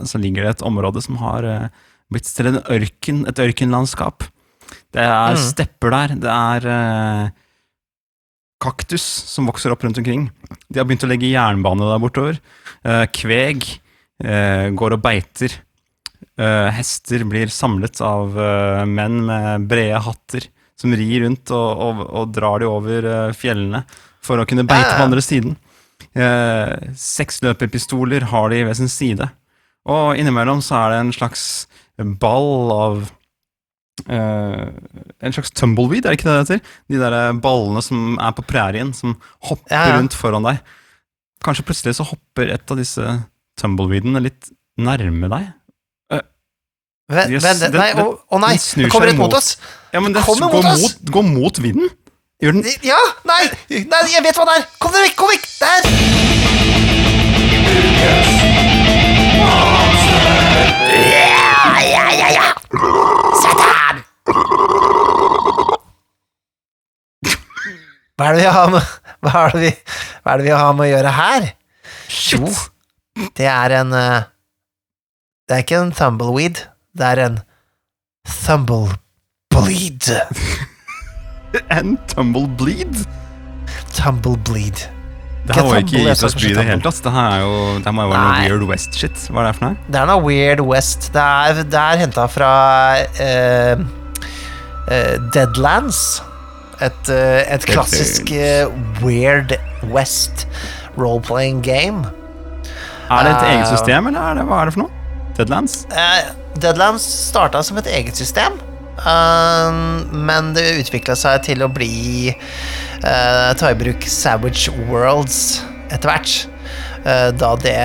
så 0.03 0.17
ligger 0.21 0.43
det 0.47 0.53
et 0.57 0.65
område 0.67 1.01
som 1.03 1.17
har 1.21 1.43
uh, 1.43 1.67
blitt 2.11 2.27
til 2.31 2.47
en 2.51 2.61
ørken, 2.71 3.25
et 3.27 3.39
ørkenlandskap. 3.39 4.23
Det 4.91 5.03
er 5.03 5.35
Mm. 5.35 5.43
stepper 5.43 5.91
der, 5.91 6.15
det 6.19 6.31
er 6.31 7.31
kaktus 8.61 9.01
som 9.03 9.47
vokser 9.49 9.71
opp 9.73 9.83
rundt 9.83 9.97
omkring. 9.97 10.29
De 10.69 10.79
har 10.79 10.85
begynt 10.85 11.03
å 11.07 11.09
legge 11.09 11.31
jernbane 11.31 11.87
der 11.87 12.01
bortover. 12.03 12.37
Kveg 13.15 13.65
går 14.77 14.93
og 14.97 15.01
beiter. 15.01 15.55
Eh, 16.41 16.69
hester 16.77 17.23
blir 17.27 17.51
samlet 17.53 18.01
av 18.05 18.37
eh, 18.39 18.85
menn 18.89 19.19
med 19.27 19.67
brede 19.69 19.99
hatter 20.05 20.47
som 20.79 20.93
rir 20.97 21.25
rundt 21.25 21.51
og, 21.53 21.83
og, 21.85 22.01
og 22.07 22.31
drar 22.33 22.61
de 22.61 22.69
over 22.69 23.05
eh, 23.05 23.35
fjellene 23.37 23.83
for 24.23 24.41
å 24.41 24.47
kunne 24.49 24.65
beite 24.69 24.89
ja. 24.93 24.97
på 24.97 25.05
andre 25.09 25.23
siden. 25.25 25.55
Eh, 26.17 26.91
Seksløperpistoler 26.97 28.25
har 28.31 28.51
de 28.53 28.63
ved 28.67 28.79
sin 28.79 28.91
side. 28.91 29.27
Og 29.89 30.19
innimellom 30.19 30.61
så 30.65 30.77
er 30.77 30.93
det 30.93 31.01
en 31.01 31.15
slags 31.15 31.45
ball 32.21 32.71
av 32.73 32.99
eh, 34.09 34.67
En 35.21 35.35
slags 35.35 35.53
tumbleweed, 35.57 36.05
er 36.05 36.13
det 36.13 36.19
ikke 36.19 36.29
det 36.29 36.35
det 36.37 36.43
heter? 36.45 36.75
De 36.93 37.01
der 37.01 37.17
ballene 37.41 37.83
som 37.85 38.15
er 38.21 38.33
på 38.37 38.45
prærien, 38.45 38.93
som 38.97 39.17
hopper 39.49 39.73
Ja, 39.73 39.83
ja. 39.89 39.99
rundt 39.99 40.17
foran 40.17 40.47
deg. 40.47 40.61
Kanskje 41.41 41.65
plutselig 41.65 41.97
så 41.97 42.05
hopper 42.07 42.53
et 42.53 42.73
av 42.73 42.77
disse 42.81 43.17
tumbleweedene 43.61 44.21
litt 44.23 44.51
nærme 44.81 45.29
deg. 45.31 45.49
Vent, 47.11 47.35
vent, 47.43 47.75
nei, 47.75 47.89
å 47.99 48.05
å 48.31 48.39
nei, 48.41 48.55
den 48.75 48.91
kommer 48.91 49.11
rett 49.11 49.19
mot 49.19 49.35
oss! 49.37 49.57
Ja, 49.91 49.99
men 50.03 50.15
det 50.15 50.23
Kommer 50.25 50.51
går 50.53 50.63
mot 50.63 50.71
oss! 50.71 50.81
mot, 50.85 51.11
går 51.17 51.25
mot 51.27 51.61
vinden. 51.63 51.89
Gjør 52.41 52.57
den 52.57 52.63
Ja, 52.87 52.99
nei, 53.27 53.43
nei, 53.69 54.01
jeg 54.15 54.23
vet 54.25 54.39
hva 54.39 54.47
det 54.49 54.55
er! 54.61 54.67
Kom 54.81 54.95
deg 54.95 55.09
vekk, 55.09 55.17
kom 55.19 55.29
vekk! 55.33 55.45
Der! 55.61 55.81
Ja, 61.11 61.81
ja, 61.85 62.05
ja, 62.15 62.27
ja! 62.35 62.47
Satan! 63.41 64.01
Hva 68.17 68.27
er 68.29 68.35
det 68.37 68.43
vi 68.43 68.51
har 68.53 68.69
med 68.73 68.91
Hva 69.25 69.31
er 69.45 69.55
det 69.55 69.61
vi 69.63 69.71
Hva 70.21 70.33
er 70.33 70.41
det 70.41 70.45
vi 70.47 70.53
har 70.55 70.75
med 70.77 70.85
å 70.85 70.91
gjøre 70.91 71.13
her? 71.17 71.47
Jo, 72.31 72.51
det 73.37 73.47
er 73.49 73.75
en 73.81 73.95
eh, 73.97 74.27
Det 75.47 75.55
er 75.57 75.63
ikke 75.65 75.79
en 75.81 75.93
tumbleweed, 75.95 76.61
det 76.97 77.07
er 77.13 77.23
en 77.27 77.39
thumblebleed. 78.27 80.11
En 81.69 81.97
Tumblebleed? 82.07 83.05
Tumblebleed. 83.93 84.87
Det 85.47 85.55
her 85.55 85.63
var 85.65 85.79
jo 85.79 85.85
ikke 85.85 86.11
Isas 86.11 86.35
by 86.37 86.51
i 86.51 86.53
det 86.53 86.65
hele 86.67 86.83
tatt. 86.85 86.99
Det 87.03 87.11
her 87.11 87.31
er 87.35 87.39
jo, 87.41 87.55
det 87.83 87.93
må 87.97 88.05
jo 88.05 88.11
være 88.11 88.27
noe. 88.27 88.43
Weird 88.45 88.65
West-shit. 88.69 89.23
Hva 89.33 89.41
er 89.41 89.49
det 89.49 89.55
for 89.57 89.65
noe? 89.65 89.87
Det 89.87 89.99
er 90.01 90.11
noe 90.11 90.21
Weird 90.23 90.61
West. 90.69 91.09
Det 91.15 91.23
er, 91.23 91.63
det 91.73 91.81
er 91.81 92.01
henta 92.03 92.27
fra 92.29 92.51
uh, 93.25 93.83
uh, 94.85 95.15
Deadlands. 95.33 96.21
Et, 96.81 97.09
uh, 97.09 97.41
et 97.41 97.67
klassisk 97.67 98.31
Weird 99.01 99.57
West 99.91 100.47
role-playing 100.95 101.63
game. 101.65 102.05
Er 103.11 103.27
det 103.27 103.33
et 103.33 103.47
eget 103.49 103.67
system, 103.73 104.07
eller 104.07 104.23
er 104.23 104.39
det, 104.39 104.47
hva 104.47 104.61
er 104.61 104.69
det 104.69 104.77
for 104.77 104.85
noe? 104.85 105.00
Deadlands? 105.37 105.83
Uh, 105.91 106.33
Deadlands 106.59 107.05
starta 107.29 107.63
som 107.63 107.79
et 107.81 107.89
eget 107.91 108.19
system, 108.19 108.59
Uh, 109.01 109.71
men 110.13 110.51
det 110.53 110.83
utvikla 110.83 111.15
seg 111.17 111.41
til 111.47 111.63
å 111.65 111.69
bli 111.73 112.29
uh, 112.29 113.49
ta 113.57 113.71
i 113.71 113.77
bruk 113.77 114.05
Savage 114.05 114.69
Worlds 114.89 115.61
etter 115.89 116.11
hvert. 116.11 116.35
Uh, 117.01 117.31
da 117.33 117.55
det 117.57 117.77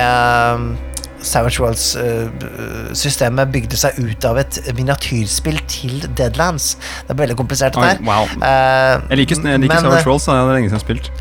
Savage 1.27 1.61
Worlds-systemet 1.63 3.51
bygde 3.53 3.77
seg 3.79 3.97
ut 3.99 4.25
av 4.27 4.39
et 4.41 4.59
miniatyrspill 4.77 5.59
til 5.69 6.01
Deadlands. 6.17 6.73
Det 7.07 7.13
er 7.15 7.19
veldig 7.21 7.37
komplisert, 7.39 7.75
det 7.77 7.83
der. 7.83 8.03
wow. 8.07 8.25
Uh, 8.41 9.05
Jeg 9.11 9.21
liker, 9.21 9.41
jeg 9.43 9.61
liker 9.63 9.75
men, 9.75 9.83
Savage 9.85 10.07
Worlds, 10.07 10.27
det 10.27 10.35
er 10.35 10.51
lenge 10.53 10.69
siden 10.69 10.77
jeg 10.77 10.77
har 10.77 10.85
spilt. 10.85 11.11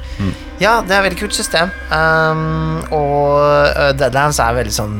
ja, 0.63 0.73
det 0.87 0.95
er 0.95 0.99
et 1.01 1.07
veldig 1.09 1.21
kult 1.21 1.37
system. 1.37 1.73
Um, 1.93 2.81
og 2.97 3.99
Deadlands 4.01 4.39
er 4.41 4.57
veldig 4.57 4.73
sånn 4.73 4.97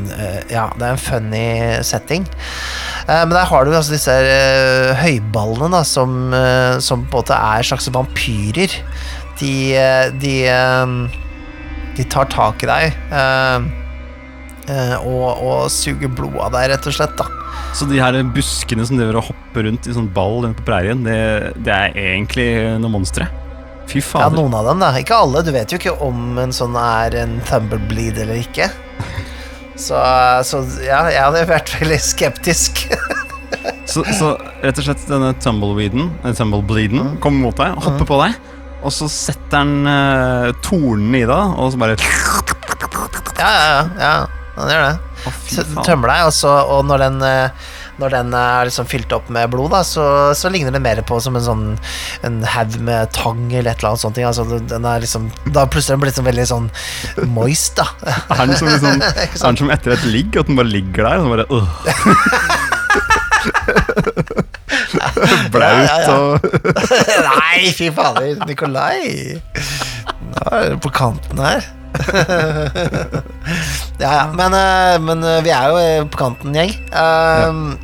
Ja, 0.53 0.67
det 0.77 0.85
er 0.85 0.93
en 0.93 1.01
funny 1.01 1.47
setting. 1.87 2.27
Uh, 3.07 3.23
men 3.25 3.35
der 3.37 3.47
har 3.49 3.65
du 3.65 3.73
altså 3.73 3.95
disse 3.95 4.13
uh, 4.13 4.93
høyballene 5.01 5.71
da, 5.79 5.85
som, 5.87 6.35
som 6.83 7.07
på 7.07 7.21
en 7.21 7.23
måte 7.23 7.39
er 7.57 7.67
slags 7.71 7.89
vampyrer. 7.95 8.81
De, 9.37 9.55
de, 10.17 10.37
de 11.99 12.05
tar 12.09 12.31
tak 12.33 12.63
i 12.65 12.69
deg 12.71 12.95
og, 15.01 15.43
og 15.47 15.71
suger 15.73 16.11
blod 16.11 16.37
av 16.43 16.55
deg, 16.57 16.71
rett 16.73 16.89
og 16.91 16.97
slett. 16.97 17.17
da 17.19 17.27
Så 17.77 17.89
de 17.91 18.01
her 18.03 18.19
buskene 18.35 18.87
som 18.89 18.99
driver 18.99 19.21
og 19.21 19.29
hopper 19.31 19.69
rundt 19.69 19.87
i 19.87 19.95
sånn 19.97 20.11
ball 20.15 20.49
på 20.59 20.67
prærien, 20.67 21.05
det, 21.07 21.19
det 21.63 21.75
er 21.75 21.99
egentlig 22.01 22.49
noen 22.81 22.99
monstre. 22.99 23.29
Fy 23.87 24.01
Ja, 24.01 24.07
fader. 24.09 24.35
Noen 24.41 24.55
av 24.59 24.67
dem, 24.67 24.83
da. 24.83 24.91
Ikke 24.99 25.15
alle. 25.23 25.45
Du 25.47 25.53
vet 25.55 25.71
jo 25.71 25.79
ikke 25.79 25.95
om 26.03 26.39
en 26.43 26.55
sånn 26.55 26.75
er 26.81 27.15
en 27.23 27.39
Thumblebleed 27.47 28.19
eller 28.25 28.43
ikke. 28.43 28.71
Så, 29.77 29.93
så 30.49 30.63
ja, 30.81 31.03
jeg 31.13 31.21
hadde 31.21 31.43
vært 31.51 31.69
veldig 31.77 31.99
skeptisk. 32.01 32.87
Så, 33.87 34.03
så 34.19 34.33
rett 34.65 34.81
og 34.81 34.87
slett 34.87 35.05
denne 35.07 35.29
tumbleweeden, 35.41 36.09
eller 36.25 36.35
tumblebleeden, 36.35 37.13
kommer 37.23 37.47
mot 37.47 37.61
deg, 37.61 37.77
hopper 37.85 38.09
på 38.09 38.17
deg, 38.19 38.35
og 38.83 38.93
så 38.93 39.07
setter 39.13 39.61
den 39.61 39.87
uh, 39.87 40.49
tornene 40.65 41.21
i 41.23 41.29
deg, 41.29 41.55
og 41.55 41.71
så 41.73 41.81
bare 41.81 41.95
Ja, 43.39 43.51
ja, 43.53 43.79
ja. 44.01 44.15
Han 44.57 44.71
gjør 44.73 44.83
det. 44.87 44.97
Tømmer 45.87 46.09
deg, 46.13 46.21
og, 46.29 46.33
og 46.77 46.81
når 46.89 46.99
den 47.07 47.17
eh, 47.27 47.49
når 47.97 48.13
den 48.13 48.35
er 48.37 48.67
liksom 48.69 48.85
fylt 48.89 49.13
opp 49.17 49.31
med 49.33 49.49
blod, 49.53 49.71
da, 49.73 49.81
så, 49.87 50.33
så 50.37 50.49
ligner 50.53 50.73
det 50.75 50.83
mer 50.85 51.01
på 51.07 51.21
som 51.23 51.37
en 51.39 51.45
sånn 51.45 51.79
En 52.27 52.35
haug 52.53 52.73
med 52.85 53.13
tang 53.17 53.43
eller 53.49 53.71
et 53.73 53.79
eller 53.81 53.91
annet 53.95 54.03
sånt. 54.05 54.19
Altså, 54.21 54.43
den 54.69 54.85
er 54.89 55.01
liksom 55.05 55.23
Da 55.55 55.61
plutselig 55.71 55.95
den 55.97 56.03
blitt 56.05 56.17
sånn 56.19 56.29
veldig 56.29 56.47
sånn 56.51 56.67
moist, 57.33 57.75
da. 57.81 57.87
Er 58.37 58.45
den 58.45 58.57
som, 58.61 58.69
liksom, 58.69 59.01
er 59.07 59.13
den 59.47 59.61
som 59.63 59.71
etter 59.73 59.91
et 59.97 60.05
ligg, 60.11 60.31
at 60.37 60.47
den 60.51 60.59
bare 60.61 60.73
ligger 60.73 61.01
der, 61.09 61.17
og 61.17 61.23
så 61.25 61.29
bare 61.33 61.47
øh. 61.57 61.67
Blaut 65.55 65.63
Ja, 65.63 65.71
ja, 65.87 65.97
ja. 66.03 66.09
og 66.17 66.43
Nei, 67.31 67.59
fy 67.77 67.87
fader, 67.95 68.33
Nikolai. 68.49 69.01
Nå 70.27 70.43
er 70.53 70.71
du 70.75 70.79
på 70.83 70.91
kanten 70.95 71.39
her. 71.41 71.63
ja, 74.03 74.11
ja, 74.11 74.27
men, 74.35 74.55
eh, 74.57 74.99
men 75.03 75.25
eh, 75.25 75.43
vi 75.47 75.53
er 75.55 75.71
jo 75.71 75.77
eh, 75.81 76.05
på 76.11 76.19
kanten, 76.21 76.55
gjeng. 76.57 76.73
Um, 76.93 77.79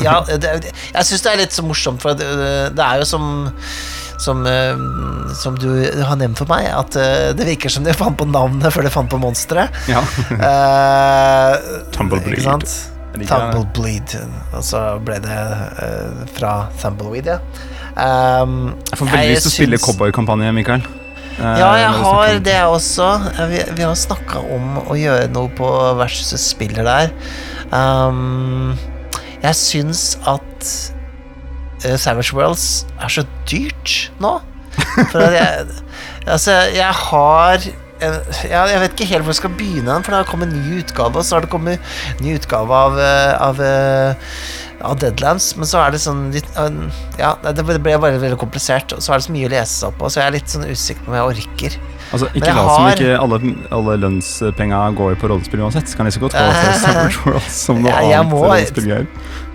ja, 0.00 0.20
det, 0.28 0.72
jeg 0.72 1.04
syns 1.08 1.24
det 1.24 1.32
er 1.32 1.40
litt 1.42 1.56
så 1.56 1.64
morsomt, 1.66 2.00
for 2.02 2.16
det, 2.16 2.28
det 2.76 2.84
er 2.84 3.02
jo 3.02 3.06
som 3.08 3.24
som, 4.20 4.42
som 5.32 5.54
du 5.56 5.70
har 6.04 6.16
nevnt 6.20 6.36
for 6.36 6.44
meg, 6.50 6.66
at 6.68 6.92
det 7.38 7.44
virker 7.48 7.72
som 7.72 7.86
de 7.86 7.94
fant 7.96 8.12
på 8.20 8.26
navnet 8.28 8.68
før 8.68 8.84
de 8.84 8.90
fant 8.92 9.08
på 9.08 9.16
monsteret. 9.16 9.72
Ja. 9.88 10.02
uh, 10.36 11.56
Tumbleweed. 11.96 12.68
Tumblebleed. 13.16 14.18
Og 14.52 14.60
så 14.64 14.82
ble 15.08 15.16
det 15.24 15.40
uh, 15.80 16.20
fra 16.36 16.52
Tumbleweed, 16.82 17.32
ja. 17.32 17.38
Um, 17.96 18.74
Jeg 18.92 18.98
får 19.00 19.08
veldig 19.10 19.32
lyst 19.34 19.46
til 19.46 19.50
å 19.50 19.54
spille 19.56 19.78
cowboykampanje, 19.82 20.52
Mikael. 20.54 20.84
Eh, 21.40 21.58
Ja, 21.60 21.70
jeg 21.80 21.90
har 22.04 22.38
det 22.44 22.56
også. 22.68 23.08
Eh, 23.38 23.46
Vi, 23.50 23.60
vi 23.78 23.82
har 23.86 23.94
snakka 23.96 24.42
om 24.54 24.78
å 24.86 24.96
gjøre 24.98 25.28
noe 25.32 25.48
på 25.56 25.68
versus 25.98 26.34
spiller 26.52 26.84
der. 26.84 27.12
Um, 27.72 28.76
jeg 29.42 29.54
syns 29.56 30.18
at 30.28 30.70
uh, 31.86 31.96
Savage 31.96 32.34
Worlds 32.36 32.84
er 33.00 33.08
så 33.08 33.24
dyrt 33.48 34.10
nå. 34.20 34.36
For 35.12 35.22
at 35.22 35.36
jeg 35.38 35.66
Altså, 36.30 36.52
jeg 36.76 36.92
har 36.94 37.64
en- 38.00 38.48
ja, 38.50 38.64
Jeg 38.66 38.80
vet 38.84 38.94
ikke 38.96 39.08
helt 39.12 39.24
hvor 39.24 39.34
jeg 39.34 39.40
skal 39.42 39.50
begynne, 39.58 39.98
for 40.04 40.10
det 40.14 40.18
har 40.24 40.30
kommet 40.30 40.48
en 40.52 40.62
ny 40.62 40.80
utgave, 40.82 41.16
og 41.16 41.24
så 41.24 41.36
har 41.36 41.40
det 41.46 41.50
kommet 41.52 41.78
en 42.18 42.24
ny 42.26 42.34
utgave 42.38 42.70
av, 42.70 42.98
eh, 42.98 43.34
av, 43.48 43.60
eh, 43.60 44.14
av 44.82 44.98
Deadlands, 44.98 45.54
men 45.56 45.66
så 45.68 45.82
er 45.86 45.90
det 45.92 46.00
sånn 46.00 46.32
litt 46.32 46.48
eh, 46.56 46.70
Ja, 47.20 47.34
det 47.52 47.64
ble 47.66 47.78
bare 48.00 48.18
veldig 48.18 48.38
komplisert, 48.40 48.92
og 48.96 49.00
så 49.04 49.12
er 49.12 49.20
det 49.20 49.26
så 49.28 49.32
mye 49.36 49.48
å 49.48 49.52
lese 49.52 49.74
seg 49.82 49.88
opp 49.92 49.98
på, 49.98 50.10
så 50.10 50.20
jeg 50.22 50.26
er 50.30 50.36
litt 50.38 50.48
sånn 50.48 50.64
usikker 50.70 51.04
på 51.04 51.12
om 51.12 51.18
jeg 51.18 51.36
orker. 51.36 51.80
Altså, 52.10 52.26
ikke 52.34 52.54
la 52.56 52.62
som 52.74 52.86
ikke 52.90 53.10
alle, 53.22 53.38
alle 53.70 53.92
lønnspenga 54.02 54.78
går 54.98 55.14
på 55.20 55.28
rollespill 55.30 55.60
uansett. 55.62 55.92
Kan 55.94 56.06
jeg 56.08 56.16
så 56.16 56.22
godt 56.24 56.32
gå 56.34 56.46
til 56.64 56.80
Savage 56.80 57.20
Worlds 57.26 57.52
som 57.66 57.82
noe 57.84 57.92
jeg, 57.92 58.08
jeg 58.10 58.18
annet 58.18 58.32
rollespillgreier. 58.34 59.06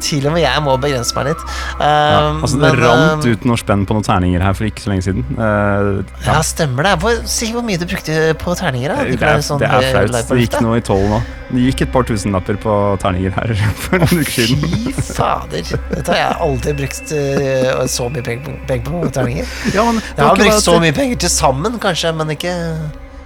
Til 0.03 0.27
og 0.27 0.35
med 0.35 0.43
jeg 0.43 0.63
må 0.65 0.75
begrense 0.81 1.15
meg 1.17 1.31
litt. 1.31 1.45
Ja, 1.79 2.25
Um, 2.25 2.41
altså, 2.43 2.57
det 2.59 2.69
men, 2.69 2.79
rant 2.81 3.25
um, 3.25 3.31
ut 3.31 3.45
noe 3.49 3.59
spenn 3.59 3.85
på 3.87 3.95
noen 3.97 4.05
terninger 4.05 4.43
her 4.43 4.55
for 4.57 4.67
ikke 4.67 4.83
så 4.83 4.91
lenge 4.91 5.05
siden. 5.05 5.25
Uh, 5.37 6.01
Ja, 6.25 6.37
stemmer 6.45 6.87
det. 6.87 6.93
Hvor, 7.01 7.21
si 7.29 7.49
hvor 7.53 7.65
mye 7.65 7.79
du 7.81 7.85
brukte 7.89 8.17
på 8.41 8.55
terninger. 8.57 8.93
da 8.93 9.05
det, 9.05 9.17
ble 9.19 9.31
er, 9.37 9.43
sånn 9.45 9.61
det 9.61 9.69
er 9.69 10.07
flaut. 10.09 10.29
Det 10.29 10.39
gikk 10.43 10.59
noe 10.65 10.79
i 10.79 10.83
tolv 10.85 11.07
nå. 11.11 11.21
Det 11.51 11.63
gikk 11.67 11.85
et 11.85 11.93
par 11.93 12.07
tusenlapper 12.09 12.59
på 12.61 12.75
terninger 13.03 13.35
her 13.35 13.55
for 13.83 14.03
noen 14.03 14.23
uker 14.25 14.51
siden. 14.51 14.75
Fy 14.75 15.07
fader. 15.13 15.73
Dette 15.91 16.05
har 16.11 16.21
jeg 16.21 16.37
aldri 16.49 16.75
brukt 16.81 17.15
uh, 17.15 17.81
så 17.95 18.09
mye 18.11 18.25
penger 18.25 18.59
penger 18.69 18.91
på 18.91 19.13
terninger. 19.15 19.55
Ja, 19.75 19.87
men, 19.87 20.01
det 20.01 20.21
Jeg 20.21 20.29
har 20.29 20.43
brukt 20.43 20.63
så 20.65 20.77
mye 20.83 20.95
penger 20.95 21.25
til 21.25 21.33
sammen, 21.33 21.79
kanskje, 21.81 22.13
men 22.15 22.35
ikke 22.35 22.53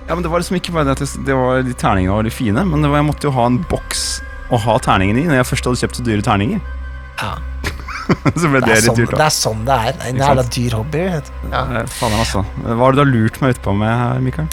Ja, 0.10 0.16
men 0.16 0.24
Det 0.26 0.32
var 0.32 0.42
liksom 0.42 0.58
ikke 0.58 0.74
bare 0.74 0.90
det 0.90 0.98
at 0.98 1.04
det, 1.06 1.26
det 1.28 1.36
var, 1.38 1.62
de 1.66 1.76
terningene 1.78 2.16
var 2.16 2.26
de 2.26 2.34
fine, 2.34 2.66
men 2.66 2.82
det 2.82 2.90
var, 2.90 3.04
jeg 3.04 3.10
måtte 3.12 3.30
jo 3.30 3.36
ha 3.36 3.46
en 3.50 3.60
boks 3.70 4.08
å 4.50 4.60
ha 4.66 4.80
terningene 4.84 5.24
i 5.24 5.30
når 5.30 5.42
jeg 5.42 5.50
først 5.54 5.70
hadde 5.70 5.82
kjøpt 5.84 6.00
så 6.00 6.06
dyre 6.08 6.26
terninger. 6.26 6.62
Ja, 7.20 7.36
så 8.42 8.50
ble 8.50 8.62
det 8.64 8.70
det, 8.70 8.78
sånn, 8.84 8.98
dyrt, 8.98 9.14
det 9.14 9.26
er 9.26 9.34
sånn 9.34 9.66
det 9.68 9.78
er. 9.90 9.98
En 10.10 10.20
jævla 10.20 10.46
dyr 10.56 10.76
hobby. 10.80 11.02
Ja. 11.52 11.64
Faen 12.00 12.16
altså. 12.18 12.44
Hva 12.66 12.80
har 12.82 12.96
du 12.96 13.02
da 13.02 13.08
lurt 13.08 13.40
meg 13.44 13.58
utpå 13.58 13.74
med 13.78 13.92
her, 13.94 14.22
Mikael? 14.24 14.48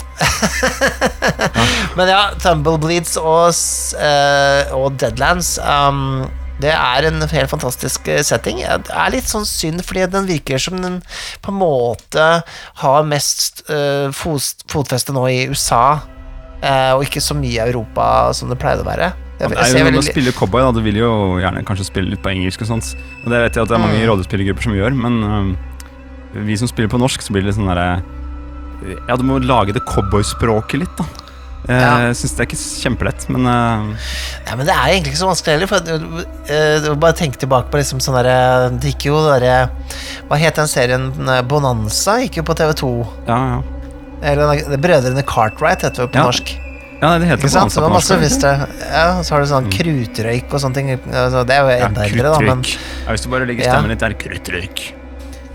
Men 1.96 2.10
ja, 2.12 2.22
Thumblebleeds 2.42 3.16
og, 3.20 3.54
eh, 4.00 4.74
og 4.76 4.98
Deadlands 5.00 5.54
um, 5.62 6.26
Det 6.60 6.72
er 6.74 7.08
en 7.08 7.24
helt 7.30 7.52
fantastisk 7.52 8.10
eh, 8.12 8.20
setting. 8.26 8.60
Det 8.60 8.92
er 8.92 9.14
litt 9.14 9.30
sånn 9.30 9.48
synd, 9.48 9.84
fordi 9.86 10.04
den 10.12 10.28
virker 10.28 10.60
som 10.60 10.80
den 10.82 11.00
på 11.44 11.54
en 11.54 11.60
måte 11.62 12.26
har 12.82 13.08
mest 13.08 13.64
eh, 13.72 14.12
fotfeste 14.12 15.16
nå 15.16 15.24
i 15.32 15.40
USA, 15.52 16.02
og 16.96 17.02
ikke 17.04 17.20
så 17.20 17.34
mye 17.36 17.52
i 17.52 17.60
Europa 17.70 18.32
som 18.34 18.48
det 18.48 18.58
pleide 18.58 18.82
å 18.82 18.88
være. 18.88 19.12
Jeg, 19.38 19.50
Det 19.52 19.58
er 19.60 19.78
jo 19.84 19.90
når 19.90 19.98
Å 20.00 20.06
spille 20.06 20.32
cowboy, 20.32 20.62
da. 20.64 20.72
Du 20.72 20.80
vil 20.80 20.96
jo 20.96 21.10
gjerne 21.42 21.60
kanskje 21.68 21.84
spille 21.90 22.08
litt 22.14 22.22
på 22.24 22.30
engelsk 22.32 22.62
og 22.64 22.70
sånt. 22.70 22.94
Og 23.24 23.30
det 23.30 23.42
vet 23.44 23.54
jeg 23.58 23.62
at 23.62 23.68
det 23.68 23.76
er 23.76 23.82
mange 23.84 24.00
Mm. 24.00 24.08
rollespillergrupper 24.08 24.62
som 24.62 24.72
gjør, 24.72 24.94
men 24.96 25.20
øhm, 25.22 25.50
vi 26.46 26.56
som 26.56 26.68
spiller 26.68 26.88
på 26.88 26.98
norsk, 26.98 27.20
så 27.20 27.32
blir 27.32 27.42
det 27.44 27.52
litt 27.52 27.58
sånn 27.60 27.68
derre 27.68 28.02
Ja, 29.08 29.16
du 29.16 29.22
må 29.24 29.38
lage 29.40 29.72
det 29.72 29.84
cowboyspråket 29.88 30.80
litt, 30.80 30.96
da. 30.96 31.04
Jeg 31.66 31.80
Ja. 31.80 32.12
syns 32.14 32.36
det 32.36 32.40
er 32.44 32.46
ikke 32.46 32.58
kjempelett, 32.84 33.28
men 33.28 33.42
uh... 33.44 33.96
ja, 34.46 34.54
men 34.54 34.66
det 34.68 34.72
er 34.72 34.86
egentlig 34.92 35.12
ikke 35.14 35.22
så 35.24 35.30
vanskelig 35.32 35.52
heller. 35.56 35.66
For 35.66 35.80
uh, 35.82 36.94
bare 36.94 37.12
tenk 37.18 37.36
tilbake 37.42 37.72
på 37.72 37.80
liksom 37.80 37.98
sånn 38.00 38.14
derre 38.22 38.70
Det 38.78 38.92
gikk 38.94 39.06
jo 39.08 39.16
derre 39.26 39.68
Hva 40.28 40.38
het 40.38 40.54
den 40.60 40.68
serien? 40.70 41.08
eh, 41.28 41.42
Bonanza 41.42 42.20
gikk 42.22 42.36
jo 42.38 42.42
på 42.46 42.54
TV2. 42.54 42.90
ja, 43.26 43.38
ja. 43.56 43.62
Eller 44.22 44.54
det 44.56 44.72
er 44.78 44.80
Brødrene 44.80 45.22
Cartwright 45.28 45.82
heter 45.84 46.06
det 46.06 46.12
på 46.12 46.18
Ja, 46.20 46.24
norsk. 46.30 46.52
Ja, 47.02 47.10
det 47.20 47.26
heter 47.28 47.42
Ikke 47.44 47.50
sant? 47.52 47.74
På 47.76 47.88
norsk, 47.92 48.14
masse. 48.22 48.52
Ja, 48.88 49.22
så 49.22 49.34
har 49.34 49.40
du 49.44 49.46
sånn 49.50 49.66
krutrøyk 49.70 50.48
og 50.56 50.60
sånne 50.62 50.74
ting. 50.78 50.88
Altså, 51.12 51.42
det 51.46 51.54
er 51.58 51.60
jo 51.66 51.68
Ja, 51.76 51.86
enda 51.90 52.06
eldre, 52.08 52.30
da, 52.32 52.38
men. 52.40 52.62
Ja, 52.64 53.10
hvis 53.12 53.26
du 53.26 53.28
bare 53.34 53.46
legger 53.46 53.64
Ja. 53.66 53.72
stemmen 53.74 53.90
litt 53.92 54.00
der, 54.00 54.14
kruttrøyk. 54.14 54.84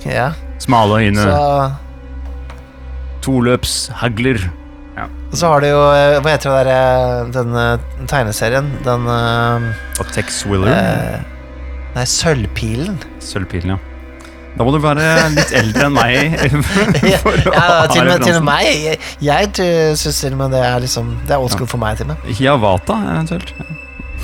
ja. 0.05 0.31
Smale 0.61 1.01
øyne. 1.01 1.23
Så 1.25 1.73
toløpshagler. 3.25 4.39
Ja. 4.97 5.07
Så 5.33 5.47
har 5.47 5.61
du 5.63 5.67
jo 5.71 5.81
eh, 5.95 6.19
Hva 6.21 6.33
heter 6.35 6.51
det 6.51 6.65
der, 6.65 6.71
eh, 6.71 7.31
den 7.31 7.55
eh, 7.55 8.05
tegneserien? 8.11 8.67
Den 8.85 9.07
Og 9.07 10.11
Tex 10.13 10.43
Willer. 10.45 10.67
eh, 10.71 11.21
Nei, 11.95 12.03
Sølvpilen. 12.07 12.97
Sølvpilen, 13.19 13.73
ja. 13.73 13.77
Da 14.51 14.65
må 14.67 14.73
du 14.75 14.81
være 14.83 15.05
litt 15.35 15.53
eldre 15.55 15.87
enn 15.87 15.95
meg. 15.95 16.35
for 17.23 17.35
å 17.35 17.53
Ja, 17.55 17.61
ja, 17.61 17.85
til, 17.91 18.01
og 18.03 18.09
med, 18.09 18.25
til 18.25 18.35
og 18.35 18.43
med 18.43 18.49
meg. 18.49 18.67
Jeg, 18.67 18.99
jeg 19.23 19.69
syns 20.01 20.19
til 20.25 20.35
og 20.35 20.41
med 20.43 20.57
det 20.57 20.65
er 20.67 20.83
liksom 20.83 21.13
Det 21.23 21.37
er 21.37 21.45
old 21.45 21.53
school 21.53 21.69
for 21.71 21.81
meg, 21.81 21.99
til 21.99 22.09
og 22.09 22.17
med. 22.17 22.35
Hiawata, 22.39 22.99
eventuelt. 23.13 23.55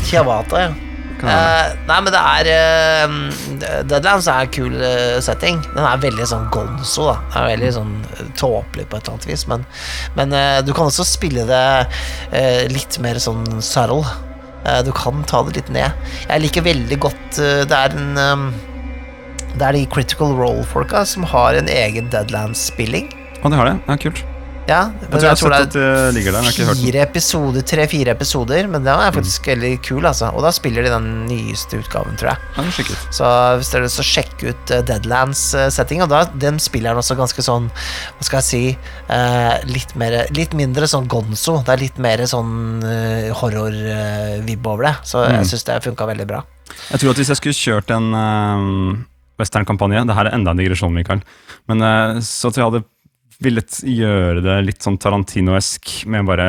Hiawata, 0.09 0.67
ja. 0.67 0.75
Uh. 1.17 1.71
Nei, 1.87 1.95
men 2.05 2.11
det 2.13 2.19
er 2.21 2.47
uh, 2.53 3.15
Deadlands 3.89 4.27
er 4.29 4.43
en 4.45 4.51
kul 4.53 4.75
eh, 4.75 5.15
setting. 5.25 5.63
Den 5.73 5.81
er 5.81 6.03
veldig 6.03 6.27
sånn 6.29 6.45
gonzo, 6.53 7.07
da. 7.09 7.15
Det 7.31 7.41
er 7.41 7.49
veldig 7.55 7.71
sånn 7.79 7.95
tåpelig 8.37 8.85
på 8.85 8.99
et 8.99 9.07
eller 9.07 9.15
annet 9.15 9.29
vis, 9.31 9.47
men, 9.49 9.65
men 10.19 10.37
du 10.67 10.73
kan 10.77 10.91
også 10.91 11.07
spille 11.07 11.47
det 11.49 11.65
litt 12.69 12.99
mer 13.01 13.17
sånn 13.23 13.47
subtle. 13.65 14.03
Du 14.85 14.91
kan 14.93 15.23
ta 15.25 15.41
det 15.47 15.55
litt 15.57 15.69
ned. 15.73 16.09
Jeg 16.27 16.43
liker 16.43 16.65
veldig 16.65 16.97
godt 16.99 17.37
Det 17.39 17.77
er 17.77 17.93
en 17.95 18.51
Det 19.57 19.65
er 19.65 19.73
de 19.79 19.85
Critical 19.89 20.33
Role-folka 20.37 21.03
som 21.09 21.23
har 21.33 21.57
en 21.57 21.69
egen 21.71 22.09
Deadlands-spilling. 22.13 23.09
Å, 23.41 23.49
de 23.49 23.57
har 23.57 23.71
det? 23.71 23.77
Ja, 23.87 23.95
kult. 24.07 24.25
Ja, 24.67 24.79
Jeg 24.99 25.07
tror 25.13 25.23
jeg 25.23 25.37
sett 25.39 25.53
at 25.55 25.75
det 25.77 26.13
ligger 26.17 26.33
der. 26.35 26.43
men 26.43 26.51
Jeg 26.51 26.73
fire 26.75 27.03
episoder, 27.05 27.63
tre-fire 27.63 28.11
episoder, 28.11 28.67
men 28.67 28.83
den 28.83 28.99
er 28.99 29.13
faktisk 29.15 29.47
veldig 29.47 29.69
kul, 29.85 30.03
altså. 30.09 30.27
Og 30.35 30.43
da 30.43 30.51
spiller 30.51 30.83
de 30.83 30.91
den 30.91 31.07
nyeste 31.29 31.79
utgaven, 31.79 32.17
tror 32.19 32.33
jeg. 32.33 32.49
Ja, 32.57 32.65
det 32.65 32.83
er. 32.83 33.05
Så 33.15 33.29
hvis 33.61 33.71
dere 33.71 33.79
har 33.79 33.87
lyst 33.87 33.95
til 34.01 34.03
å 34.03 34.09
sjekke 34.09 34.51
ut 34.51 34.73
eh, 34.75 34.83
Deadlands-settinga, 34.91 36.09
da 36.11 36.25
den 36.35 36.59
spiller 36.59 36.91
den 36.91 36.99
også 36.99 37.15
ganske 37.15 37.45
sånn 37.47 37.69
Hva 37.71 38.27
skal 38.27 38.41
jeg 38.43 38.47
si 38.49 38.61
eh, 39.07 39.55
litt, 39.71 39.95
mer, 39.95 40.19
litt 40.35 40.51
mindre 40.59 40.91
sånn 40.91 41.07
gonzo. 41.07 41.61
Det 41.63 41.77
er 41.77 41.85
litt 41.87 41.97
mer 42.03 42.25
sånn 42.27 42.83
uh, 42.83 43.31
horror-vibb 43.39 44.67
over 44.67 44.89
det. 44.91 44.95
Så 45.07 45.23
Mm. 45.23 45.39
jeg 45.39 45.53
syns 45.55 45.63
det 45.63 45.83
funka 45.87 46.05
veldig 46.11 46.27
bra. 46.27 46.43
Jeg 46.91 46.99
tror 46.99 47.11
at 47.15 47.17
hvis 47.23 47.31
jeg 47.31 47.39
skulle 47.39 47.55
kjørt 47.55 47.95
en 47.95 48.11
uh, 48.13 48.99
westernkampanje 49.37 50.05
Det 50.07 50.15
her 50.17 50.29
er 50.29 50.37
enda 50.37 50.53
en 50.53 50.61
digresjon, 50.61 50.93
Mikael. 50.95 51.21
Men 51.69 51.83
eh, 51.85 52.21
så 52.25 52.51
tror 52.51 52.63
jeg 52.63 52.71
hadde 52.71 52.87
villet 53.43 53.81
gjøre 53.85 54.41
det 54.41 54.57
litt 54.65 54.85
sånn 54.85 54.97
Tarantino-esk 55.01 56.07
med 56.09 56.25
bare 56.25 56.47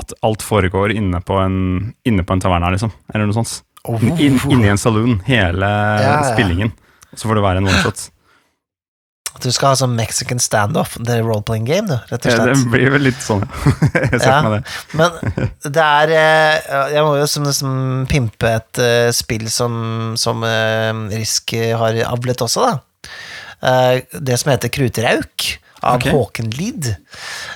at 0.00 0.14
alt 0.24 0.44
foregår 0.44 0.94
inne 0.96 1.20
på 1.20 1.36
en, 1.36 1.92
inne 2.08 2.24
på 2.24 2.32
en 2.32 2.40
taverna, 2.40 2.70
liksom. 2.72 2.92
Eller 3.12 3.28
noe 3.28 3.36
sånt. 3.36 3.60
Inn, 4.22 4.38
inni 4.48 4.70
en 4.70 4.80
saloon, 4.80 5.18
hele 5.26 5.68
ja. 5.68 6.14
spillingen. 6.32 6.72
Så 7.12 7.28
får 7.28 7.38
det 7.38 7.44
være 7.44 7.60
en 7.60 7.68
one-shot. 7.68 8.06
Du 9.40 9.48
skal 9.50 9.68
ha 9.72 9.76
sånn 9.78 9.94
Mexican 9.96 10.38
standoff, 10.42 10.96
det 11.00 11.14
er 11.16 11.22
role-playing 11.24 11.64
game, 11.66 11.86
du, 11.88 11.94
rett 12.10 12.26
og 12.26 12.28
slett. 12.28 12.48
Ja. 12.52 12.52
Det 12.52 12.70
blir 12.72 12.90
vel 12.94 13.02
litt 13.08 13.22
sånn. 13.24 13.42
Jeg 13.96 14.20
ser 14.20 14.28
Ja. 14.28 14.42
meg 14.44 14.52
det. 14.58 14.62
Men 14.98 15.10
det 15.64 15.86
er 15.86 16.08
eh, 16.18 16.56
Jeg 16.92 17.02
må 17.06 17.12
jo 17.18 17.26
som 17.30 17.44
som 17.56 17.72
pimpe 18.10 18.48
et 18.60 18.74
uh, 18.82 19.10
spill 19.14 19.46
som, 19.52 19.72
som 20.20 20.36
uh, 20.44 20.92
Risk 21.12 21.54
har 21.56 21.92
avlet 22.06 22.42
også, 22.44 22.60
da. 22.68 22.74
Uh, 23.62 23.96
det 24.20 24.36
som 24.40 24.50
heter 24.52 24.68
Kruterauk. 24.72 25.38
Av 25.82 25.96
okay. 25.98 26.12
Håken 26.14 26.46
Lid. 26.54 26.94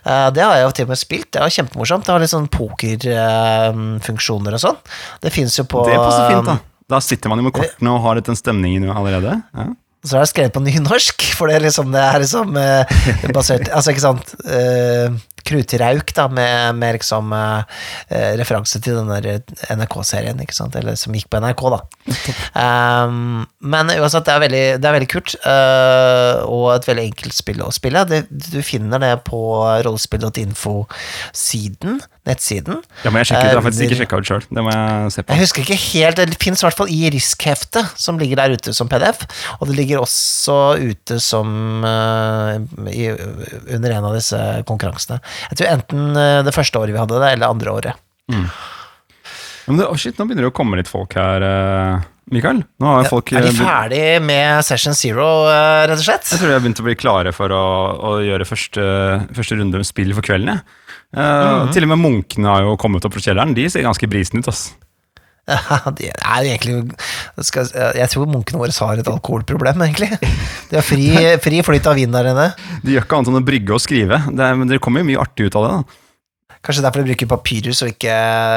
Det 0.03 0.43
har 0.43 0.57
jeg 0.59 0.65
jo 0.65 0.71
til 0.75 0.83
og 0.89 0.91
med 0.91 0.99
spilt. 0.99 1.29
Det 1.31 1.39
var 1.45 1.53
kjempemorsomt. 1.55 2.03
Det 2.09 2.11
har 2.11 2.19
litt 2.19 2.33
sånn 2.33 2.51
pokerfunksjoner 2.51 4.51
og 4.59 4.63
sånn. 4.65 4.79
Det 5.23 5.31
fins 5.31 5.55
jo 5.61 5.65
på 5.71 5.85
Det 5.87 5.95
passer 5.95 6.27
fint, 6.33 6.49
da. 6.49 6.57
Da 6.91 6.99
sitter 7.03 7.31
man 7.31 7.39
jo 7.39 7.47
med 7.47 7.55
kortene 7.55 7.91
og 7.95 8.03
har 8.03 8.19
litt 8.19 8.27
den 8.27 8.35
stemningen 8.39 8.91
allerede. 8.91 9.39
Ja. 9.55 9.67
Så 10.07 10.17
er 10.17 10.23
det 10.23 10.31
skrevet 10.31 10.55
på 10.55 10.63
nynorsk, 10.63 11.25
for 11.35 11.51
det 11.51 11.59
er 11.59 11.65
liksom, 11.67 11.91
det 11.95 12.03
er 12.03 12.23
liksom 12.23 12.59
eh, 12.61 12.99
basert 13.35 13.71
Altså, 13.73 13.93
ikke 13.93 14.05
sant 14.05 14.37
uh, 14.47 15.17
Kruterauk, 15.47 16.15
da, 16.17 16.25
med, 16.29 16.75
med 16.81 16.95
liksom 16.99 17.33
eh, 17.37 17.61
eh, 18.11 18.33
referanse 18.41 18.81
til 18.85 18.95
den 18.99 19.09
der 19.13 19.25
NRK-serien, 19.73 20.41
ikke 20.43 20.57
sant, 20.57 20.77
eller 20.79 20.95
som 21.01 21.15
gikk 21.17 21.29
på 21.33 21.41
NRK, 21.43 21.63
da. 21.73 21.79
Um, 22.57 23.45
men 23.65 23.85
uansett, 23.97 24.27
det 24.27 24.35
er 24.35 24.45
veldig, 24.45 24.67
det 24.83 24.89
er 24.89 24.97
veldig 24.99 25.13
kult, 25.13 25.31
uh, 25.47 26.35
og 26.45 26.67
et 26.75 26.89
veldig 26.91 27.07
enkelt 27.13 27.35
spill 27.37 27.61
å 27.65 27.75
spille. 27.75 28.01
Det, 28.11 28.19
du 28.29 28.61
finner 28.67 28.99
det 29.03 29.15
på 29.29 29.41
rollespill.info-siden, 29.87 31.93
nettsiden. 32.27 32.77
ja, 33.05 33.11
men 33.11 33.19
jeg 33.23 33.27
sjekker 33.31 33.47
det 33.47 33.53
Jeg 33.53 33.57
har 33.57 33.63
faktisk 33.69 33.87
Eh, 33.87 33.91
ikke 33.91 34.01
sjekka 34.01 34.21
ut 34.21 34.29
sjøl. 34.29 34.45
Det 34.51 34.65
må 34.65 34.73
jeg 34.73 35.13
se 35.15 35.23
på. 35.23 35.35
Jeg 35.35 35.45
husker 35.45 35.65
ikke 35.65 35.79
helt, 35.83 36.21
det 36.21 36.39
finnes 36.43 36.63
i 36.63 36.67
hvert 36.67 36.81
fall 36.81 36.93
i 36.93 37.01
Risk-heftet, 37.15 37.93
som 38.01 38.21
ligger 38.21 38.41
der 38.41 38.57
ute 38.57 38.75
som 38.77 38.91
PDF, 38.91 39.25
og 39.59 39.71
det 39.71 39.79
ligger 39.79 40.03
også 40.03 40.59
ute 40.81 41.19
som 41.23 41.85
uh, 41.87 42.57
i, 42.91 43.09
under 43.77 43.97
en 43.97 44.09
av 44.11 44.17
disse 44.17 44.41
konkurransene. 44.69 45.21
Jeg 45.51 45.61
tror 45.61 45.71
enten 45.73 46.19
eh, 46.21 46.41
det 46.47 46.55
første 46.57 46.83
året 46.83 46.95
vi 46.95 47.01
hadde 47.03 47.23
det, 47.23 47.31
eller 47.37 47.55
andre 47.55 47.77
året. 47.79 48.03
Men 49.67 49.81
det, 49.81 49.89
å 49.89 49.97
shit, 49.99 50.15
nå 50.19 50.29
begynner 50.29 50.47
det 50.47 50.53
å 50.53 50.57
komme 50.57 50.79
litt 50.79 50.91
folk 50.91 51.17
her, 51.19 51.43
eh, 51.43 52.07
Mikael. 52.35 52.63
Nå 52.83 52.91
har 52.91 53.09
folk 53.11 53.33
Er 53.35 53.47
de 53.47 53.53
eh, 53.53 53.59
ferdig 53.59 54.05
med 54.27 54.65
Session 54.67 54.97
Zero, 54.99 55.29
rett 55.47 55.99
og 55.99 56.07
slett? 56.07 56.27
Jeg 56.33 56.43
tror 56.43 56.53
jeg 56.53 56.59
har 56.59 56.65
begynt 56.65 56.83
å 56.83 56.87
bli 56.87 56.97
klare 56.99 57.35
for 57.35 57.55
å, 57.55 57.67
å 57.97 58.17
gjøre 58.27 58.49
første, 58.49 58.87
første 59.37 59.59
runde 59.59 59.83
med 59.83 59.89
spill 59.89 60.15
for 60.17 60.27
kvelden. 60.27 60.57
Ja. 60.57 60.83
Uh, 61.17 61.23
mm 61.23 61.23
-hmm. 61.23 61.73
Til 61.73 61.85
og 61.87 61.89
med 61.89 61.99
munkene 62.03 62.49
har 62.49 62.63
jo 62.67 62.77
kommet 62.77 63.05
opp 63.05 63.15
fra 63.15 63.23
kjelleren. 63.23 63.55
De 63.55 63.71
ser 63.71 63.87
ganske 63.87 64.09
brisne 64.11 64.43
ut. 64.43 64.49
ass. 64.49 64.75
Ja, 65.47 65.79
de 65.99 66.09
er 66.11 66.47
egentlig 66.51 66.73
skal, 67.47 67.69
Jeg 67.95 68.11
tror 68.11 68.27
munkene 68.27 68.59
våre 68.59 68.75
har 68.75 68.99
et 69.03 69.11
alkoholproblem, 69.13 69.85
egentlig. 69.87 70.09
De 70.71 70.75
har 70.81 70.83
fri, 70.87 71.07
fri 71.45 71.61
flyt 71.63 71.87
av 71.87 71.95
vin 72.01 72.11
der 72.15 72.33
inne. 72.33 72.49
De 72.83 72.97
gjør 72.97 73.07
ikke 73.07 73.21
annet 73.21 73.31
enn 73.31 73.39
å 73.39 73.47
brygge 73.47 73.77
og 73.77 73.85
skrive. 73.85 74.19
Det, 74.27 74.49
men 74.59 74.67
det 74.73 74.81
kommer 74.83 75.05
jo 75.05 75.11
mye 75.13 75.23
artig 75.23 75.47
ut 75.47 75.59
av 75.61 75.69
det. 75.69 75.77
da. 75.77 76.59
Kanskje 76.67 76.83
derfor 76.83 77.05
de 77.05 77.13
bruker 77.13 77.31
papyrus 77.31 77.85
og 77.87 77.93
ikke 77.93 78.15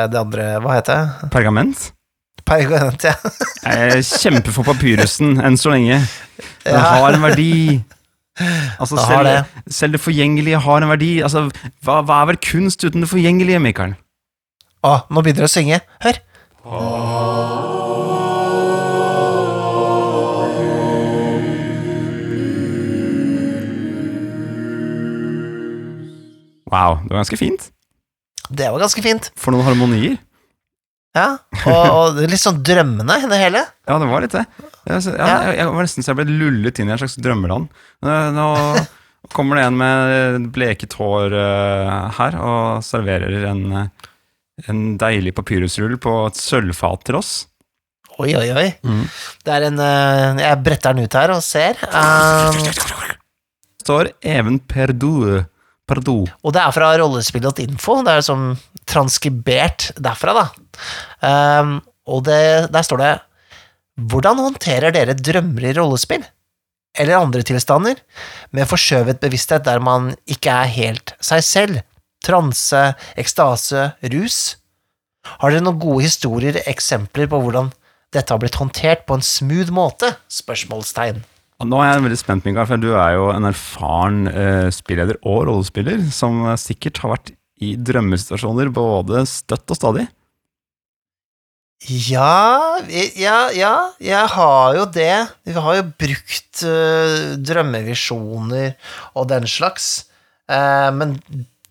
det 0.09 0.17
andre 0.17 0.45
Hva 0.63 0.79
heter 0.79 0.97
det? 1.21 1.29
Pergament. 1.35 1.85
Pergament, 2.49 3.03
ja. 3.05 3.13
Jeg 3.69 4.01
kjemper 4.09 4.55
for 4.55 4.65
papyrusen 4.65 5.35
enn 5.45 5.57
så 5.61 5.75
lenge. 5.75 5.99
Den 6.65 6.73
Ja. 6.73 6.81
har 6.97 7.13
en 7.13 7.21
verdi. 7.21 7.83
Altså, 8.79 8.95
Det 8.95 9.03
har 9.05 9.23
selv, 9.27 9.45
selv 9.69 9.91
det 9.97 10.01
forgjengelige 10.01 10.61
har 10.63 10.81
en 10.81 10.89
verdi. 10.89 11.11
Altså, 11.21 11.45
hva, 11.85 11.99
hva 12.01 12.21
er 12.23 12.31
vel 12.31 12.37
kunst 12.41 12.81
uten 12.87 13.03
det 13.05 13.09
forgjengelige, 13.11 13.61
Mikael? 13.61 13.93
Å, 14.81 14.93
nå 15.11 15.21
begynner 15.21 15.43
det 15.43 15.49
å 15.49 15.53
synge. 15.53 15.81
Hør. 16.01 16.19
Wow, 26.69 26.99
det 27.03 27.09
var 27.13 27.19
ganske 27.23 27.37
fint. 27.37 27.71
Det 28.49 28.69
var 28.71 28.79
ganske 28.81 29.01
fint. 29.03 29.31
For 29.39 29.53
noen 29.53 29.65
harmonier. 29.65 30.17
Ja, 31.17 31.39
og, 31.65 31.85
og 31.89 32.19
litt 32.29 32.37
sånn 32.41 32.59
drømmende, 32.65 33.15
det 33.31 33.39
hele. 33.41 33.63
Ja, 33.89 33.95
det 34.01 34.09
var 34.11 34.21
litt 34.23 34.35
det. 34.35 34.43
Jeg, 34.85 35.15
Ja. 35.17 35.27
jeg, 35.49 35.55
jeg 35.57 35.71
var 35.73 35.85
nesten 35.85 36.05
så 36.05 36.11
jeg 36.13 36.19
ble 36.21 36.37
lullet 36.37 36.79
inn 36.81 36.91
i 36.91 36.93
en 36.93 37.01
slags 37.01 37.17
drømmeland. 37.21 37.67
Nå 38.05 38.47
kommer 39.35 39.57
det 39.59 39.65
en 39.67 39.77
med 39.81 40.45
bleket 40.55 40.93
hår 40.97 41.33
eh, 41.35 42.05
her 42.19 42.37
og 42.39 42.85
serverer 42.85 43.43
en, 43.49 43.65
eh, 43.81 44.07
en 44.67 44.97
deilig 44.99 45.35
papyrusrull 45.37 45.95
på 46.01 46.15
et 46.27 46.39
sølvfat 46.39 47.05
til 47.07 47.19
oss. 47.21 47.33
Oi, 48.19 48.33
oi, 48.35 48.49
oi. 48.51 48.67
Mm. 48.83 49.05
Det 49.45 49.53
er 49.55 49.65
en 49.69 49.79
uh, 49.79 50.41
Jeg 50.41 50.59
bretter 50.65 50.95
den 50.95 51.07
ut 51.07 51.15
her 51.15 51.31
og 51.31 51.43
ser. 51.45 51.79
Um, 51.87 52.57
står 53.83 54.11
Even 54.19 54.59
Perdu. 54.59 55.45
Perdu. 55.89 56.27
og 56.45 56.53
det 56.53 56.61
er 56.61 56.73
fra 56.75 56.91
rollespill.info. 57.01 57.95
Det 58.05 58.17
er 58.17 58.25
som 58.25 58.51
transkribert 58.89 59.89
derfra, 59.97 60.35
da. 60.37 60.43
Um, 61.23 61.79
og 62.09 62.25
det, 62.27 62.69
der 62.73 62.85
står 62.85 63.01
det 63.01 63.15
Hvordan 64.09 64.39
håndterer 64.39 64.93
dere 64.95 65.15
drømmer 65.17 65.65
i 65.67 65.73
rollespill? 65.75 66.21
Eller 66.99 67.19
andre 67.19 67.41
tilstander? 67.45 67.99
Med 68.55 68.69
forskjøvet 68.69 69.19
bevissthet 69.21 69.65
der 69.65 69.81
man 69.83 70.13
ikke 70.29 70.53
er 70.53 70.71
helt 70.71 71.13
seg 71.23 71.43
selv. 71.45 71.81
Transe, 72.25 72.83
ekstase, 73.19 73.91
rus. 74.13 74.39
Har 75.39 75.53
dere 75.53 75.63
noen 75.63 75.79
gode 75.81 76.05
historier, 76.07 76.61
eksempler 76.69 77.29
på 77.31 77.39
hvordan 77.43 77.71
dette 78.13 78.33
har 78.33 78.41
blitt 78.41 78.57
håndtert 78.59 79.05
på 79.07 79.19
en 79.19 79.25
smooth 79.25 79.71
måte? 79.75 80.13
Spørsmålstegn. 80.33 81.21
Nå 81.59 81.81
er 81.83 81.89
jeg 81.91 82.05
veldig 82.05 82.19
spent, 82.21 82.45
Mikael, 82.47 82.67
for 82.69 82.79
du 82.79 82.93
er 82.93 83.17
jo 83.17 83.25
en 83.33 83.49
erfaren 83.49 84.29
eh, 84.31 84.69
spilleder 84.71 85.19
og 85.27 85.43
rollespiller 85.49 86.05
som 86.15 86.45
sikkert 86.59 87.01
har 87.03 87.17
vært 87.17 87.33
i 87.59 87.73
drømmesituasjoner 87.75 88.71
både 88.71 89.25
støtt 89.27 89.67
og 89.67 89.79
stadig. 89.79 90.05
Ja, 91.87 92.79
ja, 93.15 93.37
ja, 93.55 93.73
jeg 94.03 94.31
har 94.35 94.75
jo 94.75 94.83
det. 94.91 95.13
Vi 95.47 95.55
har 95.55 95.77
jo 95.77 95.85
brukt 96.01 96.63
øh, 96.67 97.37
drømmevisjoner 97.39 98.73
og 99.15 99.29
den 99.31 99.47
slags. 99.47 100.09
Eh, 100.51 100.89
men 100.95 101.15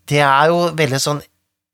det 0.08 0.22
er 0.24 0.46
jo 0.54 0.68
veldig 0.78 1.02
sånn 1.08 1.24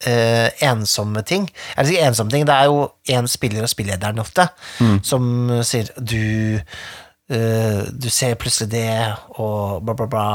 Uh, 0.04 0.50
ensomme 0.60 1.22
ting. 1.24 1.46
Eller 1.78 1.94
ikke 1.94 2.06
ensomme 2.10 2.32
ting, 2.34 2.42
det 2.44 2.52
er 2.52 2.66
jo 2.68 2.80
én 3.14 3.28
spiller 3.30 3.64
og 3.64 3.70
spillederen 3.70 4.18
ofte 4.20 4.44
Mm. 4.82 4.98
som 5.06 5.22
sier 5.64 5.88
du 5.96 6.58
uh, 7.32 7.82
du 7.88 8.10
ser 8.12 8.34
plutselig 8.36 8.68
det, 8.74 9.14
og 9.38 9.80
bla, 9.86 9.94
bla, 9.96 10.06
bla. 10.10 10.26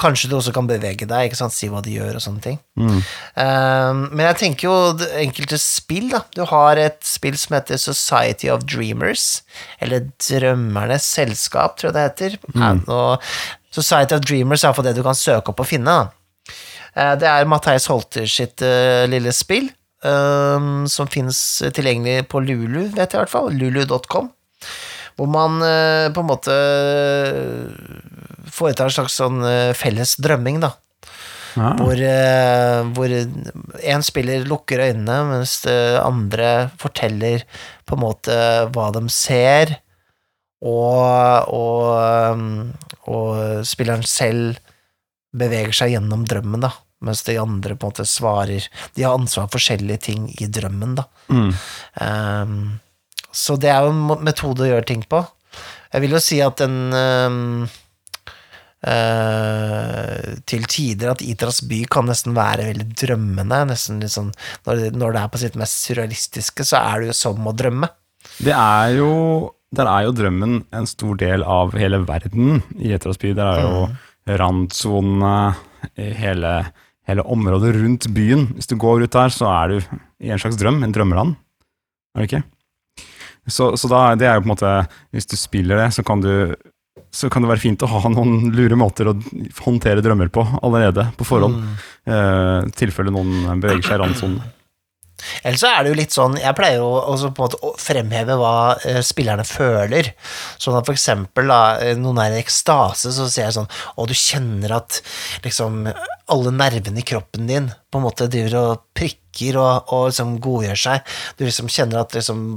Kanskje 0.00 0.30
du 0.30 0.36
også 0.38 0.54
kan 0.54 0.70
bevege 0.70 1.04
deg, 1.04 1.26
ikke 1.28 1.36
sant, 1.36 1.52
si 1.52 1.68
hva 1.68 1.82
du 1.84 1.90
gjør 1.92 2.16
og 2.16 2.24
sånne 2.24 2.40
ting. 2.46 2.56
Mm. 2.78 3.02
Uh, 3.36 3.92
men 4.14 4.24
jeg 4.30 4.40
tenker 4.46 4.70
jo 4.70 4.76
enkelte 5.26 5.58
spill, 5.60 6.08
da. 6.14 6.22
Du 6.32 6.46
har 6.48 6.80
et 6.80 6.96
spill 7.04 7.36
som 7.36 7.58
heter 7.58 7.76
Society 7.82 8.48
of 8.48 8.64
Dreamers, 8.64 9.42
eller 9.82 10.08
Drømmernes 10.24 11.04
selskap, 11.18 11.76
tror 11.76 11.90
jeg 11.92 11.98
det 11.98 12.06
heter. 12.06 12.38
Mm. 12.54 12.86
Society 13.76 14.16
of 14.16 14.24
Dreamers 14.24 14.64
er 14.64 14.70
iallfall 14.70 14.88
det 14.88 14.96
du 14.96 15.04
kan 15.04 15.18
søke 15.18 15.52
opp 15.52 15.60
og 15.66 15.68
finne. 15.68 15.90
Da. 16.00 16.54
Eh, 16.96 17.14
Det 17.20 17.28
er 17.28 17.48
Matheis 17.48 17.86
Holter 17.92 18.26
sitt 18.30 18.62
eh, 18.64 19.04
lille 19.10 19.32
spill, 19.36 19.68
eh, 20.04 20.70
som 20.88 21.10
finnes 21.12 21.40
tilgjengelig 21.76 22.26
på 22.32 22.40
Lulu, 22.44 22.86
vet 22.96 23.06
jeg 23.12 23.18
i 23.18 23.22
hvert 23.24 23.34
fall. 23.34 23.52
Lulu.com. 23.52 24.32
Hvor 25.16 25.30
man 25.32 25.60
eh, 25.64 26.08
på 26.12 26.20
en 26.24 26.28
måte 26.28 26.56
foretar 28.52 28.88
en 28.88 28.96
slags 28.96 29.16
sånn 29.20 29.40
felles 29.76 30.16
drømming, 30.22 30.60
da. 30.64 30.74
Ja. 31.56 31.70
Hvor, 31.78 31.96
eh, 31.96 32.82
hvor 32.92 33.12
en 33.16 34.04
spiller 34.04 34.44
lukker 34.48 34.82
øynene, 34.90 35.16
mens 35.30 35.62
det 35.64 35.76
andre 36.02 36.68
forteller 36.80 37.46
på 37.88 37.96
en 37.96 38.02
måte 38.02 38.36
hva 38.74 38.90
de 38.92 39.06
ser, 39.12 39.78
og, 40.66 41.48
og, 41.52 41.80
um, 42.32 42.72
og 43.12 43.64
spilleren 43.68 44.04
selv 44.08 44.60
beveger 45.36 45.72
seg 45.76 45.94
gjennom 45.94 46.24
drømmen, 46.28 46.64
da. 46.64 46.72
Mens 47.04 47.22
de 47.26 47.36
andre 47.38 47.76
på 47.76 47.86
en 47.86 47.92
måte 47.92 48.06
svarer 48.08 48.64
De 48.96 49.02
har 49.04 49.12
ansvar 49.18 49.50
for 49.50 49.58
forskjellige 49.58 50.00
ting 50.08 50.28
i 50.40 50.48
drømmen, 50.48 50.94
da. 50.96 51.04
Mm. 51.28 51.50
Um, 52.00 52.60
så 53.36 53.58
det 53.60 53.68
er 53.68 53.84
jo 53.84 53.92
en 53.92 54.24
metode 54.24 54.64
å 54.64 54.70
gjøre 54.70 54.88
ting 54.88 55.02
på. 55.04 55.20
Jeg 55.92 56.04
vil 56.04 56.16
jo 56.16 56.22
si 56.24 56.40
at 56.44 56.62
den 56.62 56.78
um, 56.94 57.66
Uh, 58.86 60.36
til 60.46 60.66
tider 60.70 61.08
at 61.10 61.22
Itras 61.24 61.62
by 61.66 61.80
kan 61.90 62.06
nesten 62.06 62.36
være 62.36 62.68
veldig 62.68 62.84
drømmende. 63.00 63.62
Nesten 63.72 63.98
litt 64.02 64.12
sånn, 64.12 64.28
når, 64.68 64.78
det, 64.78 64.90
når 65.00 65.16
det 65.16 65.22
er 65.22 65.30
på 65.32 65.40
sitt 65.42 65.56
mest 65.58 65.80
surrealistiske, 65.88 66.66
så 66.68 66.82
er 66.84 67.02
det 67.02 67.08
jo 67.08 67.16
som 67.18 67.48
å 67.48 67.54
drømme. 67.56 67.88
Det 68.36 68.54
er 68.54 68.98
jo 68.98 69.10
Der 69.74 69.88
er 69.90 70.04
jo 70.06 70.12
drømmen 70.14 70.60
en 70.76 70.86
stor 70.86 71.16
del 71.18 71.42
av 71.42 71.74
hele 71.74 71.98
verden 72.06 72.60
i 72.78 72.92
Etrasby. 72.94 73.32
Der 73.34 73.48
er 73.56 73.64
jo 73.64 74.36
randsonene, 74.38 75.56
hele, 75.96 76.52
hele 77.06 77.24
området 77.24 77.74
rundt 77.76 78.08
byen. 78.14 78.48
Hvis 78.56 78.70
du 78.70 78.76
går 78.80 79.06
ut 79.06 79.16
der, 79.16 79.32
så 79.32 79.48
er 79.52 79.72
du 79.72 79.98
i 80.22 80.32
en 80.32 80.40
slags 80.42 80.58
drøm, 80.60 80.82
en 80.82 80.94
drømmeland. 80.94 81.36
Er 82.16 82.24
det 82.24 82.30
ikke? 82.30 82.44
Så, 83.46 83.74
så 83.78 83.90
da, 83.90 84.00
det 84.18 84.26
er 84.26 84.34
jo 84.34 84.42
på 84.42 84.48
en 84.48 84.54
måte 84.56 84.70
Hvis 85.14 85.28
du 85.30 85.36
spiller 85.38 85.78
det, 85.78 85.92
så 85.94 86.02
kan 86.02 86.18
du 86.24 86.56
så 87.16 87.30
kan 87.32 87.44
det 87.44 87.48
være 87.48 87.62
fint 87.62 87.82
å 87.84 87.88
ha 87.88 88.10
noen 88.12 88.50
lure 88.52 88.76
måter 88.76 89.08
å 89.08 89.14
håndtere 89.62 90.02
drømmer 90.04 90.28
på 90.32 90.42
allerede 90.66 91.06
på 91.16 91.24
forhånd. 91.24 91.62
Eh, 92.04 92.66
tilfelle 92.76 93.12
noen 93.14 93.60
beveger 93.62 93.86
seg 93.86 93.96
i 93.96 94.00
randsonen. 94.02 94.42
Eller 95.42 95.58
så 95.60 95.70
er 95.70 95.82
det 95.82 95.92
jo 95.92 95.96
litt 95.98 96.14
sånn 96.14 96.34
Jeg 96.38 96.56
pleier 96.58 96.80
jo 96.82 96.88
også 96.98 97.30
på 97.32 97.40
en 97.40 97.46
måte 97.46 97.60
å 97.64 97.72
fremheve 97.80 98.36
hva 98.40 98.52
eh, 98.84 99.00
spillerne 99.04 99.46
føler. 99.48 100.12
Sånn 100.60 100.76
at 100.78 100.86
for 100.88 100.96
eksempel 100.96 101.48
da, 101.50 101.60
eh, 101.80 101.96
noen 101.98 102.20
er 102.22 102.36
i 102.36 102.42
ekstase, 102.42 103.14
så 103.16 103.28
sier 103.30 103.46
jeg 103.46 103.56
sånn 103.58 103.70
Og 103.96 104.10
du 104.10 104.14
kjenner 104.16 104.76
at 104.76 105.00
liksom 105.46 105.86
alle 106.32 106.52
nervene 106.54 107.00
i 107.00 107.06
kroppen 107.06 107.48
din 107.48 107.68
på 107.90 108.00
en 108.00 108.06
måte 108.06 108.28
driver 108.30 108.56
og 108.60 108.86
prikker 108.96 109.58
og, 109.62 109.92
og 109.94 110.08
liksom 110.10 110.38
godgjør 110.42 110.80
seg. 110.86 111.12
Du 111.38 111.44
liksom 111.46 111.70
kjenner 111.72 112.02
at 112.02 112.16
liksom 112.16 112.48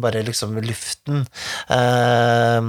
bare 0.00 0.22
liksom 0.24 0.56
luften 0.64 1.26
eh, 1.68 2.68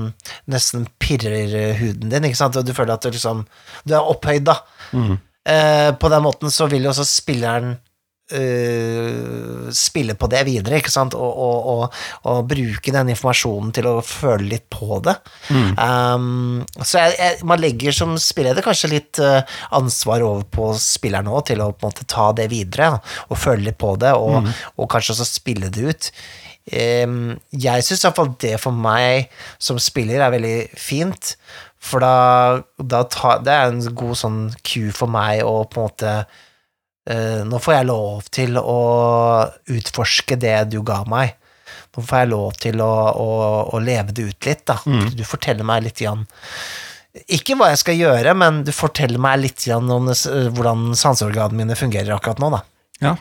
nesten 0.52 0.88
pirrer 1.00 1.74
huden 1.80 2.12
din, 2.12 2.28
ikke 2.28 2.40
sant, 2.40 2.58
og 2.60 2.66
du 2.68 2.74
føler 2.76 2.98
at 2.98 3.06
du 3.08 3.14
liksom 3.16 3.46
Du 3.88 3.96
er 3.96 4.04
opphøyd, 4.04 4.44
da. 4.50 4.58
Eh, 5.46 5.92
på 5.96 6.10
den 6.10 6.24
måten 6.26 6.52
så 6.52 6.68
vil 6.72 6.84
jo 6.88 6.90
også 6.90 7.06
spilleren 7.06 7.78
øh, 8.34 9.72
spille 9.76 10.16
på 10.18 10.30
det 10.32 10.42
videre, 10.48 10.80
ikke 10.80 10.94
sant, 10.94 11.14
og, 11.14 11.40
og, 11.46 11.68
og, 11.74 11.98
og 12.32 12.48
bruke 12.50 12.94
den 12.94 13.12
informasjonen 13.14 13.74
til 13.76 13.90
å 13.90 13.96
føle 14.06 14.48
litt 14.54 14.66
på 14.74 15.00
det. 15.06 15.16
Um, 15.78 16.64
så 16.82 17.04
jeg, 17.04 17.18
jeg, 17.20 17.44
man 17.48 17.62
legger 17.62 17.96
som 17.96 18.16
spilleder 18.22 18.66
kanskje 18.66 18.92
litt 18.96 19.22
uh, 19.22 19.42
ansvar 19.76 20.26
over 20.26 20.48
på 20.50 20.72
spilleren 20.82 21.30
òg, 21.32 21.46
til 21.52 21.62
å 21.62 21.72
på 21.74 21.86
en 21.86 21.94
måte 21.94 22.08
ta 22.10 22.32
det 22.38 22.50
videre, 22.54 22.96
og 23.30 23.42
føle 23.42 23.70
litt 23.70 23.80
på 23.82 23.94
det, 24.02 24.16
og, 24.18 24.50
og 24.76 24.90
kanskje 24.92 25.16
også 25.18 25.30
spille 25.30 25.72
det 25.74 25.86
ut. 25.86 26.12
Um, 26.66 27.36
jeg 27.54 27.86
syns 27.86 28.08
iallfall 28.08 28.32
det 28.42 28.56
for 28.58 28.74
meg 28.74 29.30
som 29.62 29.78
spiller 29.82 30.24
er 30.26 30.34
veldig 30.34 30.58
fint, 30.82 31.36
for 31.86 32.02
da, 32.02 32.64
da 32.82 33.04
tar, 33.06 33.44
det 33.46 33.54
er 33.54 33.70
en 33.70 33.84
god 33.94 34.18
sånn 34.18 34.40
cue 34.66 34.90
for 34.96 35.12
meg 35.12 35.44
å 35.46 35.60
på 35.70 35.78
en 35.78 35.86
måte 35.86 36.14
Nå 37.06 37.60
får 37.62 37.74
jeg 37.76 37.86
lov 37.86 38.30
til 38.34 38.56
å 38.58 38.80
utforske 39.70 40.40
det 40.42 40.56
du 40.72 40.80
ga 40.86 41.04
meg. 41.06 41.36
Nå 41.96 42.04
får 42.04 42.24
jeg 42.24 42.32
lov 42.32 42.58
til 42.60 42.82
å, 42.84 42.92
å, 43.22 43.30
å 43.72 43.82
leve 43.84 44.16
det 44.16 44.26
ut 44.32 44.50
litt, 44.50 44.66
da. 44.68 44.80
Du 45.14 45.24
forteller 45.28 45.68
meg 45.68 45.86
litt 45.86 46.02
igjen 46.04 46.26
Ikke 47.32 47.56
hva 47.60 47.70
jeg 47.72 47.82
skal 47.84 48.00
gjøre, 48.00 48.34
men 48.38 48.64
du 48.68 48.74
forteller 48.76 49.22
meg 49.22 49.40
litt 49.44 49.68
igjen 49.68 49.92
om 49.94 50.10
det, 50.10 50.18
hvordan 50.58 50.90
sanseorganene 51.00 51.62
mine 51.62 51.78
fungerer 51.80 52.16
akkurat 52.18 52.42
nå, 52.44 52.52
da. 52.58 52.64
Ja. 53.04 53.16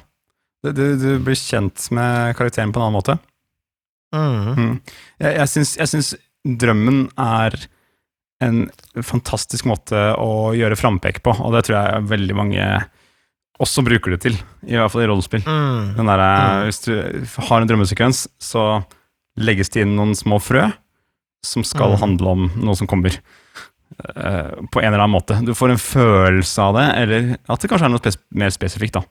Du, 0.65 0.73
du, 0.73 1.09
blir 1.21 1.37
kjent 1.37 1.91
med 1.93 2.35
karakteren 2.39 2.73
på 2.73 2.81
en 2.81 2.87
annen 2.87 2.97
måte. 2.97 3.19
Mm. 4.15 4.55
Mm. 4.57 4.75
Jeg, 5.21 5.33
jeg, 5.37 5.51
syns, 5.53 5.75
jeg 5.77 5.91
syns 5.93 6.11
drømmen 6.45 7.07
er 7.21 7.57
en 8.45 8.65
fantastisk 9.05 9.69
måte 9.69 10.01
å 10.21 10.53
gjøre 10.57 10.79
frampek 10.79 11.23
på, 11.25 11.35
og 11.37 11.55
det 11.55 11.67
tror 11.67 11.79
jeg 11.79 12.09
veldig 12.11 12.37
mange 12.39 12.67
også 13.63 13.85
bruker 13.87 14.11
det 14.17 14.21
til, 14.25 14.35
i 14.67 14.75
hvert 14.75 14.91
fall 14.91 15.05
i 15.05 15.07
rollespill. 15.11 15.45
Mm. 15.47 15.95
Der, 16.01 16.25
Hvis 16.67 16.81
du 16.85 16.93
har 17.49 17.61
en 17.63 17.69
drømmesekvens, 17.71 18.25
så 18.43 18.85
legges 19.39 19.71
det 19.71 19.83
inn 19.85 19.95
noen 19.97 20.15
små 20.19 20.41
frø 20.43 20.73
som 21.45 21.63
skal 21.67 21.93
Mm. 21.95 22.01
handle 22.01 22.29
om 22.33 22.51
noe 22.57 22.75
som 22.75 22.87
kommer. 22.87 23.15
Uh, 23.95 24.65
på 24.73 24.81
en 24.83 24.89
eller 24.91 24.99
annen 25.05 25.13
måte. 25.15 25.37
Du 25.47 25.53
får 25.55 25.71
en 25.71 25.79
følelse 25.79 26.59
av 26.59 26.75
det, 26.75 26.87
eller 26.99 27.37
at 27.49 27.61
det 27.63 27.69
kanskje 27.71 27.85
er 27.87 27.93
noe 27.93 28.01
spes 28.03 28.17
mer 28.35 28.51
spesifikt. 28.51 28.95
da. 28.97 29.03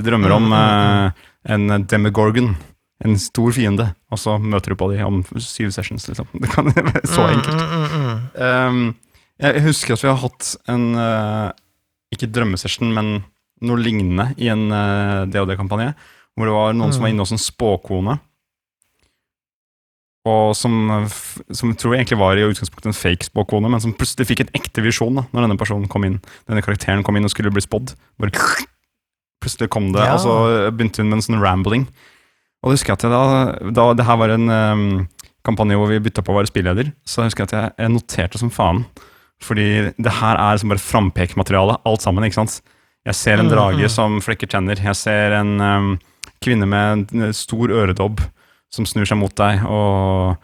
Du 0.00 0.04
drømmer 0.08 0.32
om 0.32 0.46
Mm, 0.48 0.54
mm, 0.54 1.12
eh, 1.44 1.52
en 1.54 1.84
demigorgon, 1.86 2.56
en 3.04 3.18
stor 3.18 3.52
fiende, 3.52 3.94
og 4.10 4.18
så 4.18 4.38
møter 4.40 4.70
du 4.72 4.76
på 4.76 4.88
dem 4.96 5.04
om 5.06 5.24
syv 5.36 5.70
sessions, 5.72 6.08
liksom. 6.08 6.26
Det 6.40 6.48
kan 6.50 6.64
være 6.72 7.02
så 7.04 7.26
enkelt. 7.28 7.60
Mm, 7.60 7.68
mm, 7.68 7.88
mm, 7.90 8.06
mm. 8.06 8.40
Um, 8.40 8.94
jeg 9.38 9.62
husker 9.62 9.92
at 9.92 10.02
vi 10.02 10.08
har 10.08 10.16
hatt 10.22 10.56
en 10.68 10.94
uh, 10.94 11.50
Ikke 12.14 12.30
drømmesession, 12.32 12.94
men 12.94 13.24
noe 13.66 13.80
lignende 13.80 14.30
i 14.40 14.48
en 14.52 14.66
uh, 14.72 15.24
DOD-kampanje. 15.30 15.94
Hvor 16.34 16.48
det 16.50 16.54
var 16.56 16.72
noen 16.74 16.92
som 16.94 17.02
var 17.04 17.10
Mm. 17.10 17.14
inne 17.14 17.24
hos 17.26 17.32
en 17.36 17.42
spåkone. 17.42 18.18
Og 20.24 20.54
som, 20.56 20.72
som 21.52 21.74
tror 21.76 21.92
jeg 21.94 22.04
egentlig 22.06 22.16
var 22.22 22.38
i 22.40 22.46
utgangspunktet 22.48 22.88
en 22.88 22.96
fake 22.96 23.26
spåkone, 23.28 23.68
men 23.68 23.82
som 23.82 23.92
plutselig 23.92 24.24
fikk 24.30 24.40
en 24.46 24.52
ekte 24.56 24.80
visjon 24.84 25.18
da 25.20 25.26
når 25.34 25.44
denne 25.44 25.58
personen 25.60 25.88
kom 25.92 26.06
inn 26.08 26.14
Denne 26.48 26.62
karakteren 26.64 27.02
kom 27.04 27.18
inn 27.20 27.26
og 27.28 27.32
skulle 27.34 27.52
bli 27.52 27.60
spådd. 27.64 27.92
Bare 28.22 28.32
Plutselig 29.44 29.68
kom 29.74 29.90
det, 29.92 30.00
Ja. 30.00 30.14
og 30.16 30.22
så 30.24 30.34
begynte 30.72 31.02
hun 31.02 31.10
med 31.10 31.18
en 31.20 31.26
sånn 31.26 31.42
rambling. 31.44 31.82
Og 32.64 32.70
det 32.72 32.78
husker 32.78 32.94
jeg 32.94 33.02
at 33.02 33.04
jeg 33.04 33.12
da, 33.12 33.72
da 33.76 33.84
det 34.00 34.06
her 34.08 34.16
var 34.16 34.32
en 34.32 34.48
um, 34.48 34.84
kampanje 35.44 35.76
hvor 35.76 35.90
vi 35.92 35.98
bytta 36.06 36.24
på 36.24 36.32
å 36.32 36.38
være 36.38 36.48
spilleder, 36.48 36.88
så 37.04 37.26
husker 37.26 37.44
jeg 37.44 37.50
at 37.52 37.56
jeg, 37.58 37.74
jeg 37.84 37.92
noterte 37.92 38.40
som 38.40 38.48
faen. 38.54 38.86
Fordi 39.44 39.66
det 40.00 40.14
her 40.22 40.40
er 40.40 40.56
som 40.62 40.72
bare 40.72 40.80
frampekmateriale, 40.80 41.76
alt 41.84 42.00
sammen. 42.00 42.24
ikke 42.24 42.38
sant? 42.40 42.62
Jeg 43.04 43.14
ser 43.18 43.38
en 43.40 43.46
Mm, 43.48 43.52
drage 43.52 43.84
mm. 43.84 43.92
som 43.92 44.20
flekker 44.24 44.48
tenner. 44.48 44.80
Jeg 44.80 44.96
ser 44.96 45.34
en 45.36 45.60
um, 45.60 45.88
kvinne 46.44 46.66
med 46.68 47.12
en 47.12 47.32
stor 47.36 47.68
øredobb 47.68 48.20
som 48.72 48.86
snur 48.88 49.04
seg 49.06 49.18
mot 49.20 49.34
deg 49.36 49.60
og 49.68 50.36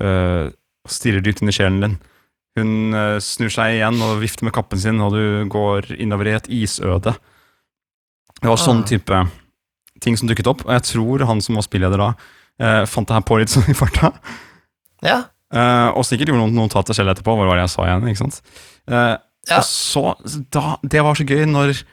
uh, 0.00 0.48
stirrer 0.88 1.20
dypt 1.24 1.42
inn 1.42 1.52
i 1.52 1.54
sjelen 1.54 1.80
din. 1.84 1.96
Hun 2.56 2.94
uh, 2.96 3.18
snur 3.20 3.52
seg 3.52 3.76
igjen 3.76 4.00
og 4.02 4.20
vifter 4.22 4.48
med 4.48 4.54
kappen 4.56 4.80
sin, 4.80 5.00
og 5.04 5.12
du 5.12 5.44
går 5.52 5.92
innover 6.00 6.30
i 6.32 6.36
et 6.38 6.48
isøde. 6.48 7.12
Det 8.40 8.48
var 8.48 8.56
sånn 8.60 8.80
Ah. 8.84 8.88
type 8.88 9.20
ting 10.00 10.16
som 10.16 10.28
dukket 10.28 10.48
opp, 10.48 10.64
og 10.66 10.72
jeg 10.72 10.82
tror 10.92 11.24
han 11.28 11.40
som 11.44 11.56
var 11.56 11.64
spilleder 11.68 12.00
da, 12.00 12.10
uh, 12.60 12.84
fant 12.88 13.08
det 13.08 13.14
her 13.16 13.24
på 13.28 13.38
litt 13.40 13.52
sånn 13.52 13.68
i 13.68 13.76
farta. 13.76 14.12
Ja. 15.04 15.22
Eh, 15.54 15.88
og 15.94 16.02
sikkert 16.08 16.32
gjorde 16.32 16.40
noen 16.42 16.56
notater 16.58 16.96
selv 16.96 17.12
etterpå. 17.12 17.30
Hva 17.36 17.44
var 17.46 17.54
det 17.60 17.66
jeg 17.68 17.70
sa 17.76 17.84
igjen? 17.86 18.08
ikke 18.10 18.18
sant? 18.24 18.40
Eh, 18.88 19.16
Ja. 19.46 19.60
Og 19.60 19.62
så, 19.68 20.02
da, 20.50 20.76
Det 20.82 21.02
var 21.06 21.14
så 21.14 21.22
gøy 21.22 21.44
når, 21.46 21.84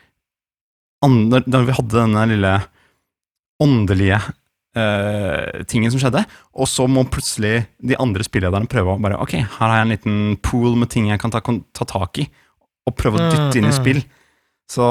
når 1.09 1.67
vi 1.67 1.75
hadde 1.75 1.97
denne 1.97 2.23
lille 2.31 2.53
åndelige 3.63 4.19
uh, 4.77 5.63
tingen 5.69 5.91
som 5.91 6.01
skjedde, 6.01 6.23
og 6.55 6.69
så 6.69 6.87
må 6.89 7.03
plutselig 7.11 7.65
de 7.83 7.97
andre 7.99 8.25
spillederne 8.25 8.69
prøve 8.71 8.95
å 8.95 9.01
bare 9.03 9.19
Ok, 9.21 9.35
her 9.37 9.67
har 9.67 9.77
jeg 9.79 9.87
en 9.87 9.93
liten 9.93 10.17
pool 10.43 10.77
med 10.79 10.91
ting 10.93 11.09
jeg 11.11 11.21
kan 11.21 11.33
ta, 11.33 11.41
ta 11.43 11.87
tak 11.89 12.23
i, 12.23 12.27
og 12.87 12.95
prøve 12.99 13.19
å 13.19 13.29
dytte 13.29 13.59
inn 13.59 13.69
i 13.69 13.71
Mm, 13.71 13.75
mm. 13.75 13.79
spill. 13.79 14.03
Så 14.71 14.87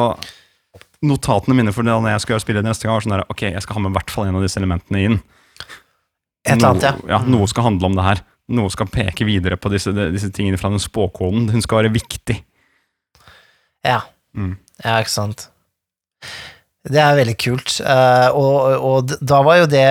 notatene 1.03 1.57
mine 1.59 1.75
for 1.75 1.87
det 1.87 1.93
når 1.93 2.15
jeg 2.15 2.25
skal 2.25 2.35
gjøre 2.35 2.45
spillet 2.47 2.67
neste 2.67 2.87
gang, 2.87 2.97
var 2.97 3.05
sånn 3.07 3.17
der 3.17 3.25
Ok, 3.33 3.47
jeg 3.49 3.65
skal 3.65 3.79
ha 3.79 3.85
med 3.85 3.93
i 3.93 3.97
hvert 3.99 4.13
fall 4.15 4.29
en 4.29 4.39
av 4.39 4.45
disse 4.45 4.61
elementene 4.61 5.03
inn. 5.07 5.19
Et 6.43 6.57
eller 6.57 6.73
annet, 6.73 6.87
ja. 6.89 6.95
Ja, 7.17 7.21
noe 7.27 7.47
skal 7.51 7.69
handle 7.69 7.91
om 7.91 7.99
det 7.99 8.07
her. 8.07 8.23
noe 8.53 8.69
skal 8.75 8.89
peke 8.91 9.25
videre 9.25 9.57
på 9.57 9.71
disse, 9.73 9.93
disse 9.95 10.29
tingene 10.35 10.59
fra 10.61 10.69
den 10.73 10.83
spåkoden. 10.83 11.47
Hun 11.55 11.63
skal 11.65 11.83
være 11.83 11.93
viktig. 11.95 12.37
Ja. 13.87 14.03
Mm. 14.37 14.57
Ja, 14.83 14.99
ikke 14.99 15.15
sant. 15.15 15.47
Det 16.83 16.99
er 16.99 17.15
veldig 17.15 17.37
kult. 17.39 17.77
Eh, 17.79 18.29
og, 18.35 18.73
og 18.83 19.13
da 19.23 19.39
var 19.47 19.61
jo 19.61 19.67
det 19.71 19.83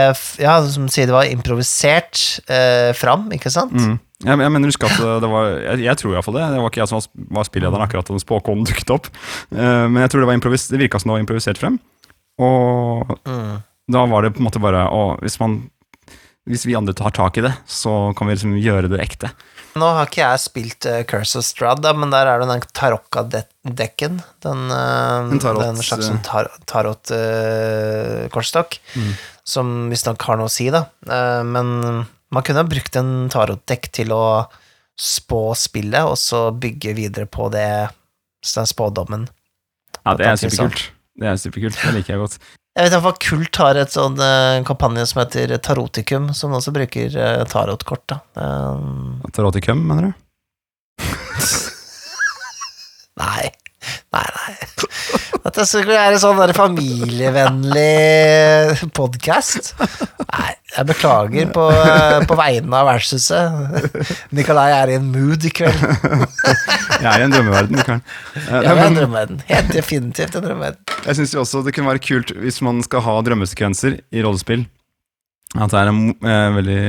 Ja, 0.41 0.57
som 0.67 0.89
du 0.89 0.91
sier, 0.91 1.07
det 1.07 1.15
var 1.15 1.29
improvisert 1.31 2.19
eh, 2.51 2.91
fram, 2.99 3.29
ikke 3.31 3.51
sant? 3.53 3.71
Mm. 3.77 3.95
Jeg, 4.21 4.37
jeg 4.43 4.53
mener 4.53 4.69
husk 4.69 4.83
at 4.85 4.99
det 5.23 5.29
var 5.31 5.47
Jeg, 5.55 5.79
jeg 5.87 5.97
tror 6.01 6.13
iallfall 6.13 6.35
det. 6.37 6.49
Det 6.51 6.59
var 6.61 6.69
ikke 6.73 6.81
jeg 6.83 6.91
som 6.91 6.99
var, 7.37 7.47
spillederen 7.47 7.85
akkurat 7.85 8.09
da 8.09 8.17
den 8.17 8.21
spåkoden 8.21 8.67
dukket 8.67 8.91
opp. 8.93 9.07
Uh, 9.49 9.87
men 9.87 10.03
jeg 10.03 10.11
tror 10.13 10.21
det 10.21 10.29
var 10.29 10.43
det 10.43 10.81
virka 10.83 10.99
som 11.01 11.09
det 11.09 11.15
var 11.15 11.23
improvisert 11.23 11.61
frem. 11.61 11.79
Og 12.41 13.15
Mm. 13.25 13.63
da 13.91 14.05
var 14.11 14.21
det 14.21 14.33
på 14.35 14.43
en 14.43 14.47
måte 14.49 14.61
bare 14.61 14.83
å, 14.93 15.17
hvis, 15.23 15.39
man, 15.41 15.57
hvis 16.45 16.67
vi 16.67 16.75
andre 16.77 16.93
tar 16.93 17.11
tak 17.15 17.37
i 17.37 17.45
det, 17.47 17.53
så 17.65 18.13
kan 18.17 18.27
vi 18.27 18.35
liksom 18.35 18.53
gjøre 18.61 18.91
det 18.91 19.01
ekte. 19.01 19.31
Nå 19.79 19.87
har 19.95 20.09
ikke 20.09 20.23
jeg 20.23 20.39
spilt 20.43 20.85
uh, 20.89 21.01
Curse 21.07 21.39
of 21.39 21.45
Strad, 21.47 21.85
men 21.97 22.11
der 22.11 22.27
er 22.27 22.41
det 22.41 22.49
den 22.49 22.63
Tarokka-dekken. 22.75 24.17
Den, 24.43 24.65
uh, 24.67 25.31
En 25.31 25.39
tarot, 25.39 25.63
den 25.63 25.79
slags 25.79 26.05
eh. 26.05 26.09
sånn 26.09 26.23
tar 26.25 26.49
tarot-kortstokk, 26.71 28.79
som 29.47 29.89
visstnok 29.91 30.21
har 30.27 30.41
noe 30.41 30.51
å 30.51 30.51
si, 30.51 30.67
da. 30.73 30.81
Uh, 31.07 31.43
men 31.47 31.67
man 32.31 32.43
kunne 32.47 32.63
ha 32.63 32.67
brukt 32.67 32.95
en 32.99 33.29
tarot-dekk 33.31 33.91
til 34.01 34.11
å 34.15 34.23
spå 34.99 35.55
spillet, 35.57 36.03
og 36.03 36.17
så 36.19 36.49
bygge 36.51 36.93
videre 36.97 37.27
på 37.31 37.47
det, 37.53 37.89
den 38.43 38.69
spådommen. 38.69 39.29
Ja, 40.01 40.17
det 40.17 40.27
er 40.27 40.41
superkult. 40.41 40.89
Det 41.21 41.29
er 41.29 41.39
superkult, 41.39 41.79
det 41.79 41.93
liker 41.95 42.15
jeg 42.15 42.23
godt. 42.23 42.35
Jeg 42.71 42.87
vet 42.87 42.93
iallfall 42.95 43.17
Kult 43.19 43.57
har 43.59 43.77
et 43.81 43.91
sånn 43.91 44.13
uh, 44.15 44.61
kampanje 44.63 45.03
som 45.09 45.19
heter 45.19 45.51
Tarotikum, 45.59 46.29
som 46.37 46.53
også 46.55 46.71
bruker 46.71 47.17
uh, 47.19 47.43
tarotkort. 47.51 48.05
da. 48.07 48.21
Um, 48.39 49.19
Taroticum, 49.35 49.81
mener 49.89 50.07
du? 50.07 51.03
nei. 53.21 53.51
Nei, 54.13 54.27
nei. 54.35 54.53
Dette 55.41 55.63
skulle 55.65 55.95
være 55.95 56.13
en 56.15 56.21
sånn 56.21 56.37
der 56.37 56.53
familievennlig 56.53 58.91
podkast. 58.95 59.73
Nei, 59.79 60.51
jeg 60.75 60.85
beklager 60.91 61.45
på, 61.55 61.63
på 62.29 62.35
vegne 62.39 62.75
av 62.77 62.85
vertshuset. 62.91 63.47
Nikolai 64.37 64.69
er 64.75 64.87
i 64.93 64.97
en 64.99 65.07
mood 65.13 65.41
i 65.47 65.51
kveld. 65.55 65.81
Jeg 65.81 67.09
er 67.09 67.17
i 67.17 67.25
en 67.25 67.33
drømmeverden. 67.33 67.77
Ja, 67.81 67.85
det 68.51 68.69
er 68.69 68.83
en 68.85 68.99
drømmeverden. 68.99 69.37
Helt 69.49 69.71
definitivt 69.73 70.33
en 70.37 70.45
drømmeverden. 70.45 70.81
Jeg 71.07 71.13
syns 71.17 71.33
også 71.41 71.57
det 71.65 71.73
kunne 71.75 71.91
være 71.93 72.05
kult 72.05 72.29
hvis 72.37 72.57
man 72.65 72.75
skal 72.85 73.01
ha 73.07 73.13
drømmesekvenser 73.25 73.91
i 74.13 74.19
rollespill. 74.25 74.63
At 75.57 75.69
det 75.73 75.79
er 75.81 75.87
en 75.91 76.03
eh, 76.13 76.49
veldig 76.59 76.83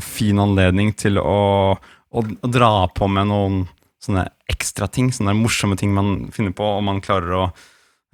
fin 0.00 0.38
anledning 0.40 0.88
til 0.96 1.18
å, 1.20 1.74
å 1.76 2.18
dra 2.46 2.86
på 2.94 3.04
med 3.10 3.26
noen 3.28 3.66
sånne 4.04 4.28
ekstra 4.50 4.86
ting. 4.90 5.10
Sånne 5.14 5.34
morsomme 5.38 5.76
ting 5.80 5.92
man 5.96 6.28
finner 6.34 6.54
på, 6.56 6.64
og 6.78 6.84
man 6.86 7.00
klarer 7.04 7.34
å 7.34 7.42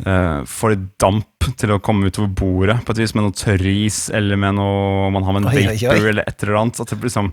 uh, 0.06 0.40
få 0.48 0.72
litt 0.72 0.86
damp 0.98 1.28
til 1.60 1.74
å 1.74 1.80
komme 1.84 2.08
utover 2.08 2.30
bordet 2.32 2.78
på 2.86 2.94
et 2.94 3.02
vis, 3.02 3.12
med 3.14 3.26
noe 3.26 3.36
tørris, 3.36 3.98
eller 4.16 4.38
med 4.40 4.56
noe 4.56 5.10
man 5.12 5.26
har 5.26 5.36
med 5.36 5.44
en 5.44 5.50
Oi, 5.52 5.66
vapor, 5.68 6.00
oi. 6.00 6.08
eller 6.08 6.24
et 6.26 6.42
eller 6.46 6.56
annet. 6.62 6.80
At 6.80 6.88
det 6.94 7.00
liksom 7.04 7.28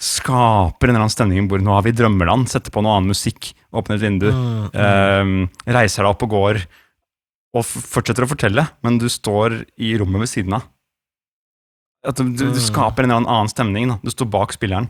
skaper 0.00 0.88
en 0.88 0.94
eller 0.94 1.04
annen 1.04 1.12
stemning 1.14 1.48
hvor 1.50 1.60
nå 1.62 1.74
har 1.76 1.84
vi 1.86 1.92
drømmeland, 1.96 2.48
setter 2.50 2.72
på 2.74 2.82
noe 2.84 2.96
annen 2.96 3.12
musikk, 3.12 3.52
åpner 3.76 3.98
et 4.00 4.06
vindu, 4.06 4.28
Mm, 4.32 4.64
eh, 4.72 5.72
reiser 5.76 6.02
deg 6.06 6.10
opp 6.14 6.24
og 6.26 6.32
går, 6.32 6.62
og 7.52 7.64
fortsetter 7.68 8.24
å 8.24 8.30
fortelle, 8.32 8.64
men 8.82 8.96
du 8.98 9.08
står 9.12 9.60
i 9.76 9.92
rommet 10.00 10.24
ved 10.24 10.30
siden 10.32 10.54
av. 10.56 10.62
At 12.08 12.16
du, 12.16 12.24
du, 12.24 12.46
du 12.48 12.58
Mm. 12.58 12.64
skaper 12.66 13.04
en 13.04 13.10
eller 13.12 13.28
annen 13.30 13.48
stemning. 13.52 13.88
Da. 13.92 13.98
Du 14.02 14.10
står 14.10 14.26
bak 14.32 14.52
spilleren. 14.56 14.88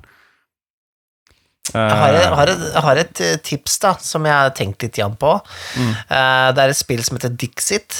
Jeg 1.73 1.97
har, 1.99 2.13
jeg, 2.15 2.29
har 2.37 2.49
et, 2.53 2.61
jeg 2.69 2.83
har 2.87 2.97
et 3.01 3.21
eh, 3.25 3.39
tips 3.49 3.75
da, 3.83 3.91
som 4.05 4.27
jeg 4.29 4.37
har 4.37 4.51
tenkt 4.57 4.83
litt 4.85 4.99
igjen 5.01 5.17
på. 5.21 5.31
Mm. 5.81 5.93
Det 6.09 6.61
er 6.65 6.69
et 6.69 6.79
spill 6.79 7.03
som 7.07 7.17
heter 7.17 7.33
Dixit, 7.41 7.93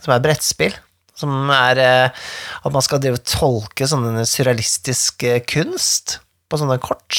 som 0.00 0.12
er 0.12 0.16
et 0.18 0.26
brettspill. 0.28 0.74
Som 1.18 1.30
er 1.50 1.76
eh, 1.82 2.08
at 2.62 2.72
man 2.74 2.84
skal 2.86 3.00
drive 3.02 3.18
og 3.18 3.26
tolke 3.28 3.84
sånn 3.90 4.24
surrealistisk 4.28 5.14
kunst 5.50 6.06
på 6.48 6.54
sånne 6.60 6.78
kort. 6.80 7.14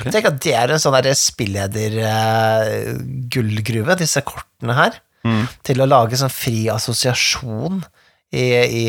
Ok. 0.00 0.06
Tenk 0.10 0.26
at 0.32 0.40
det 0.42 0.54
er 0.58 0.68
en 0.74 0.82
sånn 0.82 1.08
spilleder-gullgruve, 1.20 3.92
disse 4.00 4.20
kortene 4.26 4.74
her. 4.78 4.92
mm. 5.28 5.44
Til 5.68 5.78
å 5.84 5.86
lage 5.86 6.18
sånn 6.18 6.32
fri 6.34 6.60
assosiasjon 6.72 7.76
i, 8.34 8.46
i, 8.82 8.84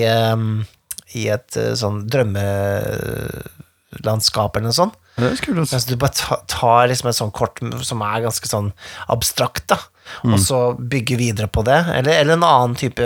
i 1.19 1.21
et 1.29 1.51
sånn 1.77 1.97
drømmelandskap 2.09 4.51
eller 4.57 4.69
noe 4.71 4.79
sånt. 4.79 4.95
Mens 5.17 5.85
du 5.85 5.95
bare 6.01 6.37
tar 6.49 6.87
liksom 6.89 7.09
et 7.11 7.17
sånt 7.17 7.33
kort 7.37 7.59
som 7.85 8.01
er 8.01 8.23
ganske 8.25 8.47
sånn 8.49 8.71
abstrakt, 9.13 9.67
da, 9.69 9.77
og 10.25 10.39
så 10.41 10.61
bygger 10.77 11.19
videre 11.21 11.47
på 11.47 11.61
det. 11.67 11.77
Eller, 11.93 12.17
eller 12.23 12.33
en 12.39 12.43
annen 12.47 12.73
type 12.79 13.05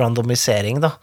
randomisering, 0.00 0.80
da. 0.82 0.94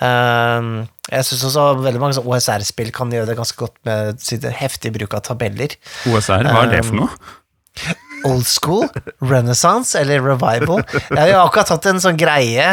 Um, 0.00 0.70
jeg 1.10 1.26
syns 1.28 1.44
også 1.50 1.66
veldig 1.82 2.00
mange 2.02 2.16
sånn 2.18 2.26
OSR-spill 2.30 2.92
kan 2.94 3.10
gjøre 3.14 3.28
det 3.30 3.36
ganske 3.38 3.58
godt 3.58 3.76
med 3.86 4.22
sitt 4.22 4.46
heftig 4.62 4.94
bruk 4.96 5.14
av 5.18 5.26
tabeller. 5.28 5.76
OSR, 6.10 6.46
hva 6.46 6.64
er 6.66 6.72
det 6.76 6.82
Um, 6.84 6.88
for 6.90 7.02
noe? 7.02 7.96
Old 8.26 8.46
school, 8.48 8.86
renaissance 9.22 9.96
eller 9.98 10.22
revival. 10.24 10.82
Jeg 11.08 11.32
har 11.32 11.42
akkurat 11.44 11.72
hatt 11.76 11.88
en 11.90 12.00
sånn 12.02 12.18
greie 12.20 12.66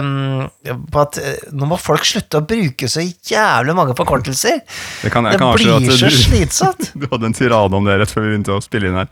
um, 0.00 0.44
på 0.92 1.02
at 1.02 1.18
eh, 1.22 1.46
nå 1.56 1.68
må 1.70 1.78
folk 1.80 2.04
slutte 2.08 2.40
å 2.40 2.46
bruke 2.46 2.88
så 2.90 3.04
jævlig 3.04 3.76
mange 3.76 3.96
forkortelser. 3.98 4.60
Det, 5.02 5.12
kan, 5.14 5.28
Det 5.30 5.40
kan 5.40 5.54
blir 5.56 5.88
så 5.90 6.10
du, 6.10 6.18
slitsomt. 6.18 6.90
du 7.00 7.08
hadde 7.10 7.30
en 7.30 7.36
tirade 7.36 7.80
om 7.80 7.88
det 7.88 7.98
rett 8.02 8.12
før 8.12 8.26
vi 8.26 8.34
begynte 8.34 8.58
å 8.58 8.62
spille 8.64 8.92
inn 8.92 9.00
her. 9.00 9.10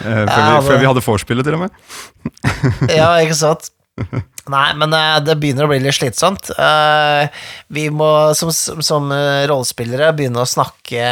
Uh, 0.00 0.24
før, 0.24 0.40
Ja, 0.40 0.48
vi, 0.48 0.66
før 0.70 0.82
vi 0.82 0.90
hadde 0.92 1.04
vorspielet, 1.10 1.50
til 1.50 1.58
og 1.58 1.66
med. 1.66 2.90
Ja, 2.92 3.12
ikke 3.22 3.38
sant? 3.38 3.72
Nei, 4.50 4.70
men 4.80 4.94
eh, 4.96 5.18
det 5.24 5.36
begynner 5.40 5.66
å 5.66 5.70
bli 5.70 5.78
litt 5.82 5.96
slitsomt. 5.96 6.50
Eh, 6.54 7.42
vi 7.76 7.86
må 7.94 8.08
som, 8.38 8.50
som 8.52 9.10
eh, 9.14 9.44
rollespillere 9.50 10.10
begynne 10.16 10.42
å 10.42 10.48
snakke 10.48 11.04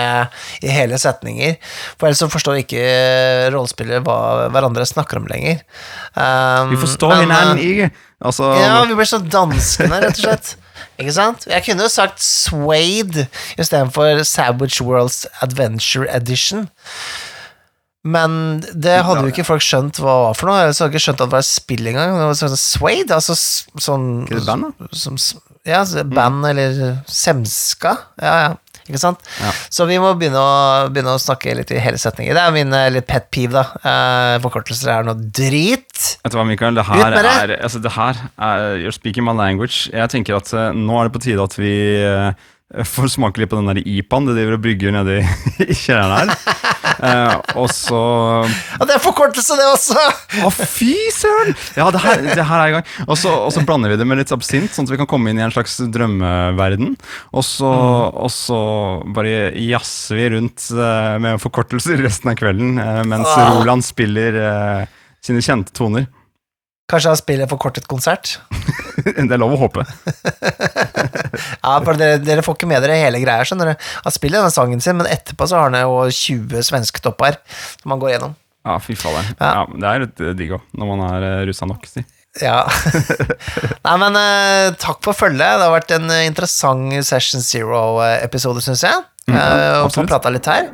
i 0.65 0.73
hele 0.73 0.98
setninger, 0.98 1.56
for 1.97 2.09
ellers 2.09 2.23
så 2.24 2.31
forstår 2.32 2.62
ikke 2.65 2.82
rollespillere 3.55 4.02
hva 4.06 4.48
hverandre 4.55 4.86
snakker 4.89 5.20
om 5.20 5.28
lenger. 5.31 5.62
Vi 6.73 6.81
forstår 6.81 7.15
hverandre 7.20 7.66
ikke. 7.69 7.90
Altså, 8.19 8.48
Ja, 8.59 8.81
vi 8.89 8.97
blir 8.98 9.06
så 9.06 9.20
danskene, 9.23 10.01
rett 10.02 10.16
og 10.19 10.24
slett. 10.24 10.56
Ikke 10.98 11.15
sant? 11.15 11.44
Jeg 11.47 11.62
kunne 11.66 11.86
jo 11.86 11.90
sagt 11.93 12.19
Swade 12.23 13.28
istedenfor 13.59 14.24
Savage 14.27 14.82
Worlds 14.82 15.24
Adventure 15.44 16.09
Edition. 16.10 16.66
Men 18.09 18.60
det 18.72 19.01
hadde 19.05 19.26
jo 19.26 19.32
ikke 19.32 19.47
folk 19.47 19.64
skjønt 19.64 20.01
hva 20.01 20.14
var 20.28 20.39
for 20.39 20.51
noe. 20.51 20.70
Så 20.72 20.85
hadde 20.85 20.94
ikke 20.94 21.05
skjønt 21.09 21.20
at 21.24 21.28
det 21.28 21.36
var 21.36 21.47
spill 21.47 21.90
engang. 21.90 22.14
Det 22.16 22.30
var 22.30 22.39
sånn 22.40 22.56
Swade, 22.60 23.18
altså 23.18 23.36
sånn 23.36 24.09
det 24.30 24.44
band, 24.47 24.70
da? 24.78 24.89
som, 24.97 25.18
Ja, 25.68 25.82
band 25.85 26.14
band 26.16 26.48
eller 26.52 26.80
semska. 27.10 27.97
Ja, 28.22 28.39
ja. 28.47 28.56
Ikke 28.89 29.01
sant? 29.02 29.24
Ja. 29.43 29.51
Så 29.68 29.85
vi 29.89 29.98
må 30.01 30.14
begynne 30.16 30.40
å, 30.40 30.52
begynne 30.89 31.12
å 31.12 31.20
snakke 31.20 31.52
litt 31.59 31.72
i 31.76 31.80
hele 31.82 32.01
setninger. 32.01 32.32
Det 32.32 32.40
er 32.40 32.55
min 32.55 32.72
eh, 32.72 32.86
litt 32.94 33.05
pet 33.09 33.26
peeve, 33.35 33.60
da. 33.60 33.80
Eh, 33.85 34.36
forkortelser 34.44 34.94
er 34.94 35.05
noe 35.05 35.18
drit. 35.18 36.14
Vet 36.22 36.32
du 36.32 36.39
hva, 36.39 36.47
Mikael? 36.48 36.78
Det 36.78 36.86
her 36.89 37.12
det! 37.12 37.24
er, 37.28 37.52
altså, 37.59 37.82
det 37.85 37.93
her 37.93 38.22
er 38.32 38.78
You're 38.80 38.94
speaking 38.97 39.28
my 39.28 39.36
language. 39.36 39.90
Jeg 39.93 40.14
tenker 40.14 40.39
at 40.40 40.55
eh, 40.56 40.70
nå 40.72 40.97
er 40.97 41.09
det 41.10 41.16
på 41.18 41.24
tide 41.26 41.44
at 41.44 41.59
vi 41.60 41.74
eh, 42.01 42.48
får 42.69 43.09
smake 43.15 43.40
litt 43.40 43.49
på 43.49 43.57
den 43.57 43.70
der 43.70 43.81
IPA-en 43.81 44.27
de 44.28 44.35
driver 44.36 44.59
og 44.59 44.65
brygger 44.65 44.93
nede 44.93 45.20
i, 45.65 45.73
kjelleren 45.73 46.28
her. 46.32 46.66
Eh, 46.99 47.35
og 47.61 47.69
så 47.73 48.01
Ja, 48.74 48.85
det 48.89 48.97
er 48.97 49.03
forkortelse, 49.03 49.57
det 49.57 49.69
også! 49.70 49.97
Å, 50.45 50.51
fy 50.53 50.93
søren! 51.15 51.55
Ja, 51.78 51.86
det 51.95 52.03
her, 52.03 52.20
det 52.27 52.45
her 52.45 52.61
er 52.61 52.73
i 52.73 52.74
gang. 52.77 52.90
Og 53.07 53.16
så, 53.20 53.32
og 53.47 53.55
så 53.55 53.62
blander 53.65 53.95
vi 53.95 53.99
det 54.01 54.07
med 54.09 54.20
litt 54.20 54.35
absint, 54.35 54.73
sånn 54.74 54.89
at 54.89 54.93
vi 54.93 55.01
kan 55.01 55.09
komme 55.09 55.32
inn 55.32 55.40
i 55.40 55.47
en 55.47 55.55
slags 55.55 55.78
drømmeverden. 55.95 56.93
Og 57.32 57.47
så, 57.47 57.70
og 58.11 58.31
så 58.35 58.61
bare 59.16 59.55
jazzer 59.65 60.20
vi 60.20 60.28
rundt 60.36 60.69
eh, 60.74 61.16
med 61.24 61.40
forkortelser 61.43 62.05
resten 62.05 62.35
av 62.35 62.39
kvelden, 62.40 62.77
eh, 62.82 63.03
mens. 63.09 63.32
Roland 63.49 63.86
spiller 63.86 64.36
eh, 64.43 64.97
sine 65.24 65.40
kjente 65.45 65.73
toner. 65.77 66.11
Kanskje 66.89 67.12
han 67.12 67.20
spiller 67.20 67.48
forkortet 67.51 67.85
konsert? 67.90 68.39
det 69.05 69.28
er 69.28 69.40
lov 69.40 69.56
å 69.56 69.62
håpe. 69.66 69.85
Ja, 71.62 71.77
for 71.85 71.94
dere, 71.98 72.19
dere 72.23 72.43
får 72.43 72.56
ikke 72.56 72.69
med 72.70 72.81
dere 72.82 72.97
hele 72.98 73.20
greia, 73.23 73.44
skjønner 73.47 73.70
du. 73.70 73.86
Han 74.06 74.15
spiller 74.15 74.40
denne 74.40 74.55
sangen 74.55 74.81
sin, 74.82 74.97
men 74.98 75.09
etterpå 75.10 75.47
så 75.47 75.59
har 75.59 75.69
han 75.69 75.77
jo 75.85 76.06
20 76.10 76.65
svensketopper 76.66 77.36
som 77.82 77.93
han 77.93 78.01
går 78.02 78.15
gjennom. 78.15 78.32
Ja, 78.66 78.78
fy 78.82 78.97
fader. 78.98 79.28
Ja. 79.39 79.51
Ja, 79.60 79.66
det 79.69 79.90
er 79.90 80.02
litt 80.05 80.23
eh, 80.24 80.32
digg 80.39 80.55
òg, 80.56 80.65
når 80.77 80.90
man 80.90 81.02
er 81.06 81.27
uh, 81.27 81.43
russa 81.48 81.69
nok. 81.69 81.85
Si. 81.89 82.02
Ja. 82.43 82.62
Nei, 83.86 83.94
men 84.02 84.19
uh, 84.19 84.70
takk 84.81 85.02
for 85.05 85.16
følget. 85.16 85.44
Det 85.44 85.66
har 85.69 85.74
vært 85.77 85.94
en 85.98 86.09
eh, 86.15 86.24
interessant 86.28 86.97
Session 87.06 87.44
Zero-episode, 87.44 88.65
syns 88.65 88.86
jeg. 88.89 89.05
Mm, 89.28 89.36
Uh, 89.36 89.36
og 89.36 89.44
få 89.44 89.86
absolutt. 90.01 90.10
prata 90.15 90.32
litt 90.32 90.48
her. 90.48 90.70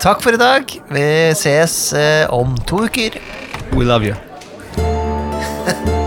Takk 0.00 0.22
for 0.24 0.32
i 0.32 0.40
dag. 0.40 0.72
Vi 0.96 1.06
ses 1.36 1.76
uh, 1.92 2.24
om 2.32 2.56
to 2.64 2.86
uker. 2.88 3.20
We 3.76 3.84
love 3.84 4.08
you. 4.08 4.16
呵 5.66 5.90